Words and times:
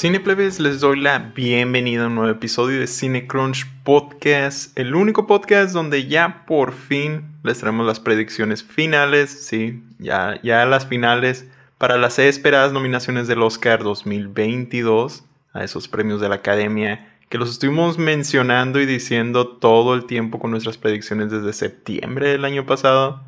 Cineplebes, 0.00 0.60
les 0.60 0.78
doy 0.78 1.00
la 1.00 1.18
bienvenida 1.34 2.04
a 2.04 2.06
un 2.06 2.14
nuevo 2.14 2.30
episodio 2.30 2.78
de 2.78 2.86
Cinecrunch 2.86 3.66
Podcast, 3.82 4.78
el 4.78 4.94
único 4.94 5.26
podcast 5.26 5.72
donde 5.74 6.06
ya 6.06 6.44
por 6.46 6.72
fin 6.72 7.24
les 7.42 7.58
traemos 7.58 7.84
las 7.84 7.98
predicciones 7.98 8.62
finales, 8.62 9.28
sí, 9.28 9.82
ya, 9.98 10.40
ya 10.44 10.64
las 10.66 10.86
finales 10.86 11.48
para 11.78 11.98
las 11.98 12.20
esperadas 12.20 12.72
nominaciones 12.72 13.26
del 13.26 13.42
Oscar 13.42 13.82
2022 13.82 15.24
a 15.52 15.64
esos 15.64 15.88
premios 15.88 16.20
de 16.20 16.28
la 16.28 16.36
Academia 16.36 17.16
que 17.28 17.38
los 17.38 17.50
estuvimos 17.50 17.98
mencionando 17.98 18.80
y 18.80 18.86
diciendo 18.86 19.48
todo 19.48 19.94
el 19.94 20.04
tiempo 20.04 20.38
con 20.38 20.52
nuestras 20.52 20.78
predicciones 20.78 21.32
desde 21.32 21.52
septiembre 21.52 22.28
del 22.28 22.44
año 22.44 22.66
pasado 22.66 23.20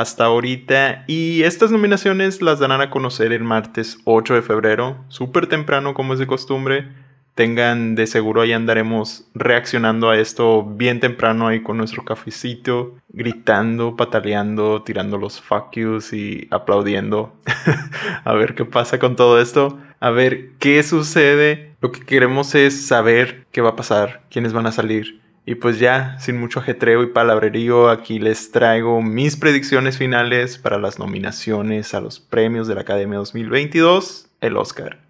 hasta 0.00 0.24
ahorita. 0.24 1.04
Y 1.06 1.42
estas 1.42 1.70
nominaciones 1.70 2.40
las 2.40 2.58
darán 2.58 2.80
a 2.80 2.90
conocer 2.90 3.32
el 3.32 3.44
martes 3.44 3.98
8 4.04 4.34
de 4.34 4.42
febrero, 4.42 5.04
súper 5.08 5.46
temprano 5.46 5.94
como 5.94 6.14
es 6.14 6.18
de 6.18 6.26
costumbre. 6.26 6.88
Tengan 7.34 7.94
de 7.94 8.06
seguro 8.06 8.40
ahí 8.42 8.52
andaremos 8.52 9.28
reaccionando 9.34 10.10
a 10.10 10.18
esto 10.18 10.64
bien 10.64 11.00
temprano 11.00 11.46
ahí 11.46 11.62
con 11.62 11.76
nuestro 11.76 12.04
cafecito, 12.04 12.96
gritando, 13.08 13.96
pataleando, 13.96 14.82
tirando 14.82 15.16
los 15.16 15.40
fuck 15.40 15.72
yous 15.76 16.12
y 16.12 16.48
aplaudiendo. 16.50 17.34
a 18.24 18.32
ver 18.34 18.54
qué 18.54 18.64
pasa 18.64 18.98
con 18.98 19.16
todo 19.16 19.40
esto. 19.40 19.78
A 20.00 20.10
ver 20.10 20.52
qué 20.58 20.82
sucede. 20.82 21.74
Lo 21.80 21.92
que 21.92 22.00
queremos 22.00 22.54
es 22.54 22.86
saber 22.86 23.46
qué 23.52 23.60
va 23.60 23.70
a 23.70 23.76
pasar, 23.76 24.22
quiénes 24.30 24.52
van 24.52 24.66
a 24.66 24.72
salir 24.72 25.20
y 25.50 25.56
pues 25.56 25.80
ya, 25.80 26.16
sin 26.20 26.38
mucho 26.38 26.60
ajetreo 26.60 27.02
y 27.02 27.08
palabrerío, 27.08 27.88
aquí 27.88 28.20
les 28.20 28.52
traigo 28.52 29.02
mis 29.02 29.34
predicciones 29.34 29.98
finales 29.98 30.58
para 30.58 30.78
las 30.78 31.00
nominaciones 31.00 31.92
a 31.92 32.00
los 32.00 32.20
premios 32.20 32.68
de 32.68 32.76
la 32.76 32.82
Academia 32.82 33.18
2022, 33.18 34.30
el 34.40 34.56
Oscar. 34.56 35.00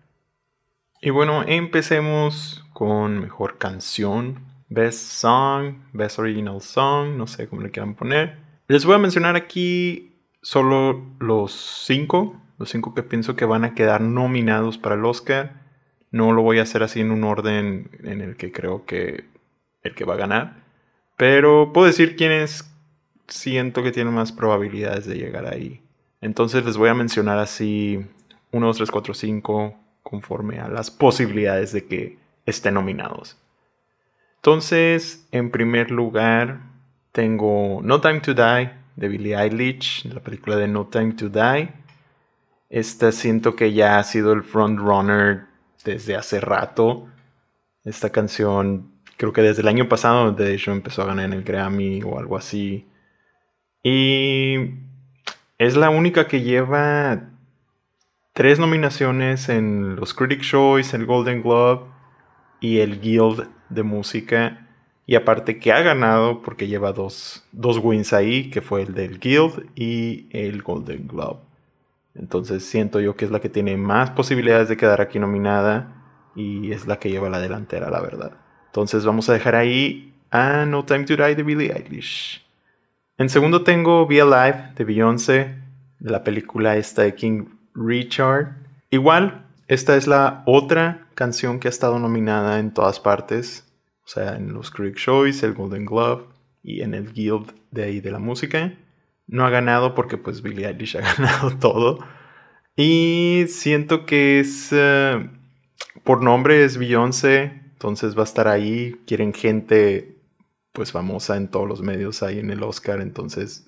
Y 1.02 1.10
bueno, 1.10 1.44
empecemos 1.46 2.64
con 2.72 3.20
mejor 3.20 3.58
canción, 3.58 4.42
Best 4.70 5.00
Song, 5.00 5.74
Best 5.92 6.18
Original 6.18 6.62
Song, 6.62 7.18
no 7.18 7.26
sé 7.26 7.46
cómo 7.46 7.60
le 7.60 7.70
quieran 7.70 7.94
poner. 7.94 8.38
Les 8.66 8.86
voy 8.86 8.94
a 8.94 8.98
mencionar 8.98 9.36
aquí 9.36 10.22
solo 10.40 11.04
los 11.18 11.52
cinco, 11.84 12.40
los 12.56 12.70
cinco 12.70 12.94
que 12.94 13.02
pienso 13.02 13.36
que 13.36 13.44
van 13.44 13.64
a 13.64 13.74
quedar 13.74 14.00
nominados 14.00 14.78
para 14.78 14.94
el 14.94 15.04
Oscar. 15.04 15.60
No 16.10 16.32
lo 16.32 16.40
voy 16.40 16.60
a 16.60 16.62
hacer 16.62 16.82
así 16.82 17.02
en 17.02 17.10
un 17.10 17.24
orden 17.24 17.90
en 18.02 18.22
el 18.22 18.38
que 18.38 18.52
creo 18.52 18.86
que 18.86 19.28
el 19.82 19.94
que 19.94 20.04
va 20.04 20.14
a 20.14 20.18
ganar. 20.18 20.56
Pero 21.16 21.72
puedo 21.72 21.86
decir 21.86 22.16
quiénes 22.16 22.70
siento 23.28 23.82
que 23.82 23.92
tienen 23.92 24.14
más 24.14 24.32
probabilidades 24.32 25.06
de 25.06 25.16
llegar 25.16 25.46
ahí. 25.46 25.82
Entonces 26.20 26.64
les 26.64 26.76
voy 26.76 26.88
a 26.88 26.94
mencionar 26.94 27.38
así 27.38 28.06
1, 28.52 28.66
2, 28.66 28.76
3, 28.76 28.90
4, 28.90 29.14
5 29.14 29.74
conforme 30.02 30.60
a 30.60 30.68
las 30.68 30.90
posibilidades 30.90 31.72
de 31.72 31.86
que 31.86 32.18
estén 32.46 32.74
nominados. 32.74 33.36
Entonces, 34.36 35.26
en 35.32 35.50
primer 35.50 35.90
lugar, 35.90 36.60
tengo 37.12 37.80
No 37.82 38.00
Time 38.00 38.20
to 38.20 38.34
Die 38.34 38.70
de 38.96 39.08
Billie 39.08 39.36
Eilish, 39.36 40.04
la 40.06 40.20
película 40.20 40.56
de 40.56 40.68
No 40.68 40.86
Time 40.86 41.12
to 41.12 41.28
Die. 41.28 41.70
Esta 42.70 43.12
siento 43.12 43.56
que 43.56 43.72
ya 43.72 43.98
ha 43.98 44.04
sido 44.04 44.32
el 44.32 44.42
frontrunner 44.42 45.46
desde 45.84 46.16
hace 46.16 46.40
rato. 46.40 47.08
Esta 47.84 48.10
canción 48.10 48.89
creo 49.20 49.34
que 49.34 49.42
desde 49.42 49.60
el 49.60 49.68
año 49.68 49.86
pasado, 49.86 50.32
de 50.32 50.54
hecho, 50.54 50.72
empezó 50.72 51.02
a 51.02 51.04
ganar 51.04 51.26
en 51.26 51.34
el 51.34 51.44
Grammy 51.44 52.02
o 52.02 52.18
algo 52.18 52.38
así. 52.38 52.86
Y 53.82 54.70
es 55.58 55.76
la 55.76 55.90
única 55.90 56.26
que 56.26 56.40
lleva 56.40 57.28
tres 58.32 58.58
nominaciones 58.58 59.50
en 59.50 59.96
los 59.96 60.14
Critics' 60.14 60.48
Choice, 60.48 60.96
el 60.96 61.04
Golden 61.04 61.42
Globe 61.42 61.82
y 62.60 62.78
el 62.78 62.98
Guild 62.98 63.46
de 63.68 63.82
Música. 63.82 64.66
Y 65.04 65.16
aparte 65.16 65.58
que 65.58 65.70
ha 65.70 65.82
ganado 65.82 66.40
porque 66.40 66.66
lleva 66.66 66.92
dos, 66.92 67.46
dos 67.52 67.76
wins 67.76 68.14
ahí, 68.14 68.48
que 68.48 68.62
fue 68.62 68.80
el 68.80 68.94
del 68.94 69.20
Guild 69.20 69.68
y 69.74 70.28
el 70.30 70.62
Golden 70.62 71.06
Globe. 71.06 71.40
Entonces 72.14 72.64
siento 72.64 73.00
yo 73.00 73.16
que 73.16 73.26
es 73.26 73.30
la 73.30 73.40
que 73.40 73.50
tiene 73.50 73.76
más 73.76 74.12
posibilidades 74.12 74.70
de 74.70 74.78
quedar 74.78 75.02
aquí 75.02 75.18
nominada 75.18 76.06
y 76.34 76.72
es 76.72 76.86
la 76.86 76.98
que 76.98 77.10
lleva 77.10 77.28
la 77.28 77.38
delantera, 77.38 77.90
la 77.90 78.00
verdad. 78.00 78.32
Entonces 78.70 79.04
vamos 79.04 79.28
a 79.28 79.32
dejar 79.32 79.56
ahí 79.56 80.14
a 80.30 80.64
No 80.64 80.84
Time 80.84 81.04
to 81.04 81.16
Die 81.16 81.34
de 81.34 81.42
Billie 81.42 81.72
Eilish. 81.72 82.46
En 83.18 83.28
segundo 83.28 83.64
tengo 83.64 84.06
Be 84.06 84.20
Alive 84.20 84.74
de 84.76 84.84
Beyoncé, 84.84 85.56
la 85.98 86.22
película 86.22 86.76
esta 86.76 87.02
de 87.02 87.16
King 87.16 87.46
Richard. 87.74 88.54
Igual, 88.90 89.44
esta 89.66 89.96
es 89.96 90.06
la 90.06 90.44
otra 90.46 91.08
canción 91.16 91.58
que 91.58 91.66
ha 91.66 91.70
estado 91.70 91.98
nominada 91.98 92.60
en 92.60 92.72
todas 92.72 93.00
partes. 93.00 93.66
O 94.04 94.08
sea, 94.08 94.36
en 94.36 94.52
los 94.52 94.70
Critics' 94.70 95.02
Choice, 95.02 95.44
el 95.44 95.54
Golden 95.54 95.84
Glove 95.84 96.24
y 96.62 96.82
en 96.82 96.94
el 96.94 97.12
Guild 97.12 97.52
de 97.72 97.84
ahí 97.84 98.00
de 98.00 98.12
la 98.12 98.20
música. 98.20 98.72
No 99.26 99.44
ha 99.44 99.50
ganado 99.50 99.96
porque 99.96 100.16
pues 100.16 100.42
Billie 100.42 100.68
Eilish 100.68 100.96
ha 100.96 101.00
ganado 101.00 101.50
todo. 101.58 101.98
Y 102.76 103.46
siento 103.48 104.06
que 104.06 104.38
es... 104.38 104.68
Eh, 104.70 105.28
por 106.04 106.22
nombre 106.22 106.64
es 106.64 106.78
Beyoncé. 106.78 107.59
Entonces 107.80 108.14
va 108.14 108.20
a 108.20 108.24
estar 108.24 108.46
ahí, 108.46 109.00
quieren 109.06 109.32
gente 109.32 110.18
pues 110.72 110.92
famosa 110.92 111.38
en 111.38 111.48
todos 111.48 111.66
los 111.66 111.80
medios 111.80 112.22
ahí 112.22 112.38
en 112.38 112.50
el 112.50 112.62
Oscar, 112.62 113.00
entonces 113.00 113.66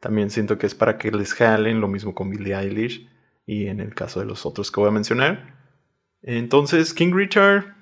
también 0.00 0.28
siento 0.28 0.58
que 0.58 0.66
es 0.66 0.74
para 0.74 0.98
que 0.98 1.10
les 1.10 1.32
jalen, 1.32 1.80
lo 1.80 1.88
mismo 1.88 2.14
con 2.14 2.28
Billie 2.28 2.54
Eilish 2.54 3.08
y 3.46 3.68
en 3.68 3.80
el 3.80 3.94
caso 3.94 4.20
de 4.20 4.26
los 4.26 4.44
otros 4.44 4.70
que 4.70 4.80
voy 4.80 4.90
a 4.90 4.92
mencionar. 4.92 5.56
Entonces 6.20 6.92
King 6.92 7.14
Richard 7.14 7.74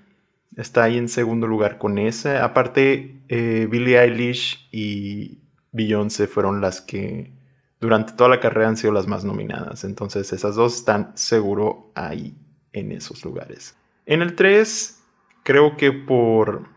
está 0.57 0.85
ahí 0.85 0.99
en 0.99 1.09
segundo 1.09 1.49
lugar 1.49 1.79
con 1.79 1.99
ese. 1.99 2.37
Aparte, 2.37 3.21
eh, 3.27 3.67
Billie 3.69 3.99
Eilish 3.99 4.69
y 4.71 5.41
Beyoncé 5.73 6.29
fueron 6.29 6.61
las 6.61 6.81
que 6.81 7.33
durante 7.81 8.13
toda 8.13 8.31
la 8.31 8.39
carrera 8.39 8.69
han 8.69 8.77
sido 8.77 8.93
las 8.93 9.09
más 9.09 9.25
nominadas. 9.25 9.83
Entonces 9.83 10.33
esas 10.33 10.55
dos 10.55 10.77
están 10.77 11.11
seguro 11.17 11.91
ahí 11.97 12.37
en 12.73 12.93
esos 12.93 13.25
lugares. 13.25 13.75
En 14.07 14.23
el 14.23 14.37
3 14.37 15.01
creo 15.43 15.77
que 15.77 15.93
por, 15.93 16.69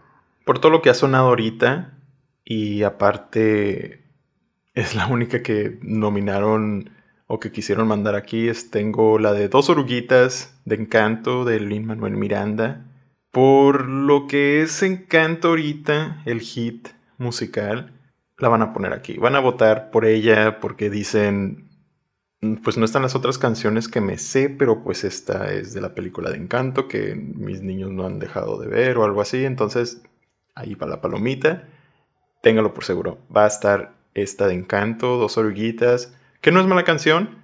por 0.46 0.60
todo 0.60 0.72
lo 0.72 0.82
que 0.82 0.90
ha 0.90 0.94
sonado 0.94 1.28
ahorita 1.28 1.98
y 2.44 2.84
aparte 2.84 4.04
es 4.74 4.96
la 4.96 5.08
única 5.08 5.42
que 5.42 5.80
nominaron 5.82 6.92
o 7.28 7.40
que 7.40 7.52
quisieron 7.52 7.88
mandar 7.88 8.16
aquí, 8.16 8.48
es, 8.50 8.70
tengo 8.70 9.18
la 9.18 9.34
de 9.34 9.50
Dos 9.50 9.70
Oruguitas 9.70 10.60
de 10.66 10.76
Encanto 10.76 11.44
de 11.44 11.60
Lin 11.60 11.86
Manuel 11.86 12.18
Miranda. 12.18 12.86
Por 13.32 13.88
lo 13.88 14.28
que 14.28 14.62
es 14.62 14.84
Encanto 14.84 15.50
ahorita, 15.50 16.22
el 16.26 16.42
hit 16.42 16.90
musical, 17.18 17.94
la 18.38 18.50
van 18.50 18.62
a 18.62 18.74
poner 18.74 18.94
aquí. 18.94 19.18
Van 19.18 19.36
a 19.36 19.40
votar 19.40 19.90
por 19.90 20.06
ella 20.06 20.60
porque 20.60 20.90
dicen 20.90 21.65
pues 22.64 22.78
no 22.78 22.86
están 22.86 23.02
las 23.02 23.16
otras 23.16 23.38
canciones 23.38 23.88
que 23.88 24.02
me 24.02 24.18
sé, 24.18 24.50
pero 24.50 24.84
pues 24.84 25.04
esta 25.04 25.52
es 25.52 25.74
de 25.74 25.82
la 25.82 25.94
película 25.96 26.30
de 26.30 26.38
Encanto 26.38 26.88
que 26.88 27.16
mis 27.16 27.62
niños 27.62 27.92
no 27.92 28.06
han 28.06 28.20
dejado 28.20 28.60
de 28.60 28.68
ver 28.68 28.98
o 28.98 29.04
algo 29.04 29.22
así. 29.22 29.46
Entonces, 29.46 30.02
ahí 30.56 30.76
va 30.76 30.88
la 30.88 31.02
palomita. 31.02 31.68
Téngalo 32.42 32.74
por 32.74 32.84
seguro. 32.84 33.18
Va 33.36 33.46
a 33.46 33.48
estar 33.48 33.94
esta 34.14 34.48
de 34.48 34.54
Encanto, 34.54 35.18
Dos 35.18 35.38
Oruguitas, 35.38 36.16
que 36.42 36.52
no 36.52 36.60
es 36.60 36.68
mala 36.68 36.84
canción. 36.84 37.44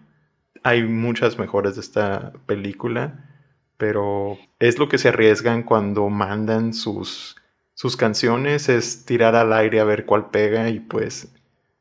Hay 0.64 0.84
muchas 0.84 1.40
mejores 1.40 1.76
de 1.76 1.82
esta 1.82 2.34
película, 2.46 3.30
pero 3.78 4.38
es 4.60 4.80
lo 4.80 4.90
que 4.90 4.98
se 4.98 5.10
arriesgan 5.10 5.64
cuando 5.64 6.10
mandan 6.10 6.74
sus, 6.74 7.36
sus 7.74 7.98
canciones, 7.98 8.70
es 8.70 9.06
tirar 9.06 9.36
al 9.36 9.54
aire 9.54 9.80
a 9.80 9.86
ver 9.86 10.06
cuál 10.06 10.30
pega 10.30 10.70
y 10.70 10.80
pues 10.80 11.34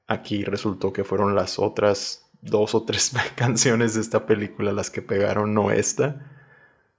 aquí 0.06 0.44
resultó 0.44 0.92
que 0.92 1.04
fueron 1.04 1.34
las 1.34 1.58
otras 1.58 2.29
dos 2.42 2.74
o 2.74 2.84
tres 2.84 3.12
canciones 3.36 3.94
de 3.94 4.00
esta 4.00 4.26
película 4.26 4.72
las 4.72 4.90
que 4.90 5.02
pegaron, 5.02 5.54
no 5.54 5.70
esta. 5.70 6.26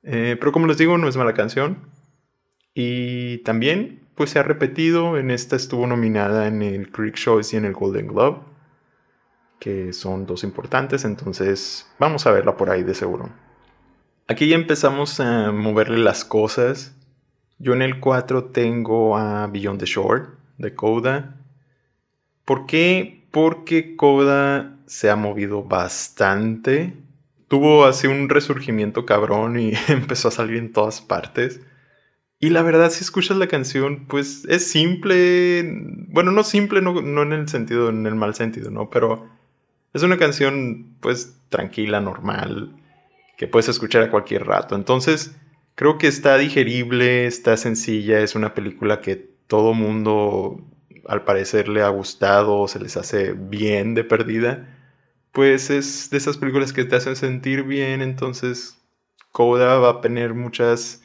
Eh, 0.03 0.37
pero 0.39 0.51
como 0.51 0.67
les 0.67 0.77
digo, 0.77 0.97
no 0.97 1.07
es 1.07 1.17
mala 1.17 1.33
canción. 1.33 1.89
Y 2.73 3.39
también, 3.39 4.07
pues 4.15 4.31
se 4.31 4.39
ha 4.39 4.43
repetido. 4.43 5.17
En 5.17 5.31
esta 5.31 5.55
estuvo 5.55 5.87
nominada 5.87 6.47
en 6.47 6.61
el 6.61 6.91
Creek 6.91 7.15
Choice 7.15 7.55
y 7.55 7.59
en 7.59 7.65
el 7.65 7.73
Golden 7.73 8.07
Globe. 8.07 8.39
Que 9.59 9.93
son 9.93 10.25
dos 10.25 10.43
importantes. 10.43 11.05
Entonces, 11.05 11.87
vamos 11.99 12.25
a 12.25 12.31
verla 12.31 12.57
por 12.57 12.69
ahí 12.69 12.83
de 12.83 12.95
seguro. 12.95 13.29
Aquí 14.27 14.47
ya 14.47 14.55
empezamos 14.55 15.19
a 15.19 15.51
moverle 15.51 15.97
las 15.97 16.23
cosas. 16.23 16.95
Yo 17.59 17.73
en 17.73 17.81
el 17.81 17.99
4 17.99 18.45
tengo 18.45 19.17
a 19.17 19.45
Beyond 19.47 19.79
the 19.79 19.85
Shore 19.85 20.23
de 20.57 20.73
Coda. 20.73 21.35
¿Por 22.45 22.65
qué? 22.65 23.27
Porque 23.31 23.95
Coda 23.95 24.77
se 24.91 25.09
ha 25.09 25.15
movido 25.15 25.63
bastante. 25.63 26.93
Tuvo 27.47 27.85
así 27.85 28.07
un 28.07 28.29
resurgimiento 28.29 29.05
cabrón 29.05 29.59
y 29.59 29.73
empezó 29.87 30.27
a 30.27 30.31
salir 30.31 30.57
en 30.57 30.73
todas 30.73 31.01
partes. 31.01 31.61
Y 32.39 32.49
la 32.49 32.63
verdad, 32.63 32.89
si 32.89 33.03
escuchas 33.03 33.37
la 33.37 33.47
canción, 33.47 34.07
pues 34.07 34.45
es 34.49 34.67
simple. 34.67 35.63
Bueno, 36.09 36.31
no 36.31 36.43
simple, 36.43 36.81
no, 36.81 37.01
no 37.01 37.23
en 37.23 37.33
el 37.33 37.47
sentido, 37.47 37.89
en 37.89 38.05
el 38.05 38.15
mal 38.15 38.35
sentido, 38.35 38.71
¿no? 38.71 38.89
Pero 38.89 39.29
es 39.93 40.03
una 40.03 40.17
canción, 40.17 40.95
pues, 40.99 41.37
tranquila, 41.49 42.01
normal, 42.01 42.75
que 43.37 43.47
puedes 43.47 43.69
escuchar 43.69 44.03
a 44.03 44.09
cualquier 44.09 44.45
rato. 44.45 44.75
Entonces, 44.75 45.35
Creo 45.75 45.97
que 45.97 46.07
está 46.07 46.37
digerible, 46.37 47.25
está 47.25 47.57
sencilla, 47.57 48.19
es 48.19 48.35
una 48.35 48.53
película 48.53 49.01
que 49.01 49.15
todo 49.47 49.73
mundo 49.73 50.61
al 51.07 51.23
parecer 51.23 51.67
le 51.69 51.81
ha 51.81 51.89
gustado, 51.89 52.67
se 52.67 52.79
les 52.79 52.97
hace 52.97 53.33
bien 53.33 53.95
de 53.95 54.03
perdida. 54.03 54.77
Pues 55.31 55.69
es 55.69 56.09
de 56.09 56.17
esas 56.17 56.37
películas 56.37 56.73
que 56.73 56.83
te 56.83 56.95
hacen 56.95 57.15
sentir 57.15 57.63
bien, 57.63 58.01
entonces 58.01 58.77
Coda 59.31 59.79
va 59.79 59.89
a 59.91 60.01
tener 60.01 60.33
muchas 60.33 61.03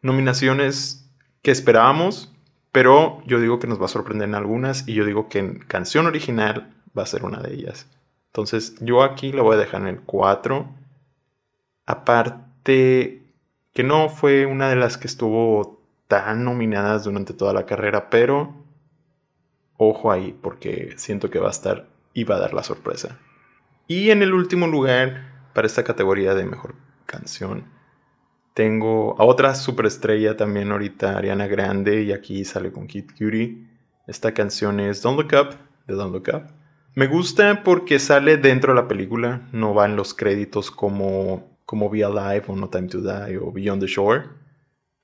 nominaciones 0.00 1.10
que 1.42 1.50
esperábamos, 1.50 2.32
pero 2.70 3.22
yo 3.26 3.40
digo 3.40 3.58
que 3.58 3.66
nos 3.66 3.80
va 3.80 3.86
a 3.86 3.88
sorprender 3.88 4.28
en 4.28 4.34
algunas 4.34 4.86
y 4.86 4.94
yo 4.94 5.04
digo 5.04 5.28
que 5.28 5.40
en 5.40 5.58
canción 5.58 6.06
original 6.06 6.72
va 6.96 7.02
a 7.02 7.06
ser 7.06 7.24
una 7.24 7.40
de 7.40 7.54
ellas. 7.54 7.86
Entonces 8.28 8.76
yo 8.80 9.02
aquí 9.02 9.32
lo 9.32 9.44
voy 9.44 9.56
a 9.56 9.60
dejar 9.60 9.82
en 9.82 9.88
el 9.88 10.00
4. 10.00 10.66
Aparte 11.84 13.22
que 13.74 13.82
no 13.82 14.08
fue 14.08 14.46
una 14.46 14.68
de 14.68 14.76
las 14.76 14.96
que 14.96 15.06
estuvo 15.06 15.82
tan 16.06 16.44
nominadas 16.44 17.04
durante 17.04 17.34
toda 17.34 17.52
la 17.52 17.66
carrera, 17.66 18.08
pero 18.08 18.54
ojo 19.76 20.12
ahí 20.12 20.36
porque 20.40 20.94
siento 20.96 21.28
que 21.30 21.38
va 21.40 21.48
a 21.48 21.52
estar 21.52 21.88
y 22.14 22.24
va 22.24 22.36
a 22.36 22.40
dar 22.40 22.54
la 22.54 22.62
sorpresa. 22.62 23.18
Y 23.94 24.10
en 24.10 24.22
el 24.22 24.32
último 24.32 24.66
lugar 24.66 25.50
para 25.52 25.66
esta 25.66 25.84
categoría 25.84 26.34
de 26.34 26.46
mejor 26.46 26.76
canción 27.04 27.64
tengo 28.54 29.20
a 29.20 29.24
otra 29.24 29.54
superestrella 29.54 30.34
también 30.34 30.72
ahorita, 30.72 31.18
Ariana 31.18 31.46
Grande, 31.46 32.02
y 32.02 32.10
aquí 32.10 32.46
sale 32.46 32.72
con 32.72 32.86
Kid 32.86 33.10
Cutie. 33.10 33.66
Esta 34.06 34.32
canción 34.32 34.80
es 34.80 35.02
Don't 35.02 35.20
Look 35.20 35.38
Up, 35.38 35.56
de 35.86 35.94
Don't 35.94 36.10
Look 36.10 36.34
Up. 36.34 36.44
Me 36.94 37.06
gusta 37.06 37.62
porque 37.62 37.98
sale 37.98 38.38
dentro 38.38 38.72
de 38.72 38.80
la 38.80 38.88
película, 38.88 39.46
no 39.52 39.74
va 39.74 39.84
en 39.84 39.94
los 39.94 40.14
créditos 40.14 40.70
como, 40.70 41.58
como 41.66 41.90
Be 41.90 42.02
Alive 42.02 42.44
o 42.46 42.56
No 42.56 42.70
Time 42.70 42.88
to 42.88 43.02
Die 43.02 43.36
o 43.36 43.52
Beyond 43.52 43.82
the 43.82 43.88
Shore. 43.88 44.22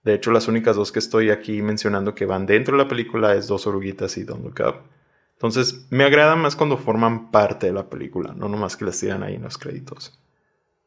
De 0.03 0.15
hecho, 0.15 0.31
las 0.31 0.49
únicas 0.49 0.77
dos 0.77 0.93
que 0.93 0.99
estoy 0.99 1.29
aquí 1.29 1.61
mencionando 1.61 2.15
que 2.15 2.25
van 2.25 2.47
dentro 2.47 2.75
de 2.75 2.85
la 2.85 2.89
película 2.89 3.35
es 3.35 3.49
Dos 3.49 3.67
Oruguitas 3.67 4.17
y 4.17 4.25
Don't 4.25 4.43
Look 4.43 4.67
Up. 4.67 4.98
Entonces, 5.39 5.87
me 5.91 6.03
agrada 6.03 6.35
más 6.35 6.57
cuando 6.57 6.77
forman 6.77 7.31
parte 7.31 7.69
de 7.69 7.73
la 7.73 7.89
película, 7.89 8.35
no 8.35 8.49
nomás 8.49 8.77
que 8.77 8.85
las 8.85 8.99
tiran 8.99 9.23
ahí 9.23 9.37
en 9.37 9.43
los 9.43 9.57
créditos. 9.57 10.19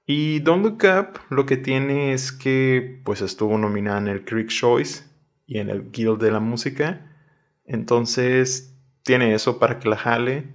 Y 0.06 0.39
Don't 0.39 0.62
Look 0.62 0.83
Up 0.83 1.19
lo 1.30 1.45
que 1.45 1.56
tiene 1.56 2.12
es 2.12 2.33
que 2.33 3.00
pues 3.06 3.21
estuvo 3.21 3.57
nominada 3.57 4.00
en 4.00 4.09
el 4.09 4.25
Critic 4.25 4.50
Choice 4.50 5.06
y 5.48 5.59
en 5.59 5.69
el 5.69 5.89
Guild 5.89 6.21
de 6.21 6.31
la 6.31 6.42
Música. 6.42 7.15
Entonces 7.63 8.75
tiene 9.03 9.33
eso 9.33 9.57
para 9.57 9.80
que 9.80 9.88
la 9.88 9.95
jale. 9.95 10.50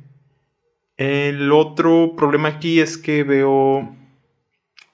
El 0.99 1.51
otro 1.51 2.17
problema 2.19 2.49
aquí 2.49 2.81
es 2.81 2.99
que 2.99 3.23
veo 3.23 3.97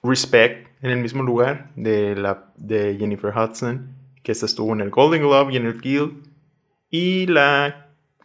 Respect 0.01 0.69
en 0.81 0.91
el 0.91 0.99
mismo 0.99 1.23
lugar 1.23 1.71
de, 1.75 2.15
la, 2.15 2.53
de 2.55 2.95
Jennifer 2.97 3.33
Hudson, 3.35 3.93
que 4.23 4.31
estuvo 4.31 4.71
en 4.71 4.79
el 4.79 4.91
Golden 4.91 5.23
Globe 5.23 5.53
y 5.53 5.57
en 5.57 5.65
el 5.65 5.81
Guild. 5.81 6.25
Y 6.89 7.25
la 7.27 7.82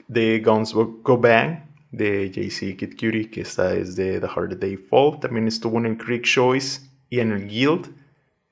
de 0.09 0.41
Guns 0.41 0.73
Go 0.75 1.19
Bang, 1.19 1.61
de 1.91 2.31
JC 2.31 2.77
Kid 2.77 2.95
Cutie, 2.99 3.31
que 3.31 3.43
esta 3.43 3.75
es 3.75 3.97
de 3.97 4.21
The 4.21 4.27
Hard 4.27 4.59
Day 4.59 4.77
Fall. 4.77 5.21
También 5.21 5.47
estuvo 5.47 5.79
en 5.79 5.87
el 5.87 5.97
Creek 5.97 6.25
Choice 6.25 6.81
y 7.09 7.21
en 7.21 7.33
el 7.33 7.47
Guild. 7.49 7.95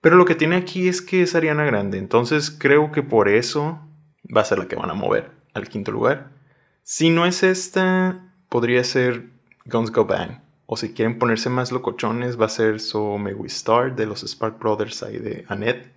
Pero 0.01 0.17
lo 0.17 0.25
que 0.25 0.35
tiene 0.35 0.57
aquí 0.57 0.89
es 0.89 1.03
que 1.03 1.23
es 1.23 1.35
Ariana 1.35 1.65
Grande. 1.65 1.99
Entonces 1.99 2.51
creo 2.51 2.93
que 2.93 3.03
por 3.03 3.29
eso 3.29 3.81
va 4.35 4.43
a 4.43 4.45
ser 4.45 4.59
la 4.59 4.69
que 4.69 4.77
van 4.77 4.91
a 4.91 4.95
mover 4.95 5.31
al 5.55 5.69
quinto 5.69 5.91
lugar. 5.91 6.31
Si 6.83 7.11
no 7.11 7.27
es 7.27 7.43
esta, 7.43 8.33
podría 8.49 8.85
ser 8.85 9.31
Guns 9.65 9.91
Go 9.91 10.05
Bang. 10.05 10.41
O 10.67 10.77
si 10.77 10.93
quieren 10.93 11.19
ponerse 11.19 11.49
más 11.49 11.73
locochones, 11.73 12.41
va 12.41 12.47
a 12.47 12.51
ser 12.51 12.81
So 12.81 13.19
May 13.19 13.35
We 13.35 13.49
Start 13.49 13.97
de 13.97 14.07
los 14.07 14.23
Spark 14.23 14.59
Brothers 14.59 15.03
ahí 15.03 15.19
de 15.19 15.45
Annette. 15.49 15.96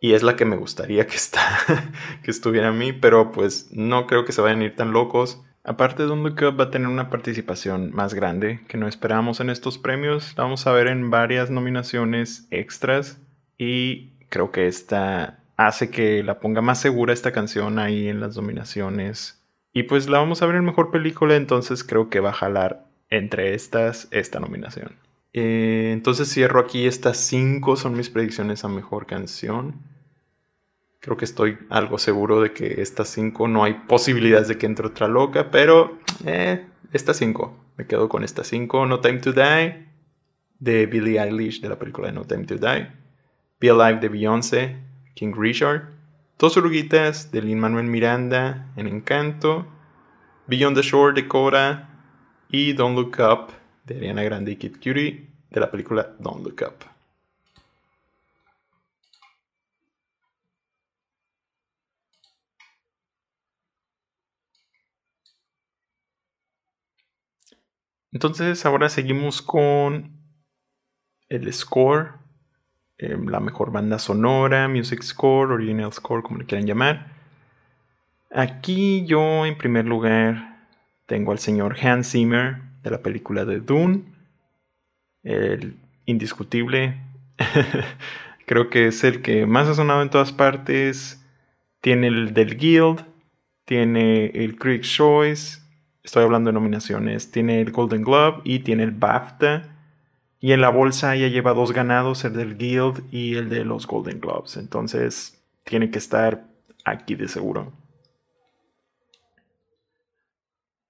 Y 0.00 0.14
es 0.14 0.22
la 0.22 0.34
que 0.34 0.46
me 0.46 0.56
gustaría 0.56 1.06
que, 1.06 1.16
está, 1.16 1.40
que 2.22 2.30
estuviera 2.30 2.68
a 2.68 2.72
mí, 2.72 2.92
pero 2.92 3.32
pues 3.32 3.68
no 3.70 4.06
creo 4.06 4.24
que 4.24 4.32
se 4.32 4.40
vayan 4.40 4.62
a 4.62 4.64
ir 4.64 4.76
tan 4.76 4.92
locos. 4.92 5.42
Aparte, 5.62 6.04
Don't 6.04 6.24
Look 6.24 6.42
Up 6.48 6.58
va 6.58 6.64
a 6.64 6.70
tener 6.70 6.88
una 6.88 7.10
participación 7.10 7.92
más 7.92 8.14
grande 8.14 8.60
que 8.66 8.78
no 8.78 8.88
esperábamos 8.88 9.40
en 9.40 9.50
estos 9.50 9.76
premios. 9.76 10.32
La 10.38 10.44
vamos 10.44 10.66
a 10.66 10.72
ver 10.72 10.86
en 10.86 11.10
varias 11.10 11.50
nominaciones 11.50 12.48
extras 12.50 13.20
y 13.58 14.14
creo 14.30 14.52
que 14.52 14.66
esta 14.66 15.44
hace 15.58 15.90
que 15.90 16.22
la 16.22 16.40
ponga 16.40 16.62
más 16.62 16.80
segura 16.80 17.12
esta 17.12 17.32
canción 17.32 17.78
ahí 17.78 18.08
en 18.08 18.20
las 18.20 18.36
nominaciones. 18.36 19.44
Y 19.74 19.82
pues 19.82 20.08
la 20.08 20.18
vamos 20.18 20.40
a 20.40 20.46
ver 20.46 20.56
en 20.56 20.64
mejor 20.64 20.90
película, 20.90 21.36
entonces 21.36 21.84
creo 21.84 22.08
que 22.08 22.20
va 22.20 22.30
a 22.30 22.34
jalar 22.34 22.86
entre 23.10 23.54
estas 23.54 24.08
esta 24.10 24.40
nominación. 24.40 24.96
Eh, 25.34 25.90
entonces 25.92 26.32
cierro 26.32 26.60
aquí 26.60 26.86
estas 26.86 27.18
cinco 27.18 27.76
son 27.76 27.96
mis 27.96 28.08
predicciones 28.08 28.64
a 28.64 28.68
mejor 28.68 29.06
canción. 29.06 29.74
Creo 31.00 31.16
que 31.16 31.24
estoy 31.24 31.58
algo 31.70 31.98
seguro 31.98 32.42
de 32.42 32.52
que 32.52 32.82
estas 32.82 33.08
cinco 33.08 33.48
no 33.48 33.64
hay 33.64 33.74
posibilidades 33.88 34.48
de 34.48 34.58
que 34.58 34.66
entre 34.66 34.86
otra 34.86 35.08
loca, 35.08 35.50
pero 35.50 35.98
eh, 36.26 36.66
estas 36.92 37.16
cinco. 37.16 37.56
Me 37.76 37.86
quedo 37.86 38.10
con 38.10 38.22
estas 38.22 38.48
cinco. 38.48 38.84
No 38.84 39.00
Time 39.00 39.18
to 39.18 39.32
Die 39.32 39.88
de 40.58 40.84
Billie 40.84 41.18
Eilish 41.18 41.62
de 41.62 41.70
la 41.70 41.78
película 41.78 42.12
No 42.12 42.24
Time 42.24 42.44
to 42.44 42.56
Die. 42.56 42.86
Be 43.60 43.70
Alive 43.70 44.00
de 44.00 44.08
Beyoncé, 44.10 44.76
King 45.14 45.32
Richard. 45.34 45.88
Dos 46.38 46.58
oruguitas 46.58 47.32
de 47.32 47.40
Lin 47.40 47.60
Manuel 47.60 47.86
Miranda 47.86 48.70
en 48.76 48.86
Encanto. 48.86 49.66
Beyond 50.46 50.76
the 50.76 50.82
Shore 50.82 51.14
de 51.14 51.26
Cora. 51.26 51.86
Y 52.50 52.74
Don't 52.74 52.96
Look 52.96 53.16
Up 53.20 53.52
de 53.86 53.96
Ariana 53.96 54.22
Grande 54.22 54.52
y 54.52 54.56
Kid 54.56 54.74
Cutie 54.74 55.30
de 55.50 55.60
la 55.60 55.70
película 55.70 56.14
Don't 56.18 56.44
Look 56.44 56.62
Up. 56.62 56.89
Entonces 68.12 68.66
ahora 68.66 68.88
seguimos 68.88 69.42
con 69.42 70.20
el 71.28 71.52
score, 71.52 72.14
em, 72.98 73.28
la 73.28 73.40
mejor 73.40 73.70
banda 73.70 73.98
sonora, 73.98 74.68
music 74.68 75.02
score, 75.02 75.52
original 75.52 75.92
score, 75.92 76.22
como 76.22 76.38
le 76.38 76.46
quieran 76.46 76.66
llamar. 76.66 77.12
Aquí 78.32 79.04
yo 79.06 79.46
en 79.46 79.56
primer 79.56 79.86
lugar 79.86 80.66
tengo 81.06 81.32
al 81.32 81.38
señor 81.38 81.76
Hans 81.80 82.12
Zimmer 82.12 82.62
de 82.82 82.90
la 82.90 83.02
película 83.02 83.44
de 83.44 83.60
Dune, 83.60 84.02
el 85.22 85.76
indiscutible. 86.06 87.00
Creo 88.46 88.70
que 88.70 88.88
es 88.88 89.04
el 89.04 89.22
que 89.22 89.46
más 89.46 89.68
ha 89.68 89.74
sonado 89.74 90.02
en 90.02 90.10
todas 90.10 90.32
partes. 90.32 91.24
Tiene 91.80 92.08
el 92.08 92.34
del 92.34 92.56
Guild, 92.56 93.04
tiene 93.64 94.26
el 94.26 94.56
Critic 94.56 94.82
Choice, 94.82 95.59
Estoy 96.10 96.24
hablando 96.24 96.48
de 96.48 96.54
nominaciones. 96.54 97.30
Tiene 97.30 97.60
el 97.60 97.70
Golden 97.70 98.02
Globe 98.02 98.40
y 98.42 98.58
tiene 98.58 98.82
el 98.82 98.90
BAFTA. 98.90 99.76
Y 100.40 100.50
en 100.50 100.60
la 100.60 100.68
bolsa 100.68 101.14
ya 101.14 101.28
lleva 101.28 101.54
dos 101.54 101.70
ganados, 101.70 102.24
el 102.24 102.32
del 102.32 102.58
Guild 102.58 103.04
y 103.12 103.36
el 103.36 103.48
de 103.48 103.64
los 103.64 103.86
Golden 103.86 104.18
Globes. 104.18 104.56
Entonces 104.56 105.40
tiene 105.62 105.92
que 105.92 105.98
estar 105.98 106.48
aquí 106.84 107.14
de 107.14 107.28
seguro. 107.28 107.72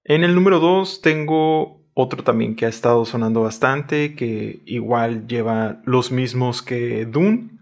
En 0.05 0.23
el 0.23 0.33
número 0.33 0.59
2 0.59 1.01
tengo 1.01 1.85
otro 1.93 2.23
también 2.23 2.55
que 2.55 2.65
ha 2.65 2.69
estado 2.69 3.05
sonando 3.05 3.41
bastante, 3.41 4.15
que 4.15 4.63
igual 4.65 5.27
lleva 5.27 5.83
los 5.85 6.11
mismos 6.11 6.63
que 6.63 7.05
Dune. 7.05 7.59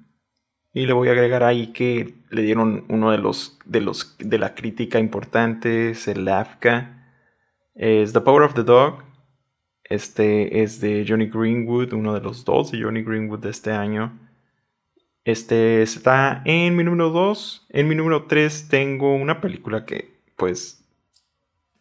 Y 0.73 0.85
le 0.85 0.93
voy 0.93 1.09
a 1.09 1.11
agregar 1.11 1.43
ahí 1.43 1.73
que 1.73 2.23
le 2.29 2.41
dieron 2.41 2.85
uno 2.87 3.11
de 3.11 3.17
los 3.17 3.59
de 3.65 3.81
los 3.81 4.15
de 4.17 4.37
la 4.37 4.55
crítica 4.55 4.97
importantes, 4.97 6.07
el 6.07 6.25
AFCA 6.25 6.95
es 7.79 8.11
The 8.11 8.19
Power 8.19 8.43
of 8.43 8.53
the 8.55 8.63
Dog. 8.63 9.03
Este 9.85 10.61
es 10.61 10.81
de 10.81 11.05
Johnny 11.07 11.27
Greenwood, 11.27 11.93
uno 11.93 12.13
de 12.13 12.19
los 12.19 12.43
dos 12.43 12.71
de 12.71 12.83
Johnny 12.83 13.03
Greenwood 13.03 13.39
de 13.39 13.49
este 13.49 13.71
año. 13.71 14.19
Este 15.23 15.81
está 15.81 16.41
en 16.43 16.75
mi 16.75 16.83
número 16.83 17.09
2. 17.09 17.67
En 17.69 17.87
mi 17.87 17.95
número 17.95 18.25
3 18.25 18.67
tengo 18.67 19.15
una 19.15 19.39
película 19.39 19.85
que 19.85 20.19
pues 20.35 20.85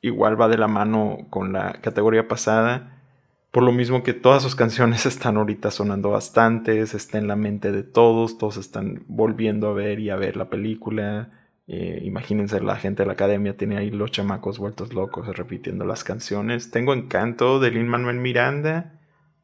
igual 0.01 0.41
va 0.41 0.47
de 0.47 0.57
la 0.57 0.69
mano 0.69 1.27
con 1.31 1.53
la 1.53 1.81
categoría 1.81 2.29
pasada. 2.29 3.03
Por 3.51 3.65
lo 3.65 3.73
mismo 3.73 4.05
que 4.05 4.15
todas 4.15 4.45
sus 4.45 4.55
canciones 4.55 5.05
están 5.07 5.37
ahorita 5.37 5.73
sonando 5.73 6.11
bastantes, 6.11 6.95
está 6.95 7.19
en 7.19 7.27
la 7.27 7.35
mente 7.35 7.73
de 7.73 7.83
todos, 7.83 8.39
todos 8.39 8.57
están 8.57 9.03
volviendo 9.09 9.69
a 9.69 9.73
ver 9.73 9.99
y 9.99 10.11
a 10.11 10.17
ver 10.17 10.37
la 10.37 10.49
película. 10.49 11.38
Eh, 11.71 12.01
imagínense, 12.05 12.61
la 12.63 12.77
gente 12.77 13.03
de 13.03 13.07
la 13.07 13.13
academia 13.13 13.57
tiene 13.59 13.77
ahí 13.77 13.91
los 13.91 14.11
chamacos 14.11 14.59
vueltos 14.59 14.95
locos 14.95 15.37
repitiendo 15.37 15.85
las 15.85 16.03
canciones. 16.03 16.71
Tengo 16.71 16.95
Encanto 16.95 17.61
de 17.61 17.71
Lin 17.71 17.89
Manuel 17.89 18.17
Miranda. 18.17 18.99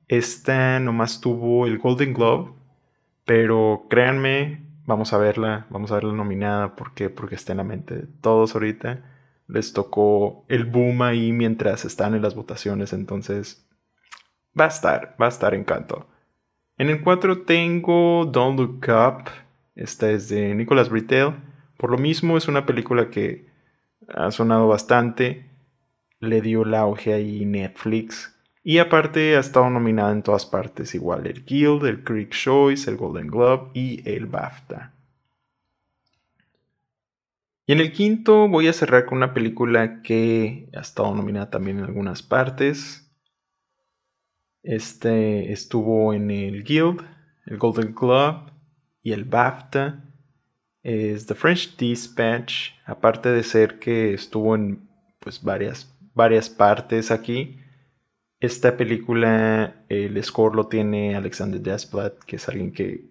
Esta 0.08 0.80
nomás 0.80 1.20
tuvo 1.20 1.66
el 1.66 1.78
Golden 1.78 2.14
Globe. 2.14 2.52
Pero 3.26 3.86
créanme, 3.90 4.62
vamos 4.86 5.12
a 5.12 5.18
verla, 5.18 5.66
vamos 5.68 5.92
a 5.92 5.96
verla 5.96 6.14
nominada. 6.14 6.76
¿Por 6.76 6.94
qué? 6.94 7.10
Porque 7.10 7.34
está 7.34 7.52
en 7.52 7.58
la 7.58 7.64
mente 7.64 7.94
de 7.94 8.06
todos 8.22 8.54
ahorita. 8.54 9.04
Les 9.46 9.74
tocó 9.74 10.46
el 10.48 10.64
boom 10.64 11.02
ahí 11.02 11.30
mientras 11.32 11.84
están 11.84 12.14
en 12.14 12.22
las 12.22 12.34
votaciones. 12.34 12.94
Entonces, 12.94 13.68
va 14.58 14.64
a 14.64 14.68
estar, 14.68 15.14
va 15.20 15.26
a 15.26 15.28
estar 15.28 15.54
Encanto. 15.54 16.08
En 16.78 16.88
el 16.88 17.02
4 17.02 17.42
tengo 17.42 18.24
Don't 18.24 18.58
Look 18.58 18.86
Up. 18.88 19.30
Esta 19.76 20.10
es 20.10 20.30
de 20.30 20.54
Nicholas 20.54 20.88
Britell. 20.88 21.34
Por 21.84 21.90
lo 21.90 21.98
mismo 21.98 22.38
es 22.38 22.48
una 22.48 22.64
película 22.64 23.10
que 23.10 23.44
ha 24.08 24.30
sonado 24.30 24.66
bastante. 24.68 25.50
Le 26.18 26.40
dio 26.40 26.62
el 26.62 26.72
auge 26.72 27.12
ahí 27.12 27.44
Netflix. 27.44 28.34
Y 28.62 28.78
aparte 28.78 29.36
ha 29.36 29.40
estado 29.40 29.68
nominada 29.68 30.10
en 30.12 30.22
todas 30.22 30.46
partes, 30.46 30.94
igual 30.94 31.26
el 31.26 31.44
Guild, 31.44 31.84
el 31.84 32.02
Critic 32.02 32.30
Choice, 32.30 32.90
el 32.90 32.96
Golden 32.96 33.26
Globe 33.26 33.70
y 33.74 34.02
el 34.08 34.24
BAFTA. 34.24 34.94
Y 37.66 37.74
en 37.74 37.80
el 37.80 37.92
quinto 37.92 38.48
voy 38.48 38.68
a 38.68 38.72
cerrar 38.72 39.04
con 39.04 39.18
una 39.18 39.34
película 39.34 40.00
que 40.00 40.70
ha 40.74 40.80
estado 40.80 41.14
nominada 41.14 41.50
también 41.50 41.80
en 41.80 41.84
algunas 41.84 42.22
partes. 42.22 43.14
Este 44.62 45.52
estuvo 45.52 46.14
en 46.14 46.30
el 46.30 46.64
Guild, 46.64 47.02
el 47.44 47.58
Golden 47.58 47.94
Globe 47.94 48.52
y 49.02 49.12
el 49.12 49.24
BAFTA. 49.24 50.03
Es 50.84 51.26
The 51.26 51.34
French 51.34 51.76
Dispatch, 51.76 52.70
aparte 52.86 53.30
de 53.30 53.42
ser 53.42 53.80
que 53.80 54.14
estuvo 54.14 54.54
en 54.54 54.88
pues 55.18 55.42
varias, 55.42 55.92
varias 56.14 56.48
partes 56.48 57.10
aquí 57.10 57.58
esta 58.44 58.76
película, 58.76 59.84
el 59.88 60.22
score 60.22 60.54
lo 60.54 60.66
tiene 60.66 61.16
Alexander 61.16 61.60
Desplat, 61.60 62.18
que 62.26 62.36
es 62.36 62.48
alguien 62.48 62.72
que 62.72 63.06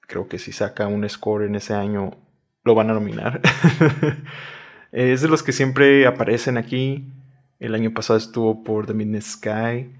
creo 0.00 0.28
que 0.28 0.38
si 0.38 0.52
saca 0.52 0.86
un 0.86 1.08
score 1.08 1.46
en 1.46 1.54
ese 1.54 1.74
año 1.74 2.16
lo 2.62 2.74
van 2.74 2.90
a 2.90 2.94
nominar. 2.94 3.40
es 4.92 5.22
de 5.22 5.28
los 5.28 5.42
que 5.42 5.52
siempre 5.52 6.06
aparecen 6.06 6.58
aquí. 6.58 7.10
El 7.58 7.74
año 7.74 7.92
pasado 7.94 8.18
estuvo 8.18 8.64
por 8.64 8.86
The 8.86 8.94
Midnight 8.94 9.24
Sky. 9.24 9.90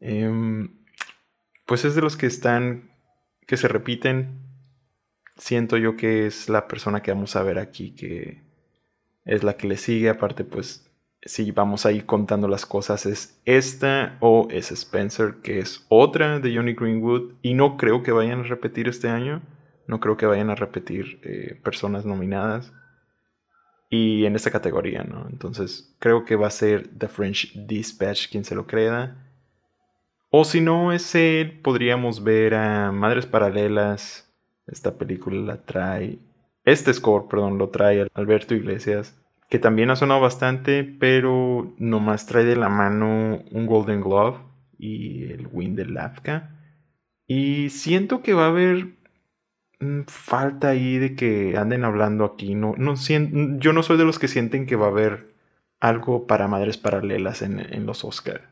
Em, 0.00 0.76
pues 1.66 1.84
es 1.84 1.94
de 1.94 2.02
los 2.02 2.16
que 2.16 2.26
están, 2.26 2.90
que 3.46 3.56
se 3.56 3.68
repiten. 3.68 4.43
Siento 5.36 5.76
yo 5.76 5.96
que 5.96 6.26
es 6.26 6.48
la 6.48 6.68
persona 6.68 7.02
que 7.02 7.12
vamos 7.12 7.34
a 7.36 7.42
ver 7.42 7.58
aquí, 7.58 7.90
que 7.92 8.42
es 9.24 9.42
la 9.42 9.56
que 9.56 9.66
le 9.66 9.76
sigue. 9.76 10.08
Aparte, 10.08 10.44
pues 10.44 10.88
si 11.22 11.50
vamos 11.50 11.86
a 11.86 11.92
ir 11.92 12.06
contando 12.06 12.48
las 12.48 12.66
cosas, 12.66 13.06
es 13.06 13.40
esta 13.44 14.16
o 14.20 14.46
es 14.50 14.70
Spencer, 14.70 15.36
que 15.42 15.58
es 15.58 15.84
otra 15.88 16.38
de 16.38 16.54
Johnny 16.54 16.74
Greenwood. 16.74 17.34
Y 17.42 17.54
no 17.54 17.76
creo 17.76 18.02
que 18.02 18.12
vayan 18.12 18.40
a 18.40 18.44
repetir 18.44 18.88
este 18.88 19.08
año. 19.08 19.42
No 19.86 20.00
creo 20.00 20.16
que 20.16 20.26
vayan 20.26 20.50
a 20.50 20.54
repetir 20.54 21.20
eh, 21.22 21.60
personas 21.62 22.04
nominadas. 22.04 22.72
Y 23.90 24.24
en 24.24 24.34
esta 24.34 24.50
categoría, 24.50 25.04
¿no? 25.04 25.26
Entonces 25.30 25.94
creo 25.98 26.24
que 26.24 26.36
va 26.36 26.48
a 26.48 26.50
ser 26.50 26.88
The 26.98 27.08
French 27.08 27.52
Dispatch 27.54 28.30
quien 28.30 28.44
se 28.44 28.54
lo 28.54 28.66
crea. 28.66 29.16
O 30.30 30.44
si 30.44 30.60
no 30.60 30.92
es 30.92 31.14
él, 31.14 31.60
podríamos 31.60 32.24
ver 32.24 32.54
a 32.54 32.90
Madres 32.92 33.26
Paralelas. 33.26 34.28
Esta 34.66 34.96
película 34.96 35.40
la 35.40 35.64
trae. 35.64 36.18
Este 36.64 36.92
score, 36.94 37.28
perdón, 37.28 37.58
lo 37.58 37.68
trae 37.68 38.08
Alberto 38.14 38.54
Iglesias 38.54 39.14
que 39.54 39.58
también 39.60 39.90
ha 39.90 39.96
sonado 39.96 40.20
bastante, 40.20 40.82
pero 40.82 41.74
nomás 41.78 42.26
trae 42.26 42.44
de 42.44 42.56
la 42.56 42.68
mano 42.68 43.42
un 43.52 43.66
Golden 43.66 44.00
Glove 44.00 44.38
y 44.78 45.30
el 45.30 45.48
win. 45.52 45.76
Y 47.28 47.70
siento 47.70 48.22
que 48.22 48.34
va 48.34 48.46
a 48.46 48.48
haber 48.48 48.96
mm, 49.80 50.02
falta 50.08 50.70
ahí 50.70 50.98
de 50.98 51.14
que 51.14 51.56
anden 51.56 51.84
hablando 51.84 52.24
aquí. 52.24 52.54
No, 52.54 52.74
no 52.76 52.94
yo 53.58 53.72
no 53.72 53.82
soy 53.84 53.96
de 53.96 54.04
los 54.04 54.18
que 54.18 54.26
sienten 54.26 54.66
que 54.66 54.76
va 54.76 54.86
a 54.86 54.90
haber 54.90 55.32
algo 55.78 56.26
para 56.26 56.48
madres 56.48 56.76
paralelas 56.76 57.42
en, 57.42 57.60
en 57.60 57.86
los 57.86 58.04
Oscars. 58.04 58.42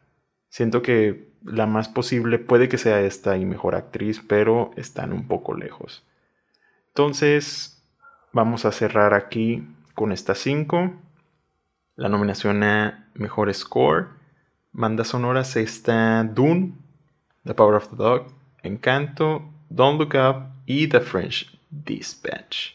Siento 0.50 0.83
que 0.83 1.32
la 1.45 1.67
más 1.67 1.89
posible 1.89 2.39
puede 2.39 2.69
que 2.69 2.79
sea 2.79 3.01
esta 3.01 3.37
y 3.37 3.45
mejor 3.45 3.75
actriz, 3.75 4.23
pero 4.27 4.71
están 4.77 5.13
un 5.13 5.27
poco 5.29 5.55
lejos. 5.55 6.05
Entonces, 6.89 7.83
vamos 8.33 8.65
a 8.65 8.73
cerrar 8.73 9.15
aquí 9.15 9.67
con 9.95 10.13
estas 10.13 10.39
5. 10.39 10.93
La 11.97 12.09
nominación 12.09 12.63
a 12.63 13.11
Mejor 13.15 13.53
Score. 13.55 14.09
Banda 14.73 15.05
sonoras 15.05 15.57
está 15.57 16.25
Dune, 16.25 16.75
The 17.45 17.55
Power 17.55 17.75
of 17.75 17.91
the 17.91 17.97
Dog, 17.97 18.27
Encanto, 18.63 19.43
Don't 19.69 20.01
Look 20.01 20.15
Up 20.15 20.47
y 20.65 20.89
The 20.89 21.01
French 21.01 21.59
Dispatch. 21.71 22.75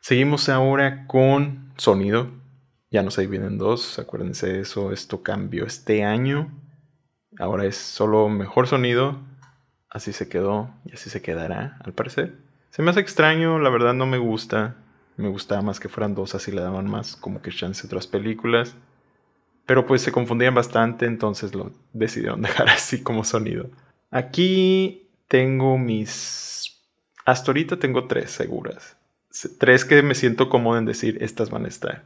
Seguimos 0.00 0.48
ahora 0.48 1.06
con 1.06 1.72
sonido. 1.76 2.30
Ya 2.90 3.02
no 3.02 3.10
se 3.10 3.22
dividen 3.22 3.46
en 3.46 3.58
dos, 3.58 3.98
acuérdense 3.98 4.46
de 4.46 4.60
eso, 4.60 4.92
esto 4.92 5.22
cambió 5.22 5.66
este 5.66 6.04
año. 6.04 6.50
Ahora 7.38 7.64
es 7.64 7.76
solo 7.76 8.28
mejor 8.28 8.66
sonido. 8.66 9.18
Así 9.90 10.12
se 10.12 10.28
quedó 10.28 10.70
y 10.84 10.92
así 10.92 11.10
se 11.10 11.22
quedará, 11.22 11.78
al 11.84 11.92
parecer. 11.92 12.34
Se 12.70 12.82
me 12.82 12.90
hace 12.90 13.00
extraño, 13.00 13.60
la 13.60 13.70
verdad 13.70 13.94
no 13.94 14.06
me 14.06 14.18
gusta. 14.18 14.76
Me 15.16 15.28
gustaba 15.28 15.62
más 15.62 15.78
que 15.78 15.88
fueran 15.88 16.14
dos, 16.14 16.34
así 16.34 16.50
le 16.50 16.60
daban 16.60 16.90
más 16.90 17.14
como 17.14 17.40
que 17.40 17.52
chance 17.52 17.86
otras 17.86 18.08
películas. 18.08 18.74
Pero 19.66 19.86
pues 19.86 20.02
se 20.02 20.12
confundían 20.12 20.54
bastante, 20.54 21.06
entonces 21.06 21.54
lo 21.54 21.72
decidieron 21.92 22.42
dejar 22.42 22.68
así 22.68 23.02
como 23.02 23.24
sonido. 23.24 23.70
Aquí 24.10 25.08
tengo 25.28 25.78
mis... 25.78 26.80
Hasta 27.24 27.50
ahorita 27.50 27.78
tengo 27.78 28.06
tres 28.06 28.30
seguras. 28.30 28.96
Tres 29.58 29.84
que 29.84 30.02
me 30.02 30.14
siento 30.14 30.48
cómodo 30.48 30.78
en 30.78 30.84
decir, 30.84 31.18
estas 31.20 31.50
van 31.50 31.64
a 31.64 31.68
estar. 31.68 32.04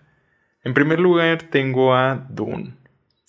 En 0.62 0.74
primer 0.74 1.00
lugar 1.00 1.44
tengo 1.44 1.94
a 1.94 2.26
Dune. 2.28 2.74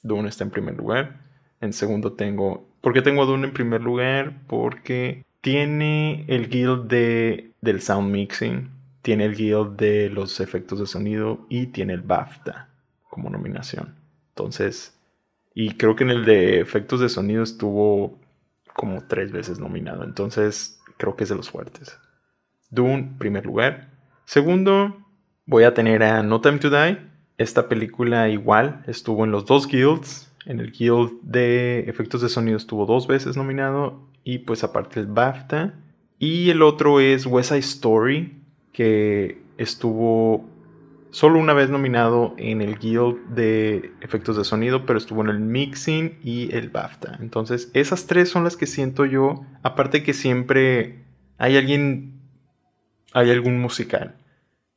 Dune 0.03 0.29
está 0.29 0.43
en 0.43 0.51
primer 0.51 0.75
lugar. 0.77 1.28
En 1.61 1.73
segundo 1.73 2.13
tengo... 2.13 2.67
¿Por 2.81 2.93
qué 2.93 3.01
tengo 3.01 3.23
a 3.23 3.25
Dune 3.25 3.47
en 3.47 3.53
primer 3.53 3.81
lugar? 3.81 4.41
Porque 4.47 5.25
tiene 5.41 6.25
el 6.27 6.49
guild 6.49 6.87
de, 6.87 7.51
del 7.61 7.81
sound 7.81 8.11
mixing 8.11 8.79
tiene 9.01 9.25
el 9.25 9.35
guild 9.35 9.77
de 9.77 10.09
los 10.09 10.39
efectos 10.39 10.79
de 10.79 10.85
sonido 10.85 11.45
y 11.49 11.67
tiene 11.67 11.93
el 11.93 12.01
BAFTA 12.01 12.69
como 13.09 13.29
nominación. 13.29 13.95
Entonces, 14.29 14.97
y 15.53 15.71
creo 15.75 15.95
que 15.95 16.03
en 16.03 16.11
el 16.11 16.25
de 16.25 16.59
efectos 16.59 16.99
de 16.99 17.09
sonido 17.09 17.43
estuvo 17.43 18.19
como 18.75 19.07
tres 19.07 19.31
veces 19.31 19.59
nominado. 19.59 20.03
Entonces, 20.03 20.79
creo 20.97 21.15
que 21.15 21.23
es 21.23 21.29
de 21.29 21.35
los 21.35 21.49
fuertes. 21.49 21.97
Dune, 22.69 23.15
primer 23.17 23.45
lugar. 23.45 23.89
Segundo, 24.25 24.95
voy 25.45 25.63
a 25.63 25.73
tener 25.73 26.03
a 26.03 26.21
No 26.21 26.39
Time 26.41 26.59
to 26.59 26.69
Die. 26.69 26.99
Esta 27.37 27.67
película 27.67 28.29
igual 28.29 28.83
estuvo 28.85 29.23
en 29.25 29.31
los 29.31 29.45
dos 29.45 29.67
guilds. 29.67 30.28
En 30.45 30.59
el 30.59 30.71
guild 30.71 31.21
de 31.21 31.81
efectos 31.81 32.21
de 32.21 32.29
sonido 32.29 32.57
estuvo 32.57 32.85
dos 32.85 33.07
veces 33.07 33.37
nominado. 33.37 34.07
Y 34.23 34.39
pues 34.39 34.63
aparte 34.63 34.99
el 34.99 35.07
BAFTA. 35.07 35.73
Y 36.17 36.49
el 36.49 36.61
otro 36.61 36.99
es 36.99 37.25
West 37.25 37.49
Side 37.49 37.59
Story, 37.59 38.41
que 38.73 39.41
estuvo 39.57 40.45
solo 41.11 41.39
una 41.39 41.53
vez 41.53 41.69
nominado 41.69 42.35
en 42.37 42.61
el 42.61 42.77
Guild 42.77 43.17
de 43.29 43.93
Efectos 44.01 44.37
de 44.37 44.43
Sonido, 44.43 44.85
pero 44.85 44.99
estuvo 44.99 45.21
en 45.21 45.29
el 45.29 45.39
Mixing 45.39 46.19
y 46.23 46.53
el 46.55 46.69
BAFTA. 46.69 47.17
Entonces, 47.21 47.71
esas 47.73 48.05
tres 48.05 48.29
son 48.29 48.43
las 48.43 48.57
que 48.57 48.67
siento 48.67 49.05
yo. 49.05 49.45
Aparte 49.63 50.03
que 50.03 50.13
siempre 50.13 51.03
hay 51.37 51.57
alguien, 51.57 52.19
hay 53.13 53.31
algún 53.31 53.59
musical. 53.59 54.15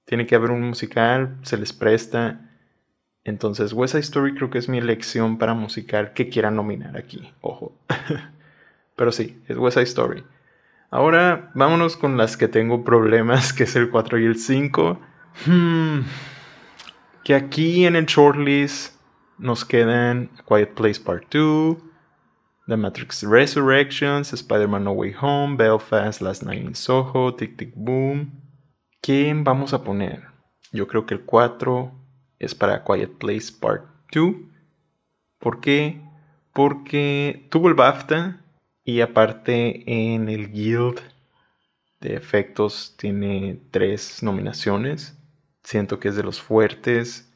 Tiene 0.04 0.26
que 0.26 0.34
haber 0.34 0.50
un 0.50 0.62
musical, 0.62 1.38
se 1.42 1.56
les 1.56 1.72
presta. 1.72 2.51
Entonces, 3.24 3.72
West 3.72 3.92
Side 3.92 4.00
Story 4.00 4.34
creo 4.34 4.50
que 4.50 4.58
es 4.58 4.68
mi 4.68 4.78
elección 4.78 5.38
para 5.38 5.54
musical 5.54 6.12
que 6.12 6.28
quiera 6.28 6.50
nominar 6.50 6.96
aquí. 6.96 7.32
Ojo. 7.40 7.76
pero 8.96 9.12
sí, 9.12 9.40
es 9.48 9.56
West 9.56 9.76
Side 9.76 9.84
Story. 9.84 10.24
Ahora 10.90 11.50
vámonos 11.54 11.96
con 11.96 12.16
las 12.16 12.36
que 12.36 12.48
tengo 12.48 12.84
problemas, 12.84 13.52
que 13.54 13.64
es 13.64 13.76
el 13.76 13.90
4 13.90 14.18
y 14.18 14.24
el 14.26 14.36
5. 14.36 15.00
Hmm. 15.46 16.00
Que 17.24 17.34
aquí 17.34 17.86
en 17.86 17.96
el 17.96 18.06
shortlist 18.06 19.00
nos 19.38 19.64
quedan 19.64 20.30
Quiet 20.46 20.74
Place 20.74 21.00
Part 21.00 21.32
2, 21.32 21.76
The 22.66 22.76
Matrix 22.76 23.22
Resurrections, 23.22 24.32
Spider-Man 24.32 24.84
No 24.84 24.92
Way 24.92 25.14
Home, 25.20 25.56
Belfast, 25.56 26.20
Last 26.20 26.42
Night 26.42 26.62
in 26.62 26.74
Soho, 26.74 27.34
Tic 27.34 27.56
Tic 27.56 27.72
Boom. 27.76 28.40
¿Quién 29.00 29.44
vamos 29.44 29.72
a 29.72 29.82
poner? 29.82 30.24
Yo 30.72 30.86
creo 30.88 31.06
que 31.06 31.14
el 31.14 31.22
4 31.22 32.01
es 32.44 32.54
para 32.54 32.84
Quiet 32.84 33.12
Place 33.18 33.52
Part 33.58 33.84
2. 34.12 34.34
¿Por 35.38 35.60
qué? 35.60 36.00
Porque 36.52 37.46
tuvo 37.50 37.68
el 37.68 37.74
BAFTA, 37.74 38.42
y 38.84 39.00
aparte 39.00 39.84
en 39.86 40.28
el 40.28 40.50
Guild 40.50 41.00
de 42.00 42.16
efectos 42.16 42.94
tiene 42.98 43.60
tres 43.70 44.22
nominaciones. 44.22 45.16
Siento 45.62 46.00
que 46.00 46.08
es 46.08 46.16
de 46.16 46.24
los 46.24 46.40
fuertes. 46.40 47.32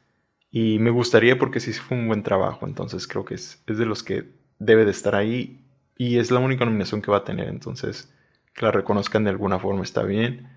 Y 0.51 0.79
me 0.81 0.91
gustaría 0.91 1.39
porque 1.39 1.61
sí 1.61 1.73
fue 1.73 1.97
un 1.97 2.09
buen 2.09 2.23
trabajo. 2.23 2.67
Entonces 2.67 3.07
creo 3.07 3.25
que 3.25 3.35
es, 3.35 3.63
es 3.67 3.79
de 3.79 3.87
los 3.87 4.03
que 4.03 4.33
debe 4.59 4.85
de 4.85 4.91
estar 4.91 5.15
ahí. 5.15 5.65
Y 5.97 6.19
es 6.19 6.31
la 6.31 6.41
única 6.41 6.65
nominación 6.65 7.01
que 7.01 7.13
va 7.13 7.19
a 7.19 7.25
tener. 7.25 7.49
Entonces 7.49 8.13
que 8.53 8.65
la 8.65 8.73
reconozcan 8.73 9.23
de 9.25 9.31
alguna 9.31 9.61
forma 9.61 9.83
está 9.83 10.03
bien. 10.03 10.49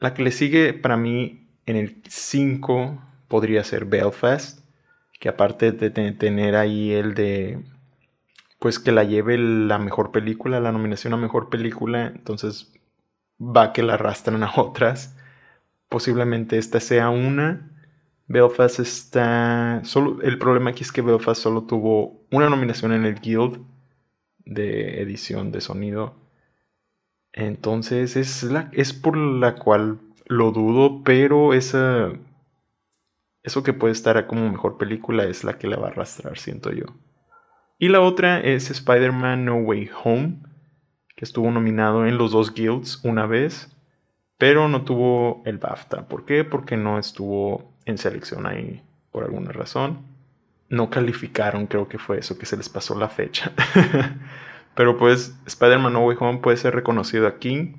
La 0.00 0.12
que 0.12 0.22
le 0.22 0.32
sigue 0.32 0.74
para 0.74 0.96
mí 0.96 1.48
en 1.64 1.76
el 1.76 2.02
5 2.08 3.02
podría 3.30 3.64
ser 3.64 3.86
Belfast. 3.86 4.60
Que 5.18 5.30
aparte 5.30 5.72
de 5.72 5.90
tener 5.90 6.56
ahí 6.56 6.92
el 6.92 7.14
de 7.14 7.62
pues 8.58 8.78
que 8.78 8.92
la 8.92 9.04
lleve 9.04 9.38
la 9.38 9.78
mejor 9.78 10.12
película, 10.12 10.60
la 10.60 10.70
nominación 10.70 11.14
a 11.14 11.16
mejor 11.16 11.48
película, 11.48 12.08
entonces 12.08 12.72
va 13.40 13.72
que 13.72 13.82
la 13.82 13.94
arrastran 13.94 14.42
a 14.42 14.52
otras. 14.56 15.16
Posiblemente 15.88 16.58
esta 16.58 16.78
sea 16.78 17.08
una. 17.10 17.70
Belfast 18.28 18.78
está. 18.80 19.80
Solo, 19.84 20.20
el 20.22 20.38
problema 20.38 20.70
aquí 20.70 20.82
es 20.82 20.92
que 20.92 21.02
Belfast 21.02 21.42
solo 21.42 21.62
tuvo 21.64 22.22
una 22.30 22.50
nominación 22.50 22.92
en 22.92 23.06
el 23.06 23.18
Guild 23.20 23.64
de 24.44 25.00
edición 25.00 25.52
de 25.52 25.62
sonido. 25.62 26.14
Entonces 27.32 28.16
es, 28.16 28.42
la, 28.42 28.68
es 28.72 28.92
por 28.92 29.16
la 29.16 29.54
cual 29.56 30.00
lo 30.26 30.52
dudo, 30.52 31.02
pero 31.02 31.54
esa, 31.54 32.12
eso 33.42 33.62
que 33.62 33.72
puede 33.72 33.92
estar 33.92 34.26
como 34.26 34.48
mejor 34.50 34.76
película 34.76 35.24
es 35.24 35.44
la 35.44 35.58
que 35.58 35.66
la 35.66 35.76
va 35.76 35.88
a 35.88 35.90
arrastrar, 35.90 36.38
siento 36.38 36.72
yo. 36.72 36.86
Y 37.78 37.88
la 37.88 38.00
otra 38.00 38.40
es 38.40 38.70
Spider-Man 38.70 39.46
No 39.46 39.56
Way 39.56 39.90
Home, 40.04 40.42
que 41.16 41.24
estuvo 41.24 41.50
nominado 41.50 42.06
en 42.06 42.18
los 42.18 42.32
dos 42.32 42.52
guilds 42.52 43.00
una 43.04 43.26
vez, 43.26 43.74
pero 44.36 44.68
no 44.68 44.84
tuvo 44.84 45.42
el 45.46 45.58
BAFTA. 45.58 46.06
¿Por 46.08 46.24
qué? 46.24 46.44
Porque 46.44 46.76
no 46.76 46.98
estuvo 46.98 47.74
en 47.86 47.98
selección 47.98 48.46
ahí 48.46 48.82
por 49.10 49.24
alguna 49.24 49.52
razón. 49.52 50.06
No 50.68 50.90
calificaron, 50.90 51.66
creo 51.66 51.88
que 51.88 51.98
fue 51.98 52.18
eso, 52.18 52.38
que 52.38 52.46
se 52.46 52.56
les 52.56 52.68
pasó 52.68 52.98
la 52.98 53.08
fecha. 53.08 53.52
pero 54.74 54.96
pues 54.98 55.34
Spider-Man 55.46 55.94
No 55.94 56.06
Way 56.06 56.16
Home 56.20 56.38
puede 56.38 56.56
ser 56.56 56.74
reconocido 56.74 57.26
aquí. 57.26 57.74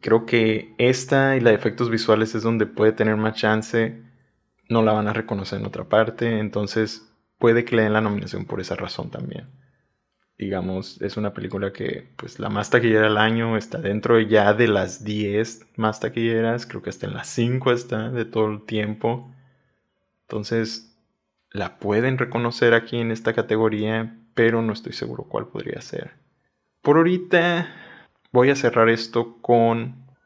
Creo 0.00 0.26
que 0.26 0.74
esta 0.78 1.36
y 1.36 1.40
la 1.40 1.50
de 1.50 1.56
efectos 1.56 1.90
visuales 1.90 2.34
es 2.34 2.42
donde 2.42 2.66
puede 2.66 2.92
tener 2.92 3.16
más 3.16 3.34
chance. 3.34 4.00
No 4.74 4.82
la 4.82 4.90
van 4.90 5.06
a 5.06 5.12
reconocer 5.12 5.60
en 5.60 5.66
otra 5.66 5.84
parte. 5.84 6.40
Entonces 6.40 7.08
puede 7.38 7.64
que 7.64 7.76
le 7.76 7.82
den 7.82 7.92
la 7.92 8.00
nominación 8.00 8.44
por 8.44 8.60
esa 8.60 8.74
razón 8.74 9.08
también. 9.08 9.46
Digamos, 10.36 11.00
es 11.00 11.16
una 11.16 11.32
película 11.32 11.72
que, 11.72 12.08
pues, 12.16 12.40
la 12.40 12.48
más 12.48 12.70
taquillera 12.70 13.04
del 13.04 13.18
año 13.18 13.56
está 13.56 13.78
dentro 13.78 14.18
ya 14.18 14.52
de 14.52 14.66
las 14.66 15.04
10 15.04 15.68
más 15.76 16.00
taquilleras. 16.00 16.66
Creo 16.66 16.82
que 16.82 16.90
hasta 16.90 17.06
en 17.06 17.14
las 17.14 17.28
5 17.28 17.70
está 17.70 18.10
de 18.10 18.24
todo 18.24 18.50
el 18.50 18.64
tiempo. 18.64 19.32
Entonces, 20.22 20.98
la 21.52 21.78
pueden 21.78 22.18
reconocer 22.18 22.74
aquí 22.74 22.98
en 22.98 23.12
esta 23.12 23.32
categoría, 23.32 24.18
pero 24.34 24.60
no 24.60 24.72
estoy 24.72 24.92
seguro 24.92 25.22
cuál 25.28 25.46
podría 25.46 25.80
ser. 25.82 26.14
Por 26.82 26.96
ahorita 26.96 27.68
voy 28.32 28.50
a 28.50 28.56
cerrar 28.56 28.88
esto 28.88 29.36
con, 29.40 29.78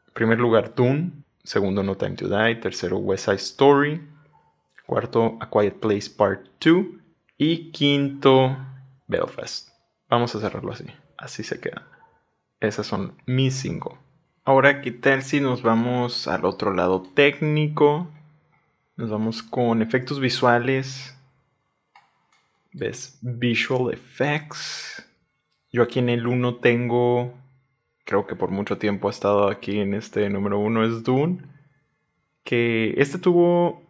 en 0.07 0.13
primer 0.15 0.39
lugar, 0.39 0.73
Dune. 0.73 1.11
Segundo, 1.43 1.83
No 1.83 1.95
Time 1.97 2.15
to 2.15 2.27
Die. 2.27 2.55
Tercero, 2.55 2.97
West 2.97 3.25
Side 3.25 3.35
Story. 3.35 4.01
Cuarto, 4.89 5.37
A 5.39 5.51
Quiet 5.51 5.75
Place 5.75 6.09
Part 6.09 6.47
2. 6.65 6.83
Y 7.37 7.69
quinto, 7.69 8.57
Belfast. 9.05 9.69
Vamos 10.09 10.33
a 10.33 10.39
cerrarlo 10.39 10.71
así. 10.71 10.85
Así 11.15 11.43
se 11.43 11.59
queda. 11.59 11.87
Esas 12.59 12.87
son 12.87 13.13
mis 13.27 13.53
cinco. 13.53 13.99
Ahora, 14.43 14.81
¿qué 14.81 14.89
tal 14.89 15.21
si 15.21 15.41
nos 15.41 15.61
vamos 15.61 16.27
al 16.27 16.43
otro 16.43 16.73
lado 16.73 17.03
técnico? 17.03 18.07
Nos 18.97 19.11
vamos 19.11 19.43
con 19.43 19.83
efectos 19.83 20.19
visuales. 20.19 21.15
¿Ves? 22.73 23.19
Visual 23.21 23.93
Effects. 23.93 25.07
Yo 25.71 25.83
aquí 25.83 25.99
en 25.99 26.09
el 26.09 26.25
1 26.25 26.55
tengo, 26.55 27.35
creo 28.05 28.25
que 28.25 28.35
por 28.35 28.49
mucho 28.49 28.79
tiempo 28.79 29.07
ha 29.07 29.11
estado 29.11 29.49
aquí 29.49 29.81
en 29.81 29.93
este 29.93 30.27
número 30.31 30.57
1 30.57 30.83
es 30.83 31.03
Dune. 31.03 31.43
Que 32.43 32.95
este 32.97 33.19
tuvo 33.19 33.87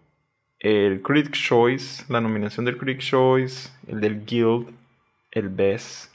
el 0.60 1.02
Critic 1.02 1.34
Choice, 1.34 2.04
la 2.10 2.22
nominación 2.22 2.66
del 2.66 2.78
Critic 2.78 3.02
Choice, 3.02 3.70
el 3.88 4.02
del 4.02 4.26
Guild, 4.26 4.68
el 5.32 5.50
Best, 5.50 6.12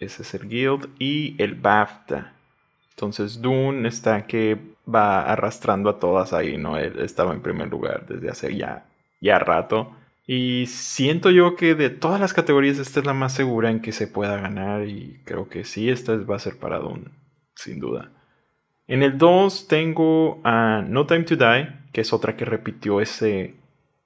ese 0.00 0.22
es 0.22 0.34
el 0.34 0.48
Guild, 0.48 0.88
y 0.98 1.40
el 1.42 1.54
BAFTA. 1.54 2.32
Entonces 2.90 3.40
Dune 3.40 3.86
está 3.88 4.26
que 4.26 4.58
va 4.92 5.22
arrastrando 5.22 5.90
a 5.90 5.98
todas 5.98 6.32
ahí, 6.32 6.56
¿no? 6.56 6.78
Él 6.78 6.98
estaba 7.00 7.32
en 7.32 7.42
primer 7.42 7.68
lugar 7.68 8.06
desde 8.06 8.30
hace 8.30 8.56
ya, 8.56 8.86
ya 9.20 9.38
rato. 9.38 9.94
Y 10.26 10.66
siento 10.66 11.30
yo 11.30 11.54
que 11.54 11.74
de 11.74 11.90
todas 11.90 12.20
las 12.20 12.34
categorías 12.34 12.78
esta 12.78 13.00
es 13.00 13.06
la 13.06 13.12
más 13.12 13.32
segura 13.32 13.70
en 13.70 13.80
que 13.80 13.92
se 13.92 14.08
pueda 14.08 14.40
ganar 14.40 14.88
y 14.88 15.20
creo 15.24 15.48
que 15.48 15.64
sí, 15.64 15.88
esta 15.88 16.16
va 16.16 16.36
a 16.36 16.40
ser 16.40 16.58
para 16.58 16.78
Dune, 16.78 17.10
sin 17.54 17.78
duda. 17.78 18.10
En 18.88 19.02
el 19.02 19.18
2 19.18 19.68
tengo 19.68 20.40
a 20.42 20.82
No 20.86 21.06
Time 21.06 21.24
to 21.24 21.36
Die, 21.36 21.68
que 21.92 22.00
es 22.00 22.12
otra 22.12 22.36
que 22.36 22.44
repitió 22.44 23.00
ese, 23.00 23.54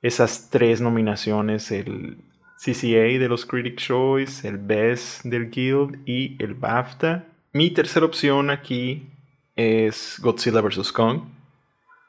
esas 0.03 0.51
tres 0.51 0.81
nominaciones, 0.81 1.71
el 1.71 2.19
CCA 2.63 3.19
de 3.19 3.29
los 3.29 3.47
Critic 3.47 3.77
Choice, 3.77 4.47
el 4.47 4.59
Best 4.59 5.25
del 5.25 5.51
Guild 5.51 6.01
y 6.07 6.37
el 6.43 6.55
BAFTA. 6.55 7.27
Mi 7.53 7.71
tercera 7.71 8.07
opción 8.07 8.51
aquí 8.51 9.09
es 9.57 10.19
Godzilla 10.21 10.61
vs. 10.61 10.93
Kong, 10.93 11.23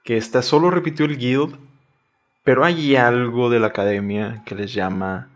que 0.04 0.17
esta 0.17 0.41
solo 0.41 0.69
repitió 0.69 1.06
el 1.06 1.17
Guild, 1.17 1.56
pero 2.43 2.65
hay 2.65 2.95
algo 2.95 3.49
de 3.49 3.60
la 3.60 3.67
academia 3.67 4.43
que 4.45 4.56
les 4.56 4.73
llama 4.73 5.30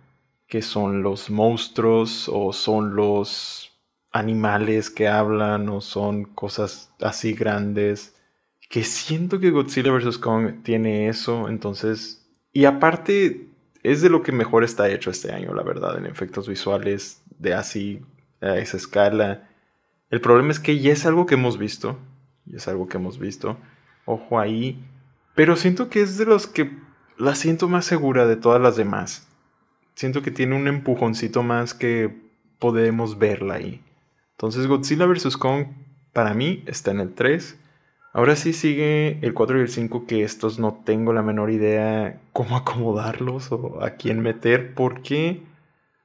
que 0.48 0.62
son 0.62 1.02
los 1.02 1.30
monstruos 1.30 2.30
o 2.32 2.54
son 2.54 2.96
los 2.96 3.72
animales 4.12 4.90
que 4.90 5.08
hablan 5.08 5.70
o 5.70 5.82
son 5.82 6.26
cosas 6.26 6.92
así 7.02 7.34
grandes. 7.34 8.16
Que 8.70 8.84
siento 8.84 9.40
que 9.40 9.52
Godzilla 9.52 9.92
vs. 9.92 10.18
Kong 10.18 10.64
tiene 10.64 11.08
eso, 11.08 11.50
entonces 11.50 12.25
y 12.56 12.64
aparte, 12.64 13.50
es 13.84 14.02
de 14.02 14.10
lo 14.10 14.24
que 14.24 14.32
mejor 14.32 14.64
está 14.64 14.90
hecho 14.90 15.12
este 15.12 15.34
año, 15.34 15.54
la 15.54 15.62
verdad, 15.62 15.98
en 15.98 16.06
efectos 16.06 16.48
visuales, 16.48 17.22
de 17.38 17.54
así, 17.54 18.02
a 18.40 18.58
esa 18.60 18.78
escala. 18.78 19.50
El 20.10 20.22
problema 20.22 20.52
es 20.52 20.62
que 20.62 20.80
ya 20.80 20.94
es 20.94 21.06
algo 21.06 21.26
que 21.26 21.34
hemos 21.34 21.58
visto, 21.58 22.00
y 22.46 22.56
es 22.56 22.70
algo 22.70 22.88
que 22.88 22.96
hemos 22.96 23.20
visto, 23.20 23.58
ojo 24.06 24.40
ahí, 24.40 24.82
pero 25.36 25.58
siento 25.58 25.90
que 25.90 26.00
es 26.00 26.18
de 26.18 26.24
los 26.24 26.48
que 26.48 26.72
la 27.18 27.36
siento 27.36 27.68
más 27.68 27.84
segura 27.84 28.26
de 28.26 28.38
todas 28.38 28.62
las 28.62 28.78
demás. 28.78 29.28
Siento 29.94 30.22
que 30.22 30.32
tiene 30.32 30.56
un 30.56 30.70
empujoncito 30.70 31.44
más 31.44 31.74
que 31.74 32.22
podemos 32.58 33.20
verla 33.20 33.56
ahí. 33.56 33.84
Entonces 34.32 34.66
Godzilla 34.68 35.06
vs. 35.08 35.36
Kong 35.36 35.66
para 36.14 36.34
mí 36.34 36.64
está 36.68 36.92
en 36.92 37.02
el 37.02 37.14
3. 37.14 37.60
Ahora 38.16 38.38
sí 38.38 38.54
sigue 38.54 39.20
el 39.24 39.34
4 39.34 39.58
y 39.58 39.62
el 39.64 39.68
5 39.68 40.08
que 40.08 40.24
estos 40.24 40.58
no 40.58 40.82
tengo 40.86 41.12
la 41.12 41.22
menor 41.22 41.52
idea 41.52 42.22
cómo 42.32 42.56
acomodarlos 42.56 43.52
o 43.52 43.84
a 43.84 43.92
quién 43.98 44.22
meter. 44.22 44.74
¿Por 44.74 45.02
qué? 45.02 45.44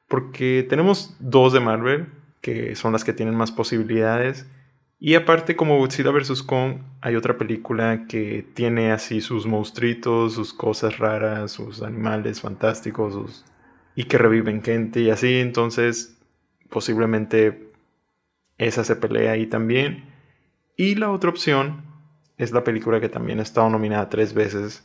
Porque 0.09 0.67
tenemos 0.69 1.15
dos 1.21 1.53
de 1.53 1.61
Marvel 1.61 2.09
que 2.41 2.75
son 2.75 2.93
las 2.93 3.05
que 3.05 3.13
tienen 3.13 3.37
más 3.37 3.53
posibilidades. 3.53 4.51
Y 4.99 5.15
aparte 5.15 5.55
como 5.55 5.79
Godzilla 5.79 6.11
vs. 6.11 6.43
Kong 6.43 6.79
hay 7.01 7.15
otra 7.15 7.39
película 7.39 8.07
que 8.09 8.45
tiene 8.55 8.91
así 8.91 9.21
sus 9.21 9.47
monstruitos, 9.47 10.35
sus 10.35 10.53
cosas 10.53 10.99
raras, 10.99 11.53
sus 11.53 11.81
animales 11.81 12.41
fantásticos 12.41 13.45
y 13.95 14.03
que 14.03 14.19
reviven 14.19 14.65
gente 14.65 15.01
y 15.01 15.11
así. 15.11 15.39
Entonces 15.39 16.19
posiblemente 16.71 17.71
esa 18.59 18.83
se 18.83 18.97
pelea 18.97 19.31
ahí 19.31 19.47
también. 19.47 20.07
Y 20.77 20.97
la 20.97 21.13
otra 21.13 21.31
opción 21.31 21.89
es 22.41 22.53
la 22.53 22.65
película 22.65 23.01
que 23.01 23.11
también 23.11 23.39
ha 23.39 23.43
estado 23.43 23.69
nominada 23.69 24.09
tres 24.09 24.33
veces, 24.33 24.83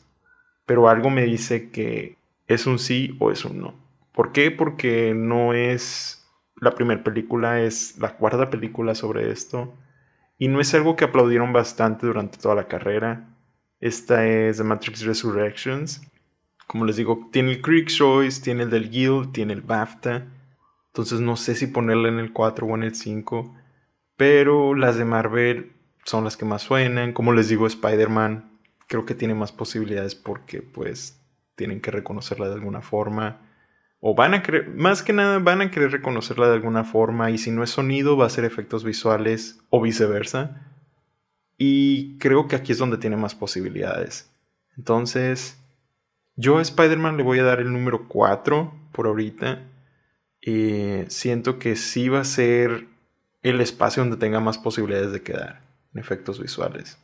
pero 0.65 0.89
algo 0.89 1.09
me 1.09 1.23
dice 1.23 1.69
que 1.69 2.17
es 2.47 2.67
un 2.67 2.79
sí 2.79 3.15
o 3.19 3.31
es 3.31 3.45
un 3.45 3.61
no. 3.61 3.73
¿Por 4.11 4.33
qué? 4.33 4.51
Porque 4.51 5.13
no 5.15 5.53
es 5.53 6.27
la 6.59 6.71
primera 6.71 7.01
película, 7.01 7.61
es 7.61 7.97
la 7.97 8.17
cuarta 8.17 8.49
película 8.49 8.93
sobre 8.93 9.31
esto. 9.31 9.73
Y 10.37 10.49
no 10.49 10.59
es 10.59 10.73
algo 10.73 10.97
que 10.97 11.05
aplaudieron 11.05 11.53
bastante 11.53 12.05
durante 12.07 12.37
toda 12.37 12.55
la 12.55 12.67
carrera. 12.67 13.29
Esta 13.79 14.27
es 14.27 14.57
The 14.57 14.63
Matrix 14.65 15.05
Resurrections. 15.05 16.01
Como 16.67 16.83
les 16.83 16.97
digo, 16.97 17.29
tiene 17.31 17.51
el 17.51 17.61
Critic 17.61 17.87
Choice, 17.87 18.41
tiene 18.41 18.63
el 18.63 18.69
del 18.69 18.89
Guild, 18.89 19.31
tiene 19.31 19.53
el 19.53 19.61
BAFTA. 19.61 20.27
Entonces 20.87 21.21
no 21.21 21.37
sé 21.37 21.55
si 21.55 21.67
ponerla 21.67 22.09
en 22.09 22.19
el 22.19 22.33
4 22.33 22.67
o 22.67 22.75
en 22.75 22.83
el 22.83 22.95
5. 22.95 23.55
Pero 24.17 24.75
las 24.75 24.97
de 24.97 25.05
Marvel 25.05 25.74
son 26.05 26.23
las 26.23 26.37
que 26.37 26.45
más 26.45 26.61
suenan. 26.61 27.11
Como 27.11 27.33
les 27.33 27.49
digo, 27.49 27.67
Spider-Man 27.67 28.59
creo 28.87 29.05
que 29.05 29.15
tiene 29.15 29.33
más 29.33 29.51
posibilidades 29.51 30.15
porque 30.15 30.61
pues 30.61 31.19
tienen 31.55 31.81
que 31.81 31.91
reconocerla 31.91 32.47
de 32.47 32.53
alguna 32.53 32.81
forma. 32.81 33.41
O 33.99 34.13
van 34.13 34.35
a 34.35 34.43
querer, 34.43 34.69
más 34.69 35.01
que 35.01 35.13
nada 35.13 35.39
van 35.39 35.61
a 35.61 35.71
querer 35.71 35.91
reconocerla 35.91 36.47
de 36.47 36.53
alguna 36.53 36.83
forma 36.83 37.31
y 37.31 37.39
si 37.39 37.49
no 37.49 37.63
es 37.63 37.71
sonido 37.71 38.15
va 38.17 38.27
a 38.27 38.29
ser 38.29 38.45
efectos 38.45 38.83
visuales 38.83 39.59
o 39.69 39.81
viceversa. 39.81 40.71
Y 41.57 42.17
creo 42.19 42.47
que 42.47 42.55
aquí 42.55 42.71
es 42.71 42.77
donde 42.77 42.97
tiene 42.97 43.17
más 43.17 43.33
posibilidades. 43.33 44.31
Entonces, 44.77 45.57
yo 46.35 46.59
a 46.59 46.61
Spider-Man 46.61 47.17
le 47.17 47.23
voy 47.23 47.39
a 47.39 47.43
dar 47.43 47.59
el 47.61 47.71
número 47.71 48.07
4 48.07 48.73
por 48.91 49.07
ahorita. 49.07 49.63
Y 50.41 51.05
siento 51.07 51.57
que 51.57 51.75
sí 51.75 52.09
va 52.09 52.19
a 52.19 52.25
ser 52.25 52.87
el 53.41 53.61
espacio 53.61 54.03
donde 54.03 54.17
tenga 54.17 54.39
más 54.39 54.59
posibilidades 54.59 55.11
de 55.11 55.23
quedar 55.23 55.64
efectos 55.99 56.39
visuales. 56.39 56.97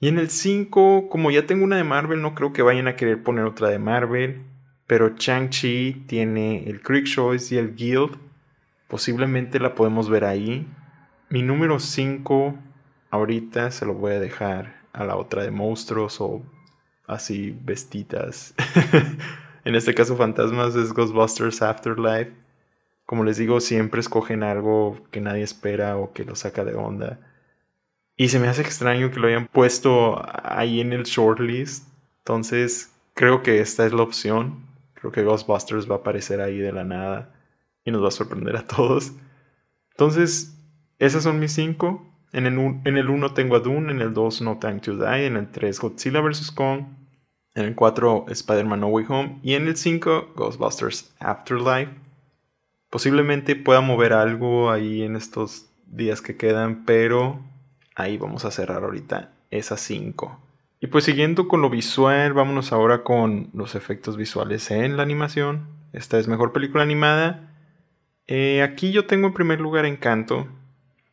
Y 0.00 0.08
en 0.08 0.18
el 0.18 0.30
5, 0.30 1.08
como 1.08 1.30
ya 1.30 1.46
tengo 1.46 1.64
una 1.64 1.76
de 1.76 1.84
Marvel, 1.84 2.22
no 2.22 2.34
creo 2.34 2.52
que 2.52 2.62
vayan 2.62 2.86
a 2.86 2.96
querer 2.96 3.22
poner 3.22 3.44
otra 3.44 3.68
de 3.68 3.78
Marvel. 3.78 4.42
Pero 4.86 5.16
Chang-Chi 5.16 6.04
tiene 6.06 6.68
el 6.68 6.80
Creek 6.80 7.06
Choice 7.06 7.54
y 7.54 7.58
el 7.58 7.74
Guild. 7.74 8.16
posiblemente 8.88 9.60
la 9.60 9.74
podemos 9.74 10.08
ver 10.08 10.24
ahí. 10.24 10.66
Mi 11.28 11.42
número 11.42 11.78
5 11.78 12.54
ahorita 13.10 13.70
se 13.70 13.84
lo 13.84 13.94
voy 13.94 14.12
a 14.14 14.20
dejar 14.20 14.82
a 14.92 15.04
la 15.04 15.16
otra 15.16 15.42
de 15.42 15.50
monstruos 15.50 16.20
o 16.20 16.42
así 17.06 17.54
vestitas. 17.62 18.54
en 19.64 19.74
este 19.74 19.94
caso 19.94 20.16
fantasmas 20.16 20.74
es 20.74 20.94
Ghostbusters 20.94 21.60
Afterlife. 21.60 22.32
Como 23.04 23.24
les 23.24 23.36
digo, 23.36 23.60
siempre 23.60 24.00
escogen 24.00 24.42
algo 24.42 24.98
que 25.10 25.20
nadie 25.20 25.42
espera 25.42 25.98
o 25.98 26.12
que 26.12 26.24
lo 26.24 26.34
saca 26.34 26.64
de 26.64 26.74
onda. 26.74 27.18
Y 28.20 28.28
se 28.30 28.40
me 28.40 28.48
hace 28.48 28.62
extraño 28.62 29.12
que 29.12 29.20
lo 29.20 29.28
hayan 29.28 29.46
puesto 29.46 30.20
ahí 30.42 30.80
en 30.80 30.92
el 30.92 31.04
shortlist. 31.04 31.86
Entonces, 32.18 32.92
creo 33.14 33.44
que 33.44 33.60
esta 33.60 33.86
es 33.86 33.92
la 33.92 34.02
opción. 34.02 34.66
Creo 34.94 35.12
que 35.12 35.22
Ghostbusters 35.22 35.88
va 35.88 35.94
a 35.94 35.98
aparecer 35.98 36.40
ahí 36.40 36.58
de 36.58 36.72
la 36.72 36.82
nada 36.82 37.32
y 37.84 37.92
nos 37.92 38.02
va 38.02 38.08
a 38.08 38.10
sorprender 38.10 38.56
a 38.56 38.66
todos. 38.66 39.12
Entonces, 39.92 40.58
esas 40.98 41.22
son 41.22 41.38
mis 41.38 41.52
cinco. 41.52 42.12
En 42.32 42.44
el 42.46 43.08
1 43.08 43.34
tengo 43.34 43.54
a 43.54 43.60
Dune, 43.60 43.92
en 43.92 44.00
el 44.00 44.12
2 44.12 44.42
No 44.42 44.58
Time 44.58 44.80
to 44.80 44.96
Die, 44.96 45.26
en 45.26 45.36
el 45.36 45.50
3 45.52 45.78
Godzilla 45.78 46.20
vs. 46.20 46.50
Kong, 46.50 46.86
en 47.54 47.64
el 47.66 47.76
4 47.76 48.26
Spider-Man 48.28 48.80
No 48.80 48.88
Way 48.88 49.06
Home 49.08 49.38
y 49.44 49.54
en 49.54 49.68
el 49.68 49.76
5 49.76 50.32
Ghostbusters 50.34 51.14
Afterlife. 51.20 51.92
Posiblemente 52.90 53.54
pueda 53.54 53.80
mover 53.80 54.12
algo 54.12 54.72
ahí 54.72 55.02
en 55.02 55.14
estos 55.14 55.70
días 55.86 56.20
que 56.20 56.36
quedan, 56.36 56.84
pero 56.84 57.40
ahí 57.98 58.16
vamos 58.16 58.44
a 58.44 58.50
cerrar 58.50 58.84
ahorita 58.84 59.32
esas 59.50 59.80
5. 59.80 60.40
Y 60.80 60.86
pues 60.86 61.04
siguiendo 61.04 61.48
con 61.48 61.60
lo 61.60 61.68
visual, 61.68 62.32
vámonos 62.32 62.72
ahora 62.72 63.02
con 63.02 63.50
los 63.52 63.74
efectos 63.74 64.16
visuales 64.16 64.70
en 64.70 64.96
la 64.96 65.02
animación. 65.02 65.66
Esta 65.92 66.18
es 66.18 66.28
mejor 66.28 66.52
película 66.52 66.84
animada. 66.84 67.52
Eh, 68.28 68.62
aquí 68.62 68.92
yo 68.92 69.06
tengo 69.06 69.26
en 69.26 69.34
primer 69.34 69.60
lugar 69.60 69.84
Encanto, 69.86 70.46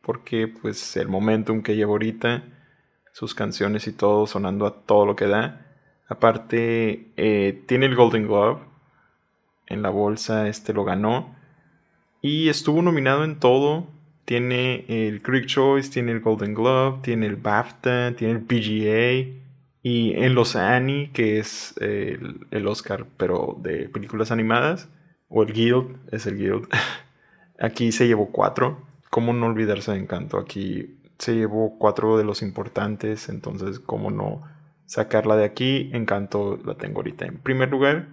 porque 0.02 0.46
pues 0.46 0.96
el 0.96 1.08
momentum 1.08 1.62
que 1.62 1.74
lleva 1.74 1.90
ahorita, 1.90 2.44
sus 3.12 3.34
canciones 3.34 3.88
y 3.88 3.92
todo 3.92 4.26
sonando 4.28 4.66
a 4.66 4.82
todo 4.82 5.04
lo 5.04 5.16
que 5.16 5.26
da. 5.26 5.66
Aparte, 6.06 7.10
eh, 7.16 7.64
tiene 7.66 7.86
el 7.86 7.96
Golden 7.96 8.28
Glove 8.28 8.60
en 9.66 9.82
la 9.82 9.90
bolsa, 9.90 10.46
este 10.46 10.72
lo 10.72 10.84
ganó. 10.84 11.34
Y 12.22 12.48
estuvo 12.48 12.82
nominado 12.82 13.24
en 13.24 13.40
todo. 13.40 13.88
Tiene 14.26 14.84
el 14.88 15.22
Critic 15.22 15.46
Choice, 15.46 15.88
tiene 15.88 16.10
el 16.10 16.20
Golden 16.20 16.52
Glove, 16.52 17.00
tiene 17.00 17.26
el 17.26 17.36
BAFTA, 17.36 18.14
tiene 18.16 18.34
el 18.34 18.40
PGA. 18.40 19.32
Y 19.82 20.14
en 20.14 20.34
los 20.34 20.56
Annie, 20.56 21.10
que 21.12 21.38
es 21.38 21.76
el, 21.78 22.66
Oscar, 22.66 23.06
pero 23.16 23.56
de 23.62 23.88
películas 23.88 24.32
animadas, 24.32 24.88
o 25.28 25.44
el 25.44 25.52
Guild, 25.52 25.96
es 26.10 26.26
el 26.26 26.38
Guild, 26.38 26.68
aquí 27.60 27.92
se 27.92 28.08
llevó 28.08 28.32
cuatro. 28.32 28.84
¿Cómo 29.10 29.32
no 29.32 29.46
olvidarse 29.46 29.92
de 29.92 29.98
Encanto? 29.98 30.38
Aquí 30.38 30.98
se 31.18 31.36
llevó 31.36 31.78
cuatro 31.78 32.18
de 32.18 32.24
los 32.24 32.42
importantes, 32.42 33.28
entonces, 33.28 33.78
¿cómo 33.78 34.10
no 34.10 34.42
sacarla 34.86 35.36
de 35.36 35.44
aquí? 35.44 35.88
Encanto 35.92 36.58
la 36.64 36.74
tengo 36.74 36.96
ahorita 36.96 37.26
en 37.26 37.38
primer 37.38 37.70
lugar. 37.70 38.08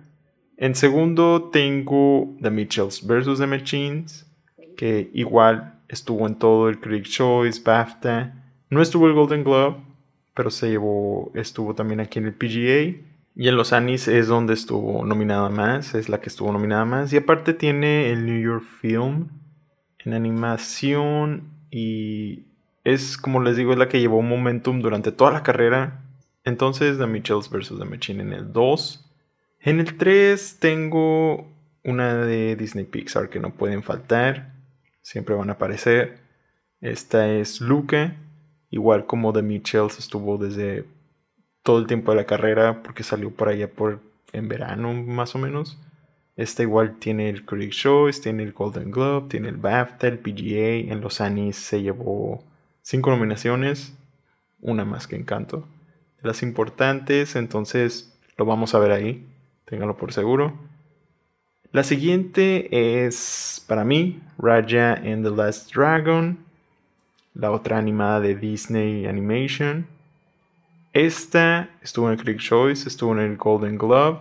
En 0.58 0.76
segundo 0.76 1.49
tengo 1.52 2.36
The 2.39 2.52
Mitchells 2.52 3.08
vs. 3.08 3.39
The 3.39 3.47
Machines, 3.47 4.32
que 4.78 5.10
igual 5.15 5.72
estuvo 5.93 6.27
en 6.27 6.36
todo 6.36 6.69
el 6.69 6.79
Critic 6.79 7.06
Choice, 7.06 7.62
BAFTA. 7.63 8.34
No 8.69 8.82
estuvo 8.82 9.08
el 9.08 9.13
Golden 9.13 9.43
Globe, 9.43 9.77
pero 10.34 10.49
se 10.49 10.69
llevó, 10.69 11.32
estuvo 11.36 11.75
también 11.75 11.99
aquí 11.99 12.19
en 12.19 12.25
el 12.25 12.34
PGA. 12.34 12.99
Y 13.36 13.47
en 13.47 13.56
los 13.56 13.73
Annies 13.73 14.08
es 14.08 14.27
donde 14.27 14.53
estuvo 14.53 15.06
nominada 15.06 15.49
más, 15.49 15.95
es 15.95 16.10
la 16.10 16.21
que 16.21 16.29
estuvo 16.29 16.51
nominada 16.51 16.86
más. 16.86 17.13
Y 17.13 17.17
aparte 17.17 17.53
tiene 17.53 18.12
el 18.12 18.25
New 18.25 18.41
York 18.41 18.63
Film 18.82 19.29
en 19.99 20.13
animación 20.13 21.49
y 21.71 22.45
es 22.84 23.17
como 23.17 23.41
les 23.41 23.58
digo, 23.58 23.71
es 23.71 23.79
la 23.79 23.89
que 23.89 23.99
llevó 23.99 24.21
momentum 24.21 24.82
durante 24.82 25.12
toda 25.12 25.32
la 25.32 25.43
carrera. 25.43 26.03
Entonces, 26.43 26.97
The 26.97 27.08
Mitchells 27.08 27.49
vs. 27.49 27.79
The 27.79 27.86
Machine 27.86 28.21
en 28.21 28.34
el 28.34 28.51
2. 28.51 29.10
En 29.62 29.79
el 29.79 29.97
3 29.97 30.58
tengo 30.60 31.47
una 31.84 32.15
de 32.25 32.56
Disney 32.56 32.86
Pixar 32.86 33.29
que 33.29 33.39
no 33.39 33.53
pueden 33.53 33.82
faltar. 33.82 34.53
Siempre 35.04 35.36
van 35.36 35.50
a 35.50 35.54
aparecer. 35.54 36.18
Esta 36.82 37.30
es 37.30 37.62
Luca. 37.62 38.16
Igual 38.72 39.06
como 39.06 39.32
The 39.32 39.44
Mitchells 39.44 40.00
estuvo 40.00 40.39
desde 40.39 40.86
todo 41.62 41.78
el 41.78 41.86
tiempo 41.86 42.12
de 42.12 42.18
la 42.18 42.26
carrera 42.26 42.82
porque 42.82 43.04
salió 43.04 43.30
por 43.30 43.50
allá 43.50 43.70
por 43.70 44.00
en 44.32 44.48
verano 44.48 44.94
más 44.94 45.36
o 45.36 45.38
menos. 45.39 45.78
Esta 46.36 46.63
igual 46.63 46.98
tiene 46.98 47.30
el 47.30 47.46
Critic 47.46 47.72
Choice, 47.72 48.22
tiene 48.22 48.42
el 48.42 48.54
Golden 48.54 48.89
Globe, 48.89 49.30
tiene 49.30 49.50
el 49.50 49.58
BAFTA, 49.58 50.08
el 50.08 50.18
PGA. 50.18 50.92
En 50.92 51.02
los 51.02 51.22
Annies 51.22 51.58
se 51.58 51.84
llevó 51.84 52.44
cinco 52.82 53.12
nominaciones, 53.12 53.96
una 54.60 54.84
más 54.84 55.06
que 55.06 55.16
Encanto. 55.16 55.68
De 56.22 56.28
las 56.28 56.42
importantes, 56.42 57.36
entonces 57.36 58.18
lo 58.38 58.46
vamos 58.46 58.74
a 58.74 58.80
ver 58.80 58.92
ahí, 58.92 59.28
ténganlo 59.66 59.96
por 59.96 60.12
seguro. 60.12 60.58
La 61.73 61.83
siguiente 61.83 63.05
es 63.05 63.65
para 63.67 63.83
mí 63.83 64.21
Raja 64.38 64.93
and 64.93 65.23
the 65.23 65.36
Last 65.36 65.73
Dragon 65.73 66.38
la 67.33 67.49
otra 67.49 67.79
animada 67.79 68.19
de 68.19 68.36
Disney 68.36 69.07
Animation. 69.07 69.88
Esta 70.93 71.71
estuvo 71.81 72.05
en 72.07 72.13
el 72.13 72.23
Critic 72.23 72.41
Choice, 72.41 72.88
estuvo 72.88 73.13
en 73.13 73.19
el 73.21 73.38
Golden 73.38 73.79
Glove, 73.79 74.19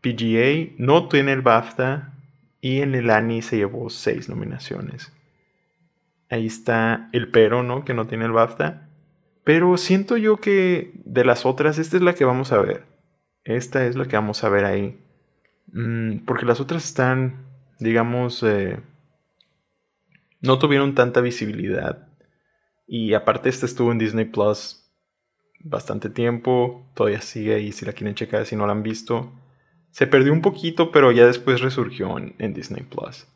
PGA, 0.00 0.74
no 0.78 1.08
tiene 1.08 1.32
el 1.32 1.42
BAFTA 1.42 2.12
y 2.60 2.82
en 2.82 2.94
el 2.94 3.10
Annie 3.10 3.42
se 3.42 3.56
llevó 3.56 3.90
seis 3.90 4.28
nominaciones. 4.28 5.12
Ahí 6.30 6.46
está 6.46 7.08
el 7.12 7.32
pero, 7.32 7.64
¿no? 7.64 7.84
Que 7.84 7.94
no 7.94 8.06
tiene 8.06 8.26
el 8.26 8.32
BAFTA. 8.32 8.88
Pero 9.42 9.76
siento 9.76 10.16
yo 10.16 10.36
que 10.36 10.92
de 11.04 11.24
las 11.24 11.44
otras, 11.44 11.78
esta 11.78 11.96
es 11.96 12.02
la 12.04 12.14
que 12.14 12.24
vamos 12.24 12.52
a 12.52 12.58
ver. 12.58 12.84
Esta 13.42 13.84
es 13.86 13.96
la 13.96 14.06
que 14.06 14.14
vamos 14.14 14.44
a 14.44 14.48
ver 14.48 14.64
ahí. 14.64 15.01
Mm, 15.72 16.24
porque 16.26 16.46
las 16.46 16.60
otras 16.60 16.84
están, 16.84 17.46
digamos, 17.78 18.42
eh, 18.42 18.80
no 20.40 20.58
tuvieron 20.58 20.94
tanta 20.94 21.20
visibilidad. 21.20 22.08
Y 22.86 23.14
aparte 23.14 23.48
este 23.48 23.66
estuvo 23.66 23.90
en 23.90 23.98
Disney 23.98 24.26
Plus 24.26 24.78
bastante 25.64 26.10
tiempo, 26.10 26.90
todavía 26.94 27.20
sigue 27.20 27.54
ahí 27.54 27.72
si 27.72 27.84
la 27.84 27.92
quieren 27.92 28.14
checar 28.14 28.44
si 28.46 28.56
no 28.56 28.66
la 28.66 28.72
han 28.72 28.82
visto. 28.82 29.32
Se 29.90 30.06
perdió 30.06 30.32
un 30.32 30.42
poquito, 30.42 30.90
pero 30.90 31.12
ya 31.12 31.26
después 31.26 31.60
resurgió 31.60 32.18
en, 32.18 32.54
Disney 32.54 32.82
Plus. 32.82 33.26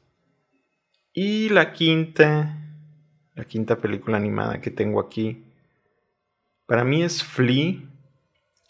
Y 1.13 1.49
la 1.51 1.73
quinta, 1.73 2.59
la 3.35 3.45
quinta 3.45 3.77
película 3.77 4.17
animada 4.17 4.61
que 4.61 4.71
tengo 4.71 5.01
aquí, 5.01 5.45
para 6.67 6.85
mí 6.85 7.03
es 7.03 7.23
Flea, 7.23 7.77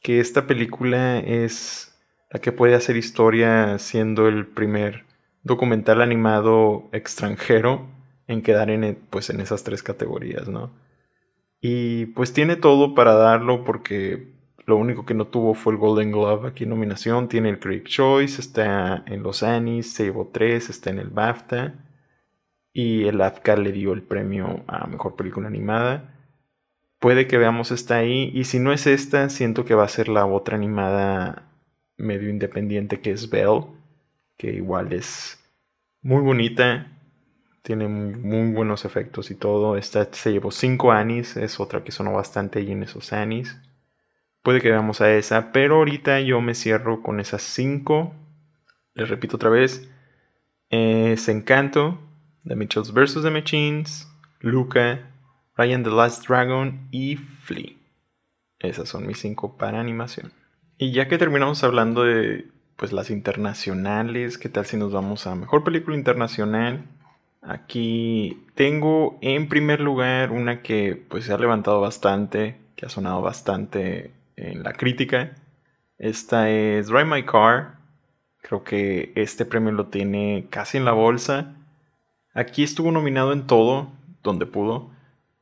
que 0.02 0.20
esta 0.20 0.46
película 0.46 1.18
es 1.18 1.95
la 2.30 2.40
que 2.40 2.52
puede 2.52 2.74
hacer 2.74 2.96
historia 2.96 3.78
siendo 3.78 4.28
el 4.28 4.46
primer 4.46 5.04
documental 5.42 6.02
animado 6.02 6.88
extranjero 6.92 7.86
en 8.26 8.42
quedar 8.42 8.70
en, 8.70 8.98
pues, 9.10 9.30
en 9.30 9.40
esas 9.40 9.64
tres 9.64 9.82
categorías, 9.82 10.48
¿no? 10.48 10.72
Y 11.60 12.06
pues 12.06 12.32
tiene 12.32 12.56
todo 12.56 12.94
para 12.94 13.14
darlo 13.14 13.64
porque 13.64 14.36
lo 14.66 14.76
único 14.76 15.06
que 15.06 15.14
no 15.14 15.28
tuvo 15.28 15.54
fue 15.54 15.72
el 15.72 15.78
Golden 15.78 16.12
Glove 16.12 16.48
aquí 16.48 16.64
en 16.64 16.70
nominación. 16.70 17.28
Tiene 17.28 17.50
el 17.50 17.60
Critic 17.60 17.86
Choice, 17.86 18.40
está 18.40 19.04
en 19.06 19.22
los 19.22 19.42
Annies, 19.42 19.92
se 19.92 20.04
llevó 20.04 20.30
tres, 20.32 20.68
está 20.68 20.90
en 20.90 20.98
el 20.98 21.08
BAFTA. 21.08 21.74
Y 22.72 23.04
el 23.04 23.20
AFCA 23.20 23.56
le 23.56 23.72
dio 23.72 23.92
el 23.94 24.02
premio 24.02 24.64
a 24.66 24.86
Mejor 24.86 25.16
Película 25.16 25.46
Animada. 25.48 26.14
Puede 26.98 27.26
que 27.26 27.38
veamos 27.38 27.70
esta 27.70 27.96
ahí. 27.96 28.30
Y 28.34 28.44
si 28.44 28.58
no 28.58 28.72
es 28.72 28.86
esta, 28.86 29.28
siento 29.30 29.64
que 29.64 29.74
va 29.74 29.84
a 29.84 29.88
ser 29.88 30.08
la 30.08 30.26
otra 30.26 30.56
animada 30.56 31.48
medio 31.96 32.28
independiente 32.28 33.00
que 33.00 33.10
es 33.10 33.30
Belle. 33.30 33.66
Que 34.36 34.52
igual 34.52 34.92
es 34.92 35.42
muy 36.02 36.22
bonita. 36.22 36.92
Tiene 37.62 37.88
muy, 37.88 38.52
buenos 38.52 38.84
efectos 38.84 39.30
y 39.30 39.34
todo. 39.34 39.76
Esta 39.76 40.08
se 40.12 40.32
llevó 40.32 40.50
5 40.50 40.92
anis. 40.92 41.36
Es 41.36 41.58
otra 41.58 41.82
que 41.82 41.92
sonó 41.92 42.12
bastante 42.12 42.60
ahí 42.60 42.70
en 42.70 42.82
esos 42.82 43.12
anis. 43.12 43.58
Puede 44.42 44.60
que 44.60 44.70
veamos 44.70 45.00
a 45.00 45.12
esa. 45.12 45.52
Pero 45.52 45.76
ahorita 45.76 46.20
yo 46.20 46.40
me 46.40 46.54
cierro 46.54 47.02
con 47.02 47.18
esas 47.18 47.42
5. 47.42 48.14
Les 48.94 49.08
repito 49.08 49.36
otra 49.36 49.50
vez. 49.50 49.90
Es 50.70 51.28
Encanto. 51.28 51.98
The 52.44 52.54
Mitchells 52.54 52.92
vs. 52.92 53.22
The 53.22 53.30
Machines. 53.30 54.08
Luca. 54.40 55.10
Ryan 55.56 55.82
the 55.82 55.90
Last 55.90 56.28
Dragon. 56.28 56.86
Y 56.92 57.16
Flea. 57.16 57.72
Esas 58.60 58.88
son 58.88 59.06
mis 59.06 59.18
5 59.18 59.56
para 59.56 59.80
animación. 59.80 60.32
Y 60.78 60.92
ya 60.92 61.08
que 61.08 61.16
terminamos 61.16 61.64
hablando 61.64 62.04
de 62.04 62.48
pues 62.76 62.92
las 62.92 63.08
internacionales, 63.08 64.36
¿qué 64.36 64.50
tal 64.50 64.66
si 64.66 64.76
nos 64.76 64.92
vamos 64.92 65.26
a 65.26 65.34
mejor 65.34 65.64
película 65.64 65.96
internacional? 65.96 66.84
Aquí 67.40 68.44
tengo 68.54 69.18
en 69.22 69.48
primer 69.48 69.80
lugar 69.80 70.32
una 70.32 70.60
que 70.60 71.02
pues 71.08 71.24
se 71.24 71.32
ha 71.32 71.38
levantado 71.38 71.80
bastante, 71.80 72.58
que 72.76 72.84
ha 72.84 72.90
sonado 72.90 73.22
bastante 73.22 74.12
en 74.36 74.62
la 74.62 74.74
crítica. 74.74 75.34
Esta 75.96 76.50
es 76.50 76.88
Drive 76.88 77.06
My 77.06 77.22
Car. 77.24 77.78
Creo 78.42 78.62
que 78.62 79.12
este 79.16 79.46
premio 79.46 79.72
lo 79.72 79.86
tiene 79.86 80.46
casi 80.50 80.76
en 80.76 80.84
la 80.84 80.92
bolsa. 80.92 81.54
Aquí 82.34 82.62
estuvo 82.62 82.92
nominado 82.92 83.32
en 83.32 83.46
todo, 83.46 83.92
donde 84.22 84.44
pudo. 84.44 84.90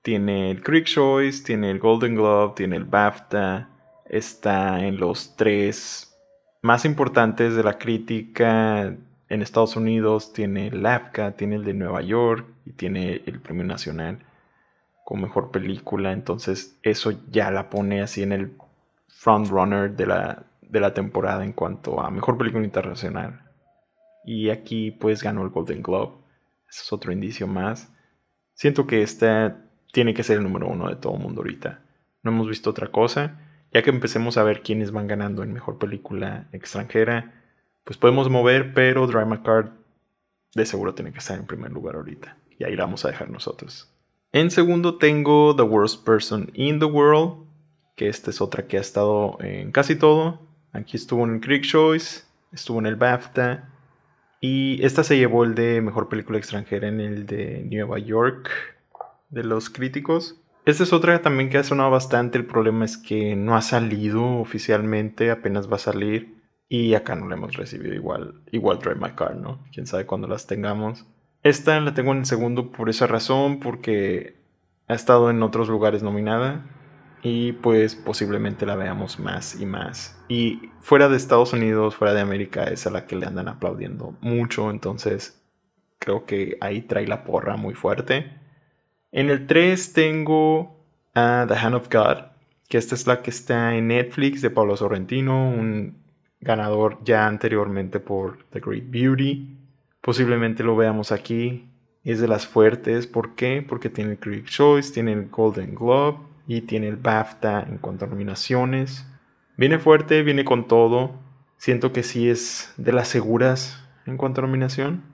Tiene 0.03 0.53
el 0.53 0.63
Critic 0.63 0.87
Choice, 0.87 1.43
tiene 1.43 1.73
el 1.73 1.81
Golden 1.81 2.15
Globe, 2.15 2.53
tiene 2.55 2.77
el 2.77 2.85
BAFTA. 2.85 3.74
Está 4.15 4.87
en 4.87 4.99
los 4.99 5.35
tres 5.35 6.17
más 6.63 6.85
importantes 6.85 7.57
de 7.57 7.65
la 7.65 7.79
crítica 7.79 8.97
en 9.29 9.43
Estados 9.43 9.75
Unidos. 9.75 10.33
Tiene 10.33 10.69
el 10.69 10.87
APCA, 10.87 11.33
tiene 11.33 11.57
el 11.57 11.65
de 11.65 11.75
Nueva 11.75 12.01
York 12.01 12.47
y 12.65 12.75
tiene 12.75 13.23
el 13.27 13.41
Premio 13.41 13.65
Nacional 13.65 14.25
con 15.05 15.21
mejor 15.21 15.51
película. 15.51 16.13
Entonces, 16.13 16.79
eso 16.85 17.11
ya 17.29 17.51
la 17.51 17.69
pone 17.71 18.03
así 18.03 18.23
en 18.23 18.31
el 18.31 18.57
frontrunner 19.09 19.97
de 19.97 20.07
la, 20.07 20.45
de 20.63 20.79
la 20.79 20.95
temporada 20.95 21.45
en 21.45 21.53
cuanto 21.53 22.01
a 22.01 22.09
mejor 22.09 22.39
película 22.39 22.65
internacional. 22.65 23.51
Y 24.25 24.51
aquí, 24.51 24.93
pues, 24.93 25.25
ganó 25.25 25.43
el 25.43 25.49
Golden 25.49 25.83
Globe. 25.83 26.13
Ese 26.69 26.83
es 26.83 26.93
otro 26.93 27.11
indicio 27.11 27.49
más. 27.49 27.93
Siento 28.53 28.87
que 28.87 29.03
esta 29.03 29.61
tiene 29.93 30.15
que 30.15 30.23
ser 30.23 30.37
el 30.37 30.45
número 30.45 30.69
uno 30.69 30.89
de 30.89 30.95
todo 30.95 31.17
el 31.17 31.21
mundo 31.21 31.41
ahorita. 31.41 31.81
No 32.23 32.31
hemos 32.31 32.49
visto 32.49 32.71
otra 32.71 32.93
cosa. 32.93 33.41
Ya 33.75 33.83
que 33.83 33.91
empecemos 33.91 34.39
a 34.39 34.45
ver 34.45 34.63
quiénes 34.63 34.93
van 34.93 35.09
ganando 35.09 35.43
en 35.43 35.53
mejor 35.53 35.79
película 35.79 36.47
extranjera, 36.53 37.35
pues 37.83 37.99
podemos 37.99 38.31
mover, 38.31 38.73
pero 38.73 39.09
Dry 39.09 39.27
McCard 39.27 39.73
de 40.55 40.65
seguro 40.65 40.95
tiene 40.95 41.13
que 41.13 41.19
estar 41.19 41.37
en 41.37 41.47
primer 41.47 41.73
lugar 41.73 41.97
ahorita. 41.97 42.37
Y 42.57 42.63
ahí 42.63 42.77
la 42.77 42.85
vamos 42.85 43.05
a 43.05 43.09
dejar 43.09 43.31
nosotros. 43.31 43.91
En 44.31 44.53
segundo 44.53 44.97
tengo 44.99 45.57
The 45.57 45.63
Worst 45.63 46.05
Person 46.05 46.53
in 46.55 46.79
the 46.79 46.85
World, 46.85 47.47
que 47.97 48.09
esta 48.09 48.31
es 48.31 48.41
otra 48.41 48.69
que 48.69 48.79
ha 48.79 48.81
estado 48.81 49.39
en 49.41 49.73
casi 49.73 49.97
todo. 49.97 50.41
Aquí 50.73 50.97
estuvo 50.97 51.25
en 51.25 51.35
el 51.35 51.41
Critic 51.41 51.65
Choice, 51.71 52.23
estuvo 52.53 52.79
en 52.79 52.87
el 52.87 52.95
BAFTA. 52.95 53.71
Y 54.41 54.85
esta 54.85 55.03
se 55.03 55.17
llevó 55.17 55.43
el 55.43 55.57
de 55.57 55.81
Mejor 55.81 56.09
Película 56.09 56.39
Extranjera 56.39 56.87
en 56.87 57.01
el 57.01 57.27
de 57.27 57.67
Nueva 57.69 57.99
York 57.99 58.51
de 59.31 59.43
los 59.43 59.69
críticos. 59.69 60.41
Esta 60.65 60.83
es 60.83 60.93
otra 60.93 61.21
también 61.21 61.51
que 61.51 61.59
ha 61.59 61.65
sonado 61.65 61.91
bastante. 61.91 62.39
El 62.39 62.47
problema 62.47 62.85
es 62.85 62.97
que 62.97 63.37
no 63.37 63.57
ha 63.57 63.63
salido 63.63 64.39
oficialmente, 64.39 65.31
apenas 65.31 65.71
va 65.71 65.77
a 65.77 65.81
salir. 65.81 66.43
Y 66.69 66.95
acá 66.95 67.15
no 67.15 67.29
la 67.29 67.35
hemos 67.35 67.57
recibido 67.57 67.95
igual, 67.95 68.43
igual 68.51 68.79
Drive 68.79 68.97
My 68.97 69.11
Car, 69.11 69.37
¿no? 69.37 69.63
Quién 69.73 69.87
sabe 69.87 70.07
cuándo 70.07 70.27
las 70.27 70.47
tengamos. 70.47 71.07
Esta 71.43 71.79
la 71.81 71.93
tengo 71.93 72.13
en 72.13 72.19
el 72.19 72.27
segundo 72.27 72.73
por 72.73 72.89
esa 72.89 73.07
razón, 73.07 73.61
porque 73.61 74.43
ha 74.89 74.95
estado 74.95 75.31
en 75.31 75.43
otros 75.43 75.69
lugares 75.69 76.03
nominada 76.03 76.65
y 77.23 77.53
pues 77.53 77.95
posiblemente 77.95 78.67
la 78.67 78.77
veamos 78.77 79.19
más 79.19 79.59
y 79.61 79.67
más. 79.67 80.23
Y 80.29 80.71
fuera 80.81 81.09
de 81.09 81.17
Estados 81.17 81.53
Unidos, 81.53 81.97
fuera 81.97 82.15
de 82.15 82.21
América, 82.21 82.65
es 82.65 82.87
a 82.87 82.91
la 82.91 83.07
que 83.07 83.17
le 83.17 83.27
andan 83.27 83.49
aplaudiendo 83.49 84.17
mucho, 84.21 84.71
entonces 84.71 85.43
creo 85.99 86.27
que 86.27 86.59
ahí 86.61 86.83
trae 86.83 87.07
la 87.07 87.25
porra 87.25 87.57
muy 87.57 87.75
fuerte. 87.75 88.44
En 89.17 89.31
el 89.31 89.47
3 89.47 89.93
tengo 89.93 90.77
a 91.15 91.47
The 91.47 91.55
Hand 91.55 91.77
of 91.77 91.89
God, 91.89 92.33
que 92.69 92.79
esta 92.79 92.97
es 92.97 93.07
la 93.07 93.23
que 93.23 93.31
está 93.31 93.77
en 93.77 93.87
Netflix 93.87 94.43
de 94.43 94.51
Pablo 94.51 94.77
Sorrentino, 94.77 95.51
un 95.51 95.99
ganador 96.41 96.99
ya 97.05 97.29
anteriormente 97.29 98.01
por 98.01 98.45
The 98.51 98.59
Great 98.59 98.91
Beauty. 98.91 99.57
Posiblemente 100.01 100.65
lo 100.65 100.75
veamos 100.75 101.13
aquí. 101.13 101.69
Es 102.03 102.21
de 102.21 102.27
las 102.27 102.49
fuertes. 102.49 103.07
¿Por 103.07 103.37
qué? 103.37 103.65
Porque 103.67 103.89
tiene 103.89 104.11
el 104.11 104.19
Critic 104.19 104.47
Choice, 104.47 104.93
tiene 104.93 105.13
el 105.13 105.29
Golden 105.29 105.77
Globe 105.77 106.19
y 106.49 106.63
tiene 106.63 106.89
el 106.89 106.97
BAFTA 106.97 107.67
en 107.69 107.79
cuanto 107.79 108.07
a 108.07 108.09
nominaciones. 108.09 109.07
Viene 109.57 109.79
fuerte, 109.79 110.25
viene 110.25 110.45
con 110.45 110.67
todo. 110.67 111.13
Siento 111.57 111.93
que 111.93 112.03
sí 112.03 112.29
es 112.29 112.75
de 112.79 112.93
las 112.93 113.07
seguras 113.07 113.81
en 114.07 114.17
cuanto 114.17 114.41
a 114.41 114.43
nominación. 114.43 115.05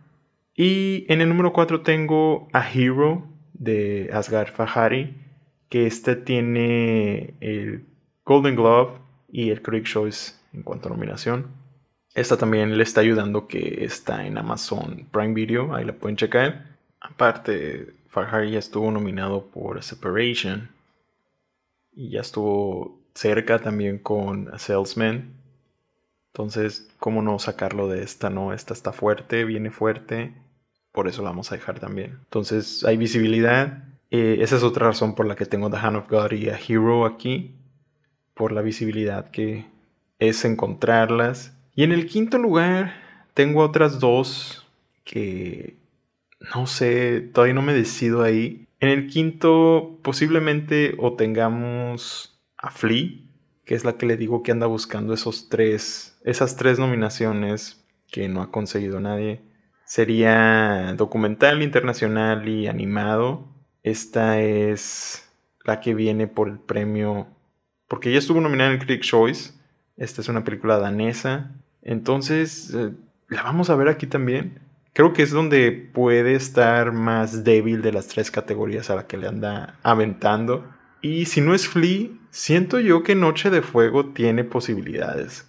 Y 0.57 1.05
en 1.11 1.21
el 1.21 1.29
número 1.29 1.53
4 1.53 1.83
tengo 1.83 2.49
a 2.55 2.67
Hero 2.67 3.29
de 3.61 4.11
Asghar 4.13 4.51
Fahari, 4.51 5.15
que 5.69 5.87
este 5.87 6.17
tiene 6.17 7.35
el 7.41 7.85
Golden 8.25 8.57
Globe 8.57 8.99
y 9.29 9.51
el 9.51 9.63
Critic 9.63 9.87
Choice 9.87 10.33
en 10.53 10.63
cuanto 10.63 10.89
a 10.89 10.93
nominación. 10.93 11.47
Esta 12.15 12.37
también 12.37 12.77
le 12.77 12.83
está 12.83 13.03
ayudando 13.03 13.47
que 13.47 13.85
está 13.85 14.27
en 14.27 14.37
Amazon 14.39 15.07
Prime 15.13 15.35
Video, 15.35 15.75
ahí 15.75 15.85
la 15.85 15.93
pueden 15.93 16.17
checar. 16.17 16.77
Aparte, 17.01 17.95
Farhari 18.09 18.53
ya 18.53 18.59
estuvo 18.59 18.91
nominado 18.91 19.47
por 19.47 19.81
Separation 19.83 20.71
y 21.93 22.11
ya 22.11 22.23
estuvo 22.23 22.99
cerca 23.15 23.59
también 23.59 23.99
con 23.99 24.51
Salesman. 24.59 25.35
Entonces, 26.33 26.89
¿cómo 26.99 27.23
no 27.23 27.39
sacarlo 27.39 27.89
de 27.89 28.03
esta? 28.03 28.31
No, 28.31 28.53
esta 28.55 28.73
está 28.73 28.93
fuerte, 28.93 29.45
viene 29.45 29.71
fuerte, 29.71 30.33
por 30.93 31.09
eso 31.09 31.23
la 31.23 31.31
vamos 31.31 31.53
a 31.53 31.57
dejar 31.57 31.81
también. 31.81 32.19
Entonces, 32.25 32.85
hay 32.85 32.97
visibilidad. 32.97 33.85
Eh, 34.11 34.39
esa 34.41 34.57
es 34.57 34.63
otra 34.63 34.87
razón 34.89 35.15
por 35.15 35.27
la 35.27 35.37
que 35.37 35.47
tengo 35.47 35.71
The 35.71 35.77
Hand 35.77 35.97
of 35.97 36.11
God 36.11 36.33
y 36.33 36.49
a 36.49 36.59
Hero 36.59 37.07
aquí, 37.07 37.55
por 38.35 38.53
la 38.53 38.63
visibilidad 38.63 39.31
que 39.31 39.67
es 40.19 40.45
encontrarlas 40.45 41.57
y 41.75 41.85
en 41.85 41.93
el 41.93 42.07
quinto 42.07 42.37
lugar 42.37 42.93
tengo 43.35 43.63
otras 43.63 44.01
dos 44.01 44.67
que 45.05 45.77
no 46.55 46.67
sé, 46.67 47.21
todavía 47.21 47.55
no 47.55 47.63
me 47.63 47.75
decido 47.75 48.23
ahí. 48.23 48.67
En 48.81 48.89
el 48.89 49.07
quinto 49.07 49.99
posiblemente 50.03 50.95
o 50.99 51.15
tengamos 51.15 52.39
a 52.57 52.71
Flea, 52.71 53.11
que 53.65 53.75
es 53.75 53.85
la 53.85 53.97
que 53.97 54.07
le 54.07 54.17
digo 54.17 54.43
que 54.43 54.53
anda 54.53 54.67
buscando 54.67 55.15
esos 55.15 55.49
tres, 55.49 56.19
esas 56.25 56.57
tres 56.57 56.79
nominaciones 56.79 57.85
que 58.11 58.29
no 58.29 58.43
ha 58.43 58.51
conseguido 58.51 59.01
nadie. 59.01 59.41
Sería 59.91 60.95
documental 60.97 61.63
internacional 61.63 62.49
y 62.49 62.69
animado. 62.69 63.49
Esta 63.83 64.41
es 64.41 65.29
la 65.65 65.81
que 65.81 65.95
viene 65.95 66.29
por 66.29 66.49
el 66.49 66.61
premio, 66.61 67.27
porque 67.89 68.13
ya 68.13 68.19
estuvo 68.19 68.41
nominada 68.41 68.71
en 68.71 68.79
el 68.79 68.87
Critic 68.87 69.03
Choice. 69.03 69.53
Esta 69.97 70.21
es 70.21 70.29
una 70.29 70.45
película 70.45 70.79
danesa 70.79 71.51
entonces, 71.83 72.75
eh, 72.75 72.93
la 73.29 73.43
vamos 73.43 73.71
a 73.71 73.77
ver 73.77 73.89
aquí 73.89 74.07
también. 74.07 74.61
Creo 74.93 75.13
que 75.13 75.23
es 75.23 75.31
donde 75.31 75.71
puede 75.73 76.35
estar 76.35 76.93
más 76.93 77.45
débil 77.45 77.81
de 77.83 77.93
las 77.93 78.09
tres 78.09 78.31
categorías 78.31 78.91
a 78.91 78.97
la 78.97 79.07
que 79.07 79.17
le 79.17 79.29
anda 79.29 79.79
aventando. 79.83 80.67
Y 81.01 81.27
si 81.27 81.41
no 81.41 81.55
es 81.55 81.69
Flea, 81.69 82.09
siento 82.31 82.81
yo 82.81 83.03
que 83.03 83.15
Noche 83.15 83.51
de 83.51 83.63
Fuego 83.63 84.07
tiene 84.07 84.45
posibilidades. 84.45 85.47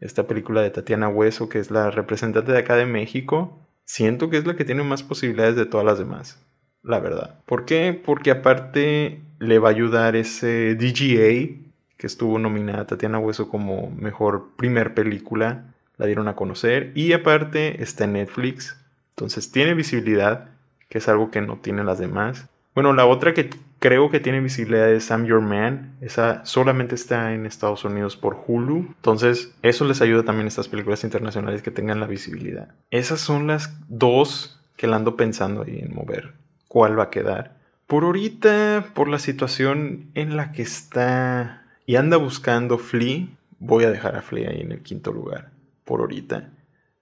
Esta 0.00 0.26
película 0.26 0.62
de 0.62 0.70
Tatiana 0.70 1.08
Hueso, 1.08 1.48
que 1.48 1.58
es 1.58 1.70
la 1.70 1.90
representante 1.90 2.52
de 2.52 2.58
acá 2.58 2.76
de 2.76 2.86
México, 2.86 3.58
siento 3.90 4.30
que 4.30 4.38
es 4.38 4.46
la 4.46 4.54
que 4.54 4.64
tiene 4.64 4.84
más 4.84 5.02
posibilidades 5.02 5.56
de 5.56 5.66
todas 5.66 5.84
las 5.84 5.98
demás. 5.98 6.38
La 6.84 7.00
verdad. 7.00 7.40
¿Por 7.44 7.64
qué? 7.64 7.92
Porque 7.92 8.30
aparte 8.30 9.20
le 9.40 9.58
va 9.58 9.68
a 9.68 9.72
ayudar 9.72 10.14
ese 10.14 10.76
DGA 10.76 11.58
que 11.96 12.06
estuvo 12.06 12.38
nominada 12.38 12.86
Tatiana 12.86 13.18
Hueso 13.18 13.48
como 13.48 13.90
mejor 13.90 14.50
primer 14.56 14.94
película, 14.94 15.74
la 15.96 16.06
dieron 16.06 16.28
a 16.28 16.36
conocer 16.36 16.92
y 16.94 17.12
aparte 17.12 17.82
está 17.82 18.04
en 18.04 18.12
Netflix, 18.14 18.76
entonces 19.10 19.50
tiene 19.50 19.74
visibilidad, 19.74 20.50
que 20.88 20.98
es 20.98 21.08
algo 21.08 21.30
que 21.30 21.42
no 21.42 21.58
tienen 21.58 21.84
las 21.84 21.98
demás. 21.98 22.48
Bueno, 22.74 22.92
la 22.92 23.06
otra 23.06 23.34
que 23.34 23.50
creo 23.80 24.10
que 24.10 24.20
tiene 24.20 24.40
visibilidad 24.40 24.88
es 24.90 25.10
I'm 25.10 25.26
Your 25.26 25.40
Man, 25.40 25.96
esa 26.00 26.44
solamente 26.44 26.94
está 26.94 27.34
en 27.34 27.46
Estados 27.46 27.84
Unidos 27.84 28.16
por 28.16 28.44
Hulu, 28.46 28.94
entonces 28.96 29.52
eso 29.62 29.84
les 29.86 30.00
ayuda 30.00 30.22
también 30.22 30.44
a 30.44 30.48
estas 30.48 30.68
películas 30.68 31.02
internacionales 31.02 31.62
que 31.62 31.72
tengan 31.72 31.98
la 31.98 32.06
visibilidad. 32.06 32.74
Esas 32.90 33.20
son 33.20 33.48
las 33.48 33.74
dos 33.88 34.62
que 34.76 34.86
la 34.86 34.96
ando 34.96 35.16
pensando 35.16 35.62
ahí 35.62 35.80
en 35.80 35.94
mover. 35.94 36.34
¿Cuál 36.68 36.98
va 36.98 37.04
a 37.04 37.10
quedar? 37.10 37.56
Por 37.86 38.04
ahorita, 38.04 38.92
por 38.94 39.08
la 39.08 39.18
situación 39.18 40.10
en 40.14 40.36
la 40.36 40.52
que 40.52 40.62
está 40.62 41.66
y 41.86 41.96
anda 41.96 42.18
buscando 42.18 42.78
Flea, 42.78 43.26
voy 43.58 43.84
a 43.84 43.90
dejar 43.90 44.14
a 44.14 44.22
Flea 44.22 44.50
ahí 44.50 44.60
en 44.60 44.72
el 44.72 44.82
quinto 44.82 45.12
lugar 45.12 45.50
por 45.84 46.00
ahorita. 46.00 46.50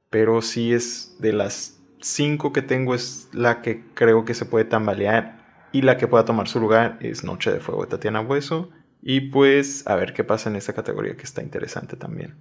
Pero 0.09 0.41
si 0.41 0.73
es 0.73 1.17
de 1.19 1.35
las 1.35 1.79
cinco 2.01 2.53
que 2.53 2.63
tengo, 2.63 2.95
es 2.95 3.29
la 3.33 3.61
que 3.61 3.85
creo 3.95 4.25
que 4.25 4.33
se 4.33 4.47
puede 4.47 4.65
tambalear. 4.65 5.38
Y 5.79 5.83
la 5.83 5.97
que 5.97 6.09
pueda 6.09 6.25
tomar 6.25 6.49
su 6.49 6.59
lugar 6.59 6.99
es 6.99 7.23
Noche 7.23 7.53
de 7.53 7.61
Fuego 7.61 7.85
de 7.85 7.91
Tatiana 7.91 8.21
Hueso. 8.21 8.69
Y 9.01 9.21
pues 9.31 9.87
a 9.87 9.95
ver 9.95 10.13
qué 10.13 10.25
pasa 10.25 10.51
en 10.51 10.57
esta 10.57 10.73
categoría 10.73 11.17
que 11.17 11.23
está 11.23 11.41
interesante 11.41 11.97
también. 11.97 12.35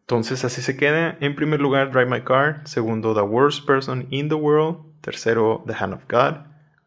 Entonces 0.00 0.44
así 0.44 0.62
se 0.62 0.76
queda. 0.76 1.16
En 1.20 1.36
primer 1.36 1.60
lugar, 1.60 1.92
Drive 1.92 2.10
My 2.10 2.22
Car. 2.22 2.60
Segundo, 2.64 3.14
The 3.14 3.20
Worst 3.20 3.66
Person 3.68 4.08
in 4.10 4.28
the 4.28 4.34
World. 4.34 4.78
Tercero, 5.00 5.62
The 5.64 5.74
Hand 5.78 5.94
of 5.94 6.02
God. 6.10 6.38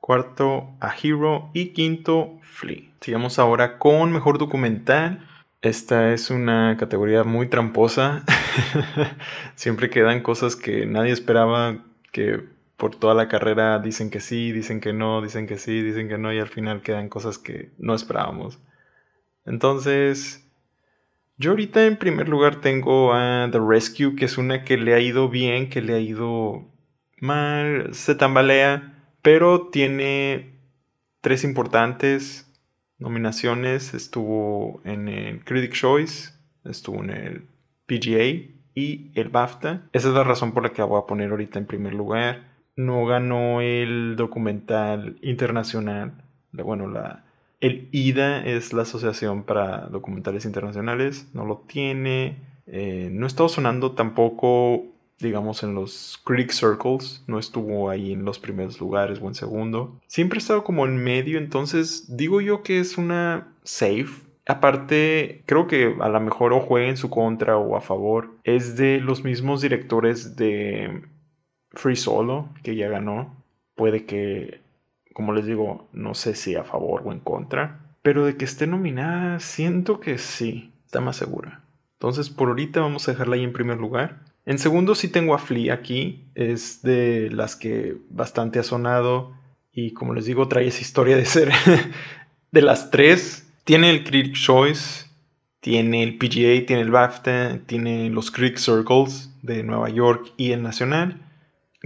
Cuarto, 0.01 0.75
A 0.81 0.93
Hero. 1.01 1.49
Y 1.53 1.67
quinto, 1.67 2.39
Flea. 2.41 2.91
Sigamos 2.99 3.39
ahora 3.39 3.77
con 3.77 4.11
mejor 4.11 4.37
documental. 4.37 5.25
Esta 5.61 6.11
es 6.11 6.29
una 6.29 6.75
categoría 6.77 7.23
muy 7.23 7.47
tramposa. 7.47 8.25
Siempre 9.55 9.89
quedan 9.89 10.21
cosas 10.23 10.57
que 10.57 10.85
nadie 10.85 11.13
esperaba, 11.13 11.77
que 12.11 12.53
por 12.77 12.95
toda 12.95 13.13
la 13.13 13.27
carrera 13.27 13.79
dicen 13.79 14.09
que 14.09 14.19
sí, 14.19 14.51
dicen 14.51 14.81
que 14.81 14.93
no, 14.93 15.21
dicen 15.21 15.47
que 15.47 15.57
sí, 15.57 15.81
dicen 15.81 16.07
que 16.09 16.17
no, 16.17 16.33
y 16.33 16.39
al 16.39 16.49
final 16.49 16.81
quedan 16.81 17.09
cosas 17.09 17.37
que 17.37 17.71
no 17.77 17.95
esperábamos. 17.95 18.59
Entonces, 19.45 20.45
yo 21.37 21.51
ahorita 21.51 21.85
en 21.85 21.97
primer 21.97 22.29
lugar 22.29 22.61
tengo 22.61 23.13
a 23.13 23.49
The 23.51 23.59
Rescue, 23.59 24.15
que 24.15 24.25
es 24.25 24.37
una 24.37 24.63
que 24.63 24.77
le 24.77 24.93
ha 24.93 24.99
ido 24.99 25.29
bien, 25.29 25.69
que 25.69 25.81
le 25.81 25.93
ha 25.93 25.99
ido 25.99 26.65
mal, 27.19 27.93
se 27.93 28.15
tambalea, 28.15 28.93
pero 29.21 29.67
tiene 29.67 30.59
tres 31.21 31.43
importantes 31.43 32.51
nominaciones. 32.99 33.93
Estuvo 33.93 34.81
en 34.85 35.07
el 35.07 35.43
Critic 35.43 35.73
Choice, 35.73 36.31
estuvo 36.63 37.03
en 37.03 37.09
el 37.09 37.47
PGA 37.85 38.55
y 38.73 39.11
el 39.15 39.29
BAFTA. 39.29 39.89
Esa 39.93 40.09
es 40.09 40.13
la 40.13 40.23
razón 40.23 40.53
por 40.53 40.63
la 40.63 40.71
que 40.71 40.81
voy 40.83 41.01
a 41.01 41.05
poner 41.05 41.31
ahorita 41.31 41.59
en 41.59 41.65
primer 41.65 41.93
lugar. 41.93 42.54
No 42.75 43.05
ganó 43.05 43.61
el 43.61 44.15
documental 44.15 45.17
internacional. 45.21 46.13
Bueno, 46.51 46.87
la, 46.87 47.25
el 47.61 47.87
IDA 47.91 48.45
es 48.45 48.73
la 48.73 48.83
Asociación 48.83 49.43
para 49.43 49.87
Documentales 49.87 50.45
Internacionales. 50.45 51.29
No 51.33 51.45
lo 51.45 51.63
tiene. 51.67 52.37
Eh, 52.67 53.09
no 53.11 53.27
estado 53.27 53.49
sonando 53.49 53.91
tampoco, 53.93 54.85
digamos, 55.19 55.63
en 55.63 55.73
los 55.73 56.21
Critic 56.23 56.51
Circles. 56.51 57.23
No 57.27 57.39
estuvo 57.39 57.89
ahí 57.89 58.13
en 58.13 58.25
los 58.25 58.39
primeros 58.39 58.79
lugares 58.79 59.19
o 59.21 59.27
en 59.27 59.35
segundo. 59.35 59.99
Siempre 60.07 60.37
ha 60.37 60.41
estado 60.41 60.63
como 60.63 60.85
en 60.85 60.97
medio. 60.97 61.37
Entonces, 61.37 62.17
digo 62.17 62.41
yo 62.41 62.63
que 62.63 62.79
es 62.79 62.97
una 62.97 63.47
safe 63.63 64.25
Aparte, 64.47 65.41
creo 65.47 65.65
que 65.65 65.95
a 65.99 66.09
lo 66.09 66.19
mejor 66.19 66.53
o 66.53 66.59
juegue 66.59 66.89
en 66.89 66.97
su 66.97 67.09
contra 67.09 67.57
o 67.57 67.75
a 67.75 67.81
favor. 67.81 68.29
Es 68.43 68.77
de 68.77 68.99
los 68.99 69.23
mismos 69.23 69.61
directores 69.61 70.35
de 70.35 71.01
Free 71.75 71.95
Solo, 71.95 72.49
que 72.63 72.75
ya 72.75 72.89
ganó. 72.89 73.43
Puede 73.75 74.05
que, 74.05 74.61
como 75.13 75.33
les 75.33 75.45
digo, 75.45 75.87
no 75.93 76.13
sé 76.13 76.35
si 76.35 76.55
a 76.55 76.63
favor 76.63 77.03
o 77.05 77.11
en 77.11 77.19
contra. 77.19 77.79
Pero 78.01 78.25
de 78.25 78.37
que 78.37 78.45
esté 78.45 78.67
nominada, 78.67 79.39
siento 79.39 79.99
que 79.99 80.17
sí, 80.17 80.71
está 80.85 81.01
más 81.01 81.17
segura. 81.17 81.61
Entonces, 81.93 82.29
por 82.29 82.49
ahorita 82.49 82.81
vamos 82.81 83.07
a 83.07 83.11
dejarla 83.11 83.35
ahí 83.35 83.43
en 83.43 83.53
primer 83.53 83.77
lugar. 83.77 84.19
En 84.45 84.59
segundo 84.59 84.95
sí 84.95 85.07
tengo 85.07 85.33
a 85.33 85.39
Flea 85.39 85.73
aquí. 85.73 86.25
Es 86.35 86.81
de 86.81 87.29
las 87.31 87.55
que 87.55 87.97
bastante 88.09 88.59
ha 88.59 88.63
sonado. 88.63 89.33
Y 89.71 89.91
como 89.91 90.13
les 90.13 90.25
digo, 90.25 90.47
trae 90.47 90.67
esa 90.67 90.81
historia 90.81 91.17
de 91.17 91.25
ser 91.25 91.51
de 92.51 92.61
las 92.61 92.91
tres 92.91 93.45
tiene 93.65 93.89
el 93.89 94.03
Critic 94.03 94.35
Choice, 94.35 95.07
tiene 95.59 96.03
el 96.03 96.17
PGA, 96.19 96.67
tiene 96.67 96.81
el 96.81 96.91
BAFTA, 96.91 97.61
tiene 97.65 98.11
los 98.11 98.29
Critic 98.29 98.57
Circles 98.57 99.31
de 99.41 99.63
Nueva 99.63 99.89
York 99.89 100.31
y 100.37 100.51
el 100.51 100.61
Nacional. 100.61 101.24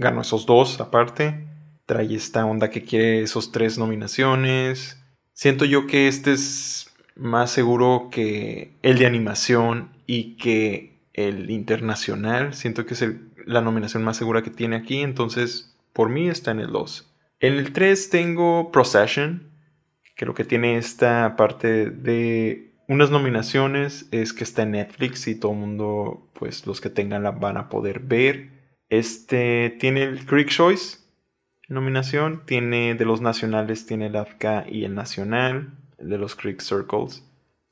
Ganó 0.00 0.22
esos 0.22 0.46
dos 0.46 0.80
aparte. 0.80 1.46
Trae 1.84 2.14
esta 2.14 2.46
onda 2.46 2.70
que 2.70 2.82
quiere 2.82 3.20
esos 3.20 3.52
tres 3.52 3.76
nominaciones. 3.76 4.98
Siento 5.34 5.66
yo 5.66 5.86
que 5.86 6.08
este 6.08 6.32
es 6.32 6.90
más 7.16 7.50
seguro 7.50 8.08
que 8.10 8.78
el 8.80 8.98
de 8.98 9.04
animación 9.04 9.90
y 10.06 10.38
que 10.38 11.02
el 11.12 11.50
internacional. 11.50 12.54
Siento 12.54 12.86
que 12.86 12.94
es 12.94 13.04
la 13.44 13.60
nominación 13.60 14.02
más 14.02 14.16
segura 14.16 14.40
que 14.40 14.48
tiene 14.48 14.76
aquí. 14.76 15.00
Entonces, 15.00 15.76
por 15.92 16.08
mí 16.08 16.28
está 16.28 16.52
en 16.52 16.60
el 16.60 16.72
2. 16.72 17.14
En 17.40 17.54
el 17.58 17.74
3 17.74 18.08
tengo 18.08 18.72
Procession 18.72 19.50
que 20.16 20.24
lo 20.24 20.32
que 20.32 20.44
tiene 20.44 20.78
esta 20.78 21.36
parte 21.36 21.90
de 21.90 22.72
unas 22.88 23.10
nominaciones 23.10 24.08
es 24.12 24.32
que 24.32 24.44
está 24.44 24.62
en 24.62 24.70
Netflix 24.70 25.28
y 25.28 25.34
todo 25.34 25.52
el 25.52 25.58
mundo, 25.58 26.30
pues 26.32 26.66
los 26.66 26.80
que 26.80 26.88
tengan 26.88 27.22
la 27.22 27.32
van 27.32 27.58
a 27.58 27.68
poder 27.68 28.00
ver. 28.00 28.59
Este 28.90 29.76
tiene 29.80 30.02
el 30.02 30.26
Creek 30.26 30.48
Choice 30.48 31.00
nominación, 31.70 32.42
tiene 32.44 32.94
de 32.94 33.04
los 33.04 33.20
nacionales, 33.20 33.86
tiene 33.86 34.06
el 34.06 34.16
AFK 34.16 34.66
y 34.68 34.84
el 34.84 34.94
nacional, 34.94 35.70
de 35.98 36.18
los 36.18 36.34
Creek 36.34 36.60
Circles. 36.60 37.24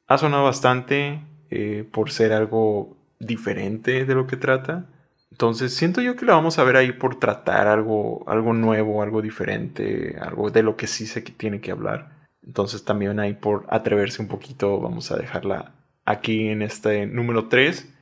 Ha 0.07 0.19
sonado 0.19 0.45
bastante 0.45 1.21
eh, 1.51 1.87
por 1.91 2.11
ser 2.11 2.33
algo 2.33 2.97
diferente 3.19 4.05
de 4.05 4.15
lo 4.15 4.27
que 4.27 4.37
trata. 4.37 4.87
Entonces 5.31 5.75
siento 5.75 6.01
yo 6.01 6.17
que 6.17 6.25
la 6.25 6.35
vamos 6.35 6.59
a 6.59 6.65
ver 6.65 6.77
ahí 6.77 6.93
por 6.93 7.19
tratar 7.19 7.67
algo, 7.67 8.25
algo 8.29 8.55
nuevo, 8.55 9.03
algo 9.03 9.21
diferente, 9.21 10.17
algo 10.21 10.51
de 10.51 10.63
lo 10.63 10.77
que 10.77 10.87
sí 10.87 11.07
se 11.07 11.21
tiene 11.21 11.61
que 11.61 11.73
hablar. 11.73 12.29
Entonces 12.47 12.85
también 12.85 13.19
ahí 13.19 13.35
por 13.35 13.67
atreverse 13.69 14.23
un 14.23 14.29
poquito 14.29 14.81
vamos 14.81 15.11
a 15.11 15.17
dejarla 15.17 15.73
aquí 16.05 16.49
en 16.49 16.63
este 16.63 17.07
número 17.07 17.49
3. 17.49 17.93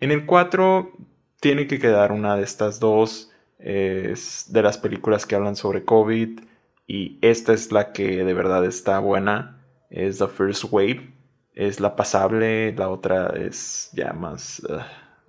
En 0.00 0.10
el 0.12 0.26
4 0.26 0.92
tiene 1.40 1.66
que 1.66 1.78
quedar 1.78 2.12
una 2.12 2.36
de 2.36 2.42
estas 2.42 2.80
dos 2.80 3.30
es 3.58 4.46
de 4.52 4.62
las 4.62 4.78
películas 4.78 5.26
que 5.26 5.34
hablan 5.34 5.56
sobre 5.56 5.84
COVID 5.84 6.40
y 6.86 7.18
esta 7.20 7.52
es 7.52 7.72
la 7.72 7.92
que 7.92 8.24
de 8.24 8.34
verdad 8.34 8.64
está 8.64 8.98
buena. 8.98 9.60
Es 9.90 10.18
The 10.18 10.28
First 10.28 10.64
Wave. 10.70 11.12
Es 11.54 11.80
la 11.80 11.96
pasable, 11.96 12.72
la 12.74 12.88
otra 12.88 13.28
es 13.36 13.90
ya 13.92 14.12
más 14.12 14.62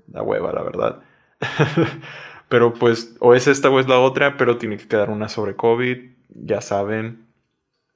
la 0.08 0.24
hueva, 0.24 0.54
la 0.54 0.64
verdad. 0.64 1.02
pero 2.50 2.74
pues 2.74 3.16
o 3.20 3.34
es 3.34 3.48
esta 3.48 3.70
o 3.70 3.80
es 3.80 3.88
la 3.88 4.00
otra, 4.00 4.38
pero 4.38 4.58
tiene 4.58 4.78
que 4.78 4.88
quedar 4.88 5.10
una 5.10 5.28
sobre 5.28 5.56
COVID. 5.56 5.98
Ya 6.30 6.62
saben, 6.62 7.28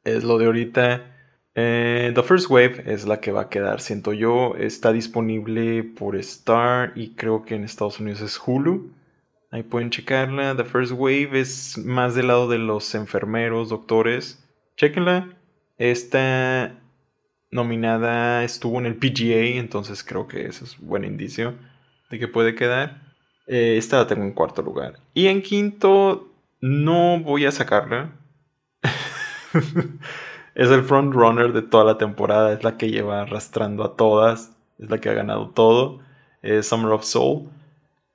es 0.04 0.24
lo 0.24 0.38
de 0.38 0.48
ahorita. 0.48 1.13
Eh, 1.56 2.12
The 2.16 2.24
First 2.24 2.50
Wave 2.50 2.84
es 2.88 3.06
la 3.06 3.20
que 3.20 3.32
va 3.32 3.42
a 3.42 3.50
quedar, 3.50 3.82
siento 3.82 4.14
yo. 4.14 4.56
Está 4.56 4.92
disponible 4.92 5.84
por 5.84 6.16
Star 6.18 6.94
y 6.96 7.16
creo 7.16 7.44
que 7.44 7.56
en 7.56 7.64
Estados 7.64 8.00
Unidos 8.00 8.22
es 8.22 8.40
Hulu. 8.44 8.92
Ahí 9.52 9.64
pueden 9.64 9.92
checarla. 9.92 10.56
The 10.56 10.66
First 10.66 10.94
Wave 10.94 11.40
es 11.40 11.78
más 11.78 12.16
del 12.16 12.28
lado 12.28 12.48
de 12.48 12.58
los 12.58 12.96
enfermeros, 12.96 13.70
doctores. 13.70 14.44
Chequenla. 14.78 15.30
Esta 15.78 16.80
nominada 17.52 18.44
estuvo 18.44 18.80
en 18.80 18.88
el 18.88 18.96
PGA, 18.96 19.60
entonces 19.60 20.04
creo 20.04 20.28
que 20.28 20.48
eso 20.48 20.66
es 20.66 20.78
buen 20.80 21.06
indicio 21.06 21.54
de 22.10 22.18
que 22.18 22.28
puede 22.28 22.56
quedar. 22.56 23.14
Eh, 23.46 23.76
esta 23.78 23.98
la 23.98 24.08
tengo 24.08 24.24
en 24.24 24.34
cuarto 24.34 24.62
lugar. 24.62 25.00
Y 25.14 25.28
en 25.28 25.42
quinto, 25.42 26.32
no 26.62 27.20
voy 27.20 27.46
a 27.46 27.52
sacarla 27.52 28.12
es 30.56 30.70
el 30.70 30.84
front 30.84 31.14
runner 31.14 31.54
de 31.54 31.62
toda 31.62 31.84
la 31.84 31.98
temporada, 31.98 32.54
es 32.54 32.64
la 32.64 32.78
que 32.78 32.90
lleva 32.90 33.22
arrastrando 33.22 33.84
a 33.84 33.96
todas, 33.96 34.56
es 34.80 34.90
la 34.90 35.00
que 35.00 35.10
ha 35.10 35.14
ganado 35.14 35.50
todo. 35.50 36.00
Es 36.42 36.68
Summer 36.68 36.92
of 36.92 37.04
Soul. 37.04 37.50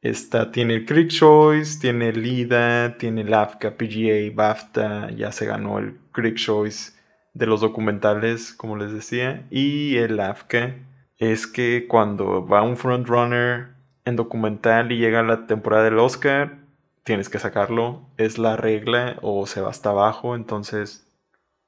Esta 0.01 0.53
tiene 0.53 0.74
el 0.74 0.87
Creek 0.87 1.09
Choice, 1.09 1.81
tiene 1.81 2.11
el 2.11 2.24
IDA, 2.24 2.96
tiene 2.98 3.22
el 3.22 3.35
AFCA, 3.35 3.77
PGA, 3.77 4.33
BAFTA, 4.33 5.11
ya 5.11 5.33
se 5.33 5.46
ganó 5.46 5.79
el 5.79 5.98
Creek 6.12 6.37
Choice 6.37 6.92
de 7.35 7.46
los 7.46 7.61
documentales, 7.61 8.53
como 8.53 8.77
les 8.77 8.92
decía, 8.92 9.46
y 9.51 9.96
el 9.96 10.20
AFCA 10.20 10.77
es 11.16 11.46
que 11.48 11.87
cuando 11.88 12.46
va 12.46 12.62
un 12.62 12.77
frontrunner 12.77 13.70
en 14.05 14.14
documental 14.14 14.92
y 14.92 14.98
llega 14.98 15.22
la 15.22 15.46
temporada 15.46 15.85
del 15.85 15.98
Oscar, 15.98 16.59
tienes 17.03 17.29
que 17.29 17.40
sacarlo, 17.40 18.09
es 18.18 18.38
la 18.38 18.57
regla 18.57 19.16
o 19.22 19.46
se 19.46 19.61
va 19.61 19.70
hasta 19.70 19.90
abajo, 19.90 20.37
entonces 20.37 21.07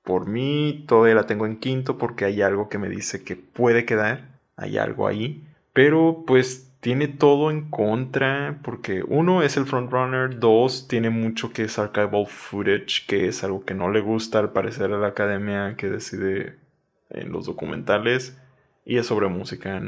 por 0.03 0.27
mí 0.27 0.85
todavía 0.89 1.15
la 1.15 1.27
tengo 1.27 1.47
en 1.47 1.59
quinto 1.59 1.99
porque 1.99 2.25
hay 2.25 2.43
algo 2.43 2.69
que 2.69 2.79
me 2.79 2.89
dice 2.89 3.23
que 3.25 3.37
puede 3.37 3.85
quedar, 3.85 4.41
hay 4.57 4.79
algo 4.79 5.07
ahí, 5.07 5.45
pero 5.73 6.25
pues 6.27 6.71
tiene 6.81 7.09
todo 7.09 7.51
en 7.51 7.71
contra 7.71 8.59
porque 8.63 9.03
uno 9.07 9.43
es 9.43 9.57
el 9.57 9.67
frontrunner, 9.67 10.39
dos 10.39 10.89
tiene 10.89 11.11
mucho 11.11 11.53
que 11.53 11.65
es 11.65 11.79
archival 11.79 12.27
footage, 12.27 13.07
que 13.07 13.29
es 13.29 13.45
algo 13.45 13.65
que 13.65 13.75
no 13.75 13.91
le 13.91 14.01
gusta 14.01 14.39
al 14.39 14.53
parecer 14.53 14.93
a 14.93 14.99
la 14.99 15.09
academia 15.09 15.77
que 15.77 15.91
decide 15.91 16.57
en 17.11 17.33
los 17.33 17.47
documentales 17.47 18.39
y 18.85 18.97
es 18.97 19.07
sobre 19.07 19.29
música, 19.29 19.81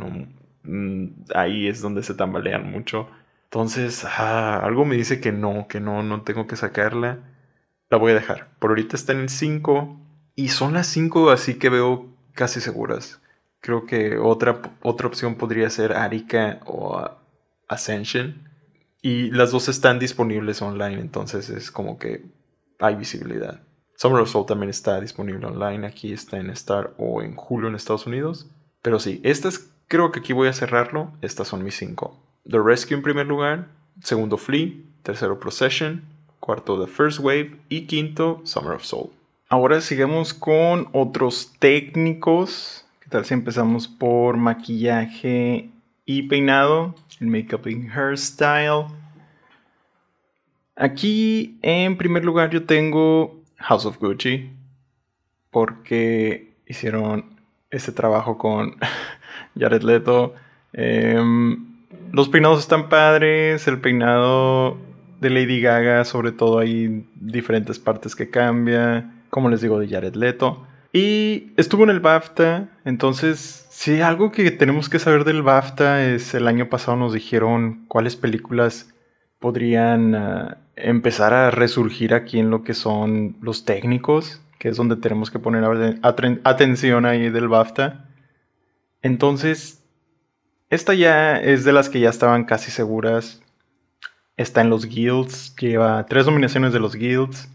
mm, 0.62 1.06
ahí 1.34 1.68
es 1.68 1.80
donde 1.80 2.02
se 2.02 2.14
tambalean 2.14 2.70
mucho. 2.70 3.08
Entonces, 3.44 4.04
ah, 4.06 4.60
algo 4.62 4.84
me 4.84 4.96
dice 4.96 5.20
que 5.20 5.32
no, 5.32 5.66
que 5.68 5.80
no, 5.80 6.02
no 6.02 6.22
tengo 6.22 6.46
que 6.46 6.56
sacarla. 6.56 7.18
La 7.90 7.98
voy 7.98 8.12
a 8.12 8.14
dejar. 8.14 8.48
Por 8.58 8.70
ahorita 8.70 8.96
está 8.96 9.12
en 9.12 9.20
el 9.20 9.28
5 9.28 10.01
y 10.34 10.48
son 10.48 10.74
las 10.74 10.86
5 10.88 11.30
así 11.30 11.54
que 11.54 11.68
veo 11.68 12.06
casi 12.34 12.60
seguras. 12.60 13.20
Creo 13.60 13.86
que 13.86 14.18
otra, 14.18 14.60
otra 14.82 15.06
opción 15.06 15.36
podría 15.36 15.70
ser 15.70 15.92
Arika 15.92 16.60
o 16.66 17.08
Ascension. 17.68 18.48
Y 19.02 19.30
las 19.30 19.50
dos 19.50 19.68
están 19.68 19.98
disponibles 19.98 20.62
online, 20.62 21.00
entonces 21.00 21.50
es 21.50 21.70
como 21.70 21.98
que 21.98 22.24
hay 22.78 22.94
visibilidad. 22.96 23.60
Summer 23.96 24.20
of 24.20 24.30
Soul 24.30 24.46
también 24.46 24.70
está 24.70 25.00
disponible 25.00 25.46
online. 25.46 25.86
Aquí 25.86 26.12
está 26.12 26.38
en 26.38 26.50
Star 26.50 26.92
o 26.98 27.22
en 27.22 27.36
Hulu 27.36 27.68
en 27.68 27.76
Estados 27.76 28.06
Unidos. 28.06 28.48
Pero 28.80 28.98
sí, 28.98 29.20
estas 29.22 29.70
creo 29.86 30.10
que 30.10 30.20
aquí 30.20 30.32
voy 30.32 30.48
a 30.48 30.52
cerrarlo. 30.52 31.12
Estas 31.20 31.48
son 31.48 31.62
mis 31.62 31.76
5. 31.76 32.18
The 32.50 32.58
Rescue 32.58 32.96
en 32.96 33.02
primer 33.02 33.26
lugar. 33.26 33.68
Segundo 34.02 34.38
Flea. 34.38 34.72
Tercero 35.04 35.38
Procession. 35.38 36.02
Cuarto 36.40 36.84
The 36.84 36.90
First 36.90 37.20
Wave. 37.20 37.60
Y 37.68 37.86
quinto 37.86 38.40
Summer 38.44 38.72
of 38.72 38.82
Soul. 38.82 39.10
Ahora 39.52 39.82
sigamos 39.82 40.32
con 40.32 40.88
otros 40.92 41.52
técnicos. 41.58 42.86
¿Qué 43.00 43.10
tal 43.10 43.26
si 43.26 43.34
empezamos 43.34 43.86
por 43.86 44.38
maquillaje 44.38 45.68
y 46.06 46.22
peinado? 46.22 46.94
El 47.20 47.26
makeup 47.26 47.66
and 47.66 47.90
hairstyle. 47.90 48.86
Aquí 50.74 51.58
en 51.60 51.98
primer 51.98 52.24
lugar 52.24 52.48
yo 52.48 52.64
tengo 52.64 53.42
House 53.58 53.84
of 53.84 53.98
Gucci. 53.98 54.50
Porque 55.50 56.54
hicieron 56.66 57.38
este 57.70 57.92
trabajo 57.92 58.38
con 58.38 58.76
Jared 59.58 59.82
Leto. 59.82 60.34
Em, 60.72 61.76
los 62.10 62.30
peinados 62.30 62.60
están 62.60 62.88
padres. 62.88 63.68
El 63.68 63.82
peinado 63.82 64.78
de 65.20 65.28
Lady 65.28 65.60
Gaga, 65.60 66.06
sobre 66.06 66.32
todo 66.32 66.58
hay 66.58 67.06
diferentes 67.16 67.78
partes 67.78 68.16
que 68.16 68.30
cambia, 68.30 69.12
como 69.32 69.48
les 69.48 69.62
digo, 69.62 69.78
de 69.78 69.88
Jared 69.88 70.14
Leto. 70.14 70.66
Y 70.92 71.54
estuvo 71.56 71.84
en 71.84 71.90
el 71.90 72.00
BAFTA, 72.00 72.68
entonces, 72.84 73.66
si 73.70 74.02
algo 74.02 74.30
que 74.30 74.50
tenemos 74.50 74.90
que 74.90 74.98
saber 74.98 75.24
del 75.24 75.40
BAFTA 75.40 76.04
es 76.04 76.34
el 76.34 76.46
año 76.46 76.68
pasado 76.68 76.98
nos 76.98 77.14
dijeron 77.14 77.86
cuáles 77.88 78.14
películas 78.14 78.92
podrían 79.38 80.14
ah, 80.14 80.58
empezar 80.76 81.32
a 81.32 81.50
resurgir 81.50 82.12
aquí 82.12 82.40
en 82.40 82.50
lo 82.50 82.62
que 82.62 82.74
son 82.74 83.38
los 83.40 83.64
técnicos, 83.64 84.42
que 84.58 84.68
es 84.68 84.76
donde 84.76 84.96
tenemos 84.96 85.30
que 85.30 85.38
poner 85.38 85.64
atención 86.44 87.06
ahí 87.06 87.30
del 87.30 87.48
BAFTA. 87.48 88.04
Entonces, 89.00 89.82
esta 90.68 90.92
ya 90.92 91.38
es 91.38 91.64
de 91.64 91.72
las 91.72 91.88
que 91.88 92.00
ya 92.00 92.10
estaban 92.10 92.44
casi 92.44 92.70
seguras. 92.70 93.40
Está 94.36 94.60
en 94.60 94.68
los 94.68 94.84
guilds, 94.84 95.56
lleva 95.56 96.04
tres 96.04 96.26
nominaciones 96.26 96.74
de 96.74 96.80
los 96.80 96.94
guilds, 96.94 97.48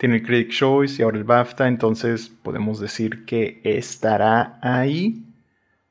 tiene 0.00 0.16
el 0.16 0.22
Critic 0.22 0.52
Choice 0.52 0.96
y 0.98 1.04
ahora 1.04 1.18
el 1.18 1.24
BAFTA, 1.24 1.68
entonces 1.68 2.30
podemos 2.30 2.80
decir 2.80 3.26
que 3.26 3.60
estará 3.64 4.58
ahí. 4.62 5.26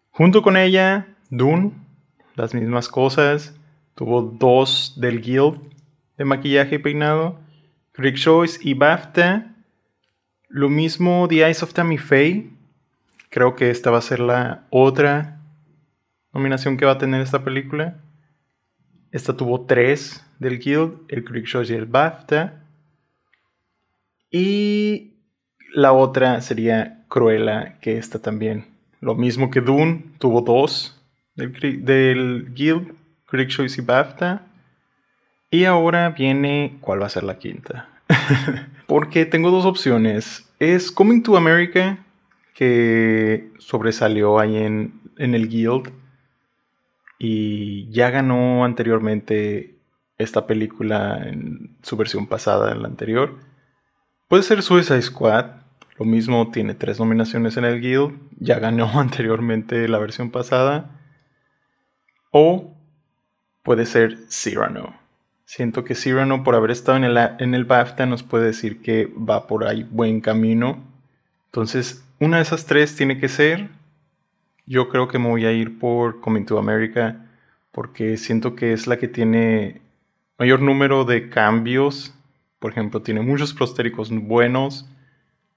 Junto 0.09 0.41
con 0.41 0.57
ella, 0.57 1.15
Dune, 1.29 1.73
las 2.33 2.55
mismas 2.55 2.89
cosas. 2.89 3.55
Tuvo 3.93 4.23
dos 4.23 4.95
del 4.97 5.21
guild 5.21 5.61
de 6.17 6.25
maquillaje 6.25 6.75
y 6.75 6.79
peinado. 6.79 7.39
Critic 7.91 8.19
Choice 8.19 8.59
y 8.63 8.73
BAFTA. 8.73 9.53
Lo 10.47 10.69
mismo 10.69 11.27
The 11.29 11.43
Eyes 11.45 11.61
of 11.61 11.73
Tammy 11.73 11.99
Faye. 11.99 12.49
Creo 13.29 13.55
que 13.55 13.69
esta 13.69 13.91
va 13.91 13.99
a 13.99 14.01
ser 14.01 14.21
la 14.21 14.65
otra 14.71 15.39
nominación 16.33 16.77
que 16.77 16.85
va 16.85 16.93
a 16.93 16.97
tener 16.97 17.21
esta 17.21 17.43
película. 17.43 18.01
Esta 19.11 19.37
tuvo 19.37 19.67
tres 19.67 20.25
del 20.39 20.57
Guild, 20.57 21.01
el 21.09 21.23
Critic 21.23 21.47
Choice 21.47 21.71
y 21.71 21.75
el 21.75 21.85
BAFTA. 21.85 22.58
Y 24.31 25.13
la 25.73 25.93
otra 25.93 26.41
sería 26.41 27.03
Cruella, 27.07 27.79
que 27.81 27.97
esta 27.97 28.19
también. 28.19 28.65
Lo 29.01 29.15
mismo 29.15 29.49
que 29.49 29.61
Dune, 29.61 30.03
tuvo 30.19 30.41
dos 30.41 30.95
del, 31.35 32.53
Guild, 32.53 32.93
Critic 33.25 33.49
Choice 33.49 33.81
y 33.81 33.85
BAFTA. 33.85 34.45
Y 35.51 35.65
ahora 35.65 36.09
viene, 36.09 36.77
¿cuál 36.81 37.01
va 37.01 37.07
a 37.07 37.09
ser 37.09 37.23
la 37.23 37.39
quinta? 37.39 37.89
Porque 38.87 39.25
tengo 39.25 39.51
dos 39.51 39.65
opciones. 39.65 40.47
Es 40.59 40.91
Coming 40.91 41.23
to 41.23 41.37
America, 41.37 41.97
que 42.53 43.51
sobresalió 43.57 44.39
ahí 44.39 44.57
en, 44.57 45.01
en 45.17 45.33
el 45.33 45.49
Guild. 45.49 45.91
Y 47.17 47.89
ya 47.91 48.09
ganó 48.09 48.63
anteriormente 48.63 49.75
esta 50.17 50.45
película 50.45 51.21
en 51.25 51.75
su 51.81 51.97
versión 51.97 52.27
pasada, 52.27 52.71
en 52.71 52.81
la 52.81 52.87
anterior. 52.87 53.48
Puede 54.29 54.43
ser 54.43 54.61
Suicide 54.61 55.01
Squad. 55.01 55.47
Lo 55.97 56.05
mismo, 56.05 56.51
tiene 56.51 56.75
tres 56.75 56.99
nominaciones 56.99 57.57
en 57.57 57.65
el 57.65 57.81
Guild. 57.81 58.15
Ya 58.39 58.59
ganó 58.59 58.87
anteriormente 58.99 59.87
la 59.87 59.97
versión 59.97 60.29
pasada. 60.29 60.91
O 62.29 62.75
puede 63.63 63.87
ser 63.87 64.19
Cyrano. 64.29 64.95
Siento 65.45 65.83
que 65.83 65.95
Cyrano, 65.95 66.43
por 66.43 66.53
haber 66.53 66.69
estado 66.69 66.99
en 66.99 67.05
el, 67.05 67.17
en 67.39 67.55
el 67.55 67.65
BAFTA, 67.65 68.05
nos 68.05 68.21
puede 68.21 68.45
decir 68.45 68.83
que 68.83 69.07
va 69.07 69.47
por 69.47 69.65
ahí 69.65 69.81
buen 69.89 70.21
camino. 70.21 70.77
Entonces, 71.45 72.05
una 72.19 72.37
de 72.37 72.43
esas 72.43 72.67
tres 72.67 72.95
tiene 72.95 73.19
que 73.19 73.29
ser. 73.29 73.69
Yo 74.67 74.89
creo 74.89 75.07
que 75.07 75.17
me 75.17 75.27
voy 75.27 75.47
a 75.47 75.51
ir 75.51 75.79
por 75.79 76.21
Coming 76.21 76.45
to 76.45 76.59
America 76.59 77.25
porque 77.71 78.15
siento 78.17 78.55
que 78.55 78.73
es 78.73 78.85
la 78.85 78.97
que 78.97 79.07
tiene 79.07 79.81
mayor 80.37 80.61
número 80.61 81.03
de 81.03 81.29
cambios. 81.29 82.13
Por 82.59 82.71
ejemplo, 82.71 83.01
tiene 83.01 83.21
muchos 83.21 83.53
prostéricos 83.53 84.11
buenos. 84.11 84.87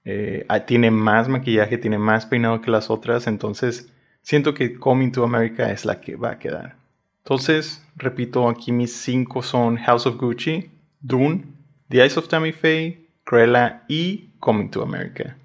Eh, 0.05 0.45
ah, 0.49 0.61
tiene 0.61 0.91
más 0.91 1.29
maquillaje, 1.29 1.77
tiene 1.77 1.97
más 1.97 2.25
peinado 2.25 2.61
que 2.61 2.71
las 2.71 2.89
otras. 2.89 3.27
Entonces, 3.27 3.89
siento 4.21 4.53
que 4.53 4.75
Coming 4.75 5.11
to 5.11 5.23
America 5.23 5.71
es 5.71 5.85
la 5.85 6.01
que 6.01 6.15
va 6.15 6.31
a 6.31 6.39
quedar. 6.39 6.75
Entonces, 7.23 7.85
repito, 7.95 8.49
aquí 8.49 8.71
mis 8.71 8.93
cinco 8.93 9.41
son 9.41 9.77
House 9.77 10.05
of 10.05 10.17
Gucci, 10.17 10.69
Dune, 10.99 11.45
The 11.89 11.99
Eyes 11.99 12.17
of 12.17 12.27
Tammy 12.27 12.51
Faye, 12.51 13.07
Cruella 13.23 13.83
y 13.87 14.31
Coming 14.39 14.69
to 14.69 14.81
America. 14.81 15.37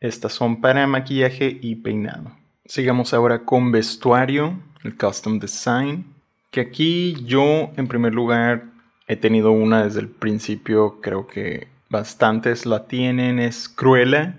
Estas 0.00 0.32
son 0.32 0.60
para 0.60 0.86
maquillaje 0.86 1.58
y 1.62 1.76
peinado. 1.76 2.32
Sigamos 2.64 3.14
ahora 3.14 3.44
con 3.44 3.72
vestuario, 3.72 4.58
el 4.82 4.96
Custom 4.96 5.38
Design, 5.38 6.04
que 6.50 6.60
aquí 6.60 7.16
yo 7.24 7.70
en 7.76 7.86
primer 7.86 8.12
lugar 8.12 8.71
he 9.12 9.16
tenido 9.16 9.52
una 9.52 9.84
desde 9.84 10.00
el 10.00 10.08
principio, 10.08 11.00
creo 11.00 11.26
que 11.26 11.68
bastantes 11.88 12.66
la 12.66 12.86
tienen, 12.86 13.38
es 13.38 13.68
Cruella. 13.68 14.38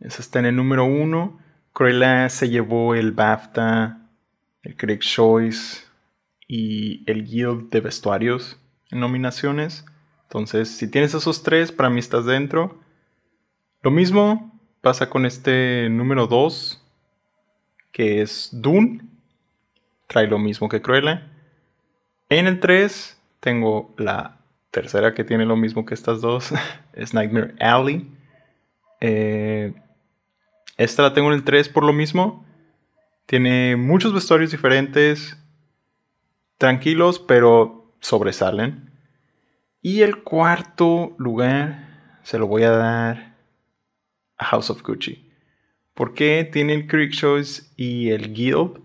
Esa 0.00 0.22
está 0.22 0.38
en 0.38 0.46
el 0.46 0.56
número 0.56 0.84
uno. 0.84 1.38
Cruella 1.72 2.28
se 2.28 2.48
llevó 2.48 2.94
el 2.94 3.12
BAFTA, 3.12 3.98
el 4.62 4.76
Critic 4.76 5.00
Choice, 5.00 5.90
y 6.52 7.04
el 7.08 7.24
Guild 7.26 7.70
de 7.70 7.80
Vestuarios 7.80 8.58
en 8.90 8.98
nominaciones. 8.98 9.84
Entonces, 10.24 10.68
si 10.68 10.90
tienes 10.90 11.14
esos 11.14 11.44
tres, 11.44 11.70
para 11.70 11.90
mí 11.90 12.00
estás 12.00 12.26
dentro. 12.26 12.80
Lo 13.82 13.92
mismo 13.92 14.60
pasa 14.80 15.08
con 15.08 15.26
este 15.26 15.88
número 15.90 16.26
2, 16.26 16.84
que 17.92 18.20
es 18.20 18.48
Dune. 18.52 19.00
Trae 20.08 20.26
lo 20.26 20.40
mismo 20.40 20.68
que 20.68 20.82
Cruella. 20.82 21.30
En 22.28 22.48
el 22.48 22.58
3 22.58 23.19
tengo 23.40 23.94
la 23.98 24.38
tercera 24.70 25.14
que 25.14 25.24
tiene 25.24 25.44
lo 25.44 25.56
mismo 25.56 25.84
que 25.84 25.94
estas 25.94 26.20
dos. 26.20 26.52
es 26.92 27.14
Nightmare 27.14 27.54
Alley. 27.60 28.08
Eh, 29.00 29.74
esta 30.76 31.02
la 31.02 31.12
tengo 31.12 31.28
en 31.28 31.34
el 31.34 31.44
3 31.44 31.68
por 31.68 31.84
lo 31.84 31.92
mismo. 31.92 32.46
Tiene 33.26 33.76
muchos 33.76 34.12
vestuarios 34.12 34.50
diferentes 34.50 35.36
tranquilos, 36.58 37.18
pero 37.18 37.94
sobresalen. 38.00 38.90
Y 39.82 40.02
el 40.02 40.22
cuarto 40.22 41.14
lugar 41.18 42.20
se 42.22 42.38
lo 42.38 42.46
voy 42.46 42.64
a 42.64 42.70
dar 42.70 43.36
a 44.36 44.44
House 44.46 44.70
of 44.70 44.82
Gucci. 44.82 45.30
Porque 45.94 46.48
tiene 46.50 46.74
el 46.74 46.86
Critic 46.86 47.14
Choice 47.14 47.62
y 47.76 48.10
el 48.10 48.32
Guild, 48.32 48.80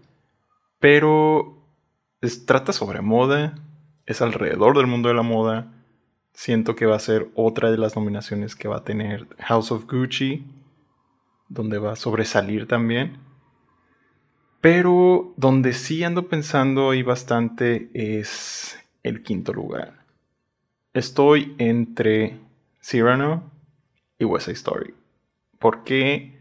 pero 0.80 1.66
trata 2.46 2.74
sobre 2.74 3.02
moda, 3.02 3.56
es 4.06 4.22
alrededor 4.22 4.78
del 4.78 4.88
mundo 4.88 5.10
de 5.10 5.16
la 5.16 5.22
moda. 5.22 5.72
Siento 6.34 6.76
que 6.76 6.86
va 6.86 6.96
a 6.96 7.00
ser 7.00 7.30
otra 7.34 7.72
de 7.72 7.78
las 7.78 7.96
nominaciones 7.96 8.56
que 8.56 8.68
va 8.68 8.78
a 8.78 8.84
tener 8.84 9.28
House 9.40 9.72
of 9.72 9.86
Gucci, 9.86 10.46
donde 11.48 11.78
va 11.78 11.94
a 11.94 11.96
sobresalir 11.96 12.68
también. 12.68 13.18
Pero 14.62 15.34
donde 15.38 15.74
sí 15.74 16.04
ando 16.04 16.28
pensando 16.28 16.90
ahí 16.90 17.04
bastante 17.04 17.90
es 17.94 18.78
el 19.04 19.22
quinto 19.22 19.54
lugar. 19.54 20.06
Estoy 20.94 21.56
entre 21.58 22.40
Cyrano 22.82 23.52
y 24.18 24.26
West 24.26 24.50
Story. 24.50 24.94
¿Por 25.60 25.84
qué 25.84 26.40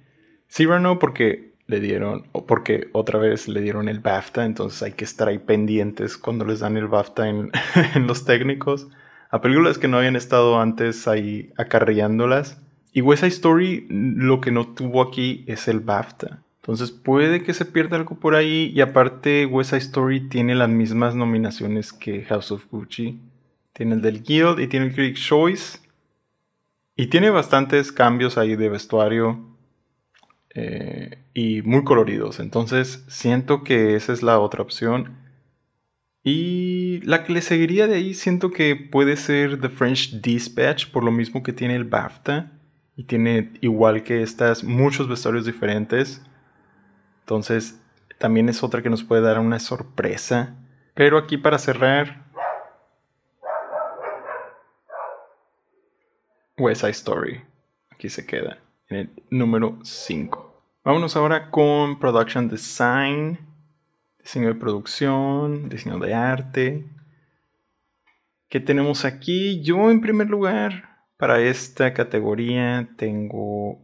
Cyrano? 0.48 0.98
Porque 0.98 1.53
le 1.66 1.80
dieron, 1.80 2.26
porque 2.46 2.88
otra 2.92 3.18
vez 3.18 3.48
le 3.48 3.60
dieron 3.60 3.88
el 3.88 4.00
BAFTA, 4.00 4.44
entonces 4.44 4.82
hay 4.82 4.92
que 4.92 5.04
estar 5.04 5.28
ahí 5.28 5.38
pendientes 5.38 6.18
cuando 6.18 6.44
les 6.44 6.60
dan 6.60 6.76
el 6.76 6.88
BAFTA 6.88 7.28
en, 7.28 7.50
en 7.94 8.06
los 8.06 8.24
técnicos. 8.24 8.88
A 9.30 9.40
películas 9.40 9.78
que 9.78 9.88
no 9.88 9.98
habían 9.98 10.16
estado 10.16 10.60
antes 10.60 11.08
ahí 11.08 11.52
acarreándolas. 11.56 12.60
Y 12.92 13.00
West 13.00 13.24
Story 13.24 13.86
lo 13.90 14.40
que 14.40 14.52
no 14.52 14.68
tuvo 14.68 15.02
aquí 15.02 15.44
es 15.48 15.66
el 15.66 15.80
BAFTA. 15.80 16.44
Entonces 16.64 16.92
puede 16.92 17.42
que 17.42 17.52
se 17.52 17.66
pierda 17.66 17.96
algo 17.98 18.18
por 18.18 18.34
ahí. 18.34 18.72
Y 18.74 18.80
aparte, 18.80 19.44
West 19.44 19.74
Story 19.74 20.28
tiene 20.28 20.54
las 20.54 20.70
mismas 20.70 21.14
nominaciones 21.14 21.92
que 21.92 22.24
House 22.24 22.52
of 22.52 22.64
Gucci. 22.70 23.20
Tiene 23.74 23.96
el 23.96 24.00
del 24.00 24.22
Guild 24.22 24.60
y 24.60 24.68
tiene 24.68 24.86
el 24.86 24.94
Critic 24.94 25.16
Choice. 25.16 25.78
Y 26.96 27.08
tiene 27.08 27.28
bastantes 27.28 27.92
cambios 27.92 28.38
ahí 28.38 28.56
de 28.56 28.70
vestuario. 28.70 29.44
Eh, 30.54 31.18
y 31.34 31.62
muy 31.62 31.84
coloridos. 31.84 32.40
Entonces 32.40 33.04
siento 33.08 33.64
que 33.64 33.96
esa 33.96 34.12
es 34.12 34.22
la 34.22 34.38
otra 34.38 34.62
opción. 34.62 35.18
Y 36.22 37.00
la 37.02 37.24
que 37.24 37.32
le 37.32 37.42
seguiría 37.42 37.86
de 37.86 37.96
ahí 37.96 38.14
siento 38.14 38.50
que 38.50 38.76
puede 38.76 39.16
ser 39.16 39.60
The 39.60 39.68
French 39.68 40.20
Dispatch. 40.20 40.90
Por 40.90 41.04
lo 41.04 41.10
mismo 41.10 41.42
que 41.42 41.52
tiene 41.52 41.74
el 41.76 41.84
BAFTA. 41.84 42.52
Y 42.96 43.04
tiene 43.04 43.52
igual 43.60 44.04
que 44.04 44.22
estas 44.22 44.62
muchos 44.62 45.08
vestuarios 45.08 45.44
diferentes. 45.44 46.22
Entonces, 47.20 47.80
también 48.18 48.48
es 48.48 48.62
otra 48.62 48.82
que 48.82 48.90
nos 48.90 49.02
puede 49.02 49.22
dar 49.22 49.40
una 49.40 49.58
sorpresa. 49.58 50.54
Pero 50.94 51.18
aquí 51.18 51.36
para 51.36 51.58
cerrar, 51.58 52.24
West 56.56 56.82
Side 56.82 56.92
Story. 56.92 57.42
Aquí 57.90 58.08
se 58.08 58.24
queda 58.24 58.63
en 58.88 58.96
el 58.96 59.10
número 59.30 59.78
5. 59.82 60.80
Vámonos 60.84 61.16
ahora 61.16 61.50
con 61.50 61.98
Production 61.98 62.48
Design, 62.48 63.38
diseño 64.18 64.48
de 64.48 64.54
producción, 64.54 65.68
diseño 65.68 65.98
de 65.98 66.14
arte. 66.14 66.84
¿Qué 68.48 68.60
tenemos 68.60 69.04
aquí? 69.04 69.62
Yo 69.62 69.90
en 69.90 70.00
primer 70.00 70.28
lugar, 70.28 71.06
para 71.16 71.40
esta 71.40 71.94
categoría, 71.94 72.90
tengo 72.96 73.80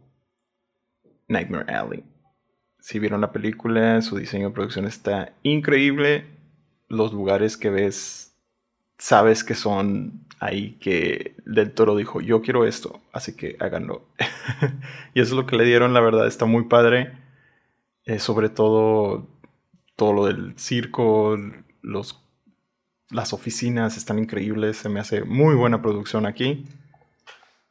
Nightmare 1.27 1.73
Alley. 1.73 2.03
Si 2.79 2.99
vieron 2.99 3.21
la 3.21 3.31
película, 3.31 4.01
su 4.01 4.17
diseño 4.17 4.49
de 4.49 4.53
producción 4.53 4.85
está 4.85 5.33
increíble. 5.43 6.25
Los 6.87 7.13
lugares 7.13 7.57
que 7.57 7.69
ves, 7.69 8.30
sabes 9.01 9.43
que 9.43 9.55
son 9.55 10.27
ahí 10.39 10.77
que 10.79 11.35
Del 11.43 11.71
Toro 11.71 11.95
dijo, 11.95 12.21
yo 12.21 12.43
quiero 12.43 12.67
esto, 12.67 13.01
así 13.11 13.35
que 13.35 13.57
háganlo. 13.59 14.05
y 15.15 15.21
eso 15.21 15.31
es 15.31 15.37
lo 15.37 15.47
que 15.47 15.55
le 15.55 15.65
dieron, 15.65 15.95
la 15.95 16.01
verdad, 16.01 16.27
está 16.27 16.45
muy 16.45 16.65
padre. 16.65 17.11
Eh, 18.05 18.19
sobre 18.19 18.49
todo 18.49 19.27
todo 19.95 20.13
lo 20.13 20.25
del 20.27 20.53
circo, 20.57 21.35
los, 21.81 22.23
las 23.09 23.33
oficinas 23.33 23.97
están 23.97 24.19
increíbles, 24.19 24.77
se 24.77 24.89
me 24.89 24.99
hace 24.99 25.23
muy 25.23 25.55
buena 25.55 25.81
producción 25.81 26.27
aquí. 26.27 26.65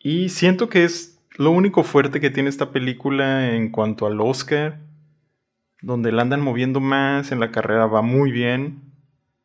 Y 0.01 0.31
siento 0.31 0.69
que 0.69 0.83
es 0.83 1.21
lo 1.37 1.53
único 1.53 1.85
fuerte 1.85 2.21
que 2.21 2.31
tiene 2.31 2.49
esta 2.49 2.73
película 2.73 3.55
en 3.55 3.71
cuanto 3.71 4.07
al 4.07 4.21
Oscar, 4.21 4.81
donde 5.81 6.11
la 6.11 6.23
andan 6.23 6.41
moviendo 6.41 6.81
más, 6.81 7.31
en 7.31 7.39
la 7.39 7.53
carrera 7.53 7.87
va 7.87 8.03
muy 8.03 8.33
bien, 8.33 8.90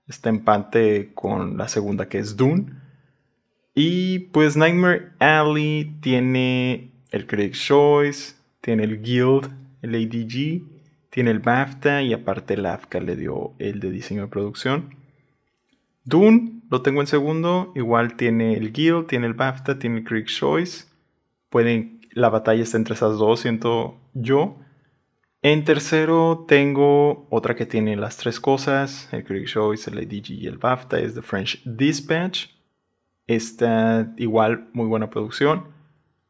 está 0.08 0.30
empate 0.30 1.12
con 1.14 1.58
la 1.58 1.68
segunda 1.68 2.08
que 2.08 2.20
es 2.20 2.36
Dune. 2.38 2.66
Y 3.74 4.20
pues 4.20 4.56
Nightmare 4.56 5.12
Alley 5.20 5.98
tiene 6.02 6.92
el 7.12 7.28
Critics 7.28 7.60
Choice, 7.60 8.36
tiene 8.62 8.84
el 8.84 9.02
Guild, 9.02 9.52
el 9.82 9.96
ADG, 9.96 10.64
tiene 11.10 11.32
el 11.32 11.40
BAFTA 11.40 12.02
y 12.02 12.14
aparte 12.14 12.56
el 12.56 12.66
AFCA 12.66 13.00
le 13.00 13.16
dio 13.16 13.54
el 13.60 13.80
de 13.80 13.92
diseño 13.92 14.24
de 14.24 14.28
producción. 14.28 14.96
Dune 16.04 16.62
lo 16.70 16.82
tengo 16.82 17.02
en 17.02 17.08
segundo, 17.08 17.72
igual 17.76 18.16
tiene 18.16 18.56
el 18.56 18.72
Guild, 18.72 19.08
tiene 19.08 19.28
el 19.28 19.34
BAFTA, 19.34 19.80
tiene 19.80 20.00
el 20.00 20.04
Critics 20.04 20.36
Choice. 20.36 20.86
Pueden, 21.50 22.02
la 22.12 22.30
batalla 22.30 22.64
está 22.64 22.78
entre 22.78 22.96
esas 22.96 23.18
dos, 23.18 23.42
siento 23.42 23.98
yo. 24.14 24.58
En 25.48 25.64
tercero 25.64 26.44
tengo 26.48 27.28
otra 27.30 27.56
que 27.56 27.68
tiene 27.68 27.96
las 27.96 28.18
tres 28.18 28.40
cosas, 28.40 29.08
el 29.12 29.24
Critics 29.24 29.52
Choice, 29.52 29.92
el 29.92 30.00
ADG 30.00 30.32
y 30.32 30.48
el 30.48 30.58
BAFTA, 30.58 30.98
es 30.98 31.14
The 31.14 31.22
French 31.22 31.62
Dispatch. 31.66 32.48
Está 33.28 34.12
igual 34.18 34.70
muy 34.74 34.88
buena 34.88 35.12
producción. 35.12 35.68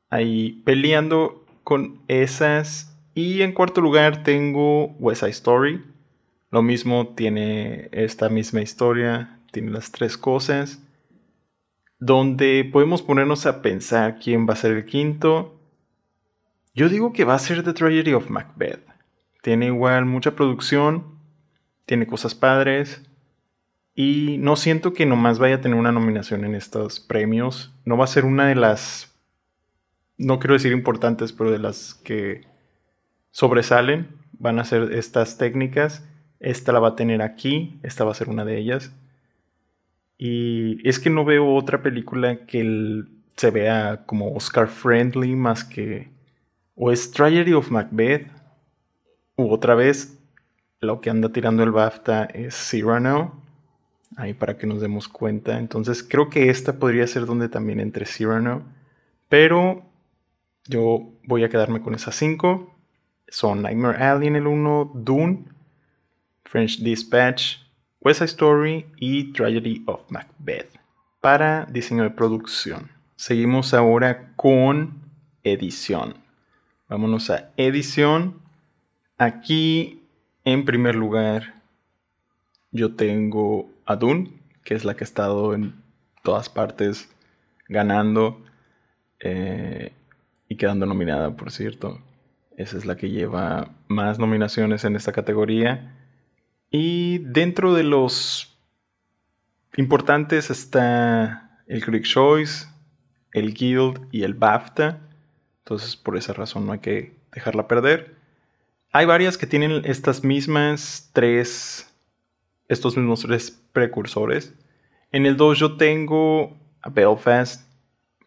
Ahí 0.09 0.61
peleando 0.66 1.45
con 1.63 2.01
esas. 2.09 2.93
Y 3.13 3.41
en 3.41 3.53
cuarto 3.53 3.80
lugar 3.80 4.22
tengo 4.24 4.88
West 4.99 5.22
Side 5.22 5.32
Story. 5.32 5.82
Lo 6.51 6.61
mismo 6.61 7.13
tiene 7.16 7.88
esta 7.93 8.28
misma 8.28 8.63
historia. 8.63 9.39
Tiene 9.53 9.72
las 9.72 9.93
tres 9.93 10.18
cosas. 10.18 10.84
Donde 11.99 12.70
podemos 12.70 13.01
ponernos 13.01 13.45
a 13.45 13.61
pensar 13.61 14.20
quién 14.20 14.45
va 14.45 14.55
a 14.55 14.57
ser 14.57 14.74
el 14.74 14.86
quinto. 14.86 15.57
Yo 16.74 16.89
digo 16.89 17.13
que 17.13 17.24
va 17.24 17.36
a 17.36 17.39
ser 17.39 17.63
The 17.63 17.72
Tragedy 17.72 18.11
of 18.11 18.30
Macbeth. 18.30 18.95
Tiene 19.46 19.68
igual 19.68 20.06
mucha 20.06 20.36
producción. 20.36 21.04
Tiene 21.86 22.08
cosas 22.08 22.34
padres. 22.34 23.08
Y 23.93 24.39
no 24.39 24.56
siento 24.56 24.93
que 24.93 25.06
nomás 25.06 25.38
vaya 25.38 25.58
a 25.58 25.62
tener 25.62 25.78
una 25.78 25.91
nominación 25.91 26.46
en 26.46 26.56
estos 26.56 27.00
premios. 27.00 27.72
No 27.86 27.96
va 27.96 28.06
a 28.06 28.08
ser 28.08 28.26
una 28.26 28.48
de 28.48 28.56
las, 28.56 29.16
no 30.18 30.39
quiero 30.39 30.56
decir 30.56 30.72
importantes, 30.72 31.32
pero 31.32 31.52
de 31.52 31.60
las 31.60 31.93
que 31.93 32.48
sobresalen. 33.30 34.08
Van 34.32 34.58
a 34.58 34.66
ser 34.66 34.91
estas 34.93 35.38
técnicas. 35.38 36.04
Esta 36.39 36.72
la 36.72 36.80
va 36.80 36.88
a 36.88 36.96
tener 36.96 37.22
aquí. 37.22 37.80
Esta 37.84 38.04
va 38.04 38.14
a 38.14 38.16
ser 38.16 38.30
una 38.30 38.46
de 38.46 38.58
ellas. 38.58 38.96
Y 40.18 40.89
es 40.89 40.98
que 40.98 41.12
no 41.12 41.24
veo 41.24 41.54
otra 41.54 41.84
película 41.84 42.48
que 42.48 43.04
se 43.36 43.52
vea 43.52 44.06
como 44.08 44.34
Oscar 44.34 44.70
friendly 44.70 45.36
más 45.36 45.64
que 45.64 46.10
o 46.74 46.91
es 46.91 47.12
Tragedy 47.12 47.54
of 47.54 47.70
Macbeth 47.70 48.34
otra 49.36 49.75
vez 49.75 50.17
lo 50.79 51.01
que 51.01 51.09
anda 51.09 51.29
tirando 51.29 51.63
el 51.63 51.71
BAFTA 51.71 52.25
es 52.25 52.55
Cyrano 52.55 53.41
ahí 54.15 54.33
para 54.33 54.57
que 54.57 54.67
nos 54.67 54.81
demos 54.81 55.07
cuenta. 55.07 55.57
Entonces 55.57 56.03
creo 56.03 56.29
que 56.29 56.49
esta 56.49 56.73
podría 56.73 57.07
ser 57.07 57.25
donde 57.25 57.49
también 57.49 57.79
entre 57.79 58.05
Cyrano. 58.05 58.63
Pero 59.29 59.83
yo 60.65 61.13
voy 61.23 61.43
a 61.43 61.49
quedarme 61.49 61.81
con 61.81 61.95
esas 61.95 62.15
cinco. 62.15 62.75
Son 63.27 63.61
Nightmare 63.61 64.03
Alley 64.03 64.27
en 64.27 64.36
el 64.36 64.47
1, 64.47 64.91
Dune, 64.95 65.45
French 66.43 66.79
Dispatch, 66.79 67.57
West 67.99 68.21
Story 68.21 68.86
y 68.97 69.33
Tragedy 69.33 69.83
of 69.88 70.01
Macbeth 70.09 70.69
para 71.21 71.65
diseño 71.65 72.03
de 72.03 72.11
producción. 72.11 72.91
Seguimos 73.15 73.73
ahora 73.73 74.33
con 74.36 75.01
edición. 75.43 76.15
Vámonos 76.88 77.31
a 77.31 77.49
edición. 77.57 78.45
Aquí 79.18 80.01
en 80.43 80.66
primer 80.66 80.95
lugar 80.95 81.61
yo 82.72 82.95
tengo 82.95 83.70
a 83.86 83.95
Dune, 83.95 84.32
que 84.63 84.74
es 84.74 84.84
la 84.84 84.95
que 84.95 85.03
ha 85.03 85.07
estado 85.07 85.53
en 85.53 85.74
todas 86.24 86.49
partes 86.49 87.09
ganando 87.70 88.43
eh, 89.20 89.93
y 90.49 90.57
quedando 90.57 90.86
nominada, 90.86 91.36
por 91.36 91.51
cierto. 91.51 92.01
Esa 92.57 92.78
es 92.78 92.86
la 92.86 92.97
que 92.97 93.09
lleva 93.09 93.70
más 93.88 94.20
nominaciones 94.20 94.84
en 94.84 94.95
esta 94.95 95.11
categoría. 95.11 95.95
Y 96.70 97.20
dentro 97.20 97.74
de 97.74 97.84
los 97.84 98.57
importantes 99.78 100.49
está 100.49 101.61
el 101.68 101.84
Critics 101.84 102.09
Choice, 102.09 102.68
el 103.32 103.53
Guild 103.53 104.07
y 104.11 104.24
el 104.24 104.34
BAFTA. 104.34 104.99
Entonces, 105.59 105.95
por 105.95 106.18
esa 106.18 106.34
razón 106.34 106.66
no 106.66 106.74
hay 106.74 106.80
que 106.80 107.16
dejarla 107.34 107.68
perder. 107.68 108.14
Hay 108.98 109.06
varias 109.06 109.38
que 109.38 109.46
tienen 109.46 109.82
estas 109.84 110.24
mismas 110.24 111.10
tres 111.12 111.93
estos 112.70 112.96
mismos 112.96 113.24
tres 113.24 113.52
precursores. 113.74 114.58
En 115.12 115.26
el 115.26 115.36
2 115.36 115.60
yo 115.60 115.76
tengo 115.76 116.58
a 116.82 116.89
Belfast 116.89 117.70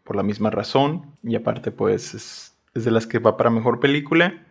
por 0.04 0.14
la 0.14 0.22
misma 0.22 0.50
razón 0.50 1.14
y 1.22 1.36
aparte 1.36 1.70
pues 1.70 2.12
es, 2.12 2.54
de 2.74 2.90
las 2.90 3.06
que 3.06 3.18
va 3.18 3.38
para 3.38 3.48
mejor 3.48 3.80
película. 3.80 4.44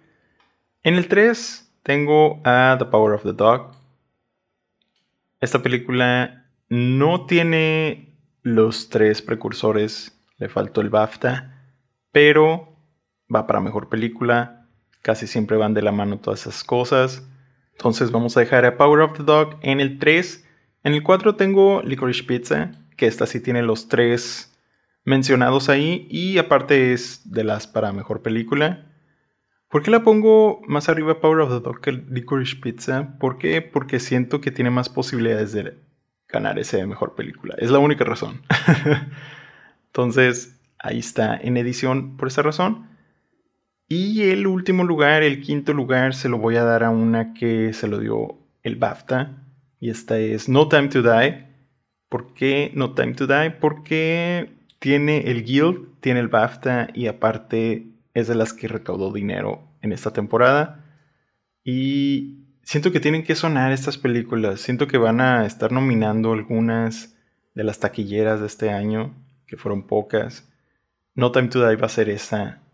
En 0.81 0.95
el 0.95 1.07
3 1.07 1.71
tengo 1.83 2.41
a 2.43 2.77
The 2.79 2.85
Power 2.85 3.13
of 3.13 3.21
the 3.21 3.33
Dog. 3.33 3.75
Esta 5.39 5.61
película 5.61 6.49
no 6.67 7.27
tiene 7.27 8.17
los 8.41 8.89
tres 8.89 9.21
precursores, 9.21 10.19
le 10.39 10.49
faltó 10.49 10.81
el 10.81 10.89
BAFTA, 10.89 11.63
pero 12.11 12.75
va 13.31 13.45
para 13.45 13.61
mejor 13.61 13.87
película. 13.87 14.56
Casi 15.01 15.27
siempre 15.27 15.57
van 15.57 15.73
de 15.73 15.81
la 15.81 15.91
mano 15.91 16.19
todas 16.19 16.41
esas 16.41 16.63
cosas. 16.63 17.27
Entonces 17.71 18.11
vamos 18.11 18.35
a 18.35 18.39
dejar 18.39 18.65
a 18.65 18.77
Power 18.77 19.01
of 19.01 19.17
the 19.17 19.23
Dog 19.23 19.57
en 19.61 19.79
el 19.79 19.99
3. 19.99 20.45
En 20.83 20.93
el 20.93 21.03
4 21.03 21.35
tengo 21.35 21.81
Licorice 21.83 22.23
Pizza, 22.23 22.71
que 22.95 23.07
esta 23.07 23.25
sí 23.25 23.39
tiene 23.39 23.61
los 23.61 23.87
tres 23.87 24.53
mencionados 25.05 25.69
ahí 25.69 26.07
y 26.09 26.37
aparte 26.37 26.91
es 26.93 27.31
de 27.31 27.43
las 27.43 27.67
para 27.67 27.93
mejor 27.93 28.21
película. 28.21 28.87
¿Por 29.69 29.83
qué 29.83 29.91
la 29.91 30.03
pongo 30.03 30.61
más 30.67 30.89
arriba 30.89 31.19
Power 31.19 31.39
of 31.39 31.49
the 31.49 31.59
Dog 31.59 31.81
que 31.81 31.91
Licorice 31.91 32.55
Pizza? 32.55 33.17
¿Por 33.19 33.37
qué? 33.37 33.61
Porque 33.61 33.99
siento 33.99 34.41
que 34.41 34.51
tiene 34.51 34.69
más 34.69 34.89
posibilidades 34.89 35.51
de 35.51 35.77
ganar 36.27 36.57
ese 36.57 36.85
mejor 36.87 37.15
película. 37.15 37.55
Es 37.57 37.69
la 37.69 37.79
única 37.79 38.03
razón. 38.03 38.41
Entonces, 39.87 40.59
ahí 40.79 40.99
está 40.99 41.37
en 41.37 41.57
edición 41.57 42.17
por 42.17 42.29
esa 42.29 42.41
razón. 42.41 42.87
Y 43.89 44.29
el 44.29 44.47
último 44.47 44.83
lugar, 44.83 45.23
el 45.23 45.41
quinto 45.41 45.73
lugar, 45.73 46.13
se 46.13 46.27
lo 46.27 46.37
voy 46.37 46.57
a 46.57 46.63
dar 46.63 46.83
a 46.83 46.89
una 46.89 47.33
que 47.33 47.71
se 47.71 47.87
lo 47.87 47.99
dio 47.99 48.37
el 48.61 48.75
BAFTA. 48.75 49.43
Y 49.79 49.89
esta 49.89 50.19
es 50.19 50.49
No 50.49 50.67
Time 50.67 50.89
to 50.89 51.01
Die. 51.01 51.45
¿Por 52.09 52.33
qué 52.33 52.71
No 52.73 52.93
Time 52.93 53.13
to 53.13 53.27
Die? 53.27 53.51
Porque 53.51 54.51
tiene 54.79 55.31
el 55.31 55.45
Guild, 55.45 56.01
tiene 56.01 56.19
el 56.19 56.27
BAFTA 56.27 56.89
y 56.93 57.07
aparte 57.07 57.87
es 58.13 58.27
de 58.27 58.35
las 58.35 58.51
que 58.51 58.67
recaudó 58.67 59.13
dinero 59.13 59.63
en 59.81 59.93
esta 59.93 60.11
temporada. 60.11 60.83
Y 61.63 62.45
siento 62.63 62.91
que 62.91 62.99
tienen 62.99 63.23
que 63.23 63.35
sonar 63.35 63.71
estas 63.71 63.97
películas. 63.97 64.59
Siento 64.59 64.87
que 64.87 64.97
van 64.97 65.21
a 65.21 65.45
estar 65.45 65.71
nominando 65.71 66.33
algunas 66.33 67.15
de 67.55 67.63
las 67.63 67.79
taquilleras 67.79 68.41
de 68.41 68.47
este 68.47 68.69
año, 68.69 69.15
que 69.45 69.55
fueron 69.55 69.87
pocas. 69.87 70.51
No 71.15 71.31
Time 71.31 71.47
to 71.47 71.65
Die 71.65 71.77
va 71.77 71.85
a 71.85 71.89
ser 71.89 72.09
esa 72.09 72.66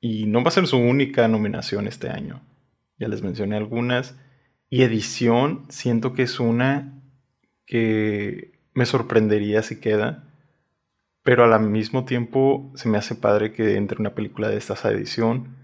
y 0.00 0.26
no 0.26 0.42
va 0.42 0.48
a 0.48 0.52
ser 0.52 0.66
su 0.66 0.78
única 0.78 1.26
nominación 1.28 1.86
este 1.86 2.08
año. 2.08 2.42
Ya 2.98 3.08
les 3.08 3.22
mencioné 3.22 3.56
algunas. 3.56 4.18
Y 4.70 4.82
edición, 4.82 5.64
siento 5.68 6.12
que 6.12 6.22
es 6.24 6.40
una 6.40 7.02
que 7.66 8.52
me 8.74 8.86
sorprendería 8.86 9.62
si 9.62 9.80
queda. 9.80 10.24
Pero 11.22 11.44
al 11.44 11.60
mismo 11.68 12.04
tiempo 12.04 12.72
se 12.74 12.88
me 12.88 12.98
hace 12.98 13.14
padre 13.14 13.52
que 13.52 13.76
entre 13.76 13.98
una 14.00 14.14
película 14.14 14.48
de 14.48 14.56
estas 14.56 14.84
a 14.84 14.90
edición. 14.90 15.56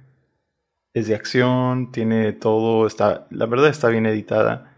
Es 0.92 1.08
de 1.08 1.14
acción, 1.14 1.90
tiene 1.90 2.32
todo, 2.32 2.86
está, 2.86 3.26
la 3.30 3.46
verdad 3.46 3.68
está 3.68 3.88
bien 3.88 4.06
editada. 4.06 4.74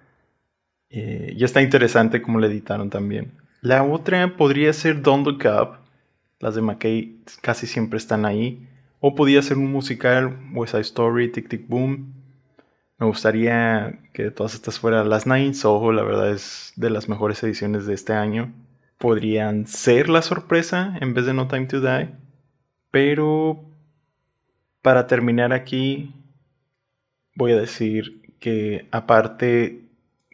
Eh, 0.88 1.34
y 1.36 1.44
está 1.44 1.62
interesante 1.62 2.22
cómo 2.22 2.40
la 2.40 2.46
editaron 2.46 2.90
también. 2.90 3.32
La 3.60 3.82
otra 3.84 4.36
podría 4.36 4.72
ser 4.72 5.02
Don't 5.02 5.26
Look 5.26 5.44
Up. 5.44 5.78
Las 6.38 6.54
de 6.54 6.62
McKay 6.62 7.22
casi 7.42 7.66
siempre 7.66 7.96
están 7.96 8.24
ahí. 8.24 8.68
O 9.08 9.14
podría 9.14 9.40
ser 9.40 9.56
un 9.56 9.70
musical, 9.70 10.36
West 10.52 10.72
Side 10.72 10.80
Story, 10.80 11.30
Tic 11.30 11.48
Tic 11.48 11.68
Boom. 11.68 12.12
Me 12.98 13.06
gustaría 13.06 14.00
que 14.12 14.32
todas 14.32 14.54
estas 14.54 14.80
fueran 14.80 15.08
las 15.08 15.28
Nine 15.28 15.54
Soho, 15.54 15.92
la 15.92 16.02
verdad 16.02 16.32
es 16.32 16.72
de 16.74 16.90
las 16.90 17.08
mejores 17.08 17.40
ediciones 17.44 17.86
de 17.86 17.94
este 17.94 18.14
año. 18.14 18.52
Podrían 18.98 19.68
ser 19.68 20.08
la 20.08 20.22
sorpresa 20.22 20.98
en 21.00 21.14
vez 21.14 21.24
de 21.24 21.34
No 21.34 21.46
Time 21.46 21.66
to 21.66 21.80
Die. 21.80 22.08
Pero 22.90 23.64
para 24.82 25.06
terminar 25.06 25.52
aquí, 25.52 26.12
voy 27.36 27.52
a 27.52 27.60
decir 27.60 28.34
que 28.40 28.88
aparte, 28.90 29.82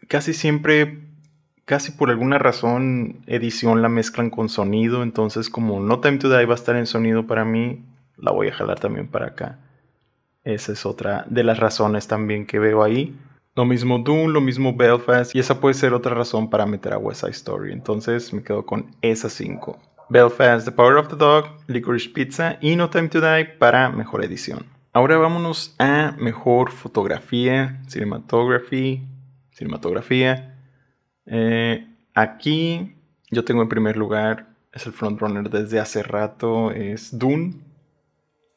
casi 0.08 0.32
siempre, 0.32 0.98
casi 1.66 1.92
por 1.92 2.08
alguna 2.08 2.38
razón, 2.38 3.20
edición 3.26 3.82
la 3.82 3.90
mezclan 3.90 4.30
con 4.30 4.48
sonido. 4.48 5.02
Entonces, 5.02 5.50
como 5.50 5.78
No 5.78 6.00
Time 6.00 6.16
to 6.16 6.30
Die 6.30 6.46
va 6.46 6.54
a 6.54 6.56
estar 6.56 6.76
en 6.76 6.86
sonido 6.86 7.26
para 7.26 7.44
mí, 7.44 7.84
la 8.22 8.30
voy 8.30 8.48
a 8.48 8.54
jalar 8.54 8.78
también 8.78 9.08
para 9.08 9.26
acá. 9.26 9.58
Esa 10.44 10.72
es 10.72 10.86
otra 10.86 11.26
de 11.28 11.44
las 11.44 11.58
razones 11.58 12.06
también 12.08 12.46
que 12.46 12.58
veo 12.58 12.82
ahí. 12.82 13.18
Lo 13.54 13.66
mismo 13.66 13.98
Doom, 13.98 14.30
lo 14.30 14.40
mismo 14.40 14.74
Belfast, 14.74 15.34
y 15.34 15.40
esa 15.40 15.60
puede 15.60 15.74
ser 15.74 15.92
otra 15.92 16.14
razón 16.14 16.48
para 16.48 16.64
meter 16.64 16.94
a 16.94 16.98
West 16.98 17.20
Side 17.20 17.32
Story. 17.32 17.72
Entonces 17.72 18.32
me 18.32 18.42
quedo 18.42 18.64
con 18.64 18.96
esas 19.02 19.32
cinco. 19.32 19.78
Belfast, 20.08 20.64
The 20.64 20.72
Power 20.72 20.96
of 20.96 21.08
the 21.08 21.16
Dog, 21.16 21.46
Licorice 21.66 22.08
Pizza 22.10 22.58
y 22.60 22.76
No 22.76 22.88
Time 22.88 23.08
to 23.08 23.20
Die 23.20 23.44
para 23.44 23.90
mejor 23.90 24.24
edición. 24.24 24.66
Ahora 24.92 25.16
vámonos 25.16 25.74
a 25.78 26.14
mejor 26.18 26.70
fotografía, 26.70 27.82
cinematography, 27.88 29.02
cinematografía. 29.50 30.58
Eh, 31.26 31.86
aquí 32.14 32.94
yo 33.30 33.44
tengo 33.44 33.62
en 33.62 33.68
primer 33.68 33.96
lugar, 33.96 34.46
es 34.72 34.86
el 34.86 34.92
frontrunner 34.92 35.50
desde 35.50 35.80
hace 35.80 36.02
rato, 36.02 36.70
es 36.70 37.18
Dune 37.18 37.71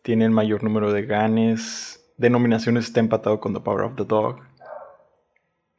tiene 0.05 0.25
el 0.25 0.31
mayor 0.31 0.63
número 0.63 0.93
de 0.93 1.03
ganes. 1.03 2.13
De 2.15 2.29
nominaciones 2.29 2.85
está 2.85 2.99
empatado 2.99 3.39
con 3.39 3.55
The 3.55 3.59
Power 3.61 3.85
of 3.85 3.95
the 3.95 4.05
Dog. 4.05 4.39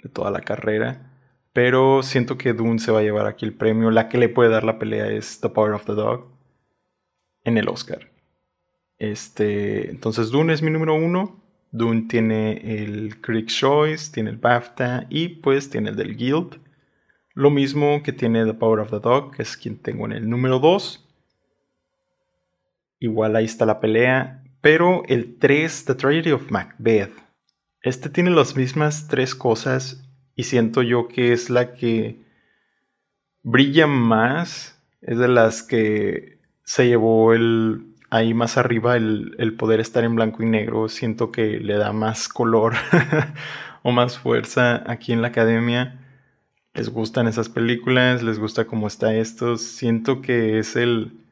De 0.03 0.09
toda 0.09 0.33
la 0.33 0.41
carrera. 0.41 1.12
Pero 1.53 2.03
siento 2.03 2.37
que 2.37 2.53
Dune 2.53 2.81
se 2.81 2.91
va 2.91 2.99
a 2.99 3.03
llevar 3.05 3.29
aquí 3.29 3.47
el 3.47 3.55
premio. 3.55 3.93
La 3.93 4.09
que 4.09 4.18
le 4.18 4.29
puede 4.29 4.51
dar 4.51 4.64
la 4.64 4.81
pelea 4.81 5.07
es 5.07 5.41
The 5.41 5.49
Power 5.49 5.74
of 5.74 5.85
the 5.85 5.93
Dog. 5.93 6.27
En 7.45 7.57
el 7.57 7.68
Oscar. 7.68 8.11
Este, 8.99 9.91
entonces 9.91 10.33
Dune 10.33 10.53
es 10.53 10.61
mi 10.61 10.72
número 10.72 10.97
uno. 10.97 11.41
Dune 11.70 12.07
tiene 12.09 12.83
el 12.83 13.20
Critics' 13.20 13.55
Choice, 13.61 14.11
tiene 14.12 14.31
el 14.31 14.39
BAFTA 14.39 15.07
y 15.09 15.29
pues 15.29 15.70
tiene 15.70 15.91
el 15.91 15.97
del 15.97 16.16
Guild. 16.16 16.61
Lo 17.35 17.51
mismo 17.51 18.03
que 18.03 18.12
tiene 18.12 18.45
The 18.45 18.55
Power 18.55 18.81
of 18.81 18.91
the 18.91 18.99
Dog, 18.99 19.37
que 19.37 19.43
es 19.43 19.57
quien 19.57 19.79
tengo 19.79 20.05
en 20.07 20.12
el 20.12 20.29
número 20.29 20.59
2. 20.59 21.05
Igual 22.99 23.36
ahí 23.36 23.44
está 23.44 23.66
la 23.66 23.80
pelea. 23.80 24.42
Pero 24.61 25.03
el 25.07 25.38
3, 25.38 25.84
The 25.84 25.94
Tragedy 25.94 26.32
of 26.32 26.51
Macbeth. 26.51 27.12
Este 27.82 28.09
tiene 28.09 28.30
las 28.30 28.57
mismas 28.57 29.07
tres 29.07 29.34
cosas 29.34 30.03
y 30.34 30.42
siento 30.44 30.82
yo 30.82 31.07
que 31.07 31.32
es 31.32 31.51
la 31.51 31.74
que 31.74 32.20
brilla 33.42 33.86
más. 33.86 34.82
Es 35.03 35.18
de 35.18 35.28
las 35.28 35.62
que 35.62 36.40
se 36.64 36.88
llevó 36.88 37.32
el, 37.32 37.94
ahí 38.11 38.34
más 38.34 38.57
arriba 38.57 38.97
el, 38.97 39.36
el 39.38 39.55
poder 39.55 39.78
estar 39.78 40.03
en 40.03 40.16
blanco 40.16 40.42
y 40.42 40.47
negro. 40.47 40.88
Siento 40.88 41.30
que 41.30 41.61
le 41.61 41.76
da 41.76 41.92
más 41.92 42.28
color 42.28 42.74
o 43.82 43.92
más 43.92 44.18
fuerza 44.18 44.82
aquí 44.90 45.12
en 45.12 45.22
la 45.22 45.28
academia. 45.28 46.01
Les 46.74 46.88
gustan 46.88 47.28
esas 47.28 47.49
películas, 47.49 48.22
les 48.22 48.38
gusta 48.38 48.66
cómo 48.66 48.88
está 48.88 49.14
esto. 49.14 49.57
Siento 49.59 50.20
que 50.22 50.59
es 50.59 50.74
el 50.74 51.26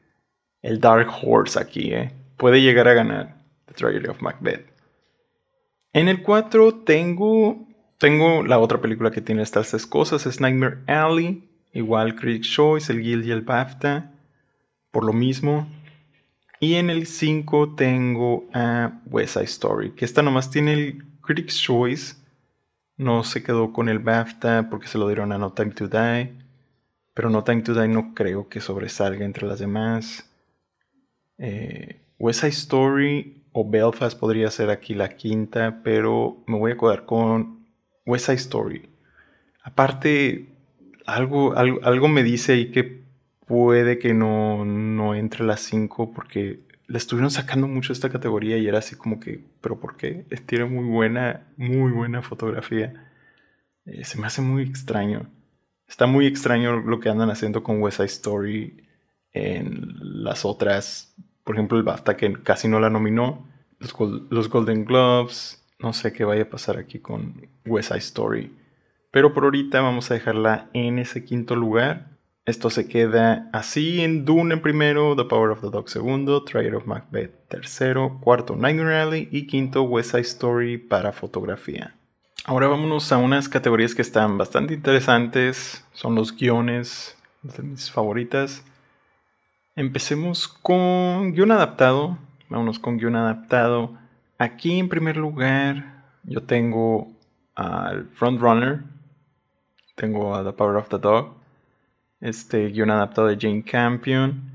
el 0.65 0.79
Dark 0.79 1.07
Horse 1.21 1.59
aquí, 1.59 1.93
¿eh? 1.93 2.11
Puede 2.37 2.59
llegar 2.59 2.87
a 2.87 2.95
ganar 2.95 3.35
The 3.67 3.75
Tragedy 3.75 4.07
of 4.07 4.19
Macbeth. 4.19 4.65
En 5.93 6.07
el 6.07 6.23
4 6.23 6.81
tengo, 6.83 7.67
tengo 7.99 8.41
la 8.41 8.57
otra 8.57 8.81
película 8.81 9.11
que 9.11 9.21
tiene 9.21 9.43
estas 9.43 9.69
tres 9.69 9.85
cosas, 9.85 10.25
es 10.25 10.41
Nightmare 10.41 10.79
Alley, 10.87 11.47
igual 11.71 12.15
Critics' 12.15 12.49
Choice, 12.49 12.91
el 12.91 13.03
Guild 13.03 13.25
y 13.25 13.31
el 13.31 13.41
BAFTA, 13.41 14.11
por 14.89 15.05
lo 15.05 15.13
mismo. 15.13 15.67
Y 16.59 16.73
en 16.73 16.89
el 16.89 17.05
5 17.05 17.75
tengo 17.75 18.45
a 18.51 19.01
West 19.05 19.33
Side 19.33 19.45
Story, 19.45 19.91
que 19.91 20.03
esta 20.03 20.23
nomás 20.23 20.49
tiene 20.49 20.73
el 20.73 21.05
Critics' 21.21 21.61
Choice, 21.61 22.15
no 22.97 23.23
se 23.23 23.43
quedó 23.43 23.71
con 23.71 23.87
el 23.87 23.99
BAFTA 23.99 24.67
porque 24.71 24.87
se 24.87 24.97
lo 24.97 25.07
dieron 25.07 25.31
a 25.31 25.37
No 25.37 25.53
Time 25.53 25.71
to 25.71 25.87
Die, 25.87 26.33
pero 27.13 27.29
No 27.29 27.43
Time 27.43 27.61
to 27.61 27.79
Die 27.79 27.87
no 27.87 28.15
creo 28.15 28.49
que 28.49 28.61
sobresalga 28.61 29.25
entre 29.25 29.45
las 29.45 29.59
demás. 29.59 30.31
Eh, 31.37 32.01
West 32.17 32.41
Side 32.41 32.51
Story 32.51 33.43
o 33.51 33.69
Belfast 33.69 34.19
podría 34.19 34.49
ser 34.51 34.69
aquí 34.69 34.93
la 34.93 35.15
quinta, 35.15 35.81
pero 35.83 36.43
me 36.47 36.57
voy 36.57 36.71
a 36.71 36.77
quedar 36.77 37.05
con 37.05 37.65
West 38.05 38.25
Side 38.25 38.37
Story. 38.37 38.89
Aparte, 39.63 40.47
algo, 41.05 41.55
algo, 41.55 42.07
me 42.07 42.23
dice 42.23 42.53
ahí 42.53 42.71
que 42.71 43.03
puede 43.47 43.99
que 43.99 44.13
no, 44.13 44.65
no 44.65 45.15
entre 45.15 45.45
las 45.45 45.61
cinco 45.61 46.11
porque 46.13 46.59
le 46.87 46.97
estuvieron 46.97 47.31
sacando 47.31 47.67
mucho 47.67 47.93
esta 47.93 48.09
categoría 48.09 48.57
y 48.57 48.67
era 48.67 48.79
así 48.79 48.95
como 48.95 49.19
que, 49.19 49.43
¿pero 49.61 49.79
por 49.79 49.97
qué? 49.97 50.25
Tiene 50.45 50.65
muy 50.65 50.85
buena, 50.85 51.47
muy 51.57 51.91
buena 51.91 52.21
fotografía. 52.21 53.11
Eh, 53.85 54.03
se 54.03 54.19
me 54.19 54.27
hace 54.27 54.41
muy 54.41 54.63
extraño. 54.63 55.29
Está 55.87 56.07
muy 56.07 56.25
extraño 56.27 56.81
lo 56.81 56.99
que 56.99 57.09
andan 57.09 57.29
haciendo 57.29 57.63
con 57.63 57.81
West 57.81 57.97
Side 57.97 58.07
Story 58.07 58.85
en 59.31 60.23
las 60.23 60.45
otras, 60.45 61.15
por 61.45 61.55
ejemplo 61.55 61.77
el 61.77 61.83
BAFTA 61.83 62.17
que 62.17 62.33
casi 62.43 62.67
no 62.67 62.81
la 62.81 62.89
nominó, 62.89 63.47
los, 63.79 64.49
Golden 64.49 64.83
Globes, 64.83 65.63
no 65.79 65.93
sé 65.93 66.11
qué 66.11 66.25
vaya 66.25 66.43
a 66.43 66.49
pasar 66.49 66.77
aquí 66.77 66.99
con 66.99 67.47
West 67.65 67.89
Side 67.89 67.99
Story. 67.99 68.53
Pero 69.11 69.33
por 69.33 69.45
ahorita 69.45 69.79
vamos 69.79 70.11
a 70.11 70.15
dejarla 70.15 70.69
en 70.73 70.99
ese 70.99 71.23
quinto 71.23 71.55
lugar. 71.55 72.07
Esto 72.45 72.69
se 72.69 72.87
queda 72.87 73.49
así 73.53 74.01
en 74.01 74.25
Dune 74.25 74.55
en 74.55 74.61
primero, 74.61 75.15
The 75.15 75.25
Power 75.25 75.51
of 75.51 75.61
the 75.61 75.69
Dog 75.69 75.87
segundo, 75.89 76.43
Trailer 76.43 76.75
of 76.75 76.85
Macbeth 76.85 77.47
tercero, 77.47 78.19
cuarto 78.21 78.55
Nightmare 78.55 78.97
Alley 78.97 79.29
y 79.31 79.47
quinto 79.47 79.83
West 79.83 80.11
Side 80.11 80.21
Story 80.21 80.77
para 80.77 81.11
fotografía. 81.11 81.95
Ahora 82.43 82.67
vámonos 82.67 83.11
a 83.11 83.17
unas 83.17 83.49
categorías 83.49 83.95
que 83.95 84.01
están 84.01 84.37
bastante 84.37 84.73
interesantes, 84.73 85.85
son 85.93 86.15
los 86.15 86.35
guiones, 86.35 87.15
de 87.41 87.63
mis 87.63 87.91
favoritas. 87.91 88.63
Empecemos 89.77 90.47
con 90.47 91.33
guion 91.33 91.51
adaptado. 91.51 92.17
Vámonos 92.47 92.79
con 92.79 92.97
guion 92.97 93.17
adaptado. 93.17 93.97
Aquí 94.37 94.79
en 94.79 94.87
primer 94.87 95.17
lugar 95.17 96.05
yo 96.23 96.43
tengo 96.43 97.11
al 97.55 98.07
Frontrunner. 98.13 98.83
Tengo 99.95 100.33
a 100.33 100.45
The 100.45 100.53
Power 100.53 100.77
of 100.77 100.87
the 100.87 100.97
Dog. 100.97 101.33
Este 102.21 102.69
guion 102.69 102.89
adaptado 102.89 103.27
de 103.27 103.37
Jane 103.37 103.65
Campion. 103.65 104.49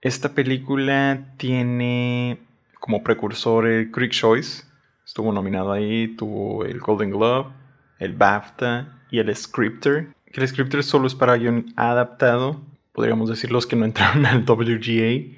Esta 0.00 0.30
película 0.30 1.34
tiene 1.36 2.40
como 2.80 3.04
precursor 3.04 3.66
el 3.66 3.90
Creek 3.90 4.12
Choice. 4.12 4.64
Estuvo 5.04 5.32
nominado 5.32 5.70
ahí. 5.70 6.16
Tuvo 6.16 6.64
el 6.64 6.80
Golden 6.80 7.10
Globe, 7.10 7.50
el 7.98 8.14
BAFTA 8.14 9.02
y 9.10 9.18
el 9.18 9.36
Scripter. 9.36 10.14
el 10.24 10.48
Scripter 10.48 10.82
solo 10.82 11.06
es 11.06 11.14
para 11.14 11.36
guion 11.36 11.74
adaptado 11.76 12.62
podríamos 12.96 13.28
decir 13.28 13.52
los 13.52 13.66
que 13.66 13.76
no 13.76 13.84
entraron 13.84 14.24
al 14.24 14.44
WGA, 14.48 15.36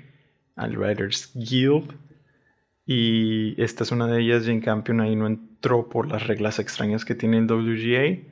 al 0.54 0.78
Writers 0.78 1.32
Guild. 1.34 1.92
Y 2.86 3.61
esta 3.61 3.82
es 3.82 3.90
una 3.90 4.06
de 4.06 4.20
ellas, 4.22 4.44
Jane 4.46 4.61
Campion 4.61 5.00
ahí 5.00 5.16
no 5.16 5.26
entró 5.26 5.88
por 5.88 6.06
las 6.06 6.28
reglas 6.28 6.61
extrañas 6.61 7.04
que 7.04 7.16
tiene 7.16 7.38
el 7.38 7.50
WGA. 7.50 8.22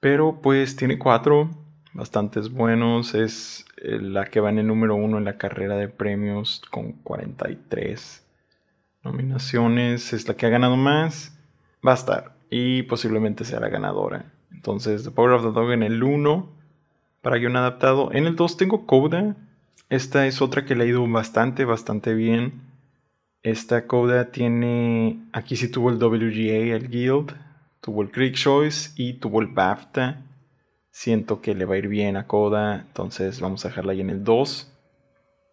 Pero 0.00 0.40
pues 0.42 0.74
tiene 0.74 0.98
cuatro 0.98 1.48
bastantes 1.92 2.50
buenos. 2.50 3.14
Es 3.14 3.66
eh, 3.76 4.00
la 4.00 4.26
que 4.26 4.40
va 4.40 4.50
en 4.50 4.58
el 4.58 4.66
número 4.66 4.96
uno 4.96 5.18
en 5.18 5.24
la 5.26 5.38
carrera 5.38 5.76
de 5.76 5.88
premios 5.88 6.60
con 6.70 6.92
43 6.92 8.26
nominaciones. 9.04 10.12
Es 10.12 10.26
la 10.26 10.34
que 10.34 10.46
ha 10.46 10.50
ganado 10.50 10.76
más. 10.76 11.38
Va 11.86 11.92
a 11.92 11.94
estar. 11.94 12.34
Y 12.50 12.82
posiblemente 12.82 13.44
sea 13.44 13.60
la 13.60 13.68
ganadora. 13.68 14.32
Entonces, 14.50 15.04
The 15.04 15.12
Power 15.12 15.34
of 15.34 15.42
the 15.44 15.52
Dog 15.52 15.70
en 15.70 15.84
el 15.84 16.02
1 16.02 16.59
para 17.22 17.36
guion 17.36 17.56
adaptado. 17.56 18.10
En 18.12 18.26
el 18.26 18.36
2 18.36 18.56
tengo 18.56 18.86
Coda. 18.86 19.36
Esta 19.88 20.26
es 20.26 20.40
otra 20.40 20.64
que 20.64 20.74
le 20.74 20.84
ha 20.84 20.86
ido 20.86 21.06
bastante, 21.08 21.64
bastante 21.64 22.14
bien. 22.14 22.62
Esta 23.42 23.86
Coda 23.86 24.30
tiene. 24.30 25.20
Aquí 25.32 25.56
sí 25.56 25.68
tuvo 25.68 25.90
el 25.90 25.96
WGA, 25.96 26.76
el 26.76 26.88
Guild. 26.88 27.34
Tuvo 27.80 28.02
el 28.02 28.10
Creek 28.10 28.34
Choice 28.34 28.90
y 28.96 29.14
tuvo 29.14 29.40
el 29.40 29.48
BAFTA. 29.48 30.22
Siento 30.90 31.40
que 31.40 31.54
le 31.54 31.64
va 31.64 31.74
a 31.74 31.78
ir 31.78 31.88
bien 31.88 32.16
a 32.16 32.26
Coda. 32.26 32.84
Entonces 32.86 33.40
vamos 33.40 33.64
a 33.64 33.68
dejarla 33.68 33.92
ahí 33.92 34.00
en 34.00 34.10
el 34.10 34.24
2. 34.24 34.66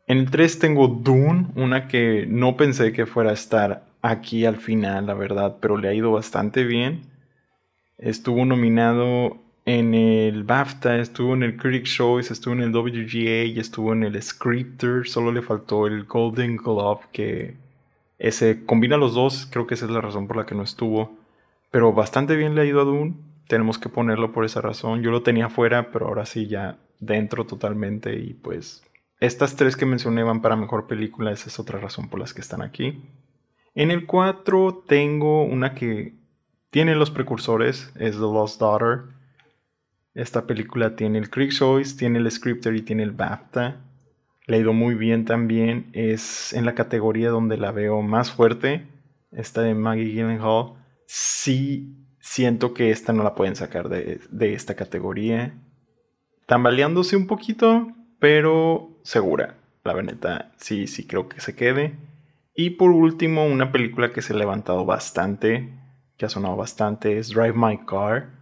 En 0.08 0.20
el 0.20 0.32
3 0.32 0.60
tengo 0.60 0.88
Dune, 0.88 1.48
una 1.56 1.88
que 1.88 2.26
no 2.30 2.56
pensé 2.56 2.94
que 2.94 3.06
fuera 3.06 3.32
a 3.32 3.34
estar 3.34 3.84
aquí 4.02 4.46
al 4.46 4.56
final, 4.56 5.08
la 5.08 5.14
verdad, 5.14 5.58
pero 5.60 5.78
le 5.78 5.90
ha 5.90 5.94
ido 5.94 6.12
bastante 6.12 6.64
bien. 6.64 7.02
Estuvo 7.98 8.46
nominado 8.46 9.38
en 9.68 9.94
el 9.94 10.46
BAFTA, 10.46 10.96
estuvo 11.00 11.34
en 11.34 11.44
el 11.44 11.58
Critics' 11.58 11.94
Choice, 11.94 12.32
estuvo 12.32 12.54
en 12.54 12.62
el 12.62 12.74
WGA 12.74 13.44
y 13.44 13.60
estuvo 13.60 13.92
en 13.92 14.06
el 14.06 14.20
Scripter. 14.24 15.06
Solo 15.06 15.34
le 15.34 15.42
faltó 15.42 15.88
el 15.88 16.06
Golden 16.06 16.56
Glove, 16.56 17.02
que 17.12 17.58
ese 18.18 18.66
combina 18.66 18.96
los 18.96 19.14
dos. 19.14 19.46
Creo 19.52 19.68
que 19.68 19.74
esa 19.74 19.84
es 19.84 19.92
la 19.92 20.00
razón 20.00 20.26
por 20.26 20.38
la 20.38 20.46
que 20.46 20.56
no 20.56 20.64
estuvo. 20.64 21.18
Pero 21.70 21.92
bastante 21.92 22.38
bien 22.38 22.56
le 22.56 22.62
ha 22.62 22.66
ido 22.66 22.80
a 22.80 22.86
Dune. 22.86 23.16
Tenemos 23.50 23.78
que 23.78 23.90
ponerlo 23.90 24.32
por 24.32 24.46
esa 24.46 24.62
razón. 24.62 25.02
Yo 25.02 25.12
lo 25.12 25.22
tenía 25.22 25.50
fuera, 25.50 25.92
pero 25.92 26.08
ahora 26.08 26.26
sí 26.26 26.48
ya 26.48 26.78
dentro 27.02 27.46
totalmente. 27.46 28.18
Y 28.18 28.36
pues 28.36 28.86
estas 29.20 29.58
tres 29.58 29.76
que 29.76 29.86
mencioné 29.86 30.24
van 30.24 30.42
para 30.42 30.56
mejor 30.56 30.88
película. 30.88 31.34
Esa 31.34 31.50
es 31.50 31.60
otra 31.60 31.78
razón 31.78 32.08
por 32.08 32.22
las 32.22 32.34
que 32.34 32.40
están 32.40 32.62
aquí. 32.62 33.04
En 33.76 33.92
el 33.92 34.06
4 34.06 34.86
tengo 34.88 35.44
una 35.44 35.76
que 35.76 36.14
tiene 36.70 36.96
los 36.96 37.12
precursores. 37.12 37.92
Es 38.00 38.14
The 38.16 38.22
Lost 38.22 38.62
Daughter. 38.62 39.17
Esta 40.18 40.48
película 40.48 40.96
tiene 40.96 41.20
el 41.20 41.30
Critics' 41.30 41.60
Choice, 41.60 41.96
tiene 41.96 42.18
el 42.18 42.32
Scripter 42.32 42.76
y 42.76 42.82
tiene 42.82 43.04
el 43.04 43.12
BAFTA. 43.12 43.78
Le 44.48 44.58
ha 44.58 44.60
ido 44.60 44.74
muy 44.74 44.96
bien 44.96 45.26
también. 45.26 45.92
Es 45.94 46.54
en 46.54 46.66
la 46.66 46.74
categoría 46.74 47.30
donde 47.30 47.56
la 47.56 47.72
veo 47.72 48.02
más 48.02 48.32
fuerte. 48.32 48.88
Esta 49.32 49.62
de 49.62 49.76
Maggie 49.76 50.06
Gyllenhaal 50.06 50.74
sí 51.06 52.08
siento 52.20 52.74
que 52.74 52.90
esta 52.90 53.14
no 53.14 53.22
la 53.22 53.36
pueden 53.36 53.56
sacar 53.56 53.90
de, 53.90 54.20
esta 54.56 54.74
categoría. 54.74 55.54
Tambaleándose 56.48 57.16
un 57.16 57.28
poquito, 57.28 57.88
pero 58.18 59.00
segura. 59.04 59.58
La 59.84 59.94
veneta 59.94 60.52
sí, 60.58 60.88
sí 60.88 61.06
creo 61.06 61.30
que 61.30 61.42
se 61.42 61.56
quede. 61.56 61.94
Y 62.56 62.72
por 62.72 62.90
último, 62.90 63.46
una 63.46 63.72
película 63.72 64.12
que 64.12 64.24
se 64.24 64.34
ha 64.34 64.38
levantado 64.38 64.84
bastante, 64.84 65.78
que 66.18 66.26
ha 66.26 66.30
sonado 66.30 66.56
bastante, 66.56 67.20
es 67.20 67.30
Drive 67.30 67.54
My 67.54 67.78
Car. 67.86 68.37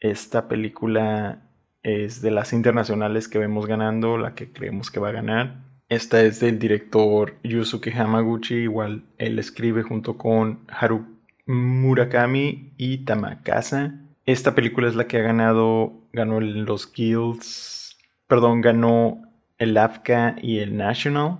Esta 0.00 0.48
película 0.48 1.42
es 1.82 2.20
de 2.20 2.30
las 2.30 2.52
internacionales 2.52 3.28
que 3.28 3.38
vemos 3.38 3.66
ganando, 3.66 4.18
la 4.18 4.34
que 4.34 4.52
creemos 4.52 4.90
que 4.90 5.00
va 5.00 5.10
a 5.10 5.12
ganar. 5.12 5.66
Esta 5.88 6.22
es 6.22 6.40
del 6.40 6.58
director 6.58 7.36
Yusuke 7.44 7.94
Hamaguchi, 7.94 8.56
igual 8.56 9.04
él 9.18 9.38
escribe 9.38 9.82
junto 9.82 10.18
con 10.18 10.60
Haru 10.68 11.06
Murakami 11.46 12.72
y 12.76 13.04
Tamakasa. 13.04 13.94
Esta 14.24 14.56
película 14.56 14.88
es 14.88 14.96
la 14.96 15.06
que 15.06 15.18
ha 15.18 15.22
ganado, 15.22 15.92
ganó 16.12 16.40
los 16.40 16.92
Guilds, 16.92 17.96
perdón, 18.26 18.60
ganó 18.60 19.22
el 19.58 19.76
AFCA 19.76 20.34
y 20.42 20.58
el 20.58 20.76
National. 20.76 21.38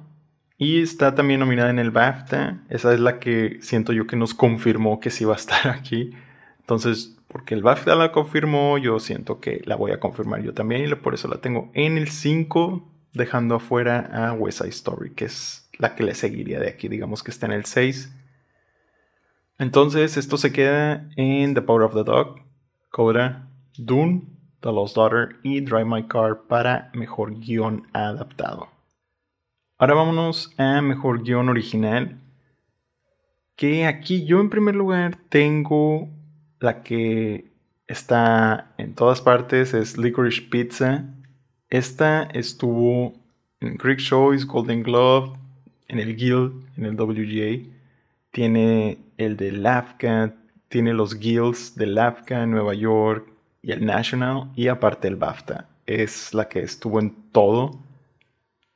Y 0.59 0.81
está 0.81 1.15
también 1.15 1.41
nominada 1.41 1.71
en 1.71 1.79
el 1.79 1.91
BAFTA. 1.91 2.63
Esa 2.71 2.95
es 2.95 3.01
la 3.01 3.19
que 3.19 3.59
siento 3.61 3.93
yo 3.93 4.07
que 4.07 4.17
nos 4.17 4.33
confirmó 4.33 5.01
que 5.01 5.11
sí 5.11 5.25
va 5.25 5.35
a 5.35 5.37
estar 5.37 5.69
aquí. 5.75 6.13
Entonces, 6.67 7.17
porque 7.29 7.55
el 7.55 7.63
BAFTA 7.63 7.95
la 7.95 8.11
confirmó, 8.11 8.77
yo 8.77 8.99
siento 8.99 9.39
que 9.39 9.63
la 9.67 9.77
voy 9.77 9.93
a 9.93 10.01
confirmar 10.01 10.43
yo 10.43 10.53
también. 10.53 10.85
Y 10.85 10.93
por 10.97 11.15
eso 11.15 11.29
la 11.29 11.37
tengo 11.37 11.71
en 11.75 11.97
el 11.97 12.09
5, 12.09 12.83
dejando 13.13 13.55
afuera 13.55 14.11
a 14.13 14.33
West 14.33 14.59
Side 14.59 14.71
Story, 14.71 15.11
que 15.11 15.27
es 15.27 15.71
la 15.79 15.95
que 15.95 16.03
le 16.03 16.17
seguiría 16.17 16.59
de 16.59 16.69
aquí. 16.69 16.89
Digamos 16.89 17.23
que 17.23 17.31
está 17.31 17.47
en 17.47 17.53
el 17.53 17.67
6. 17.67 18.13
Entonces, 19.61 20.17
esto 20.17 20.37
se 20.39 20.53
queda 20.53 21.09
en 21.15 21.55
The 21.55 21.63
Power 21.63 21.83
of 21.83 21.95
the 21.95 22.03
Dog, 22.03 22.41
Coda, 22.91 23.49
Dune, 23.79 24.23
The 24.59 24.73
Lost 24.73 24.97
Daughter 24.97 25.37
y 25.45 25.61
Drive 25.61 25.85
My 25.85 26.09
Car 26.09 26.49
para 26.49 26.91
mejor 26.95 27.39
guion 27.39 27.87
adaptado. 27.93 28.67
Ahora 29.79 29.95
vámonos 29.95 30.53
a 30.59 30.83
mejor 30.83 31.23
guion 31.23 31.49
original. 31.49 32.19
Que 33.55 33.87
aquí 33.87 34.25
yo 34.27 34.41
en 34.41 34.51
primer 34.51 34.75
lugar 34.75 35.17
tengo 35.29 36.16
la 36.61 36.83
que 36.83 37.51
está 37.87 38.73
en 38.79 38.95
todas 38.95 39.21
partes, 39.21 39.75
es 39.75 39.97
Licorice 39.97 40.43
Pizza. 40.43 41.05
Esta 41.71 42.25
estuvo 42.25 43.15
en 43.61 43.77
Greek 43.77 43.99
Choice, 43.99 44.45
Golden 44.45 44.83
Glove, 44.83 45.37
en 45.89 45.99
el 45.99 46.17
Guild, 46.17 46.65
en 46.77 46.85
el 46.85 47.01
WGA. 47.01 47.69
Tiene 48.31 48.99
el 49.17 49.37
de 49.37 49.53
LAFCA, 49.53 50.35
tiene 50.69 50.93
los 50.93 51.19
guilds 51.19 51.75
de 51.77 51.87
LAFCA 51.87 52.47
Nueva 52.47 52.75
York 52.75 53.29
y 53.63 53.73
el 53.73 53.85
National 53.85 54.51
y 54.55 54.69
aparte 54.69 55.09
el 55.09 55.17
BAFTA. 55.17 55.69
Es 55.87 56.35
la 56.35 56.49
que 56.49 56.61
estuvo 56.61 57.01
en 57.01 57.15
todo. 57.33 57.79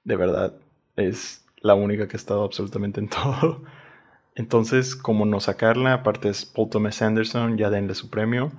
De 0.04 0.16
verdad, 0.16 0.54
es 0.96 1.44
la 1.60 1.74
única 1.74 2.08
que 2.08 2.16
ha 2.16 2.18
estado 2.18 2.44
absolutamente 2.44 3.00
en 3.00 3.08
todo. 3.10 3.62
Entonces, 4.40 4.96
como 4.96 5.26
no 5.26 5.38
sacarla, 5.38 5.92
aparte 5.92 6.30
es 6.30 6.46
Paul 6.46 6.70
Thomas 6.70 7.02
Anderson, 7.02 7.58
ya 7.58 7.68
denle 7.68 7.94
su 7.94 8.08
premio. 8.08 8.50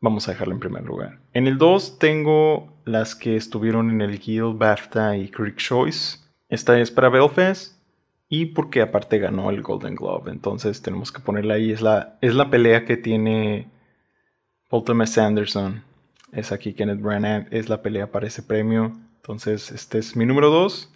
Vamos 0.00 0.26
a 0.26 0.32
dejarla 0.32 0.54
en 0.54 0.58
primer 0.58 0.82
lugar. 0.82 1.20
En 1.32 1.46
el 1.46 1.58
2 1.58 2.00
tengo 2.00 2.72
las 2.84 3.14
que 3.14 3.36
estuvieron 3.36 3.88
en 3.90 4.00
el 4.00 4.18
Guild, 4.18 4.58
BAFTA 4.58 5.16
y 5.16 5.28
Creek 5.28 5.58
Choice. 5.58 6.18
Esta 6.48 6.80
es 6.80 6.90
para 6.90 7.08
Belfast 7.08 7.80
y 8.28 8.46
porque 8.46 8.82
aparte 8.82 9.20
ganó 9.20 9.50
el 9.50 9.62
Golden 9.62 9.94
Globe. 9.94 10.32
Entonces 10.32 10.82
tenemos 10.82 11.12
que 11.12 11.20
ponerla 11.20 11.54
ahí. 11.54 11.70
Es 11.70 11.82
la, 11.82 12.18
es 12.20 12.34
la 12.34 12.50
pelea 12.50 12.84
que 12.84 12.96
tiene 12.96 13.70
Paul 14.68 14.82
Thomas 14.82 15.16
Anderson. 15.18 15.84
Es 16.32 16.50
aquí 16.50 16.74
Kenneth 16.74 17.00
Branagh. 17.00 17.46
Es 17.52 17.68
la 17.68 17.80
pelea 17.80 18.10
para 18.10 18.26
ese 18.26 18.42
premio. 18.42 18.90
Entonces 19.18 19.70
este 19.70 19.98
es 19.98 20.16
mi 20.16 20.26
número 20.26 20.50
2. 20.50 20.92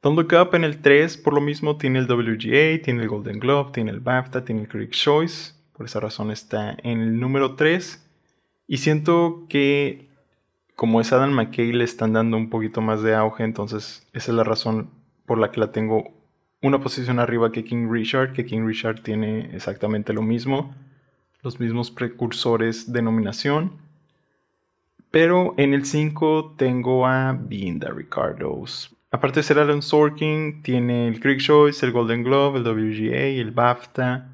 Don't 0.00 0.16
Look 0.16 0.32
Up 0.40 0.54
en 0.54 0.62
el 0.62 0.80
3 0.80 1.16
por 1.18 1.34
lo 1.34 1.40
mismo 1.40 1.76
tiene 1.76 1.98
el 1.98 2.06
WGA, 2.06 2.82
tiene 2.82 3.02
el 3.02 3.08
Golden 3.08 3.40
Globe, 3.40 3.72
tiene 3.72 3.90
el 3.90 3.98
BAFTA, 3.98 4.44
tiene 4.44 4.62
el 4.62 4.68
Critics' 4.68 5.02
Choice. 5.02 5.52
Por 5.72 5.86
esa 5.86 5.98
razón 5.98 6.30
está 6.30 6.76
en 6.82 7.00
el 7.00 7.18
número 7.18 7.56
3. 7.56 8.04
Y 8.68 8.76
siento 8.76 9.46
que 9.48 10.08
como 10.76 11.00
es 11.00 11.12
Adam 11.12 11.32
McKay 11.32 11.72
le 11.72 11.82
están 11.82 12.12
dando 12.12 12.36
un 12.36 12.48
poquito 12.50 12.80
más 12.80 13.02
de 13.02 13.16
auge. 13.16 13.42
Entonces 13.42 14.06
esa 14.12 14.30
es 14.30 14.36
la 14.36 14.44
razón 14.44 14.90
por 15.26 15.38
la 15.38 15.50
que 15.50 15.58
la 15.58 15.72
tengo 15.72 16.12
una 16.62 16.80
posición 16.80 17.18
arriba 17.18 17.50
que 17.50 17.64
King 17.64 17.88
Richard, 17.90 18.32
que 18.32 18.46
King 18.46 18.66
Richard 18.66 19.02
tiene 19.02 19.54
exactamente 19.54 20.12
lo 20.12 20.22
mismo, 20.22 20.74
los 21.42 21.58
mismos 21.58 21.90
precursores 21.90 22.92
de 22.92 23.02
nominación. 23.02 23.72
Pero 25.10 25.54
en 25.56 25.74
el 25.74 25.84
5 25.84 26.54
tengo 26.56 27.06
a 27.06 27.36
the 27.48 27.90
Ricardos. 27.92 28.97
Aparte 29.10 29.40
de 29.40 29.44
ser 29.44 29.58
Alan 29.58 29.82
Sorkin, 29.82 30.62
tiene 30.62 31.08
el 31.08 31.20
Critic 31.20 31.40
Choice, 31.40 31.84
el 31.84 31.92
Golden 31.92 32.22
Globe, 32.22 32.58
el 32.58 32.66
WGA, 32.66 33.40
el 33.40 33.50
BAFTA. 33.50 34.28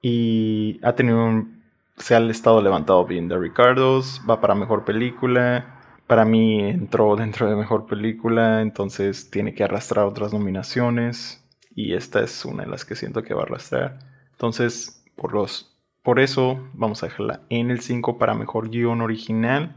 Y 0.00 0.80
ha 0.82 0.94
tenido 0.94 1.24
un, 1.24 1.62
se 1.96 2.14
ha 2.14 2.20
estado 2.30 2.62
levantado 2.62 3.04
Being 3.04 3.28
the 3.28 3.38
Ricardos. 3.38 4.20
Va 4.28 4.40
para 4.40 4.54
mejor 4.54 4.84
película 4.84 5.78
para 6.12 6.26
mí 6.26 6.60
entró 6.60 7.16
dentro 7.16 7.48
de 7.48 7.56
mejor 7.56 7.86
película, 7.86 8.60
entonces 8.60 9.30
tiene 9.30 9.54
que 9.54 9.64
arrastrar 9.64 10.04
otras 10.04 10.30
nominaciones 10.34 11.42
y 11.74 11.94
esta 11.94 12.20
es 12.20 12.44
una 12.44 12.64
de 12.64 12.68
las 12.68 12.84
que 12.84 12.96
siento 12.96 13.22
que 13.22 13.32
va 13.32 13.40
a 13.40 13.44
arrastrar. 13.44 13.98
Entonces, 14.32 15.02
por 15.16 15.32
los 15.32 15.74
por 16.02 16.20
eso 16.20 16.68
vamos 16.74 17.02
a 17.02 17.06
dejarla 17.06 17.40
en 17.48 17.70
el 17.70 17.80
5 17.80 18.18
para 18.18 18.34
mejor 18.34 18.68
guion 18.68 19.00
original. 19.00 19.74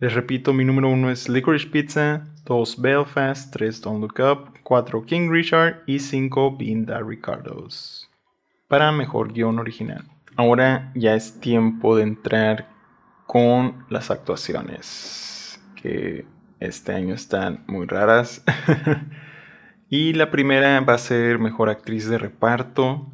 Les 0.00 0.12
repito, 0.12 0.52
mi 0.52 0.64
número 0.64 0.88
1 0.88 1.10
es 1.10 1.28
Licorice 1.28 1.68
Pizza, 1.68 2.33
2 2.44 2.80
Belfast, 2.80 3.52
3 3.52 3.80
Don't 3.80 4.00
Look 4.00 4.20
Up, 4.20 4.58
4 4.62 5.06
King 5.06 5.30
Richard 5.30 5.82
y 5.86 5.98
5 5.98 6.56
Binda 6.56 7.00
Ricardos. 7.00 8.10
Para 8.68 8.92
mejor 8.92 9.32
guion 9.32 9.58
original. 9.58 10.04
Ahora 10.36 10.92
ya 10.94 11.14
es 11.14 11.40
tiempo 11.40 11.96
de 11.96 12.02
entrar 12.02 12.68
con 13.26 13.86
las 13.88 14.10
actuaciones 14.10 15.60
que 15.80 16.26
este 16.60 16.92
año 16.92 17.14
están 17.14 17.64
muy 17.66 17.86
raras. 17.86 18.42
y 19.88 20.12
la 20.12 20.30
primera 20.30 20.80
va 20.80 20.94
a 20.94 20.98
ser 20.98 21.38
Mejor 21.38 21.68
Actriz 21.70 22.08
de 22.08 22.18
Reparto. 22.18 23.06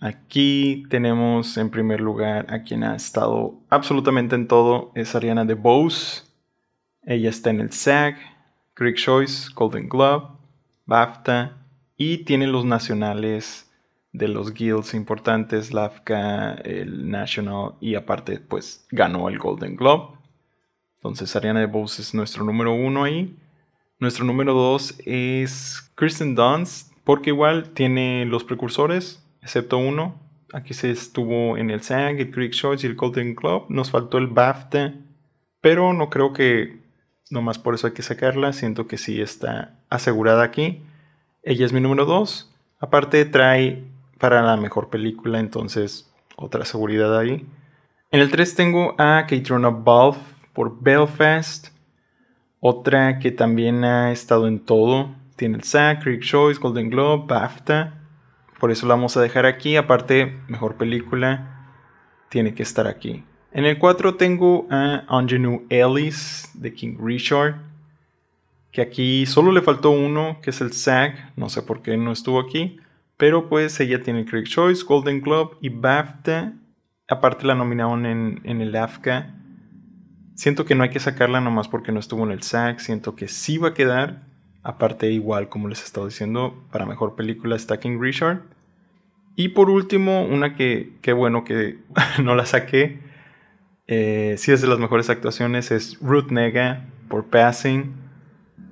Aquí 0.00 0.84
tenemos 0.90 1.56
en 1.56 1.70
primer 1.70 2.00
lugar 2.00 2.46
a 2.50 2.62
quien 2.62 2.84
ha 2.84 2.94
estado 2.96 3.54
absolutamente 3.70 4.34
en 4.34 4.48
todo, 4.48 4.92
es 4.94 5.14
Ariana 5.14 5.46
DeBose. 5.46 6.23
Ella 7.06 7.28
está 7.28 7.50
en 7.50 7.60
el 7.60 7.70
SAG, 7.70 8.16
Greek 8.76 8.96
Choice, 8.96 9.50
Golden 9.54 9.88
Globe, 9.88 10.38
BAFTA 10.86 11.58
y 11.96 12.24
tiene 12.24 12.46
los 12.46 12.64
nacionales 12.64 13.70
de 14.12 14.28
los 14.28 14.54
guilds 14.54 14.94
importantes, 14.94 15.74
LAFCA, 15.74 16.54
el 16.54 17.10
National 17.10 17.74
y 17.80 17.96
aparte 17.96 18.38
pues 18.38 18.86
ganó 18.90 19.28
el 19.28 19.38
Golden 19.38 19.76
Globe. 19.76 20.18
Entonces 20.96 21.34
Ariana 21.36 21.60
DeBose 21.60 22.00
es 22.00 22.14
nuestro 22.14 22.44
número 22.44 22.72
uno 22.72 23.04
ahí. 23.04 23.36
Nuestro 23.98 24.24
número 24.24 24.54
dos 24.54 24.98
es 25.04 25.92
Kristen 25.94 26.34
Dunst, 26.34 26.92
porque 27.04 27.30
igual 27.30 27.70
tiene 27.70 28.24
los 28.24 28.44
precursores, 28.44 29.22
excepto 29.42 29.78
uno. 29.78 30.20
Aquí 30.52 30.72
se 30.72 30.90
estuvo 30.90 31.58
en 31.58 31.70
el 31.70 31.82
SAG, 31.82 32.20
el 32.20 32.30
Creek 32.30 32.52
Choice 32.52 32.86
y 32.86 32.90
el 32.90 32.96
Golden 32.96 33.34
Globe. 33.34 33.66
Nos 33.68 33.90
faltó 33.90 34.18
el 34.18 34.28
BAFTA, 34.28 34.94
pero 35.60 35.92
no 35.92 36.08
creo 36.08 36.32
que 36.32 36.83
nomás 37.30 37.58
por 37.58 37.74
eso 37.74 37.86
hay 37.86 37.92
que 37.92 38.02
sacarla. 38.02 38.52
Siento 38.52 38.86
que 38.86 38.98
sí 38.98 39.20
está 39.20 39.74
asegurada 39.90 40.42
aquí. 40.44 40.82
Ella 41.42 41.66
es 41.66 41.72
mi 41.72 41.80
número 41.80 42.04
dos. 42.04 42.54
Aparte 42.80 43.24
trae 43.24 43.84
para 44.18 44.42
la 44.42 44.56
mejor 44.56 44.90
película, 44.90 45.38
entonces 45.38 46.12
otra 46.36 46.64
seguridad 46.64 47.18
ahí. 47.18 47.46
En 48.10 48.20
el 48.20 48.30
3 48.30 48.54
tengo 48.54 48.94
a 48.98 49.26
Katrina 49.28 49.70
Balfe 49.70 50.20
por 50.52 50.80
Belfast. 50.80 51.68
Otra 52.60 53.18
que 53.18 53.30
también 53.30 53.84
ha 53.84 54.12
estado 54.12 54.46
en 54.46 54.60
todo. 54.60 55.14
Tiene 55.36 55.56
el 55.56 55.64
SAG, 55.64 56.00
Critic 56.00 56.22
Choice, 56.22 56.60
Golden 56.60 56.90
Globe, 56.90 57.24
BAFTA. 57.26 58.00
Por 58.60 58.70
eso 58.70 58.86
la 58.86 58.94
vamos 58.94 59.16
a 59.16 59.20
dejar 59.20 59.46
aquí. 59.46 59.76
Aparte, 59.76 60.38
mejor 60.48 60.76
película. 60.76 61.72
Tiene 62.28 62.54
que 62.54 62.62
estar 62.62 62.86
aquí. 62.86 63.24
En 63.54 63.64
el 63.64 63.78
4 63.78 64.16
tengo 64.16 64.66
a 64.68 65.04
Anjanou 65.06 65.64
Ellis 65.70 66.50
de 66.54 66.74
King 66.74 66.96
Richard. 67.00 67.54
Que 68.72 68.82
aquí 68.82 69.26
solo 69.26 69.52
le 69.52 69.62
faltó 69.62 69.90
uno, 69.90 70.40
que 70.42 70.50
es 70.50 70.60
el 70.60 70.72
SAG. 70.72 71.32
No 71.36 71.48
sé 71.48 71.62
por 71.62 71.80
qué 71.80 71.96
no 71.96 72.10
estuvo 72.10 72.40
aquí. 72.40 72.78
Pero 73.16 73.48
pues 73.48 73.78
ella 73.78 74.02
tiene 74.02 74.20
el 74.20 74.26
Critic 74.26 74.48
Choice, 74.48 74.84
Golden 74.84 75.20
Globe 75.20 75.56
y 75.60 75.68
BAFTA. 75.68 76.54
Aparte 77.08 77.46
la 77.46 77.54
nominaron 77.54 78.06
en, 78.06 78.40
en 78.42 78.60
el 78.60 78.74
AFCA. 78.74 79.36
Siento 80.34 80.64
que 80.64 80.74
no 80.74 80.82
hay 80.82 80.90
que 80.90 80.98
sacarla 80.98 81.40
nomás 81.40 81.68
porque 81.68 81.92
no 81.92 82.00
estuvo 82.00 82.24
en 82.24 82.32
el 82.32 82.42
SAG. 82.42 82.80
Siento 82.80 83.14
que 83.14 83.28
sí 83.28 83.58
va 83.58 83.68
a 83.68 83.74
quedar. 83.74 84.24
Aparte, 84.64 85.12
igual, 85.12 85.48
como 85.48 85.68
les 85.68 85.80
he 85.80 85.84
estado 85.84 86.06
diciendo, 86.06 86.64
para 86.72 86.86
mejor 86.86 87.14
película 87.14 87.54
está 87.54 87.78
King 87.78 88.00
Richard. 88.00 88.42
Y 89.36 89.50
por 89.50 89.70
último, 89.70 90.24
una 90.24 90.56
que, 90.56 90.94
qué 91.02 91.12
bueno 91.12 91.44
que 91.44 91.78
no 92.20 92.34
la 92.34 92.46
saqué. 92.46 93.03
Eh, 93.86 94.36
sí 94.38 94.52
es 94.52 94.62
de 94.62 94.68
las 94.68 94.78
mejores 94.78 95.10
actuaciones, 95.10 95.70
es 95.70 95.98
Ruth 96.00 96.30
Nega 96.30 96.86
por 97.08 97.26
Passing. 97.26 97.94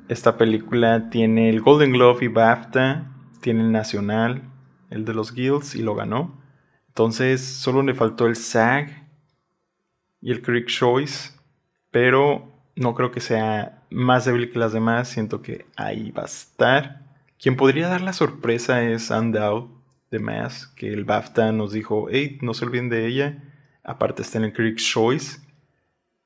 Esta 0.09 0.37
película 0.37 1.09
tiene 1.11 1.49
el 1.49 1.61
Golden 1.61 1.93
Globe 1.93 2.25
y 2.25 2.29
BAFTA, 2.29 3.11
tiene 3.41 3.61
el 3.63 3.73
Nacional, 3.73 4.43
el 4.91 5.05
de 5.05 5.15
los 5.15 5.33
Guilds 5.33 5.75
y 5.75 5.83
lo 5.83 5.95
ganó. 5.95 6.41
Entonces 6.89 7.43
solo 7.43 7.83
le 7.83 7.95
faltó 7.95 8.27
el 8.27 8.37
SAG 8.37 9.09
y 10.21 10.31
el 10.31 10.43
Critic 10.43 10.69
Choice 10.69 11.33
pero 11.93 12.51
no 12.75 12.95
creo 12.95 13.13
que 13.13 13.21
sea 13.21 13.85
más 13.91 14.25
débil 14.25 14.51
que 14.51 14.59
las 14.59 14.73
demás. 14.73 15.09
Siento 15.09 15.43
que 15.43 15.67
ahí 15.77 16.11
va 16.11 16.23
a 16.23 16.27
estar. 16.27 17.03
Quien 17.39 17.55
podría 17.55 17.87
dar 17.87 18.01
la 18.01 18.15
sorpresa 18.15 18.83
es 18.83 19.13
Andow 19.13 19.71
de 20.11 20.19
Mass, 20.19 20.67
que 20.67 20.93
el 20.93 21.05
BAFTA 21.05 21.53
nos 21.53 21.73
dijo, 21.73 22.09
hey, 22.11 22.39
no 22.41 22.55
se 22.55 22.65
olviden 22.65 22.89
de 22.89 23.07
ella. 23.07 23.52
Aparte 23.85 24.23
está 24.23 24.39
en 24.39 24.45
el 24.45 24.53
Critics' 24.53 24.85
Choice. 24.85 25.41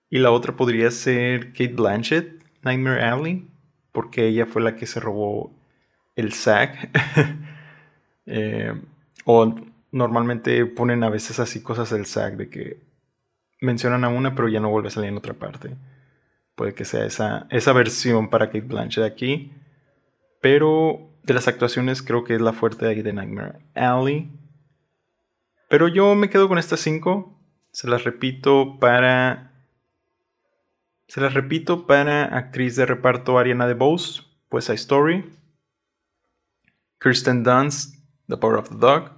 Y 0.08 0.18
la 0.18 0.30
otra 0.30 0.54
podría 0.54 0.90
ser 0.90 1.48
Kate 1.52 1.74
Blanchett, 1.74 2.42
Nightmare 2.62 3.02
Alley, 3.02 3.48
porque 3.92 4.26
ella 4.26 4.46
fue 4.46 4.62
la 4.62 4.76
que 4.76 4.86
se 4.86 5.00
robó 5.00 5.52
el 6.14 6.32
SAG. 6.32 6.90
Eh, 8.28 8.74
o 9.24 9.54
normalmente 9.92 10.66
ponen 10.66 11.04
a 11.04 11.08
veces 11.08 11.38
así 11.38 11.62
cosas 11.62 11.90
del 11.90 12.06
SAG 12.06 12.36
de 12.36 12.48
que 12.50 12.80
mencionan 13.60 14.02
a 14.02 14.08
una, 14.08 14.34
pero 14.34 14.48
ya 14.48 14.58
no 14.58 14.68
vuelve 14.68 14.88
a 14.88 14.90
salir 14.90 15.10
en 15.10 15.16
otra 15.16 15.34
parte. 15.34 15.76
Puede 16.56 16.74
que 16.74 16.84
sea 16.84 17.04
esa, 17.04 17.46
esa 17.50 17.72
versión 17.72 18.28
para 18.28 18.46
Kate 18.46 18.62
Blanchett 18.62 19.04
aquí. 19.04 19.52
Pero 20.40 21.08
de 21.22 21.34
las 21.34 21.48
actuaciones 21.48 22.02
creo 22.02 22.24
que 22.24 22.34
es 22.34 22.40
la 22.40 22.52
fuerte 22.52 22.86
ahí 22.86 23.02
de 23.02 23.12
Nightmare 23.12 23.60
Alley. 23.74 24.30
Pero 25.68 25.88
yo 25.88 26.14
me 26.14 26.30
quedo 26.30 26.48
con 26.48 26.58
estas 26.58 26.80
cinco. 26.80 27.35
Se 27.76 27.86
las 27.86 28.04
repito 28.04 28.78
para. 28.80 29.52
Se 31.08 31.20
las 31.20 31.34
repito 31.34 31.86
para 31.86 32.24
actriz 32.24 32.74
de 32.74 32.86
reparto 32.86 33.38
Ariana 33.38 33.66
DeBose, 33.66 34.22
pues 34.48 34.70
a 34.70 34.72
Story. 34.72 35.30
Kirsten 36.98 37.42
Dunst, 37.44 37.96
The 38.28 38.38
Power 38.38 38.56
of 38.56 38.70
the 38.70 38.76
Dog. 38.76 39.10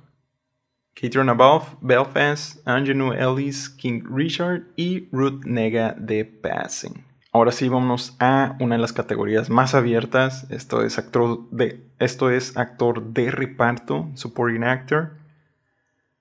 Catherine 0.97 1.31
Above, 1.31 1.77
Belfast, 1.83 2.67
Anjanou 2.67 3.13
Ellis, 3.13 3.69
King 3.69 4.03
Richard 4.11 4.65
y 4.75 5.09
Ruth 5.13 5.45
Nega 5.45 5.95
de 5.97 6.25
Passing. 6.25 7.07
Ahora 7.31 7.53
sí, 7.53 7.69
vamos 7.69 8.17
a 8.19 8.57
una 8.59 8.75
de 8.75 8.81
las 8.81 8.93
categorías 8.93 9.51
más 9.51 9.77
abiertas. 9.77 10.51
Esto 10.51 10.83
es 10.83 10.99
actor 10.99 11.49
de, 11.53 11.89
esto 12.01 12.29
es 12.29 12.57
actor 12.57 13.13
de 13.13 13.31
reparto, 13.31 14.11
supporting 14.15 14.65
actor. 14.65 15.17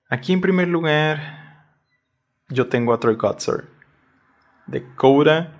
Aquí 0.08 0.32
en 0.32 0.40
primer 0.40 0.68
lugar, 0.68 1.37
yo 2.48 2.68
tengo 2.68 2.92
a 2.92 3.00
Troy 3.00 3.16
Kotzer. 3.16 3.64
De 4.66 4.84
Coda 4.94 5.54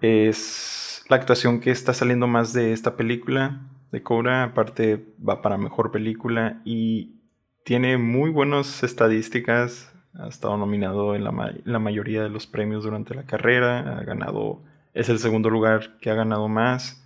es 0.00 1.04
la 1.08 1.16
actuación 1.16 1.60
que 1.60 1.70
está 1.70 1.94
saliendo 1.94 2.26
más 2.26 2.52
de 2.52 2.72
esta 2.72 2.96
película. 2.96 3.60
De 3.90 4.02
Coda, 4.02 4.44
aparte, 4.44 5.06
va 5.26 5.42
para 5.42 5.56
mejor 5.56 5.90
película 5.90 6.60
y 6.64 7.16
tiene 7.64 7.98
muy 7.98 8.30
buenas 8.30 8.82
estadísticas. 8.82 9.92
Ha 10.14 10.28
estado 10.28 10.56
nominado 10.56 11.14
en 11.14 11.24
la, 11.24 11.78
mayoría 11.78 12.22
de 12.22 12.28
los 12.28 12.46
premios 12.46 12.84
durante 12.84 13.14
la 13.14 13.24
carrera. 13.24 13.98
Ha 13.98 14.04
ganado. 14.04 14.62
Es 14.94 15.08
el 15.08 15.18
segundo 15.18 15.50
lugar 15.50 15.98
que 16.00 16.10
ha 16.10 16.14
ganado 16.14 16.48
más. 16.48 17.04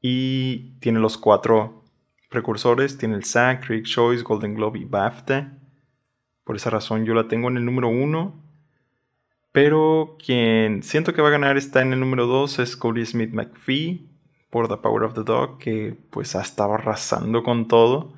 Y 0.00 0.78
tiene 0.80 0.98
los 0.98 1.18
cuatro 1.18 1.84
precursores. 2.30 2.98
Tiene 2.98 3.16
el 3.16 3.24
SAG, 3.24 3.60
Critics' 3.60 3.90
Choice, 3.90 4.22
Golden 4.22 4.54
Globe 4.54 4.78
y 4.78 4.84
BAFTA. 4.84 5.58
Por 6.44 6.56
esa 6.56 6.70
razón 6.70 7.04
yo 7.04 7.14
la 7.14 7.28
tengo 7.28 7.48
en 7.48 7.56
el 7.56 7.64
número 7.64 7.88
uno. 7.88 8.41
Pero 9.52 10.16
quien 10.24 10.82
siento 10.82 11.12
que 11.12 11.22
va 11.22 11.28
a 11.28 11.32
ganar 11.32 11.56
está 11.56 11.82
en 11.82 11.92
el 11.92 12.00
número 12.00 12.26
dos 12.26 12.58
es 12.58 12.76
Cody 12.76 13.04
Smith 13.04 13.32
McPhee 13.32 14.08
por 14.50 14.68
The 14.68 14.78
Power 14.78 15.04
of 15.04 15.14
the 15.14 15.22
Dog, 15.22 15.58
que 15.58 15.94
pues 16.10 16.34
ha 16.34 16.42
estado 16.42 16.74
arrasando 16.74 17.42
con 17.42 17.68
todo. 17.68 18.12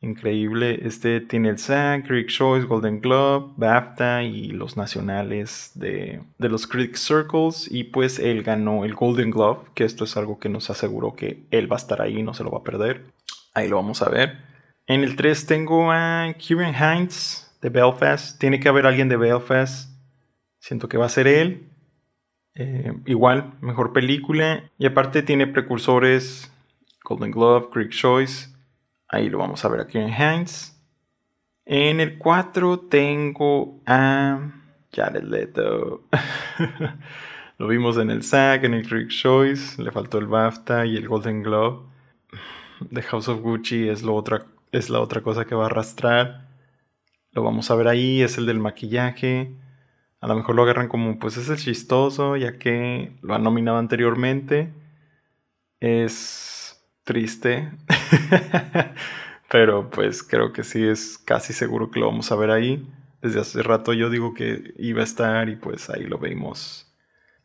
Increíble. 0.00 0.80
Este 0.82 1.22
tiene 1.22 1.48
el 1.48 1.58
SAG, 1.58 2.06
Critics' 2.06 2.34
Choice, 2.34 2.66
Golden 2.66 3.00
Globe, 3.00 3.54
BAFTA 3.56 4.22
y 4.22 4.48
los 4.48 4.76
nacionales 4.76 5.72
de, 5.74 6.20
de, 6.38 6.48
los 6.50 6.66
Critics 6.66 7.00
Circles. 7.00 7.68
Y 7.70 7.84
pues 7.84 8.18
él 8.18 8.42
ganó 8.42 8.84
el 8.84 8.94
Golden 8.94 9.30
Globe, 9.30 9.62
que 9.74 9.84
esto 9.84 10.04
es 10.04 10.16
algo 10.18 10.38
que 10.38 10.50
nos 10.50 10.68
aseguró 10.68 11.16
que 11.16 11.46
él 11.50 11.72
va 11.72 11.76
a 11.76 11.78
estar 11.78 12.02
ahí, 12.02 12.22
no 12.22 12.34
se 12.34 12.44
lo 12.44 12.50
va 12.50 12.58
a 12.58 12.64
perder. 12.64 13.06
Ahí 13.54 13.68
lo 13.68 13.76
vamos 13.76 14.02
a 14.02 14.10
ver. 14.10 14.42
En 14.86 15.02
el 15.04 15.16
3 15.16 15.46
tengo 15.46 15.90
a 15.90 16.34
Kieran 16.36 16.74
Hines 16.74 17.50
de 17.62 17.70
Belfast. 17.70 18.38
Tiene 18.38 18.60
que 18.60 18.68
haber 18.68 18.86
alguien 18.86 19.08
de 19.08 19.16
Belfast. 19.16 19.93
Siento 20.64 20.88
que 20.88 20.96
va 20.96 21.04
a 21.04 21.10
ser 21.10 21.26
él. 21.26 21.68
Eh, 22.54 22.90
igual, 23.04 23.52
mejor 23.60 23.92
película. 23.92 24.70
Y 24.78 24.86
aparte 24.86 25.22
tiene 25.22 25.46
precursores 25.46 26.50
Golden 27.04 27.32
Globe, 27.32 27.68
Critics' 27.70 27.98
Choice. 27.98 28.48
Ahí 29.06 29.28
lo 29.28 29.36
vamos 29.36 29.62
a 29.62 29.68
ver 29.68 29.82
aquí 29.82 29.98
en 29.98 30.10
Hands. 30.10 30.74
En 31.66 32.00
el 32.00 32.16
4 32.16 32.80
tengo 32.88 33.82
a 33.84 34.52
Jared 34.90 35.24
Leto. 35.24 36.04
lo 37.58 37.68
vimos 37.68 37.98
en 37.98 38.10
el 38.10 38.22
SAG, 38.22 38.64
en 38.64 38.72
el 38.72 38.88
Critic 38.88 39.10
Choice. 39.10 39.82
Le 39.82 39.90
faltó 39.90 40.16
el 40.16 40.28
BAFTA 40.28 40.86
y 40.86 40.96
el 40.96 41.06
Golden 41.06 41.42
Globe. 41.42 41.90
The 42.90 43.02
House 43.02 43.28
of 43.28 43.42
Gucci 43.42 43.86
es, 43.90 44.02
otra, 44.02 44.46
es 44.72 44.88
la 44.88 45.00
otra 45.00 45.20
cosa 45.20 45.44
que 45.44 45.54
va 45.54 45.64
a 45.64 45.66
arrastrar. 45.66 46.48
Lo 47.32 47.42
vamos 47.42 47.70
a 47.70 47.74
ver 47.74 47.88
ahí, 47.88 48.22
es 48.22 48.38
el 48.38 48.46
del 48.46 48.60
maquillaje. 48.60 49.62
A 50.24 50.26
lo 50.26 50.36
mejor 50.36 50.54
lo 50.54 50.62
agarran 50.62 50.88
como, 50.88 51.18
pues 51.18 51.36
es 51.36 51.50
el 51.50 51.58
chistoso, 51.58 52.34
ya 52.38 52.56
que 52.56 53.12
lo 53.20 53.34
han 53.34 53.42
nominado 53.42 53.76
anteriormente. 53.76 54.72
Es 55.80 56.82
triste. 57.04 57.70
Pero 59.50 59.90
pues 59.90 60.22
creo 60.22 60.54
que 60.54 60.64
sí 60.64 60.82
es 60.82 61.18
casi 61.18 61.52
seguro 61.52 61.90
que 61.90 62.00
lo 62.00 62.06
vamos 62.06 62.32
a 62.32 62.36
ver 62.36 62.50
ahí. 62.50 62.88
Desde 63.20 63.40
hace 63.40 63.62
rato 63.62 63.92
yo 63.92 64.08
digo 64.08 64.32
que 64.32 64.72
iba 64.78 65.02
a 65.02 65.04
estar 65.04 65.50
y 65.50 65.56
pues 65.56 65.90
ahí 65.90 66.04
lo 66.04 66.16
vemos. 66.16 66.90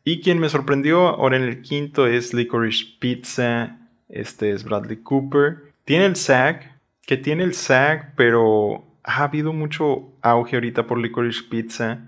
Y 0.02 0.22
quien 0.22 0.38
me 0.38 0.48
sorprendió 0.48 1.06
ahora 1.08 1.36
en 1.36 1.42
el 1.42 1.60
quinto 1.60 2.06
es 2.06 2.32
Licorice 2.32 2.96
Pizza. 2.98 3.76
Este 4.08 4.52
es 4.52 4.64
Bradley 4.64 5.02
Cooper. 5.02 5.74
Tiene 5.84 6.06
el 6.06 6.16
SAG, 6.16 6.80
que 7.02 7.18
tiene 7.18 7.44
el 7.44 7.52
SAG, 7.52 8.14
pero 8.16 8.86
ha 9.04 9.24
habido 9.24 9.52
mucho 9.52 10.14
auge 10.22 10.56
ahorita 10.56 10.86
por 10.86 10.96
Licorice 10.96 11.42
Pizza. 11.50 12.06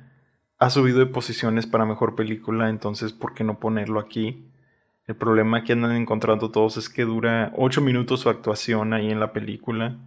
Ha 0.63 0.71
subido 0.71 1.01
de 1.01 1.07
posiciones 1.07 1.67
para 1.67 1.87
mejor 1.87 2.15
película, 2.15 2.71
entonces 2.71 3.13
¿por 3.13 3.35
qué 3.35 3.43
no 3.43 3.59
ponerlo 3.59 3.99
aquí? 3.99 4.47
El 5.09 5.17
problema 5.17 5.65
que 5.65 5.73
andan 5.73 5.91
encontrando 5.97 6.53
todos 6.53 6.77
es 6.77 6.89
que 6.89 7.03
dura 7.03 7.53
8 7.57 7.81
minutos 7.81 8.21
su 8.21 8.29
actuación 8.29 8.93
ahí 8.93 9.11
en 9.11 9.19
la 9.19 9.33
película. 9.33 9.99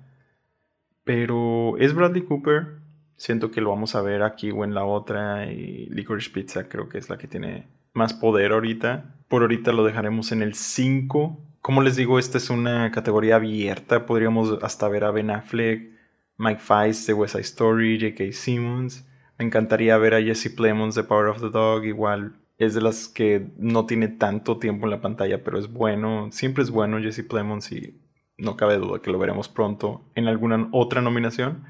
Pero 1.04 1.76
es 1.78 1.94
Bradley 1.94 2.22
Cooper. 2.22 2.80
Siento 3.18 3.52
que 3.52 3.60
lo 3.60 3.72
vamos 3.72 3.96
a 3.96 4.02
ver 4.02 4.24
aquí 4.24 4.50
o 4.52 4.64
en 4.64 4.74
la 4.74 4.86
otra. 4.86 5.52
Y 5.52 5.88
Licorice 5.88 6.30
Pizza 6.30 6.70
creo 6.70 6.88
que 6.88 7.00
es 7.00 7.10
la 7.10 7.18
que 7.18 7.28
tiene 7.28 7.68
más 7.92 8.14
poder 8.14 8.54
ahorita. 8.54 9.14
Por 9.28 9.42
ahorita 9.42 9.74
lo 9.74 9.84
dejaremos 9.84 10.32
en 10.32 10.42
el 10.42 10.54
5. 10.54 11.38
Como 11.60 11.82
les 11.82 11.98
digo, 11.98 12.18
esta 12.18 12.38
es 12.38 12.50
una 12.50 12.92
categoría 12.92 13.36
abierta. 13.36 14.06
Podríamos 14.06 14.58
hasta 14.64 14.88
ver 14.88 15.04
a 15.04 15.12
Ben 15.12 15.32
Affleck, 15.32 15.92
Mike 16.38 16.62
Feist 16.62 17.08
de 17.08 17.14
West 17.14 17.34
Side 17.34 17.42
Story, 17.42 18.00
J.K. 18.00 18.32
Simmons. 18.32 19.06
Me 19.38 19.46
encantaría 19.46 19.98
ver 19.98 20.14
a 20.14 20.22
Jesse 20.22 20.50
Plemons 20.50 20.96
de 20.96 21.04
Power 21.04 21.28
of 21.28 21.42
the 21.42 21.50
Dog. 21.50 21.86
Igual 21.86 22.36
es 22.58 22.74
de 22.74 22.82
las 22.82 23.08
que 23.08 23.48
no 23.58 23.86
tiene 23.86 24.08
tanto 24.08 24.58
tiempo 24.58 24.86
en 24.86 24.92
la 24.92 25.02
pantalla, 25.02 25.44
pero 25.44 25.60
es 25.60 25.72
bueno. 25.72 26.30
Siempre 26.32 26.64
es 26.64 26.70
bueno 26.70 27.00
Jesse 27.00 27.24
Plemons 27.28 27.72
y 27.72 28.00
no 28.38 28.56
cabe 28.58 28.78
duda 28.78 29.02
que 29.02 29.12
lo 29.12 29.20
veremos 29.20 29.50
pronto 29.50 30.04
en 30.16 30.28
alguna 30.28 30.70
otra 30.72 31.02
nominación. 31.02 31.66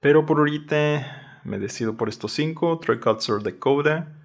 Pero 0.00 0.26
por 0.26 0.38
ahorita 0.38 1.40
me 1.44 1.58
decido 1.58 1.96
por 1.96 2.08
estos 2.08 2.32
cinco. 2.32 2.78
Troy 2.78 2.98
Kotzer 2.98 3.42
de 3.42 3.58
Coda, 3.58 4.20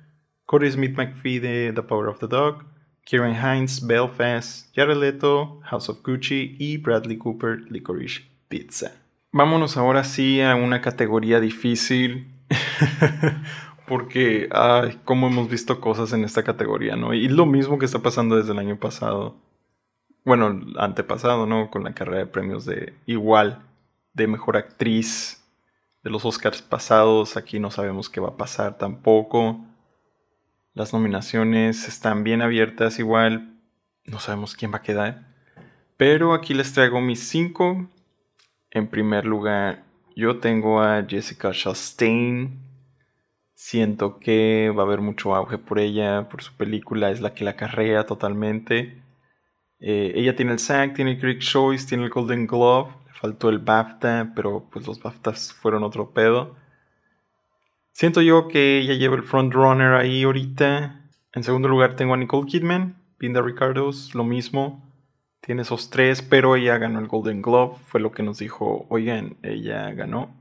Corey 0.45 0.71
Smith 0.71 0.97
McPhee 0.97 1.39
de 1.39 1.71
The 1.73 1.83
Power 1.83 2.07
of 2.07 2.19
the 2.19 2.27
Dog, 2.27 2.65
Kieran 3.05 3.35
Hines, 3.35 3.85
Belfast, 3.85 4.73
Jared 4.75 4.97
Leto, 4.97 5.59
House 5.63 5.89
of 5.89 6.01
Gucci 6.03 6.55
y 6.59 6.77
Bradley 6.77 7.17
Cooper, 7.17 7.61
Licorice 7.69 8.21
Pizza. 8.47 8.91
Vámonos 9.31 9.77
ahora 9.77 10.03
sí 10.03 10.41
a 10.41 10.55
una 10.55 10.81
categoría 10.81 11.39
difícil. 11.39 12.38
Porque, 13.87 14.49
ay, 14.51 14.99
cómo 15.03 15.27
hemos 15.27 15.49
visto 15.49 15.81
cosas 15.81 16.13
en 16.13 16.23
esta 16.23 16.43
categoría, 16.43 16.95
¿no? 16.95 17.13
Y 17.13 17.27
lo 17.27 17.45
mismo 17.45 17.79
que 17.79 17.85
está 17.85 17.99
pasando 17.99 18.35
desde 18.35 18.51
el 18.51 18.59
año 18.59 18.77
pasado. 18.77 19.35
Bueno, 20.23 20.61
antepasado, 20.77 21.47
¿no? 21.47 21.71
Con 21.71 21.83
la 21.83 21.93
carrera 21.93 22.19
de 22.19 22.27
premios 22.27 22.65
de 22.65 22.93
igual, 23.07 23.63
de 24.13 24.27
mejor 24.27 24.57
actriz 24.57 25.43
de 26.03 26.09
los 26.09 26.25
Oscars 26.25 26.61
pasados. 26.61 27.37
Aquí 27.37 27.59
no 27.59 27.71
sabemos 27.71 28.09
qué 28.09 28.19
va 28.19 28.29
a 28.29 28.37
pasar 28.37 28.77
tampoco. 28.77 29.65
Las 30.73 30.93
nominaciones 30.93 31.87
están 31.87 32.23
bien 32.23 32.41
abiertas 32.41 32.99
igual. 32.99 33.55
No 34.05 34.19
sabemos 34.19 34.55
quién 34.55 34.71
va 34.71 34.77
a 34.77 34.83
quedar. 34.83 35.27
Pero 35.97 36.33
aquí 36.33 36.53
les 36.53 36.73
traigo 36.73 37.01
mis 37.01 37.27
cinco. 37.27 37.89
En 38.71 38.87
primer 38.87 39.25
lugar, 39.25 39.83
yo 40.15 40.37
tengo 40.37 40.81
a 40.81 41.03
Jessica 41.07 41.51
Chastain. 41.51 42.68
Siento 43.61 44.19
que 44.19 44.71
va 44.75 44.83
a 44.83 44.85
haber 44.85 45.01
mucho 45.01 45.35
auge 45.35 45.57
por 45.57 45.79
ella, 45.79 46.29
por 46.29 46.41
su 46.41 46.53
película, 46.53 47.11
es 47.11 47.19
la 47.19 47.33
que 47.33 47.43
la 47.43 47.57
carrea 47.57 48.05
totalmente. 48.05 49.03
Eh, 49.81 50.13
ella 50.15 50.33
tiene 50.33 50.53
el 50.53 50.59
SAG, 50.59 50.93
tiene 50.93 51.11
el 51.11 51.19
Critic 51.19 51.41
Choice, 51.41 51.85
tiene 51.85 52.05
el 52.05 52.09
Golden 52.09 52.47
Glove, 52.47 52.89
le 53.05 53.13
faltó 53.13 53.49
el 53.49 53.59
BAFTA, 53.59 54.31
pero 54.33 54.69
pues 54.71 54.87
los 54.87 55.03
BAFTAs 55.03 55.51
fueron 55.51 55.83
otro 55.83 56.13
pedo. 56.13 56.55
Siento 57.91 58.21
yo 58.21 58.47
que 58.47 58.79
ella 58.79 58.93
lleva 58.93 59.17
el 59.17 59.23
frontrunner 59.23 59.93
ahí 59.95 60.23
ahorita. 60.23 61.09
En 61.33 61.43
segundo 61.43 61.67
lugar 61.67 61.97
tengo 61.97 62.13
a 62.13 62.17
Nicole 62.17 62.47
Kidman, 62.47 63.03
Pinda 63.17 63.41
Ricardos, 63.41 64.15
lo 64.15 64.23
mismo. 64.23 64.89
Tiene 65.41 65.63
esos 65.63 65.89
tres, 65.89 66.21
pero 66.21 66.55
ella 66.55 66.77
ganó 66.77 66.99
el 66.99 67.07
Golden 67.07 67.41
Glove. 67.41 67.75
Fue 67.87 67.99
lo 67.99 68.13
que 68.13 68.23
nos 68.23 68.39
dijo, 68.39 68.85
oigan, 68.87 69.35
ella 69.43 69.91
ganó. 69.91 70.33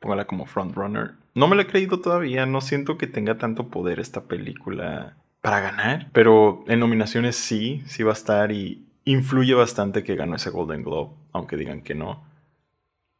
Póngala 0.00 0.26
como 0.26 0.44
frontrunner. 0.44 1.21
No 1.34 1.48
me 1.48 1.56
lo 1.56 1.62
he 1.62 1.66
creído 1.66 2.00
todavía, 2.00 2.46
no 2.46 2.60
siento 2.60 2.98
que 2.98 3.06
tenga 3.06 3.38
tanto 3.38 3.68
poder 3.68 4.00
esta 4.00 4.24
película 4.24 5.16
para 5.40 5.60
ganar, 5.60 6.08
pero 6.12 6.64
en 6.68 6.80
nominaciones 6.80 7.36
sí, 7.36 7.82
sí 7.86 8.02
va 8.02 8.10
a 8.10 8.14
estar 8.14 8.52
y 8.52 8.86
influye 9.04 9.54
bastante 9.54 10.04
que 10.04 10.14
ganó 10.14 10.36
ese 10.36 10.50
Golden 10.50 10.82
Globe, 10.82 11.14
aunque 11.32 11.56
digan 11.56 11.82
que 11.82 11.94
no 11.94 12.32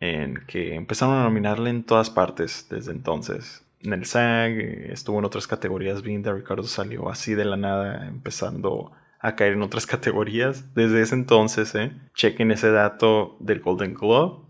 en 0.02 0.42
que 0.48 0.74
empezaron 0.74 1.16
a 1.16 1.22
nominarle 1.22 1.70
en 1.70 1.84
todas 1.84 2.10
partes 2.10 2.66
desde 2.68 2.90
entonces. 2.90 3.64
En 3.80 3.92
el 3.92 4.04
SAG, 4.04 4.50
estuvo 4.90 5.20
en 5.20 5.24
otras 5.24 5.46
categorías, 5.46 6.02
Vinda, 6.02 6.32
Ricardo 6.32 6.64
salió 6.64 7.08
así 7.08 7.34
de 7.34 7.44
la 7.44 7.56
nada, 7.56 8.08
empezando 8.08 8.90
a 9.20 9.36
caer 9.36 9.52
en 9.52 9.62
otras 9.62 9.86
categorías 9.94 10.74
desde 10.74 11.02
ese 11.02 11.14
entonces. 11.14 11.72
¿eh? 11.76 11.92
Chequen 12.14 12.50
ese 12.50 12.72
dato 12.72 13.36
del 13.38 13.60
Golden 13.60 13.94
Globe. 13.94 14.44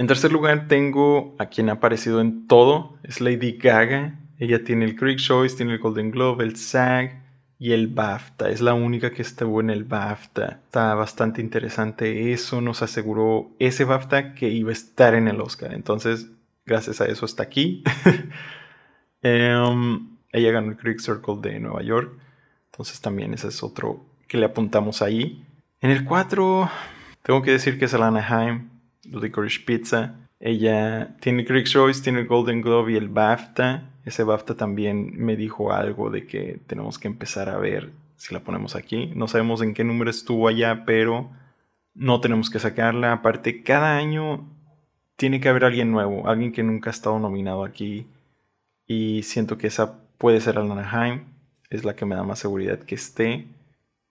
En 0.00 0.06
tercer 0.06 0.32
lugar 0.32 0.66
tengo 0.66 1.36
a 1.38 1.50
quien 1.50 1.68
ha 1.68 1.72
aparecido 1.72 2.22
en 2.22 2.46
todo, 2.46 2.96
es 3.02 3.20
Lady 3.20 3.58
Gaga. 3.58 4.18
Ella 4.38 4.64
tiene 4.64 4.86
el 4.86 4.96
Critic 4.96 5.18
Choice, 5.18 5.58
tiene 5.58 5.74
el 5.74 5.78
Golden 5.78 6.10
Globe, 6.10 6.42
el 6.42 6.56
SAG, 6.56 7.22
y 7.58 7.72
el 7.72 7.88
BAFTA. 7.88 8.48
Es 8.48 8.62
la 8.62 8.72
única 8.72 9.12
que 9.12 9.20
estuvo 9.20 9.60
en 9.60 9.68
el 9.68 9.84
BAFTA. 9.84 10.60
Está 10.64 10.94
bastante 10.94 11.42
interesante. 11.42 12.32
Eso 12.32 12.62
nos 12.62 12.80
aseguró 12.80 13.50
ese 13.58 13.84
BAFTA 13.84 14.32
que 14.32 14.48
iba 14.48 14.70
a 14.70 14.72
estar 14.72 15.14
en 15.14 15.28
el 15.28 15.38
Oscar. 15.38 15.74
Entonces, 15.74 16.30
gracias 16.64 17.02
a 17.02 17.04
eso 17.04 17.26
está 17.26 17.42
aquí. 17.42 17.84
Em, 19.22 20.16
ella 20.32 20.50
ganó 20.50 20.70
el 20.70 20.78
Critic 20.78 21.00
Circle 21.00 21.42
de 21.42 21.60
Nueva 21.60 21.82
York. 21.82 22.18
Entonces 22.72 23.02
también 23.02 23.34
ese 23.34 23.48
es 23.48 23.62
otro 23.62 24.06
que 24.26 24.38
le 24.38 24.46
apuntamos 24.46 25.02
ahí. 25.02 25.44
En 25.82 25.90
el 25.90 26.06
4, 26.06 26.70
tengo 27.22 27.42
que 27.42 27.50
decir 27.50 27.78
que 27.78 27.84
es 27.84 27.92
Alana 27.92 28.26
Haim, 28.26 28.69
Licorice 29.10 29.60
Pizza. 29.64 30.14
Ella 30.38 31.16
tiene 31.20 31.42
el 31.42 31.46
Critic 31.46 31.66
Choice, 31.66 32.02
tiene 32.02 32.24
Golden 32.24 32.62
Globe 32.62 32.92
y 32.92 32.96
el 32.96 33.08
BAFTA 33.08 33.90
ese 34.04 34.24
BAFTA 34.24 34.56
también 34.56 35.12
me 35.16 35.36
dijo 35.36 35.72
algo 35.72 36.10
de 36.10 36.26
que 36.26 36.60
tenemos 36.66 36.98
que 36.98 37.08
empezar 37.08 37.48
a 37.48 37.58
ver 37.58 37.92
si 38.16 38.34
la 38.34 38.40
ponemos 38.40 38.74
aquí. 38.74 39.12
No 39.14 39.28
sabemos 39.28 39.62
en 39.62 39.74
qué 39.74 39.84
número 39.84 40.10
estuvo 40.10 40.48
allá, 40.48 40.84
pero 40.84 41.30
no 41.94 42.20
tenemos 42.20 42.50
que 42.50 42.58
sacarla. 42.58 43.12
Aparte, 43.12 43.62
cada 43.62 43.96
año 43.96 44.48
tiene 45.16 45.40
que 45.40 45.48
haber 45.48 45.64
alguien 45.64 45.92
nuevo, 45.92 46.28
alguien 46.28 46.52
que 46.52 46.62
nunca 46.62 46.90
ha 46.90 46.92
estado 46.92 47.18
nominado 47.18 47.64
aquí. 47.64 48.06
Y 48.86 49.22
siento 49.22 49.58
que 49.58 49.66
esa 49.66 50.00
puede 50.18 50.40
ser 50.40 50.58
Alana 50.58 51.24
es 51.68 51.84
la 51.84 51.94
que 51.94 52.06
me 52.06 52.16
da 52.16 52.24
más 52.24 52.38
seguridad 52.38 52.80
que 52.80 52.94
esté. 52.94 53.46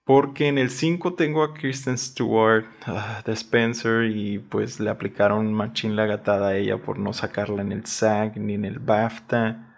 Porque 0.04 0.48
en 0.48 0.58
el 0.58 0.70
5 0.70 1.14
tengo 1.14 1.42
a 1.42 1.54
Kristen 1.54 1.96
Stewart 1.96 2.64
ah, 2.86 3.22
de 3.24 3.32
Spencer 3.32 4.04
y 4.04 4.38
pues 4.38 4.80
le 4.80 4.90
aplicaron 4.90 5.52
machín 5.52 5.94
la 5.94 6.06
gatada 6.06 6.48
a 6.48 6.56
ella 6.56 6.78
por 6.78 6.98
no 6.98 7.12
sacarla 7.12 7.62
en 7.62 7.72
el 7.72 7.86
SAG 7.86 8.38
ni 8.38 8.54
en 8.54 8.64
el 8.64 8.78
BAFTA. 8.78 9.76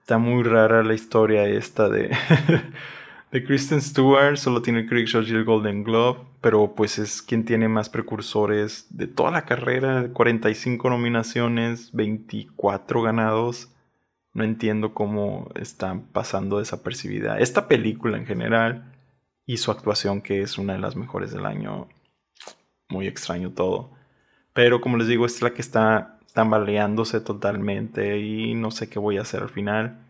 Está 0.00 0.18
muy 0.18 0.42
rara 0.42 0.82
la 0.82 0.94
historia 0.94 1.46
esta 1.46 1.88
de, 1.88 2.10
de 3.30 3.44
Kristen 3.44 3.80
Stewart. 3.80 4.36
Solo 4.36 4.60
tiene 4.60 4.86
Critic 4.86 5.28
y 5.28 5.30
el 5.30 5.44
Golden 5.44 5.84
Globe. 5.84 6.20
Pero 6.40 6.74
pues 6.74 6.98
es 6.98 7.22
quien 7.22 7.44
tiene 7.44 7.68
más 7.68 7.88
precursores 7.88 8.86
de 8.90 9.06
toda 9.06 9.30
la 9.30 9.44
carrera. 9.44 10.10
45 10.12 10.90
nominaciones, 10.90 11.92
24 11.92 13.02
ganados. 13.02 13.72
No 14.32 14.44
entiendo 14.44 14.94
cómo 14.94 15.50
están 15.54 16.02
pasando 16.12 16.58
desapercibida 16.58 17.38
esta 17.38 17.68
película 17.68 18.16
en 18.16 18.26
general. 18.26 18.99
Y 19.50 19.56
su 19.56 19.72
actuación 19.72 20.22
que 20.22 20.42
es 20.42 20.58
una 20.58 20.74
de 20.74 20.78
las 20.78 20.94
mejores 20.94 21.32
del 21.32 21.44
año. 21.44 21.88
Muy 22.88 23.08
extraño 23.08 23.50
todo. 23.50 23.90
Pero 24.52 24.80
como 24.80 24.96
les 24.96 25.08
digo, 25.08 25.26
es 25.26 25.42
la 25.42 25.50
que 25.50 25.60
está 25.60 26.20
tambaleándose 26.34 27.20
totalmente 27.20 28.20
y 28.20 28.54
no 28.54 28.70
sé 28.70 28.88
qué 28.88 29.00
voy 29.00 29.18
a 29.18 29.22
hacer 29.22 29.42
al 29.42 29.48
final. 29.48 30.06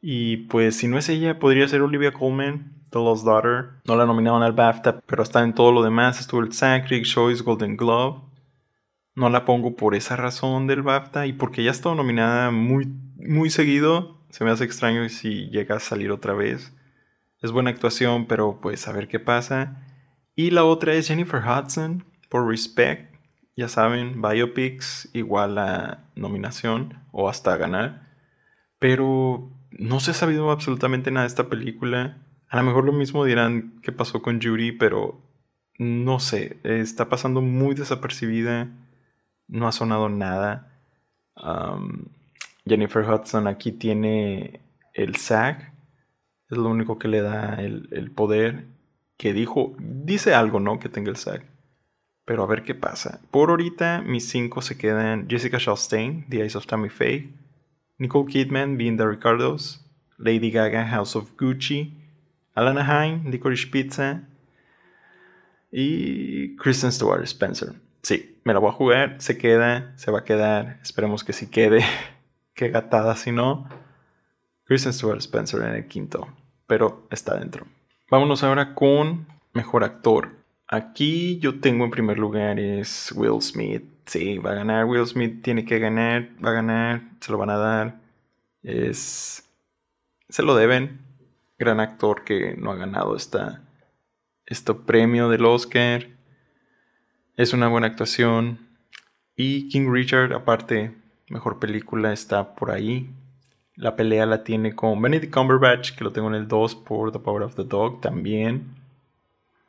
Y 0.00 0.48
pues 0.48 0.76
si 0.76 0.88
no 0.88 0.98
es 0.98 1.08
ella, 1.08 1.38
podría 1.38 1.68
ser 1.68 1.82
Olivia 1.82 2.10
Colman, 2.10 2.72
The 2.90 2.98
Lost 2.98 3.24
Daughter. 3.24 3.68
No 3.84 3.94
la 3.94 4.04
nominaron 4.04 4.42
al 4.42 4.52
BAFTA, 4.52 5.00
pero 5.06 5.22
está 5.22 5.44
en 5.44 5.54
todo 5.54 5.70
lo 5.70 5.84
demás. 5.84 6.18
Estuvo 6.18 6.40
el 6.40 6.52
SAG, 6.52 6.88
Choice, 7.04 7.44
Golden 7.44 7.76
Glove. 7.76 8.20
No 9.14 9.30
la 9.30 9.44
pongo 9.44 9.76
por 9.76 9.94
esa 9.94 10.16
razón 10.16 10.66
del 10.66 10.82
BAFTA 10.82 11.28
y 11.28 11.34
porque 11.34 11.62
ya 11.62 11.70
ha 11.70 11.72
estado 11.72 11.94
nominada 11.94 12.50
muy, 12.50 12.88
muy 13.14 13.48
seguido. 13.48 14.18
Se 14.30 14.42
me 14.42 14.50
hace 14.50 14.64
extraño 14.64 15.08
si 15.08 15.46
llega 15.50 15.76
a 15.76 15.78
salir 15.78 16.10
otra 16.10 16.32
vez. 16.32 16.74
Es 17.40 17.52
buena 17.52 17.70
actuación, 17.70 18.26
pero 18.26 18.60
pues 18.60 18.86
a 18.88 18.92
ver 18.92 19.08
qué 19.08 19.20
pasa. 19.20 19.86
Y 20.34 20.50
la 20.50 20.64
otra 20.64 20.94
es 20.94 21.08
Jennifer 21.08 21.40
Hudson, 21.40 22.04
por 22.28 22.46
Respect 22.46 23.10
ya 23.60 23.68
saben, 23.68 24.22
biopics 24.22 25.10
igual 25.12 25.58
a 25.58 26.10
nominación 26.14 26.98
o 27.12 27.28
hasta 27.28 27.58
ganar. 27.58 28.08
Pero 28.78 29.52
no 29.70 30.00
se 30.00 30.12
ha 30.12 30.14
sabido 30.14 30.50
absolutamente 30.50 31.10
nada 31.10 31.24
de 31.24 31.28
esta 31.28 31.50
película. 31.50 32.16
A 32.48 32.56
lo 32.56 32.62
mejor 32.62 32.86
lo 32.86 32.92
mismo 32.92 33.22
dirán 33.24 33.78
que 33.82 33.92
pasó 33.92 34.22
con 34.22 34.40
Judy, 34.40 34.72
pero 34.72 35.20
no 35.78 36.20
sé, 36.20 36.58
está 36.64 37.10
pasando 37.10 37.42
muy 37.42 37.74
desapercibida. 37.74 38.68
No 39.46 39.68
ha 39.68 39.72
sonado 39.72 40.08
nada. 40.08 40.80
Jennifer 42.64 43.04
Hudson 43.04 43.46
aquí 43.46 43.72
tiene 43.72 44.60
el 44.94 45.16
SAG. 45.16 45.74
Es 46.50 46.58
lo 46.58 46.68
único 46.68 46.98
que 46.98 47.08
le 47.08 47.22
da 47.22 47.54
el, 47.54 47.88
el 47.92 48.10
poder. 48.10 48.64
Que 49.16 49.32
dijo, 49.32 49.74
dice 49.78 50.34
algo, 50.34 50.60
¿no? 50.60 50.78
Que 50.78 50.88
tenga 50.88 51.10
el 51.10 51.16
SAG. 51.16 51.42
Pero 52.24 52.44
a 52.44 52.46
ver 52.46 52.62
qué 52.62 52.74
pasa. 52.74 53.20
Por 53.30 53.50
ahorita, 53.50 54.02
mis 54.02 54.28
cinco 54.28 54.62
se 54.62 54.78
quedan 54.78 55.28
Jessica 55.28 55.58
Chastain, 55.58 56.26
The 56.28 56.42
Eyes 56.42 56.56
of 56.56 56.66
Tammy 56.66 56.88
Faye, 56.88 57.30
Nicole 57.98 58.30
Kidman, 58.30 58.78
Being 58.78 58.96
the 58.96 59.06
Ricardos, 59.06 59.84
Lady 60.16 60.50
Gaga, 60.50 60.86
House 60.86 61.16
of 61.16 61.36
Gucci, 61.36 61.92
Alana 62.54 62.86
Haim, 62.86 63.30
Licorice 63.30 63.66
Pizza 63.66 64.22
y 65.70 66.56
Kristen 66.56 66.92
Stewart, 66.92 67.22
Spencer. 67.24 67.74
Sí, 68.02 68.38
me 68.44 68.52
la 68.52 68.60
voy 68.60 68.70
a 68.70 68.74
jugar, 68.74 69.16
se 69.18 69.36
queda, 69.36 69.92
se 69.96 70.10
va 70.10 70.20
a 70.20 70.24
quedar, 70.24 70.78
esperemos 70.82 71.24
que 71.24 71.32
sí 71.32 71.48
quede. 71.48 71.84
Qué 72.54 72.68
gatada 72.68 73.16
si 73.16 73.32
no. 73.32 73.68
Kristen 74.64 74.92
Stewart, 74.92 75.18
Spencer 75.18 75.62
en 75.62 75.74
el 75.74 75.86
quinto, 75.86 76.28
pero 76.70 77.04
está 77.10 77.36
dentro. 77.36 77.66
Vámonos 78.08 78.44
ahora 78.44 78.76
con 78.76 79.26
Mejor 79.54 79.82
Actor. 79.82 80.36
Aquí 80.68 81.40
yo 81.40 81.58
tengo 81.58 81.84
en 81.84 81.90
primer 81.90 82.16
lugar 82.16 82.60
es 82.60 83.10
Will 83.16 83.42
Smith. 83.42 83.82
Sí, 84.06 84.38
va 84.38 84.52
a 84.52 84.54
ganar. 84.54 84.84
Will 84.84 85.04
Smith 85.04 85.42
tiene 85.42 85.64
que 85.64 85.80
ganar. 85.80 86.28
Va 86.42 86.50
a 86.50 86.52
ganar. 86.52 87.02
Se 87.18 87.32
lo 87.32 87.38
van 87.38 87.50
a 87.50 87.56
dar. 87.56 88.00
Es. 88.62 89.50
Se 90.28 90.44
lo 90.44 90.54
deben. 90.54 91.00
Gran 91.58 91.80
actor 91.80 92.22
que 92.22 92.54
no 92.56 92.70
ha 92.70 92.76
ganado 92.76 93.16
esta, 93.16 93.64
este 94.46 94.72
premio 94.72 95.28
del 95.28 95.46
Oscar. 95.46 96.06
Es 97.36 97.52
una 97.52 97.66
buena 97.66 97.88
actuación. 97.88 98.60
Y 99.34 99.68
King 99.70 99.90
Richard, 99.90 100.32
aparte, 100.34 100.94
Mejor 101.28 101.58
película 101.58 102.12
está 102.12 102.54
por 102.54 102.70
ahí. 102.70 103.10
La 103.80 103.96
pelea 103.96 104.26
la 104.26 104.44
tiene 104.44 104.74
con 104.74 105.00
Benedict 105.00 105.32
Cumberbatch, 105.32 105.92
que 105.96 106.04
lo 106.04 106.12
tengo 106.12 106.28
en 106.28 106.34
el 106.34 106.46
2 106.46 106.74
por 106.74 107.12
The 107.12 107.18
Power 107.18 107.44
of 107.44 107.54
the 107.54 107.64
Dog 107.64 108.02
también. 108.02 108.74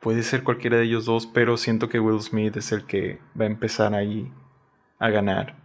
Puede 0.00 0.22
ser 0.22 0.44
cualquiera 0.44 0.76
de 0.76 0.82
ellos 0.82 1.06
dos, 1.06 1.26
pero 1.26 1.56
siento 1.56 1.88
que 1.88 1.98
Will 1.98 2.20
Smith 2.20 2.54
es 2.58 2.72
el 2.72 2.84
que 2.84 3.20
va 3.40 3.44
a 3.44 3.46
empezar 3.46 3.94
ahí 3.94 4.30
a 4.98 5.08
ganar. 5.08 5.56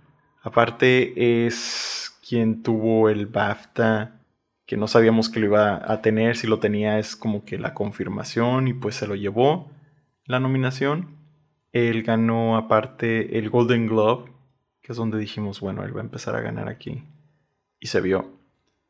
Aparte 0.41 1.45
es 1.45 2.17
quien 2.25 2.63
tuvo 2.63 3.09
el 3.09 3.25
BAFTA, 3.25 4.21
que 4.65 4.77
no 4.77 4.87
sabíamos 4.87 5.27
que 5.27 5.41
lo 5.41 5.47
iba 5.47 5.91
a 5.91 6.01
tener, 6.01 6.37
si 6.37 6.47
lo 6.47 6.59
tenía 6.59 6.99
es 6.99 7.17
como 7.17 7.43
que 7.43 7.57
la 7.57 7.73
confirmación 7.73 8.69
y 8.69 8.73
pues 8.73 8.95
se 8.95 9.07
lo 9.07 9.15
llevó 9.15 9.69
la 10.23 10.39
nominación. 10.39 11.17
Él 11.73 12.03
ganó 12.03 12.55
aparte 12.55 13.39
el 13.39 13.49
Golden 13.49 13.87
Glove, 13.87 14.31
que 14.81 14.93
es 14.93 14.97
donde 14.97 15.17
dijimos, 15.17 15.59
bueno, 15.59 15.83
él 15.83 15.93
va 15.93 15.99
a 15.99 16.05
empezar 16.05 16.33
a 16.37 16.41
ganar 16.41 16.69
aquí. 16.69 17.03
Y 17.81 17.87
se 17.87 17.99
vio. 17.99 18.36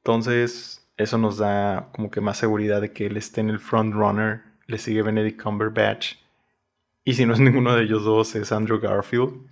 Entonces, 0.07 0.89
eso 0.95 1.17
nos 1.17 1.37
da 1.37 1.89
como 1.91 2.09
que 2.09 2.21
más 2.21 2.37
seguridad 2.37 2.79
de 2.79 2.93
que 2.93 3.07
él 3.07 3.17
esté 3.17 3.41
en 3.41 3.49
el 3.49 3.59
front 3.59 3.93
runner. 3.93 4.41
Le 4.65 4.77
sigue 4.77 5.01
Benedict 5.01 5.43
Cumberbatch. 5.43 6.15
Y 7.03 7.15
si 7.15 7.25
no 7.25 7.33
es 7.33 7.39
ninguno 7.41 7.75
de 7.75 7.83
ellos 7.83 8.05
dos, 8.05 8.33
es 8.35 8.53
Andrew 8.53 8.79
Garfield, 8.79 9.45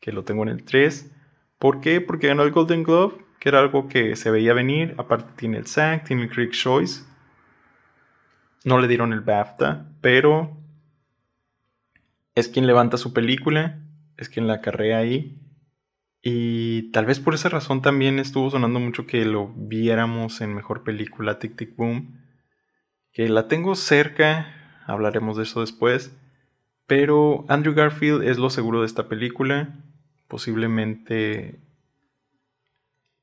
que 0.00 0.12
lo 0.12 0.22
tengo 0.22 0.42
en 0.42 0.50
el 0.50 0.62
3. 0.62 1.10
¿Por 1.58 1.80
qué? 1.80 2.02
Porque 2.02 2.26
ganó 2.26 2.42
el 2.42 2.50
Golden 2.50 2.82
Glove, 2.82 3.14
que 3.40 3.48
era 3.48 3.60
algo 3.60 3.88
que 3.88 4.14
se 4.14 4.30
veía 4.30 4.52
venir. 4.52 4.94
Aparte 4.98 5.32
tiene 5.36 5.56
el 5.56 5.66
SAG, 5.66 6.04
tiene 6.04 6.24
el 6.24 6.28
Critics' 6.28 6.58
Choice. 6.58 7.04
No 8.62 8.78
le 8.78 8.88
dieron 8.88 9.14
el 9.14 9.22
BAFTA, 9.22 9.86
pero 10.02 10.54
es 12.34 12.48
quien 12.48 12.66
levanta 12.66 12.98
su 12.98 13.14
película, 13.14 13.78
es 14.18 14.28
quien 14.28 14.48
la 14.48 14.60
carrea 14.60 14.98
ahí. 14.98 15.40
Y 16.26 16.90
tal 16.92 17.04
vez 17.04 17.20
por 17.20 17.34
esa 17.34 17.50
razón 17.50 17.82
también 17.82 18.18
estuvo 18.18 18.48
sonando 18.48 18.80
mucho 18.80 19.06
que 19.06 19.26
lo 19.26 19.52
viéramos 19.54 20.40
en 20.40 20.54
mejor 20.54 20.82
película 20.82 21.38
Tic 21.38 21.54
Tic 21.54 21.76
Boom. 21.76 22.18
Que 23.12 23.28
la 23.28 23.46
tengo 23.46 23.74
cerca, 23.74 24.46
hablaremos 24.86 25.36
de 25.36 25.42
eso 25.42 25.60
después. 25.60 26.18
Pero 26.86 27.44
Andrew 27.48 27.74
Garfield 27.74 28.22
es 28.22 28.38
lo 28.38 28.48
seguro 28.48 28.80
de 28.80 28.86
esta 28.86 29.06
película. 29.06 29.84
Posiblemente 30.26 31.60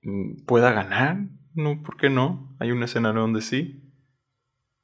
mm, 0.04 0.46
pueda 0.46 0.72
ganar. 0.72 1.26
No, 1.56 1.82
¿por 1.82 1.98
qué 1.98 2.12
no? 2.12 2.56
Hay 2.60 2.70
un 2.70 2.84
escenario 2.84 3.22
donde 3.22 3.42
sí. 3.42 3.82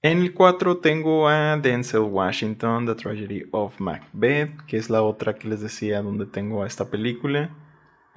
En 0.01 0.22
el 0.24 0.34
4 0.34 0.78
tengo 0.78 1.30
a 1.30 1.55
Denzel 1.57 2.01
Washington, 2.01 2.88
The 2.88 2.95
Tragedy 2.95 3.43
of 3.51 3.80
Macbeth, 3.80 4.65
que 4.65 4.78
es 4.78 4.89
la 4.89 5.03
otra 5.03 5.36
que 5.36 5.47
les 5.47 5.61
decía 5.61 6.01
donde 6.01 6.26
tengo 6.26 6.63
a 6.63 6.68
esta 6.68 6.89
película. 6.89 7.55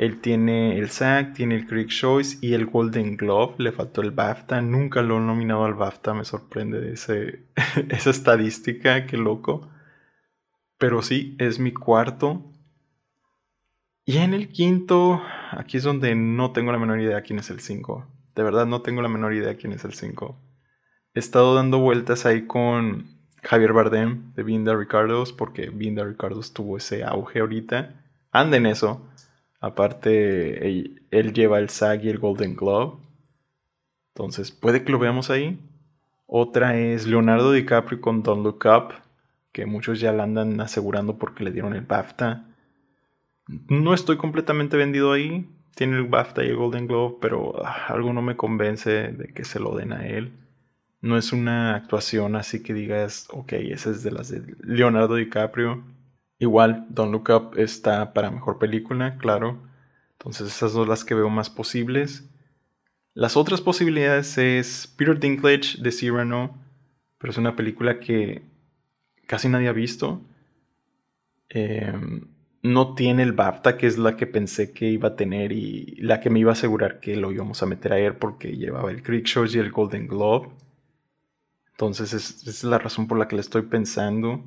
Él 0.01 0.23
tiene 0.23 0.79
el 0.79 0.89
SAG, 0.89 1.35
tiene 1.35 1.57
el 1.57 1.67
Critic 1.67 1.91
Choice 1.91 2.39
y 2.41 2.55
el 2.55 2.65
Golden 2.65 3.19
Globe. 3.19 3.57
Le 3.59 3.71
faltó 3.71 4.01
el 4.01 4.13
BAFTA. 4.13 4.63
Nunca 4.63 5.03
lo 5.03 5.19
he 5.19 5.21
nominado 5.21 5.67
al 5.67 5.75
BAFTA. 5.75 6.15
Me 6.15 6.25
sorprende 6.25 6.91
esa 6.95 8.11
estadística. 8.11 9.05
Qué 9.05 9.19
loco. 9.19 9.69
Pero 10.79 11.03
sí, 11.03 11.37
es 11.39 11.59
mi 11.59 11.75
cuarto. 11.75 12.51
Y 14.07 14.17
en 14.17 14.33
el 14.33 14.49
quinto, 14.49 15.23
aquí 15.51 15.77
es 15.77 15.83
donde 15.83 16.15
no 16.15 16.53
tengo 16.53 16.73
la 16.73 16.79
menor 16.79 16.99
idea 17.03 17.21
quién 17.21 17.39
es 17.39 17.51
el 17.51 17.61
5. 17.61 18.07
De 18.35 18.43
verdad 18.43 18.65
no 18.65 18.81
tengo 18.81 19.03
la 19.03 19.09
menor 19.09 19.35
idea 19.35 19.59
quién 19.59 19.75
es 19.75 19.85
el 19.85 19.93
5. 19.93 20.35
He 21.13 21.19
estado 21.19 21.55
dando 21.55 21.79
vueltas 21.79 22.25
ahí 22.25 22.47
con 22.47 23.21
Javier 23.43 23.75
Bardem 23.75 24.33
de 24.33 24.45
Binda 24.45 24.75
Ricardos 24.75 25.35
porque 25.35 25.69
Binda 25.69 26.05
Ricardos 26.05 26.55
tuvo 26.55 26.79
ese 26.79 27.05
auge 27.05 27.41
ahorita. 27.41 28.03
Anda 28.33 28.57
en 28.57 28.65
eso. 28.65 29.10
Aparte, 29.61 30.67
él, 31.11 31.33
lleva 31.35 31.59
el 31.59 31.69
SAG 31.69 32.05
y 32.05 32.09
el 32.09 32.19
Golden 32.19 32.57
Globe. 32.57 32.97
Entonces, 34.15 34.51
puede 34.51 34.85
que 34.85 34.93
lo 34.93 34.99
veamos 34.99 35.31
ahí. 35.31 35.61
Otra 36.27 36.79
es 36.79 37.07
Leonardo 37.07 37.53
DiCaprio 37.53 38.01
con 38.01 38.23
Don't 38.23 38.43
Look 38.43 38.65
Up, 38.65 38.95
que 39.53 39.67
muchos 39.67 40.01
ya 40.01 40.13
la 40.13 40.23
andan 40.23 40.61
asegurando 40.61 41.19
porque 41.19 41.45
le 41.45 41.51
dieron 41.51 41.75
el 41.75 41.83
BAFTA. 41.83 42.47
No 43.69 43.93
estoy 43.93 44.17
completamente 44.17 44.77
vendido 44.77 45.13
ahí. 45.13 45.47
Tiene 45.75 45.97
el 45.97 46.05
BAFTA 46.05 46.45
y 46.45 46.49
el 46.49 46.57
Golden 46.57 46.87
Globe, 46.87 47.17
pero 47.21 47.55
ah, 47.65 47.87
algo 47.89 48.13
no 48.13 48.23
me 48.23 48.37
convence 48.37 48.91
de 48.91 49.29
que 49.33 49.45
se 49.45 49.61
lo 49.61 49.77
den 49.77 49.93
a 49.93 50.07
él. 50.07 50.33
No 51.03 51.17
es 51.17 51.33
una 51.33 51.75
actuación 51.75 52.37
así 52.37 52.63
que 52.63 52.75
digas, 52.75 53.27
ok, 53.31 53.53
esa 53.55 53.91
es 53.91 54.03
de 54.03 54.11
las 54.11 54.29
de 54.29 54.43
Leonardo 54.63 55.17
DiCaprio. 55.17 55.83
Igual, 56.41 56.87
Don't 56.89 57.13
Look 57.13 57.29
Up 57.29 57.59
está 57.59 58.15
para 58.15 58.31
mejor 58.31 58.59
película, 58.59 59.19
claro. 59.19 59.59
Entonces 60.13 60.49
esas 60.49 60.73
son 60.73 60.89
las 60.89 61.05
que 61.05 61.15
veo 61.15 61.29
más 61.29 61.51
posibles. 61.51 62.29
Las 63.13 63.37
otras 63.37 63.61
posibilidades 63.61 64.39
es 64.39 64.87
Peter 64.97 65.21
Dinklage 65.21 65.83
de 65.83 65.93
Cyrano, 65.93 66.59
pero 67.19 67.31
es 67.31 67.37
una 67.37 67.57
película 67.57 68.01
que 68.01 68.43
casi 69.27 69.51
nadie 69.51 69.69
ha 69.69 69.73
visto. 69.73 70.23
Em, 71.51 72.29
no 72.63 72.95
tiene 72.95 73.23
el 73.23 73.33
BAFTA, 73.33 73.77
que 73.77 73.87
es 73.87 73.99
la 73.99 74.17
que 74.17 74.27
pensé 74.27 74.73
que 74.73 74.89
iba 74.89 75.09
a 75.09 75.17
tener 75.17 75.53
y 75.53 75.97
la 75.97 76.21
que 76.21 76.31
me 76.31 76.41
iba 76.41 76.53
a 76.53 76.55
asegurar 76.55 77.01
que 77.01 77.17
lo 77.17 77.33
íbamos 77.33 77.63
a 77.63 77.67
meter 77.67 77.93
a 77.93 77.99
él 77.99 78.17
porque 78.17 78.57
llevaba 78.57 78.91
el 78.91 79.03
Creek 79.03 79.27
Shows 79.27 79.55
y 79.55 79.59
el 79.59 79.71
Golden 79.73 80.07
Globe. 80.07 80.49
Entonces 81.73 82.15
esa 82.15 82.51
es 82.51 82.65
la 82.65 82.79
razón 82.79 83.07
por 83.07 83.19
la 83.19 83.29
que 83.29 83.37
le 83.37 83.43
estoy 83.43 83.63
pensando. 83.63 84.43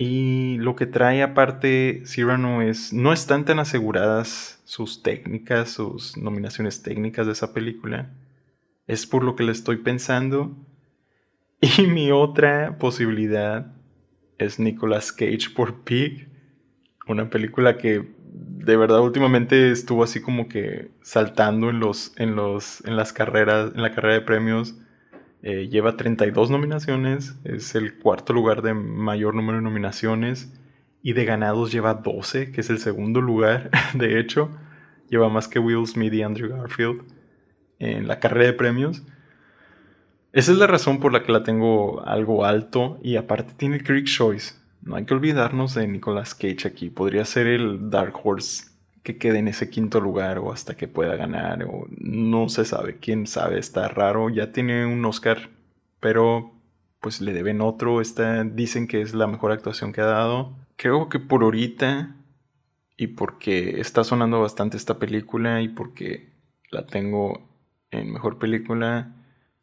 Y 0.00 0.58
lo 0.58 0.76
que 0.76 0.86
trae 0.86 1.24
aparte 1.24 2.04
Cyrano 2.06 2.62
es, 2.62 2.92
no 2.92 3.12
están 3.12 3.44
tan 3.44 3.58
aseguradas 3.58 4.62
sus 4.64 5.02
técnicas, 5.02 5.70
sus 5.70 6.16
nominaciones 6.16 6.82
técnicas 6.82 7.26
de 7.26 7.32
esa 7.32 7.52
película. 7.52 8.08
Es 8.86 9.08
por 9.08 9.24
lo 9.24 9.34
que 9.34 9.42
le 9.42 9.52
estoy 9.52 9.78
pensando. 9.78 10.56
Y 11.78 11.88
mi 11.88 12.12
otra 12.12 12.78
posibilidad 12.78 13.74
es 14.38 14.60
Nicolas 14.60 15.10
Cage 15.10 15.50
por 15.56 15.82
Pig. 15.82 16.28
Una 17.08 17.28
película 17.30 17.76
que 17.78 18.06
de 18.32 18.76
verdad 18.76 19.00
últimamente 19.00 19.72
estuvo 19.72 20.04
así 20.04 20.20
como 20.20 20.48
que 20.48 20.92
saltando 21.02 21.70
en 21.70 21.80
los 21.80 22.12
en 22.16 22.36
los 22.36 22.84
en 22.86 22.96
las 22.96 23.12
carreras, 23.12 23.72
en 23.74 23.82
la 23.82 23.92
carrera 23.92 24.14
de 24.14 24.20
premios 24.20 24.76
eh, 25.42 25.68
lleva 25.68 25.96
32 25.96 26.50
nominaciones, 26.50 27.36
es 27.44 27.74
el 27.74 27.98
cuarto 27.98 28.32
lugar 28.32 28.62
de 28.62 28.74
mayor 28.74 29.34
número 29.34 29.58
de 29.58 29.62
nominaciones 29.62 30.52
y 31.02 31.12
de 31.12 31.24
ganados 31.24 31.70
lleva 31.70 31.94
12, 31.94 32.50
que 32.50 32.60
es 32.60 32.70
el 32.70 32.78
segundo 32.78 33.20
lugar, 33.20 33.70
de 33.94 34.18
hecho, 34.18 34.50
lleva 35.08 35.28
más 35.28 35.48
que 35.48 35.58
Will 35.58 35.86
Smith 35.86 36.12
y 36.12 36.22
Andrew 36.22 36.50
Garfield 36.50 37.02
en 37.78 38.08
la 38.08 38.18
carrera 38.18 38.46
de 38.46 38.52
premios. 38.54 39.02
Esa 40.32 40.52
es 40.52 40.58
la 40.58 40.66
razón 40.66 41.00
por 41.00 41.12
la 41.12 41.22
que 41.22 41.32
la 41.32 41.42
tengo 41.42 42.04
algo 42.06 42.44
alto 42.44 42.98
y 43.02 43.16
aparte 43.16 43.54
tiene 43.56 43.82
Critic 43.82 44.06
Choice. 44.06 44.54
No 44.82 44.96
hay 44.96 45.04
que 45.04 45.14
olvidarnos 45.14 45.74
de 45.74 45.86
Nicolas 45.86 46.34
Cage 46.34 46.66
aquí, 46.66 46.90
podría 46.90 47.24
ser 47.24 47.46
el 47.46 47.90
Dark 47.90 48.14
Horse 48.22 48.77
que 49.08 49.16
quede 49.16 49.38
en 49.38 49.48
ese 49.48 49.70
quinto 49.70 50.00
lugar 50.02 50.36
o 50.38 50.52
hasta 50.52 50.76
que 50.76 50.86
pueda 50.86 51.16
ganar 51.16 51.64
o 51.64 51.86
no 51.96 52.50
se 52.50 52.66
sabe, 52.66 52.98
quién 52.98 53.26
sabe, 53.26 53.58
está 53.58 53.88
raro, 53.88 54.28
ya 54.28 54.52
tiene 54.52 54.84
un 54.84 55.02
Oscar, 55.06 55.48
pero 55.98 56.52
pues 57.00 57.22
le 57.22 57.32
deben 57.32 57.62
otro, 57.62 58.02
está, 58.02 58.44
dicen 58.44 58.86
que 58.86 59.00
es 59.00 59.14
la 59.14 59.26
mejor 59.26 59.50
actuación 59.50 59.94
que 59.94 60.02
ha 60.02 60.04
dado. 60.04 60.52
Creo 60.76 61.08
que 61.08 61.20
por 61.20 61.42
ahorita 61.42 62.16
y 62.98 63.06
porque 63.06 63.80
está 63.80 64.04
sonando 64.04 64.42
bastante 64.42 64.76
esta 64.76 64.98
película 64.98 65.62
y 65.62 65.68
porque 65.68 66.28
la 66.70 66.84
tengo 66.84 67.48
en 67.90 68.12
mejor 68.12 68.38
película, 68.38 69.14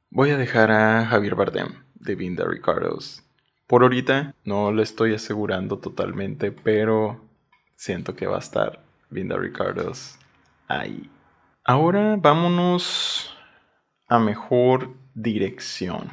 voy 0.10 0.32
a 0.32 0.38
dejar 0.38 0.72
a 0.72 1.06
Javier 1.06 1.36
Bardem 1.36 1.68
de 1.94 2.16
Vinda 2.16 2.46
Ricardos. 2.48 3.22
Por 3.68 3.84
ahorita 3.84 4.34
no 4.44 4.72
lo 4.72 4.82
estoy 4.82 5.14
asegurando 5.14 5.78
totalmente, 5.78 6.52
pero 6.52 7.22
siento 7.76 8.16
que 8.16 8.26
va 8.26 8.38
a 8.38 8.40
estar 8.40 8.85
Vinda 9.16 9.38
Ricardos. 9.38 10.20
Ahí. 10.68 11.10
Ahora 11.64 12.18
vámonos 12.18 13.34
a 14.10 14.20
mejor 14.20 14.94
dirección. 15.14 16.12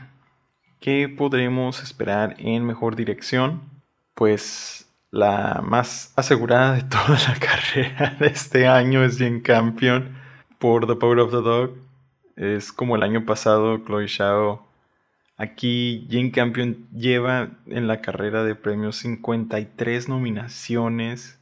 ¿Qué 0.81 1.09
podremos 1.09 1.83
esperar 1.83 2.37
en 2.39 2.65
mejor 2.65 2.95
dirección? 2.95 3.61
Pues 4.15 4.89
la 5.11 5.63
más 5.65 6.13
asegurada 6.17 6.75
de 6.75 6.83
toda 6.85 7.19
la 7.29 7.35
carrera 7.41 8.17
de 8.21 8.29
este 8.29 8.69
año 8.69 9.05
es 9.05 9.19
Jane 9.19 9.43
Campion 9.43 10.17
por 10.59 10.87
The 10.87 10.95
Power 10.95 11.19
of 11.19 11.33
the 11.33 11.43
Dog. 11.43 11.73
Es 12.37 12.73
como 12.73 12.95
el 12.95 13.03
año 13.03 13.27
pasado, 13.27 13.79
Chloe 13.85 14.07
Shao. 14.07 14.65
Aquí 15.37 16.07
Jane 16.09 16.31
Campion 16.31 16.87
lleva 16.93 17.51
en 17.67 17.89
la 17.89 18.01
carrera 18.01 18.45
de 18.45 18.55
premios 18.55 18.97
53 18.97 20.09
nominaciones 20.09 21.42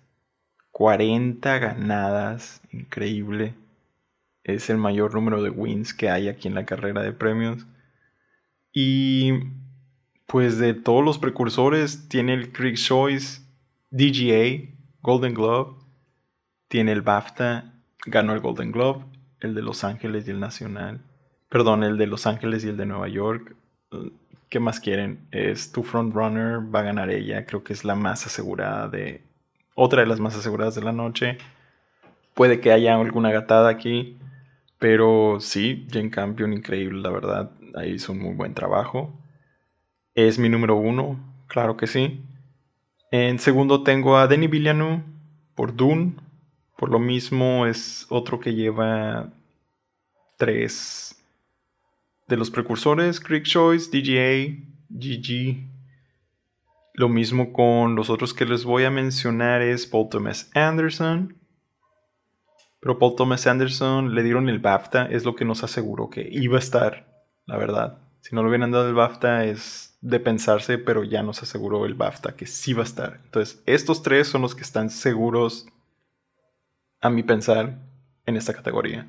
40 0.72 1.58
ganadas, 1.58 2.62
increíble. 2.72 3.54
Es 4.44 4.70
el 4.70 4.78
mayor 4.78 5.14
número 5.14 5.42
de 5.42 5.50
wins 5.50 5.94
que 5.94 6.10
hay 6.10 6.28
aquí 6.28 6.48
en 6.48 6.54
la 6.54 6.66
carrera 6.66 7.02
de 7.02 7.12
premios. 7.12 7.66
Y 8.72 9.32
pues 10.26 10.58
de 10.58 10.74
todos 10.74 11.04
los 11.04 11.18
precursores 11.18 12.08
tiene 12.08 12.34
el 12.34 12.52
Critics 12.52 12.84
Choice, 12.84 13.42
DGA, 13.90 14.70
Golden 15.02 15.34
Globe, 15.34 15.76
tiene 16.68 16.92
el 16.92 17.02
BAFTA 17.02 17.70
ganó 18.06 18.32
el 18.32 18.40
Golden 18.40 18.72
Globe, 18.72 19.04
el 19.40 19.54
de 19.54 19.62
Los 19.62 19.84
Ángeles 19.84 20.26
y 20.26 20.30
el 20.30 20.40
Nacional. 20.40 21.00
Perdón, 21.48 21.84
el 21.84 21.98
de 21.98 22.06
Los 22.06 22.26
Ángeles 22.26 22.64
y 22.64 22.68
el 22.68 22.76
de 22.76 22.86
Nueva 22.86 23.08
York. 23.08 23.56
¿Qué 24.48 24.60
más 24.60 24.80
quieren? 24.80 25.26
Es 25.30 25.72
tu 25.72 25.82
frontrunner, 25.82 26.74
va 26.74 26.80
a 26.80 26.84
ganar 26.84 27.10
ella. 27.10 27.44
Creo 27.46 27.62
que 27.62 27.72
es 27.72 27.84
la 27.84 27.94
más 27.94 28.26
asegurada 28.26 28.88
de. 28.88 29.22
Otra 29.82 30.02
de 30.02 30.06
las 30.06 30.20
más 30.20 30.36
aseguradas 30.36 30.74
de 30.74 30.82
la 30.82 30.92
noche. 30.92 31.38
Puede 32.34 32.60
que 32.60 32.70
haya 32.70 32.96
alguna 32.96 33.32
gatada 33.32 33.70
aquí. 33.70 34.18
Pero 34.78 35.38
sí, 35.40 35.86
Jane 35.90 36.10
Campion, 36.10 36.52
increíble, 36.52 37.00
la 37.00 37.08
verdad. 37.08 37.50
Ahí 37.74 37.92
hizo 37.92 38.12
un 38.12 38.18
muy 38.18 38.34
buen 38.34 38.52
trabajo. 38.52 39.10
Es 40.14 40.38
mi 40.38 40.50
número 40.50 40.76
uno, 40.76 41.18
claro 41.46 41.78
que 41.78 41.86
sí. 41.86 42.22
En 43.10 43.38
segundo 43.38 43.82
tengo 43.82 44.18
a 44.18 44.26
Denis 44.26 44.50
Villeneuve 44.50 45.02
por 45.54 45.74
Dune. 45.74 46.12
Por 46.76 46.90
lo 46.90 46.98
mismo 46.98 47.64
es 47.64 48.04
otro 48.10 48.38
que 48.38 48.52
lleva 48.52 49.30
tres 50.36 51.18
de 52.28 52.36
los 52.36 52.50
precursores, 52.50 53.18
Creek 53.18 53.44
Choice, 53.44 53.88
DGA, 53.90 54.62
GG. 54.90 55.69
Lo 57.00 57.08
mismo 57.08 57.54
con 57.54 57.94
los 57.94 58.10
otros 58.10 58.34
que 58.34 58.44
les 58.44 58.66
voy 58.66 58.84
a 58.84 58.90
mencionar 58.90 59.62
es 59.62 59.86
Paul 59.86 60.10
Thomas 60.10 60.50
Anderson. 60.54 61.34
Pero 62.78 62.98
Paul 62.98 63.14
Thomas 63.16 63.46
Anderson 63.46 64.14
le 64.14 64.22
dieron 64.22 64.50
el 64.50 64.58
BAFTA, 64.58 65.06
es 65.06 65.24
lo 65.24 65.34
que 65.34 65.46
nos 65.46 65.64
aseguró 65.64 66.10
que 66.10 66.28
iba 66.30 66.56
a 66.56 66.58
estar, 66.58 67.24
la 67.46 67.56
verdad. 67.56 67.96
Si 68.20 68.34
no 68.34 68.42
le 68.42 68.50
hubieran 68.50 68.70
dado 68.70 68.86
el 68.86 68.92
BAFTA 68.92 69.46
es 69.46 69.96
de 70.02 70.20
pensarse, 70.20 70.76
pero 70.76 71.02
ya 71.02 71.22
nos 71.22 71.42
aseguró 71.42 71.86
el 71.86 71.94
BAFTA 71.94 72.36
que 72.36 72.44
sí 72.44 72.74
va 72.74 72.82
a 72.82 72.84
estar. 72.84 73.20
Entonces, 73.24 73.62
estos 73.64 74.02
tres 74.02 74.28
son 74.28 74.42
los 74.42 74.54
que 74.54 74.60
están 74.60 74.90
seguros 74.90 75.68
a 77.00 77.08
mi 77.08 77.22
pensar, 77.22 77.78
en 78.26 78.36
esta 78.36 78.52
categoría. 78.52 79.06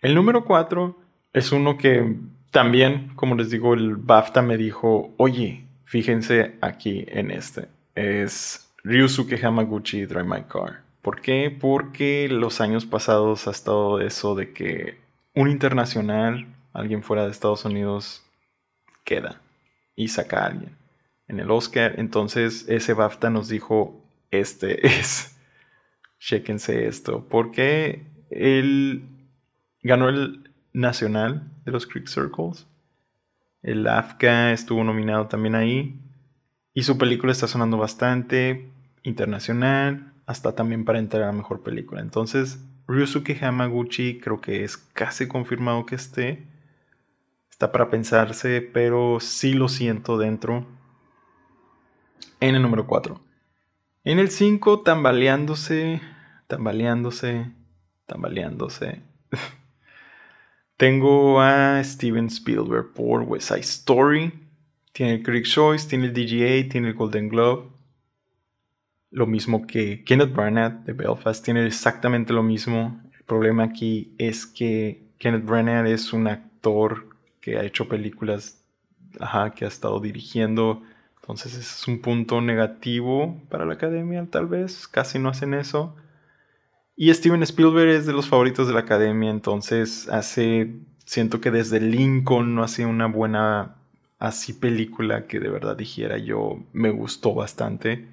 El 0.00 0.16
número 0.16 0.44
4 0.44 0.98
es 1.32 1.52
uno 1.52 1.78
que 1.78 2.16
también, 2.50 3.12
como 3.14 3.36
les 3.36 3.50
digo, 3.50 3.74
el 3.74 3.94
BAFTA 3.94 4.42
me 4.42 4.56
dijo, 4.56 5.14
oye, 5.18 5.65
fíjense 5.86 6.58
aquí 6.60 7.06
en 7.08 7.30
este. 7.30 7.68
Es 7.94 8.70
Ryusuke 8.84 9.42
Hamaguchi 9.42 10.04
Drive 10.04 10.24
My 10.24 10.42
Car. 10.42 10.82
¿Por 11.00 11.22
qué? 11.22 11.56
Porque 11.58 12.28
los 12.30 12.60
años 12.60 12.84
pasados 12.84 13.48
ha 13.48 13.52
estado 13.52 14.00
eso 14.00 14.34
de 14.34 14.52
que 14.52 14.98
un 15.34 15.48
internacional, 15.48 16.46
alguien 16.74 17.02
fuera 17.02 17.24
de 17.24 17.30
Estados 17.30 17.64
Unidos, 17.64 18.22
queda 19.04 19.40
y 19.94 20.08
saca 20.08 20.40
a 20.40 20.46
alguien 20.48 20.76
en 21.28 21.40
el 21.40 21.50
Oscar. 21.50 21.94
Entonces 21.96 22.66
ese 22.68 22.92
BAFTA 22.92 23.30
nos 23.30 23.48
dijo, 23.48 24.04
este 24.30 24.86
es 24.98 25.32
Chéquense 26.18 26.86
esto. 26.86 27.26
Porque 27.28 28.06
él 28.30 29.04
ganó 29.82 30.08
el 30.08 30.50
nacional 30.72 31.50
de 31.64 31.72
los 31.72 31.86
Creek 31.86 32.08
Circles. 32.08 32.66
El 33.66 33.84
AFCA 33.88 34.52
estuvo 34.52 34.84
nominado 34.84 35.26
también 35.26 35.56
ahí. 35.56 36.00
Y 36.72 36.84
su 36.84 36.98
película 36.98 37.32
está 37.32 37.48
sonando 37.48 37.76
bastante 37.76 38.70
internacional. 39.02 40.12
Hasta 40.24 40.54
también 40.54 40.84
para 40.84 41.00
entrar 41.00 41.24
a 41.24 41.26
la 41.26 41.32
mejor 41.32 41.64
película. 41.64 42.00
Entonces, 42.00 42.64
Ryusuke 42.86 43.36
Hamaguchi 43.44 44.20
creo 44.20 44.40
que 44.40 44.62
es 44.62 44.76
casi 44.76 45.26
confirmado 45.26 45.84
que 45.84 45.96
esté. 45.96 46.46
Está 47.50 47.72
para 47.72 47.90
pensarse, 47.90 48.60
pero 48.60 49.18
sí 49.18 49.52
lo 49.52 49.68
siento 49.68 50.16
dentro. 50.16 50.64
En 52.38 52.54
el 52.54 52.62
número 52.62 52.86
4. 52.86 53.20
En 54.04 54.20
el 54.20 54.30
5, 54.30 54.82
tambaleándose, 54.82 56.00
tambaleándose, 56.46 57.50
tambaleándose. 58.06 59.02
Tengo 60.76 61.40
a 61.40 61.82
Steven 61.82 62.26
Spielberg 62.26 62.92
por 62.92 63.22
West 63.22 63.48
Side 63.48 63.60
Story. 63.60 64.32
Tiene 64.92 65.14
el 65.14 65.22
Critic 65.22 65.46
Choice, 65.46 65.88
tiene 65.88 66.06
el 66.06 66.12
DGA, 66.12 66.70
tiene 66.70 66.88
el 66.88 66.94
Golden 66.94 67.28
Globe. 67.28 67.68
Lo 69.10 69.26
mismo 69.26 69.66
que 69.66 70.04
Kenneth 70.04 70.32
Branagh 70.32 70.84
de 70.84 70.92
Belfast. 70.92 71.44
Tiene 71.44 71.66
exactamente 71.66 72.32
lo 72.32 72.42
mismo. 72.42 73.00
El 73.16 73.24
problema 73.24 73.64
aquí 73.64 74.14
es 74.18 74.46
que 74.46 75.02
Kenneth 75.18 75.44
Branagh 75.44 75.86
es 75.86 76.12
un 76.12 76.26
actor 76.26 77.08
que 77.40 77.58
ha 77.58 77.64
hecho 77.64 77.88
películas, 77.88 78.62
ajá, 79.20 79.50
que 79.52 79.64
ha 79.64 79.68
estado 79.68 80.00
dirigiendo 80.00 80.82
entonces 81.26 81.56
es 81.56 81.88
un 81.88 81.98
punto 81.98 82.40
negativo 82.40 83.42
para 83.48 83.64
la 83.64 83.74
academia, 83.74 84.24
tal 84.30 84.46
vez. 84.46 84.86
Casi 84.86 85.18
no 85.18 85.28
hacen 85.28 85.54
eso. 85.54 85.96
Y 86.96 87.12
Steven 87.12 87.42
Spielberg 87.42 87.90
es 87.90 88.06
de 88.06 88.14
los 88.14 88.26
favoritos 88.26 88.66
de 88.66 88.72
la 88.72 88.80
academia, 88.80 89.30
entonces 89.30 90.08
hace, 90.08 90.80
siento 91.04 91.42
que 91.42 91.50
desde 91.50 91.78
Lincoln 91.78 92.54
no 92.54 92.62
hace 92.62 92.86
una 92.86 93.06
buena 93.06 93.76
así 94.18 94.54
película 94.54 95.26
que 95.26 95.38
de 95.38 95.50
verdad 95.50 95.76
dijera 95.76 96.16
yo 96.16 96.64
me 96.72 96.90
gustó 96.90 97.34
bastante. 97.34 98.08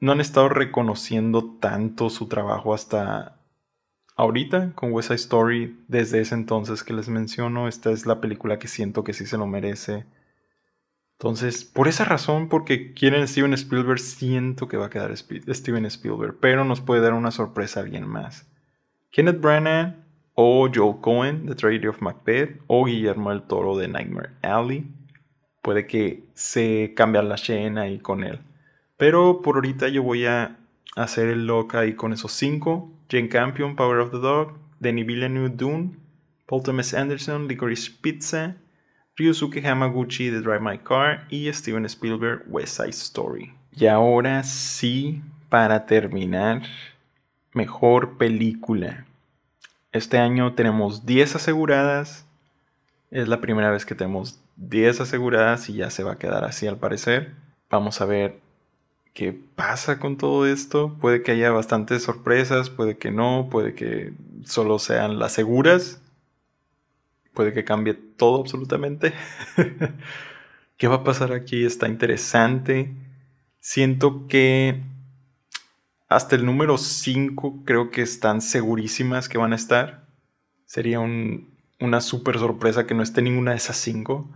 No 0.00 0.10
han 0.10 0.20
estado 0.20 0.48
reconociendo 0.48 1.56
tanto 1.60 2.10
su 2.10 2.26
trabajo 2.26 2.74
hasta 2.74 3.40
ahorita 4.16 4.72
con 4.74 4.92
West 4.92 5.08
Side 5.08 5.16
Story, 5.16 5.84
desde 5.86 6.20
ese 6.20 6.34
entonces 6.34 6.82
que 6.82 6.94
les 6.94 7.08
menciono, 7.08 7.68
esta 7.68 7.92
es 7.92 8.06
la 8.06 8.20
película 8.20 8.58
que 8.58 8.66
siento 8.66 9.04
que 9.04 9.12
sí 9.12 9.24
se 9.24 9.38
lo 9.38 9.46
merece. 9.46 10.04
Entonces, 11.18 11.64
por 11.64 11.88
esa 11.88 12.04
razón, 12.04 12.48
porque 12.48 12.92
quieren 12.92 13.26
Steven 13.26 13.54
Spielberg, 13.54 13.98
siento 13.98 14.68
que 14.68 14.76
va 14.76 14.86
a 14.86 14.90
quedar 14.90 15.16
Steven 15.16 15.86
Spielberg, 15.86 16.36
pero 16.40 16.64
nos 16.64 16.82
puede 16.82 17.00
dar 17.00 17.14
una 17.14 17.30
sorpresa 17.30 17.80
a 17.80 17.84
alguien 17.84 18.06
más. 18.06 18.46
Kenneth 19.10 19.40
Branagh 19.40 19.96
o 20.34 20.68
Joel 20.72 21.00
Cohen 21.00 21.46
de 21.46 21.54
Tragedy 21.54 21.86
of 21.86 22.02
Macbeth 22.02 22.60
o 22.66 22.84
Guillermo 22.84 23.30
del 23.30 23.42
Toro 23.42 23.78
de 23.78 23.88
Nightmare 23.88 24.32
Alley. 24.42 24.86
Puede 25.62 25.86
que 25.86 26.24
se 26.34 26.92
cambie 26.94 27.22
la 27.22 27.36
escena 27.36 27.82
ahí 27.82 27.98
con 27.98 28.22
él. 28.22 28.40
Pero 28.98 29.40
por 29.40 29.54
ahorita 29.56 29.88
yo 29.88 30.02
voy 30.02 30.26
a 30.26 30.58
hacer 30.96 31.28
el 31.28 31.46
loca 31.46 31.80
ahí 31.80 31.94
con 31.94 32.12
esos 32.12 32.32
cinco. 32.32 32.92
Jane 33.08 33.30
Campion, 33.30 33.74
Power 33.74 34.00
of 34.00 34.10
the 34.10 34.18
Dog, 34.18 34.58
Denis 34.80 35.06
Villeneuve, 35.06 35.56
Dune, 35.56 35.96
Paul 36.46 36.62
Thomas 36.62 36.92
Anderson, 36.92 37.48
Licorice 37.48 37.90
Pizza, 38.00 38.56
Ryusuke 39.16 39.66
Hamaguchi 39.66 40.28
de 40.28 40.42
Drive 40.42 40.60
My 40.60 40.76
Car 40.76 41.26
y 41.30 41.50
Steven 41.50 41.86
Spielberg 41.86 42.44
West 42.48 42.76
Side 42.76 42.90
Story. 42.90 43.54
Y 43.72 43.86
ahora 43.86 44.42
sí, 44.42 45.22
para 45.48 45.86
terminar, 45.86 46.62
mejor 47.54 48.18
película. 48.18 49.06
Este 49.92 50.18
año 50.18 50.52
tenemos 50.52 51.06
10 51.06 51.36
aseguradas. 51.36 52.26
Es 53.10 53.26
la 53.26 53.40
primera 53.40 53.70
vez 53.70 53.86
que 53.86 53.94
tenemos 53.94 54.38
10 54.56 55.00
aseguradas 55.00 55.70
y 55.70 55.74
ya 55.76 55.88
se 55.88 56.02
va 56.02 56.12
a 56.12 56.18
quedar 56.18 56.44
así 56.44 56.66
al 56.66 56.76
parecer. 56.76 57.32
Vamos 57.70 58.02
a 58.02 58.04
ver 58.04 58.38
qué 59.14 59.32
pasa 59.32 59.98
con 59.98 60.18
todo 60.18 60.46
esto. 60.46 60.94
Puede 61.00 61.22
que 61.22 61.32
haya 61.32 61.50
bastantes 61.52 62.02
sorpresas, 62.02 62.68
puede 62.68 62.98
que 62.98 63.10
no, 63.10 63.48
puede 63.50 63.74
que 63.74 64.12
solo 64.44 64.78
sean 64.78 65.18
las 65.18 65.32
seguras 65.32 66.02
puede 67.36 67.52
que 67.52 67.64
cambie 67.64 67.94
todo 67.94 68.40
absolutamente. 68.40 69.12
¿Qué 70.76 70.88
va 70.88 70.96
a 70.96 71.04
pasar 71.04 71.32
aquí? 71.32 71.64
Está 71.64 71.86
interesante. 71.86 72.92
Siento 73.60 74.26
que 74.26 74.82
hasta 76.08 76.34
el 76.34 76.46
número 76.46 76.78
5 76.78 77.62
creo 77.64 77.90
que 77.90 78.02
están 78.02 78.40
segurísimas 78.40 79.28
que 79.28 79.38
van 79.38 79.52
a 79.52 79.56
estar. 79.56 80.08
Sería 80.64 80.98
una 80.98 82.00
super 82.00 82.38
sorpresa 82.38 82.86
que 82.86 82.94
no 82.94 83.02
esté 83.02 83.22
ninguna 83.22 83.52
de 83.52 83.58
esas 83.58 83.76
5. 83.76 84.28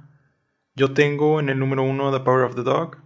Yo 0.76 0.92
tengo 0.92 1.40
en 1.40 1.48
el 1.48 1.58
número 1.58 1.82
1 1.82 2.12
The 2.12 2.20
Power 2.20 2.44
of 2.44 2.54
the 2.54 2.62
Dog. 2.62 2.98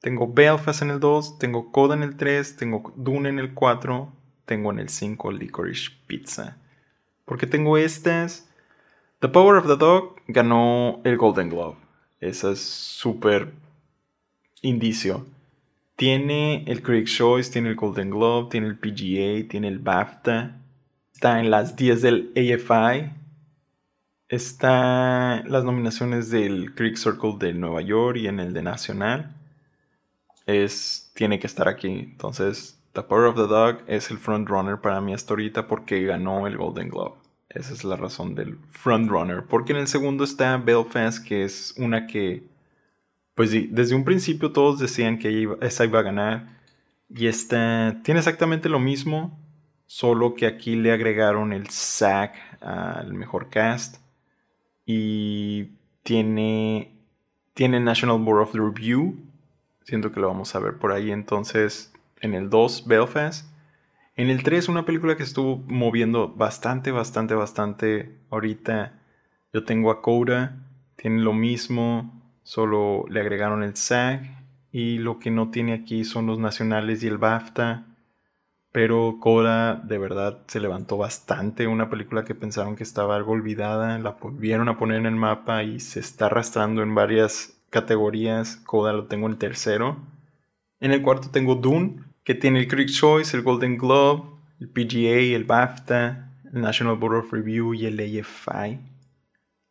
Tengo 0.00 0.32
Belfast 0.32 0.82
en 0.82 0.90
el 0.90 1.00
2. 1.00 1.38
Tengo 1.38 1.70
Coda 1.70 1.94
en 1.94 2.02
el 2.02 2.16
3. 2.16 2.56
Tengo 2.56 2.94
Dune 2.96 3.28
en 3.28 3.38
el 3.38 3.52
4. 3.52 4.12
Tengo 4.46 4.72
en 4.72 4.78
el 4.78 4.88
5 4.88 5.32
Licorice 5.32 5.90
Pizza. 6.06 6.56
¿Por 7.24 7.38
qué 7.38 7.46
tengo 7.46 7.76
estas? 7.78 8.48
The 9.24 9.30
Power 9.30 9.56
of 9.56 9.66
the 9.66 9.78
Dog 9.78 10.16
ganó 10.28 11.00
el 11.02 11.16
Golden 11.16 11.48
Globe. 11.48 11.78
Ese 12.20 12.52
es 12.52 12.60
súper 12.60 13.54
indicio. 14.60 15.24
Tiene 15.96 16.62
el 16.66 16.82
Critics' 16.82 17.16
Choice, 17.16 17.50
tiene 17.50 17.70
el 17.70 17.74
Golden 17.74 18.10
Globe, 18.10 18.50
tiene 18.50 18.66
el 18.66 18.76
PGA, 18.76 19.48
tiene 19.48 19.68
el 19.68 19.78
BAFTA. 19.78 20.60
Está 21.14 21.40
en 21.40 21.50
las 21.50 21.74
10 21.74 22.02
del 22.02 22.32
AFI. 22.36 23.12
Está 24.28 25.42
las 25.46 25.64
nominaciones 25.64 26.28
del 26.28 26.74
Critics 26.74 27.04
Circle 27.04 27.36
de 27.38 27.54
Nueva 27.54 27.80
York 27.80 28.18
y 28.18 28.26
en 28.26 28.40
el 28.40 28.52
de 28.52 28.60
Nacional. 28.60 29.34
Es, 30.44 31.10
tiene 31.14 31.38
que 31.38 31.46
estar 31.46 31.66
aquí. 31.66 31.88
Entonces, 31.88 32.78
The 32.92 33.00
Power 33.00 33.28
of 33.28 33.36
the 33.36 33.46
Dog 33.46 33.84
es 33.86 34.10
el 34.10 34.18
frontrunner 34.18 34.82
para 34.82 35.00
mí 35.00 35.14
hasta 35.14 35.32
ahorita 35.32 35.66
porque 35.66 36.04
ganó 36.04 36.46
el 36.46 36.58
Golden 36.58 36.90
Globe. 36.90 37.23
Esa 37.54 37.72
es 37.72 37.84
la 37.84 37.96
razón 37.96 38.34
del 38.34 38.58
frontrunner. 38.70 39.44
Porque 39.44 39.72
en 39.72 39.78
el 39.78 39.86
segundo 39.86 40.24
está 40.24 40.56
Belfast, 40.56 41.24
que 41.24 41.44
es 41.44 41.74
una 41.78 42.06
que, 42.06 42.42
pues 43.34 43.50
sí, 43.50 43.68
desde 43.70 43.94
un 43.94 44.04
principio 44.04 44.52
todos 44.52 44.78
decían 44.78 45.18
que 45.18 45.48
esa 45.60 45.84
iba 45.84 46.00
a 46.00 46.02
ganar. 46.02 46.58
Y 47.08 47.26
esta 47.28 48.00
tiene 48.02 48.20
exactamente 48.20 48.68
lo 48.68 48.80
mismo. 48.80 49.38
solo 49.86 50.34
que 50.34 50.46
aquí 50.46 50.76
le 50.76 50.92
agregaron 50.92 51.52
el 51.52 51.68
SAG 51.68 52.32
al 52.60 53.14
mejor 53.14 53.50
cast 53.50 53.98
y 54.86 55.70
tiene, 56.02 56.92
tiene 57.54 57.80
National 57.80 58.18
Board 58.18 58.42
of 58.42 58.54
Review. 58.54 59.16
Siento 59.84 60.12
que 60.12 60.20
lo 60.20 60.28
vamos 60.28 60.54
a 60.54 60.58
ver 60.58 60.78
por 60.78 60.92
ahí 60.92 61.10
entonces 61.10 61.92
en 62.20 62.34
el 62.34 62.50
2, 62.50 62.86
Belfast. 62.86 63.46
En 64.16 64.30
el 64.30 64.44
3, 64.44 64.68
una 64.68 64.84
película 64.84 65.16
que 65.16 65.24
estuvo 65.24 65.56
moviendo 65.66 66.28
bastante, 66.28 66.92
bastante, 66.92 67.34
bastante 67.34 68.16
ahorita. 68.30 69.00
Yo 69.52 69.64
tengo 69.64 69.90
a 69.90 70.02
Coda, 70.02 70.68
tiene 70.94 71.20
lo 71.20 71.32
mismo, 71.32 72.22
solo 72.44 73.06
le 73.08 73.20
agregaron 73.20 73.64
el 73.64 73.74
SAG. 73.74 74.44
Y 74.70 74.98
lo 74.98 75.18
que 75.18 75.30
no 75.30 75.50
tiene 75.50 75.72
aquí 75.72 76.04
son 76.04 76.26
los 76.26 76.38
nacionales 76.38 77.02
y 77.02 77.08
el 77.08 77.18
BAFTA. 77.18 77.86
Pero 78.70 79.18
Coda 79.20 79.76
de 79.76 79.98
verdad 79.98 80.42
se 80.46 80.60
levantó 80.60 80.96
bastante. 80.96 81.66
Una 81.66 81.90
película 81.90 82.24
que 82.24 82.34
pensaron 82.36 82.76
que 82.76 82.82
estaba 82.84 83.16
algo 83.16 83.32
olvidada. 83.32 83.98
La 83.98 84.12
volvieron 84.12 84.68
a 84.68 84.78
poner 84.78 84.98
en 84.98 85.06
el 85.06 85.16
mapa 85.16 85.64
y 85.64 85.80
se 85.80 86.00
está 86.00 86.26
arrastrando 86.26 86.82
en 86.82 86.94
varias 86.94 87.60
categorías. 87.70 88.56
Coda 88.56 88.92
lo 88.92 89.06
tengo 89.06 89.28
en 89.28 89.38
tercero. 89.38 89.96
En 90.80 90.92
el 90.92 91.02
cuarto 91.02 91.30
tengo 91.30 91.54
Dune, 91.54 92.02
que 92.24 92.34
tiene 92.34 92.60
el 92.60 92.68
Critics 92.68 92.94
Choice, 92.94 93.36
el 93.36 93.42
Golden 93.42 93.76
Globe, 93.76 94.30
el 94.58 94.68
PGA, 94.68 95.36
el 95.36 95.44
BAFTA, 95.44 96.32
el 96.52 96.60
National 96.60 96.96
Board 96.96 97.18
of 97.18 97.32
Review 97.32 97.74
y 97.74 97.86
el 97.86 98.00
AFI. 98.00 98.80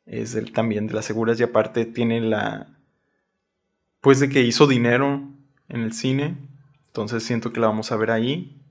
Es 0.06 0.36
el, 0.36 0.52
también 0.52 0.88
de 0.88 0.94
las 0.94 1.06
seguras 1.06 1.40
y 1.40 1.44
aparte 1.44 1.86
tiene 1.86 2.22
la... 2.22 2.68
Pues 4.02 4.20
de 4.20 4.30
que 4.30 4.42
hizo 4.42 4.68
dinero 4.68 5.24
en 5.70 5.82
el 5.82 5.94
cine. 5.94 6.38
Entonces 6.88 7.24
siento 7.24 7.52
que 7.52 7.60
la 7.60 7.68
vamos 7.68 7.92
a 7.92 7.98
ver 7.98 8.12
ahí. 8.12 8.62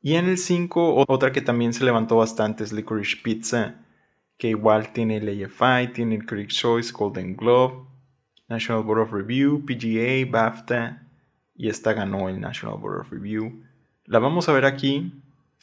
Y 0.00 0.14
en 0.14 0.26
el 0.26 0.38
5, 0.38 1.06
otra 1.08 1.32
que 1.32 1.40
también 1.40 1.72
se 1.72 1.84
levantó 1.84 2.16
bastante 2.16 2.62
es 2.62 2.72
Licorice 2.72 3.16
Pizza, 3.22 3.86
que 4.36 4.50
igual 4.50 4.92
tiene 4.92 5.16
el 5.16 5.44
AFI, 5.44 5.92
tiene 5.92 6.16
el 6.16 6.26
Critics 6.26 6.56
Choice, 6.56 6.92
Golden 6.92 7.34
Globe, 7.34 7.88
National 8.48 8.82
Board 8.82 9.00
of 9.00 9.12
Review, 9.12 9.64
PGA, 9.64 10.30
BAFTA, 10.30 11.03
y 11.54 11.68
esta 11.68 11.92
ganó 11.92 12.28
el 12.28 12.40
National 12.40 12.78
Board 12.78 13.00
of 13.00 13.10
Review. 13.10 13.62
La 14.06 14.18
vamos 14.18 14.48
a 14.48 14.52
ver 14.52 14.64
aquí, 14.64 15.12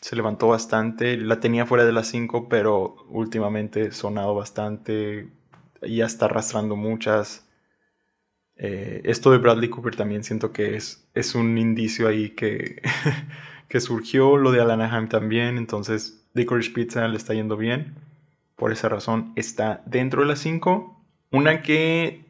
se 0.01 0.15
levantó 0.15 0.47
bastante, 0.47 1.17
la 1.17 1.39
tenía 1.39 1.65
fuera 1.65 1.85
de 1.85 1.91
las 1.91 2.07
5, 2.07 2.49
pero 2.49 2.95
últimamente 3.09 3.91
sonado 3.91 4.33
bastante, 4.35 5.29
ya 5.81 6.05
está 6.05 6.25
arrastrando 6.25 6.75
muchas. 6.75 7.47
Eh, 8.55 9.01
esto 9.05 9.31
de 9.31 9.37
Bradley 9.37 9.69
Cooper 9.69 9.95
también 9.95 10.23
siento 10.23 10.51
que 10.51 10.75
es, 10.75 11.07
es 11.13 11.35
un 11.35 11.57
indicio 11.57 12.07
ahí 12.07 12.29
que 12.31 12.81
que 13.71 13.79
surgió, 13.79 14.35
lo 14.35 14.51
de 14.51 14.59
Alanaheim 14.59 15.07
también, 15.07 15.57
entonces 15.57 16.27
Licorice 16.33 16.71
Pizza 16.71 17.07
le 17.07 17.15
está 17.15 17.33
yendo 17.33 17.55
bien. 17.55 17.95
Por 18.57 18.73
esa 18.73 18.89
razón 18.89 19.31
está 19.37 19.81
dentro 19.85 20.21
de 20.21 20.27
las 20.27 20.39
5. 20.39 21.01
Una 21.31 21.61
que 21.61 22.25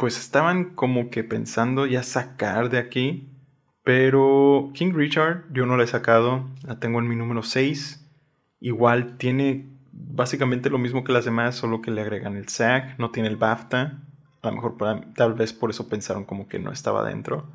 pues 0.00 0.18
estaban 0.18 0.74
como 0.74 1.10
que 1.10 1.24
pensando 1.24 1.84
ya 1.84 2.02
sacar 2.02 2.70
de 2.70 2.78
aquí. 2.78 3.28
Pero 3.84 4.70
King 4.72 4.94
Richard 4.94 5.44
yo 5.52 5.66
no 5.66 5.76
la 5.76 5.84
he 5.84 5.86
sacado. 5.86 6.48
La 6.66 6.80
tengo 6.80 7.00
en 7.00 7.06
mi 7.06 7.16
número 7.16 7.42
6. 7.42 8.02
Igual 8.60 9.18
tiene 9.18 9.66
básicamente 9.92 10.70
lo 10.70 10.78
mismo 10.78 11.04
que 11.04 11.12
las 11.12 11.26
demás, 11.26 11.54
solo 11.54 11.82
que 11.82 11.90
le 11.90 12.00
agregan 12.00 12.38
el 12.38 12.48
SAG. 12.48 12.98
No 12.98 13.10
tiene 13.10 13.28
el 13.28 13.36
BAFTA. 13.36 14.00
A 14.40 14.48
lo 14.48 14.54
mejor 14.54 14.78
tal 15.14 15.34
vez 15.34 15.52
por 15.52 15.68
eso 15.68 15.86
pensaron 15.86 16.24
como 16.24 16.48
que 16.48 16.58
no 16.58 16.72
estaba 16.72 17.06
dentro. 17.06 17.46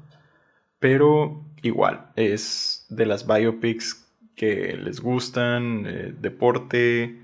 Pero 0.78 1.44
igual, 1.64 2.12
es 2.16 2.86
de 2.90 3.08
las 3.08 3.26
biopics 3.26 4.06
que 4.36 4.78
les 4.78 5.00
gustan, 5.00 5.86
eh, 5.88 6.14
deporte, 6.22 7.24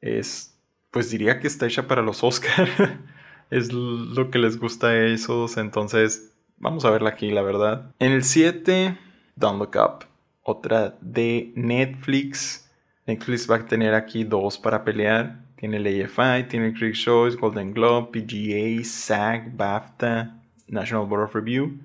es, 0.00 0.56
pues 0.92 1.10
diría 1.10 1.40
que 1.40 1.48
está 1.48 1.66
hecha 1.66 1.88
para 1.88 2.02
los 2.02 2.22
Oscar, 2.22 2.68
es 3.50 3.72
lo 3.72 4.30
que 4.30 4.38
les 4.38 4.58
gusta 4.58 4.88
a 4.88 5.06
esos, 5.06 5.56
entonces 5.56 6.32
vamos 6.58 6.84
a 6.84 6.90
verla 6.90 7.10
aquí, 7.10 7.30
la 7.30 7.42
verdad. 7.42 7.94
En 7.98 8.12
el 8.12 8.24
7, 8.24 8.98
Don't 9.36 9.58
Look 9.58 9.76
Up, 9.76 10.06
otra 10.42 10.96
de 11.00 11.52
Netflix. 11.54 12.70
Netflix 13.06 13.50
va 13.50 13.56
a 13.56 13.66
tener 13.66 13.94
aquí 13.94 14.24
dos 14.24 14.58
para 14.58 14.84
pelear. 14.84 15.44
Tiene 15.56 15.78
el 15.78 16.04
AFI, 16.04 16.48
tiene 16.48 16.66
el 16.68 16.74
Critics' 16.74 17.02
Choice, 17.02 17.36
Golden 17.36 17.72
Globe, 17.72 18.10
PGA, 18.12 18.84
SAG, 18.84 19.56
BAFTA, 19.56 20.42
National 20.68 21.06
Board 21.06 21.24
of 21.24 21.34
Review. 21.34 21.78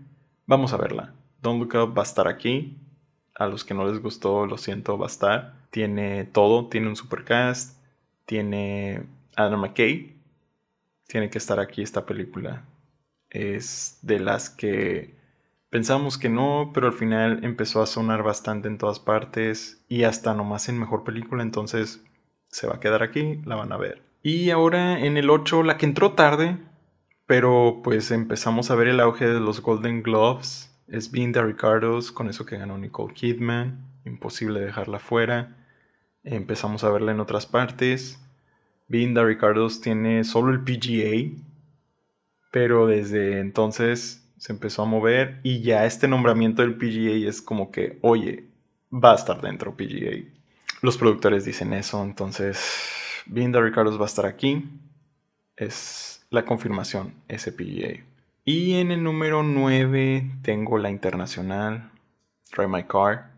Vamos 0.46 0.74
a 0.74 0.78
verla. 0.78 1.14
Don't 1.42 1.60
Look 1.60 1.76
Up 1.76 1.98
va 1.98 2.02
a 2.02 2.06
estar 2.06 2.28
aquí. 2.28 2.78
A 3.36 3.48
los 3.48 3.64
que 3.64 3.74
no 3.74 3.88
les 3.88 4.02
gustó, 4.02 4.46
lo 4.46 4.58
siento, 4.58 4.98
va 4.98 5.06
a 5.06 5.10
estar. 5.10 5.54
Tiene 5.70 6.26
todo, 6.26 6.68
tiene 6.68 6.90
un 6.90 6.96
supercast, 6.96 7.78
tiene 8.26 9.04
Adam 9.36 9.62
McKay. 9.62 10.11
Tiene 11.12 11.30
que 11.30 11.40
estar 11.40 11.60
aquí 11.60 11.82
esta 11.82 12.06
película. 12.06 12.64
Es 13.30 14.00
de 14.02 14.22
las 14.22 14.50
que 14.50 15.14
pensamos 15.70 16.18
que 16.18 16.30
no, 16.30 16.72
pero 16.74 16.88
al 16.88 16.94
final 16.94 17.44
empezó 17.44 17.82
a 17.82 17.86
sonar 17.86 18.24
bastante 18.24 18.70
en 18.70 18.78
todas 18.78 19.02
partes 19.02 19.84
y 19.90 20.04
hasta 20.04 20.34
nomás 20.34 20.70
en 20.70 20.80
mejor 20.80 21.04
película, 21.04 21.44
entonces 21.44 22.02
se 22.48 22.66
va 22.66 22.76
a 22.76 22.80
quedar 22.80 23.04
aquí, 23.04 23.42
la 23.44 23.56
van 23.56 23.74
a 23.74 23.78
ver. 23.78 24.02
Y 24.24 24.52
ahora 24.52 25.00
en 25.00 25.18
el 25.18 25.30
8, 25.30 25.64
la 25.64 25.76
que 25.76 25.86
entró 25.86 26.14
tarde, 26.14 26.58
pero 27.26 27.82
pues 27.84 28.12
empezamos 28.12 28.72
a 28.72 28.76
ver 28.76 28.88
el 28.88 29.02
auge 29.02 29.28
de 29.28 29.42
los 29.42 29.62
Golden 29.62 30.04
Gloves 30.04 30.72
es 30.88 31.12
the 31.12 31.42
Ricardos, 31.42 32.14
con 32.14 32.30
eso 32.30 32.46
que 32.46 32.58
ganó 32.58 32.78
Nicole 32.78 33.14
Kidman, 33.14 33.86
imposible 34.06 34.62
dejarla 34.62 35.00
fuera. 35.00 35.58
Empezamos 36.24 36.86
a 36.86 36.90
verla 36.90 37.12
en 37.12 37.20
otras 37.20 37.48
partes. 37.48 38.18
The 38.92 39.24
Ricardos 39.24 39.80
tiene 39.80 40.24
solo 40.26 40.52
el 40.52 40.64
PGA, 40.64 41.42
pero 42.52 42.88
desde 42.88 43.40
entonces 43.40 44.30
se 44.38 44.52
empezó 44.52 44.82
a 44.82 44.86
mover 44.86 45.40
y 45.44 45.62
ya 45.62 45.86
este 45.86 46.08
nombramiento 46.08 46.62
del 46.62 46.76
PGA 46.76 47.30
es 47.30 47.42
como 47.42 47.72
que, 47.72 48.00
oye, 48.02 48.50
va 48.92 49.14
a 49.14 49.16
estar 49.16 49.40
dentro 49.42 49.78
PGA. 49.78 50.26
Los 50.82 50.98
productores 50.98 51.46
dicen 51.46 51.74
eso, 51.74 52.04
entonces 52.04 52.60
the 53.34 53.62
Ricardos 53.62 53.98
va 53.98 54.04
a 54.04 54.08
estar 54.08 54.26
aquí. 54.26 54.68
Es 55.56 56.26
la 56.30 56.44
confirmación, 56.44 57.14
ese 57.28 57.52
PGA. 57.52 58.04
Y 58.44 58.74
en 58.74 58.92
el 58.92 59.04
número 59.04 59.44
9 59.44 60.32
tengo 60.42 60.78
la 60.80 60.90
internacional, 60.90 61.92
Try 62.50 62.68
My 62.68 62.84
Car. 62.84 63.32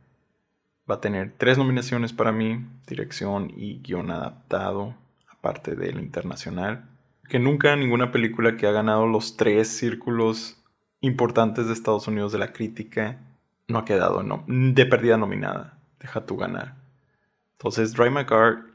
Va 0.90 0.96
a 0.96 1.02
tener 1.02 1.34
tres 1.38 1.58
nominaciones 1.58 2.12
para 2.12 2.32
mí, 2.32 2.66
dirección 2.88 3.52
y 3.56 3.82
guion 3.82 4.10
adaptado, 4.12 4.96
aparte 5.44 5.76
del 5.76 6.00
internacional. 6.00 6.86
Que 7.28 7.38
nunca 7.38 7.76
ninguna 7.76 8.12
película 8.12 8.56
que 8.56 8.66
ha 8.66 8.72
ganado 8.72 9.06
los 9.08 9.36
tres 9.36 9.68
círculos 9.68 10.58
importantes 11.02 11.68
de 11.68 11.74
Estados 11.74 12.08
Unidos 12.08 12.32
de 12.32 12.40
la 12.40 12.54
crítica 12.54 13.20
no 13.68 13.80
ha 13.80 13.86
quedado 13.86 14.24
no, 14.24 14.46
de 14.48 14.86
perdida 14.86 15.18
nominada. 15.18 15.78
Deja 16.00 16.26
tú 16.26 16.38
ganar. 16.38 16.76
Entonces, 17.54 17.94
Drive 17.94 18.12
My 18.12 18.26
Car 18.26 18.66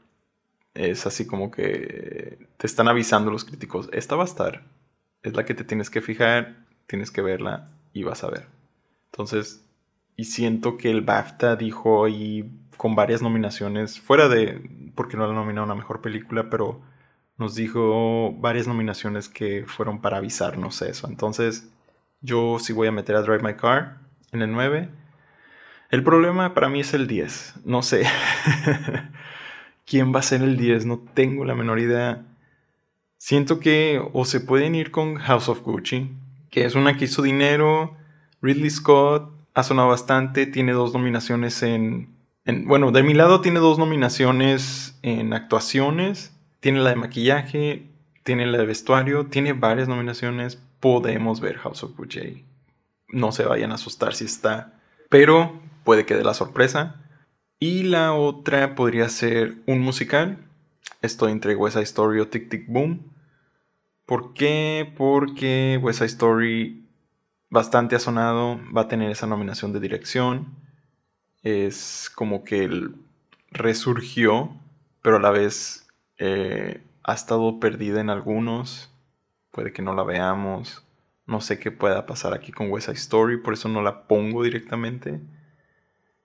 es 0.73 1.05
así 1.05 1.25
como 1.25 1.51
que 1.51 2.47
te 2.57 2.67
están 2.67 2.87
avisando 2.87 3.31
los 3.31 3.45
críticos. 3.45 3.89
Esta 3.91 4.15
va 4.15 4.23
a 4.23 4.25
estar 4.25 4.63
es 5.23 5.35
la 5.35 5.45
que 5.45 5.53
te 5.53 5.63
tienes 5.63 5.89
que 5.89 6.01
fijar, 6.01 6.65
tienes 6.87 7.11
que 7.11 7.21
verla 7.21 7.69
y 7.93 8.03
vas 8.03 8.23
a 8.23 8.29
ver. 8.29 8.47
Entonces, 9.11 9.65
y 10.15 10.25
siento 10.25 10.77
que 10.77 10.91
el 10.91 11.01
BAFTA 11.01 11.55
dijo 11.55 12.05
ahí 12.05 12.51
con 12.79 12.95
varias 12.95 13.21
nominaciones, 13.21 13.99
fuera 13.99 14.29
de, 14.29 14.61
porque 14.95 15.17
no 15.17 15.27
la 15.27 15.33
nominaron 15.33 15.69
a 15.69 15.75
Mejor 15.75 15.99
Película, 15.99 16.49
pero 16.49 16.79
nos 17.37 17.53
dijo 17.53 18.31
varias 18.37 18.69
nominaciones 18.69 19.27
que 19.27 19.65
fueron 19.67 19.99
para 19.99 20.15
avisarnos 20.15 20.81
eso. 20.81 21.09
Entonces, 21.09 21.69
yo 22.21 22.57
sí 22.57 22.71
voy 22.71 22.87
a 22.87 22.93
meter 22.93 23.17
a 23.17 23.21
Drive 23.21 23.43
My 23.43 23.55
Car 23.55 23.97
en 24.31 24.43
el 24.43 24.53
9. 24.53 24.89
El 25.89 26.03
problema 26.05 26.53
para 26.53 26.69
mí 26.69 26.79
es 26.79 26.93
el 26.93 27.07
10. 27.07 27.65
No 27.65 27.81
sé. 27.81 28.05
¿Quién 29.85 30.15
va 30.15 30.19
a 30.19 30.23
ser 30.23 30.41
el 30.41 30.55
10? 30.55 30.85
No 30.85 30.99
tengo 30.99 31.43
la 31.43 31.55
menor 31.55 31.79
idea. 31.79 32.27
Siento 33.17 33.59
que 33.59 34.01
o 34.13 34.23
se 34.23 34.39
pueden 34.39 34.73
ir 34.73 34.91
con 34.91 35.15
House 35.15 35.49
of 35.49 35.63
Gucci, 35.63 36.13
que 36.49 36.63
es 36.63 36.75
una 36.75 36.95
que 36.95 37.05
hizo 37.05 37.23
dinero. 37.23 37.97
Ridley 38.41 38.69
Scott 38.69 39.33
ha 39.53 39.63
sonado 39.63 39.89
bastante, 39.89 40.45
tiene 40.45 40.71
dos 40.71 40.93
nominaciones 40.93 41.61
en, 41.61 42.17
Bueno, 42.45 42.91
de 42.91 43.03
mi 43.03 43.13
lado 43.13 43.41
tiene 43.41 43.59
dos 43.59 43.77
nominaciones 43.77 44.97
en 45.01 45.33
actuaciones. 45.33 46.35
Tiene 46.59 46.79
la 46.79 46.89
de 46.89 46.95
maquillaje, 46.95 47.87
tiene 48.23 48.45
la 48.45 48.57
de 48.57 48.65
vestuario, 48.65 49.27
tiene 49.27 49.53
varias 49.53 49.87
nominaciones. 49.87 50.61
Podemos 50.79 51.41
ver 51.41 51.57
House 51.57 51.83
of 51.83 51.95
Gucci. 51.95 52.45
No 53.07 53.31
se 53.31 53.43
vayan 53.43 53.71
a 53.71 53.75
asustar 53.75 54.13
si 54.13 54.25
está. 54.25 54.79
Pero 55.09 55.61
puede 55.83 56.05
que 56.05 56.15
dé 56.15 56.23
la 56.23 56.33
sorpresa. 56.33 57.03
Y 57.59 57.83
la 57.83 58.13
otra 58.13 58.75
podría 58.75 59.09
ser 59.09 59.55
un 59.65 59.79
musical 59.79 60.49
Estoy 61.01 61.31
entre 61.31 61.55
West 61.55 61.75
Side 61.75 61.83
Story 61.83 62.19
o 62.19 62.27
Tic 62.27 62.49
Tic 62.49 62.67
Boom. 62.67 63.13
¿Por 64.05 64.33
qué? 64.33 64.91
Porque 64.97 65.79
West 65.81 65.99
Side 65.99 66.07
Story 66.07 66.89
bastante 67.49 67.95
ha 67.95 67.99
sonado, 67.99 68.59
va 68.75 68.81
a 68.81 68.87
tener 68.87 69.09
esa 69.09 69.27
nominación 69.27 69.71
de 69.71 69.79
dirección. 69.79 70.57
Es 71.43 72.11
como 72.13 72.43
que 72.43 72.63
él 72.63 72.95
resurgió, 73.51 74.51
pero 75.01 75.17
a 75.17 75.19
la 75.19 75.31
vez 75.31 75.87
eh, 76.17 76.81
ha 77.03 77.13
estado 77.13 77.59
perdida 77.59 78.01
en 78.01 78.09
algunos. 78.09 78.93
Puede 79.51 79.73
que 79.73 79.81
no 79.81 79.93
la 79.95 80.03
veamos. 80.03 80.85
No 81.25 81.41
sé 81.41 81.59
qué 81.59 81.71
pueda 81.71 82.05
pasar 82.05 82.33
aquí 82.33 82.51
con 82.51 82.71
West 82.71 82.87
Side 82.87 82.97
Story, 82.97 83.37
por 83.37 83.53
eso 83.53 83.69
no 83.69 83.81
la 83.81 84.07
pongo 84.07 84.43
directamente. 84.43 85.19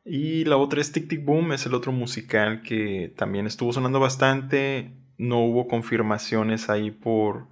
Y 0.04 0.44
la 0.44 0.56
otra 0.56 0.80
es 0.80 0.92
Tic 0.92 1.08
Tic 1.08 1.24
Boom, 1.24 1.52
es 1.52 1.66
el 1.66 1.74
otro 1.74 1.92
musical 1.92 2.62
que 2.62 3.12
también 3.16 3.46
estuvo 3.46 3.72
sonando 3.72 4.00
bastante. 4.00 4.92
No 5.16 5.40
hubo 5.40 5.68
confirmaciones 5.68 6.68
ahí 6.68 6.90
por 6.90 7.46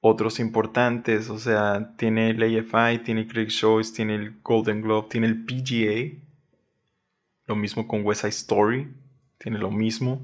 otros 0.00 0.40
importantes, 0.40 1.28
o 1.28 1.38
sea, 1.38 1.94
tiene 1.96 2.30
el 2.30 2.42
AFI, 2.42 3.00
tiene 3.00 3.26
Critics' 3.26 3.58
Choice, 3.58 3.92
tiene 3.94 4.14
el 4.14 4.40
Golden 4.42 4.80
Globe, 4.82 5.08
tiene 5.10 5.26
el 5.26 5.44
PGA. 5.44 6.29
Lo 7.50 7.56
mismo 7.56 7.88
con 7.88 8.06
West 8.06 8.20
Side 8.20 8.30
Story, 8.30 8.94
tiene 9.38 9.58
lo 9.58 9.72
mismo. 9.72 10.22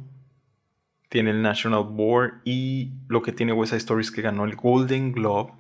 Tiene 1.08 1.30
el 1.30 1.42
National 1.42 1.82
Board 1.82 2.34
y 2.44 2.92
lo 3.08 3.20
que 3.20 3.32
tiene 3.32 3.52
West 3.52 3.70
Side 3.70 3.78
Story 3.78 4.02
es 4.02 4.12
que 4.12 4.22
ganó 4.22 4.44
el 4.44 4.54
Golden 4.54 5.10
Globe. 5.10 5.52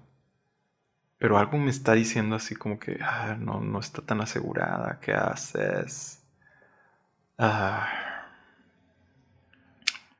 Pero 1.18 1.38
algo 1.38 1.58
me 1.58 1.70
está 1.70 1.94
diciendo 1.94 2.36
así 2.36 2.54
como 2.54 2.78
que 2.78 3.00
ah, 3.02 3.36
no, 3.40 3.60
no 3.60 3.80
está 3.80 4.00
tan 4.00 4.20
asegurada. 4.20 5.00
¿Qué 5.00 5.12
haces? 5.12 6.22
Ah. 7.36 7.88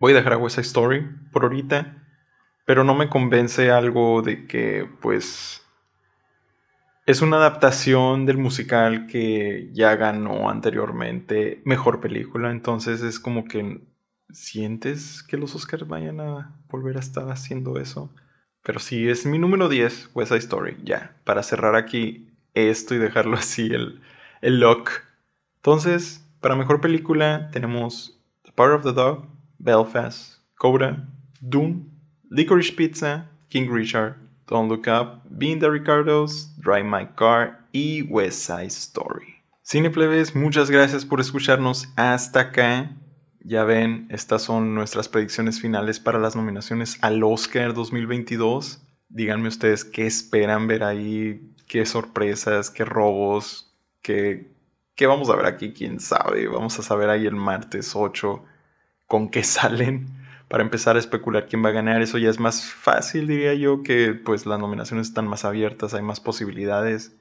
Voy 0.01 0.15
a 0.15 0.17
dejar 0.17 0.33
a 0.33 0.39
West 0.39 0.57
Side 0.57 0.67
Story 0.67 1.09
por 1.31 1.45
ahorita. 1.45 1.95
Pero 2.65 2.83
no 2.83 2.97
me 2.97 3.09
convence 3.09 3.71
algo 3.71 4.21
de 4.21 4.49
que, 4.49 4.91
pues, 5.01 5.65
es 7.07 7.23
una 7.23 7.37
adaptación 7.37 8.27
del 8.27 8.37
musical 8.37 9.07
que 9.07 9.71
ya 9.73 9.95
ganó 9.95 10.51
anteriormente 10.51 11.63
mejor 11.65 12.01
película. 12.01 12.51
Entonces 12.51 13.01
es 13.03 13.21
como 13.21 13.45
que 13.45 13.81
sientes 14.31 15.23
que 15.23 15.37
los 15.37 15.55
Oscars 15.55 15.87
vayan 15.87 16.21
a 16.21 16.59
volver 16.69 16.97
a 16.97 17.01
estar 17.01 17.31
haciendo 17.31 17.79
eso. 17.79 18.13
Pero 18.65 18.81
sí, 18.81 19.09
es 19.09 19.25
mi 19.25 19.39
número 19.39 19.69
10, 19.69 20.11
West 20.15 20.31
Side 20.31 20.41
Story. 20.41 20.77
Ya, 20.83 21.17
para 21.23 21.45
cerrar 21.45 21.77
aquí 21.77 22.29
esto 22.55 22.97
y 22.97 22.99
dejarlo 22.99 23.37
así, 23.39 23.67
el, 23.67 24.01
el 24.43 24.59
lock. 24.59 24.91
Entonces, 25.59 26.29
para 26.41 26.57
mejor 26.57 26.81
película 26.81 27.51
tenemos 27.53 28.21
The 28.43 28.51
Power 28.51 28.73
of 28.73 28.83
the 28.83 28.93
Dog, 28.93 29.29
Belfast, 29.59 30.41
Cobra, 30.57 31.09
Doom, 31.41 31.89
Licorice 32.31 32.73
Pizza, 32.73 33.31
King 33.49 33.69
Richard, 33.71 34.17
Don't 34.47 34.69
Look 34.69 34.87
Up, 34.87 35.23
Being 35.29 35.59
the 35.59 35.69
Ricardos, 35.69 36.55
Drive 36.57 36.85
My 36.85 37.07
Car 37.17 37.67
y 37.73 38.03
West 38.03 38.41
Side 38.47 38.67
Story. 38.67 39.35
Cineplebes, 39.65 40.37
muchas 40.37 40.71
gracias 40.71 41.05
por 41.05 41.21
escucharnos 41.21 41.89
hasta 41.97 42.41
acá. 42.41 42.97
Ya 43.41 43.65
ven, 43.65 44.07
estas 44.11 44.43
son 44.43 44.75
nuestras 44.75 45.09
predicciones 45.09 45.61
finales 45.61 45.99
para 45.99 46.21
las 46.21 46.37
nominaciones 46.37 46.99
al 47.01 47.23
Oscar 47.25 47.75
2022. 47.75 48.83
Díganme 49.09 49.49
ustedes 49.49 49.85
qué 49.85 50.07
esperan 50.07 50.69
ver 50.69 50.85
ahí, 50.85 51.53
qué 51.67 51.85
sorpresas, 51.85 52.71
qué 52.71 52.85
robos, 52.85 53.75
qué, 54.03 54.53
qué 54.95 55.07
vamos 55.07 55.29
a 55.31 55.37
ver 55.37 55.47
aquí, 55.47 55.73
quién 55.73 55.99
sabe. 55.99 56.47
Vamos 56.47 56.79
a 56.79 56.83
saber 56.83 57.11
ahí 57.11 57.27
el 57.27 57.35
martes 57.35 57.97
8 57.97 58.45
con 59.07 59.29
qué 59.29 59.43
salen 59.45 60.16
para 60.49 60.63
empezar 60.63 60.97
a 60.97 60.99
especular 60.99 61.47
quién 61.47 61.65
va 61.65 61.71
a 61.71 61.73
ganar. 61.73 62.03
Eso 62.03 62.19
ya 62.19 62.31
es 62.31 62.39
más 62.39 62.65
fácil, 62.65 63.27
diría 63.27 63.55
yo, 63.55 63.83
que 63.83 64.15
pues 64.15 64.47
las 64.47 64.59
nominaciones 64.59 65.09
están 65.09 65.27
más 65.27 65.45
abiertas, 65.45 65.95
hay 65.95 66.03
más 66.03 66.21
posibilidades. 66.21 67.17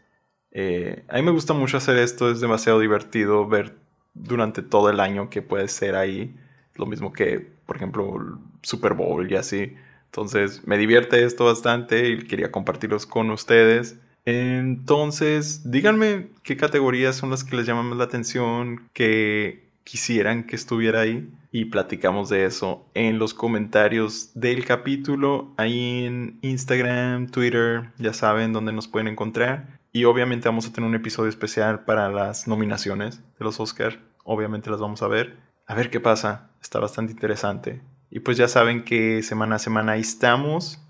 Eh, 0.51 1.03
a 1.09 1.17
mí 1.17 1.23
me 1.23 1.31
gusta 1.31 1.53
mucho 1.53 1.77
hacer 1.77 1.97
esto, 1.97 2.31
es 2.31 2.39
demasiado 2.39 2.79
divertido 2.79 3.47
ver 3.47 3.75
durante 4.13 4.61
todo 4.61 4.89
el 4.89 4.99
año 4.99 5.29
que 5.29 5.41
puede 5.41 5.67
ser 5.67 5.95
ahí. 5.95 6.35
Lo 6.75 6.85
mismo 6.85 7.13
que, 7.13 7.47
por 7.65 7.77
ejemplo, 7.77 8.39
Super 8.61 8.93
Bowl 8.93 9.29
y 9.31 9.35
así. 9.35 9.75
Entonces, 10.05 10.65
me 10.65 10.77
divierte 10.77 11.23
esto 11.25 11.45
bastante 11.45 12.09
y 12.09 12.19
quería 12.27 12.51
compartirlos 12.51 13.05
con 13.05 13.31
ustedes. 13.31 13.97
Entonces, 14.25 15.69
díganme 15.69 16.29
qué 16.43 16.57
categorías 16.57 17.15
son 17.15 17.29
las 17.29 17.43
que 17.43 17.55
les 17.55 17.65
llaman 17.67 17.87
más 17.87 17.97
la 17.97 18.05
atención, 18.05 18.89
que 18.93 19.64
quisieran 19.85 20.45
que 20.45 20.57
estuviera 20.57 21.01
ahí 21.01 21.31
y 21.51 21.65
platicamos 21.65 22.27
de 22.27 22.43
eso 22.43 22.89
en 22.95 23.17
los 23.19 23.33
comentarios 23.33 24.31
del 24.33 24.65
capítulo, 24.65 25.53
ahí 25.55 26.05
en 26.05 26.39
Instagram, 26.41 27.27
Twitter, 27.27 27.91
ya 27.97 28.11
saben 28.11 28.51
dónde 28.51 28.73
nos 28.73 28.89
pueden 28.89 29.07
encontrar. 29.07 29.79
Y 29.93 30.03
obviamente 30.03 30.49
vamos 30.49 30.67
a 30.67 30.73
tener 30.73 30.89
un 30.89 30.95
episodio 30.95 31.29
especial 31.29 31.85
para 31.85 32.09
las 32.09 32.47
nominaciones 32.49 33.19
de 33.19 33.45
los 33.45 33.61
Oscar. 33.61 34.01
Obviamente 34.25 34.69
las 34.69 34.81
vamos 34.81 35.01
a 35.01 35.07
ver. 35.07 35.37
A 35.67 35.75
ver 35.75 35.89
qué 35.89 36.01
pasa. 36.01 36.49
Está 36.61 36.79
bastante 36.79 37.13
interesante. 37.13 37.81
Y 38.09 38.19
pues 38.19 38.35
ya 38.35 38.49
saben 38.49 38.83
que 38.83 39.23
semana 39.23 39.55
a 39.55 39.59
semana 39.59 39.93
ahí 39.93 40.01
estamos. 40.01 40.81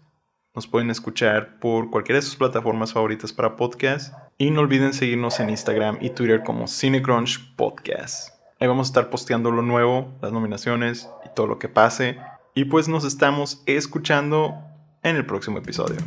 Nos 0.55 0.65
pueden 0.65 0.89
escuchar 0.89 1.59
por 1.59 1.91
cualquiera 1.91 2.17
de 2.17 2.25
sus 2.25 2.37
plataformas 2.37 2.93
favoritas 2.93 3.31
para 3.31 3.55
podcast. 3.55 4.15
Y 4.37 4.49
no 4.49 4.61
olviden 4.61 4.93
seguirnos 4.93 5.39
en 5.39 5.51
Instagram 5.51 5.99
y 6.01 6.09
Twitter 6.09 6.41
como 6.43 6.67
Cinecrunch 6.67 7.55
Podcast. 7.55 8.34
Ahí 8.57 8.67
vamos 8.69 8.87
a 8.87 8.89
estar 8.91 9.09
posteando 9.09 9.51
lo 9.51 9.61
nuevo, 9.61 10.13
las 10.21 10.31
nominaciones 10.31 11.09
y 11.25 11.29
todo 11.35 11.45
lo 11.45 11.59
que 11.59 11.67
pase. 11.67 12.17
Y 12.53 12.65
pues 12.65 12.87
nos 12.87 13.03
estamos 13.03 13.61
escuchando 13.65 14.55
en 15.03 15.17
el 15.17 15.25
próximo 15.25 15.57
episodio. 15.57 15.97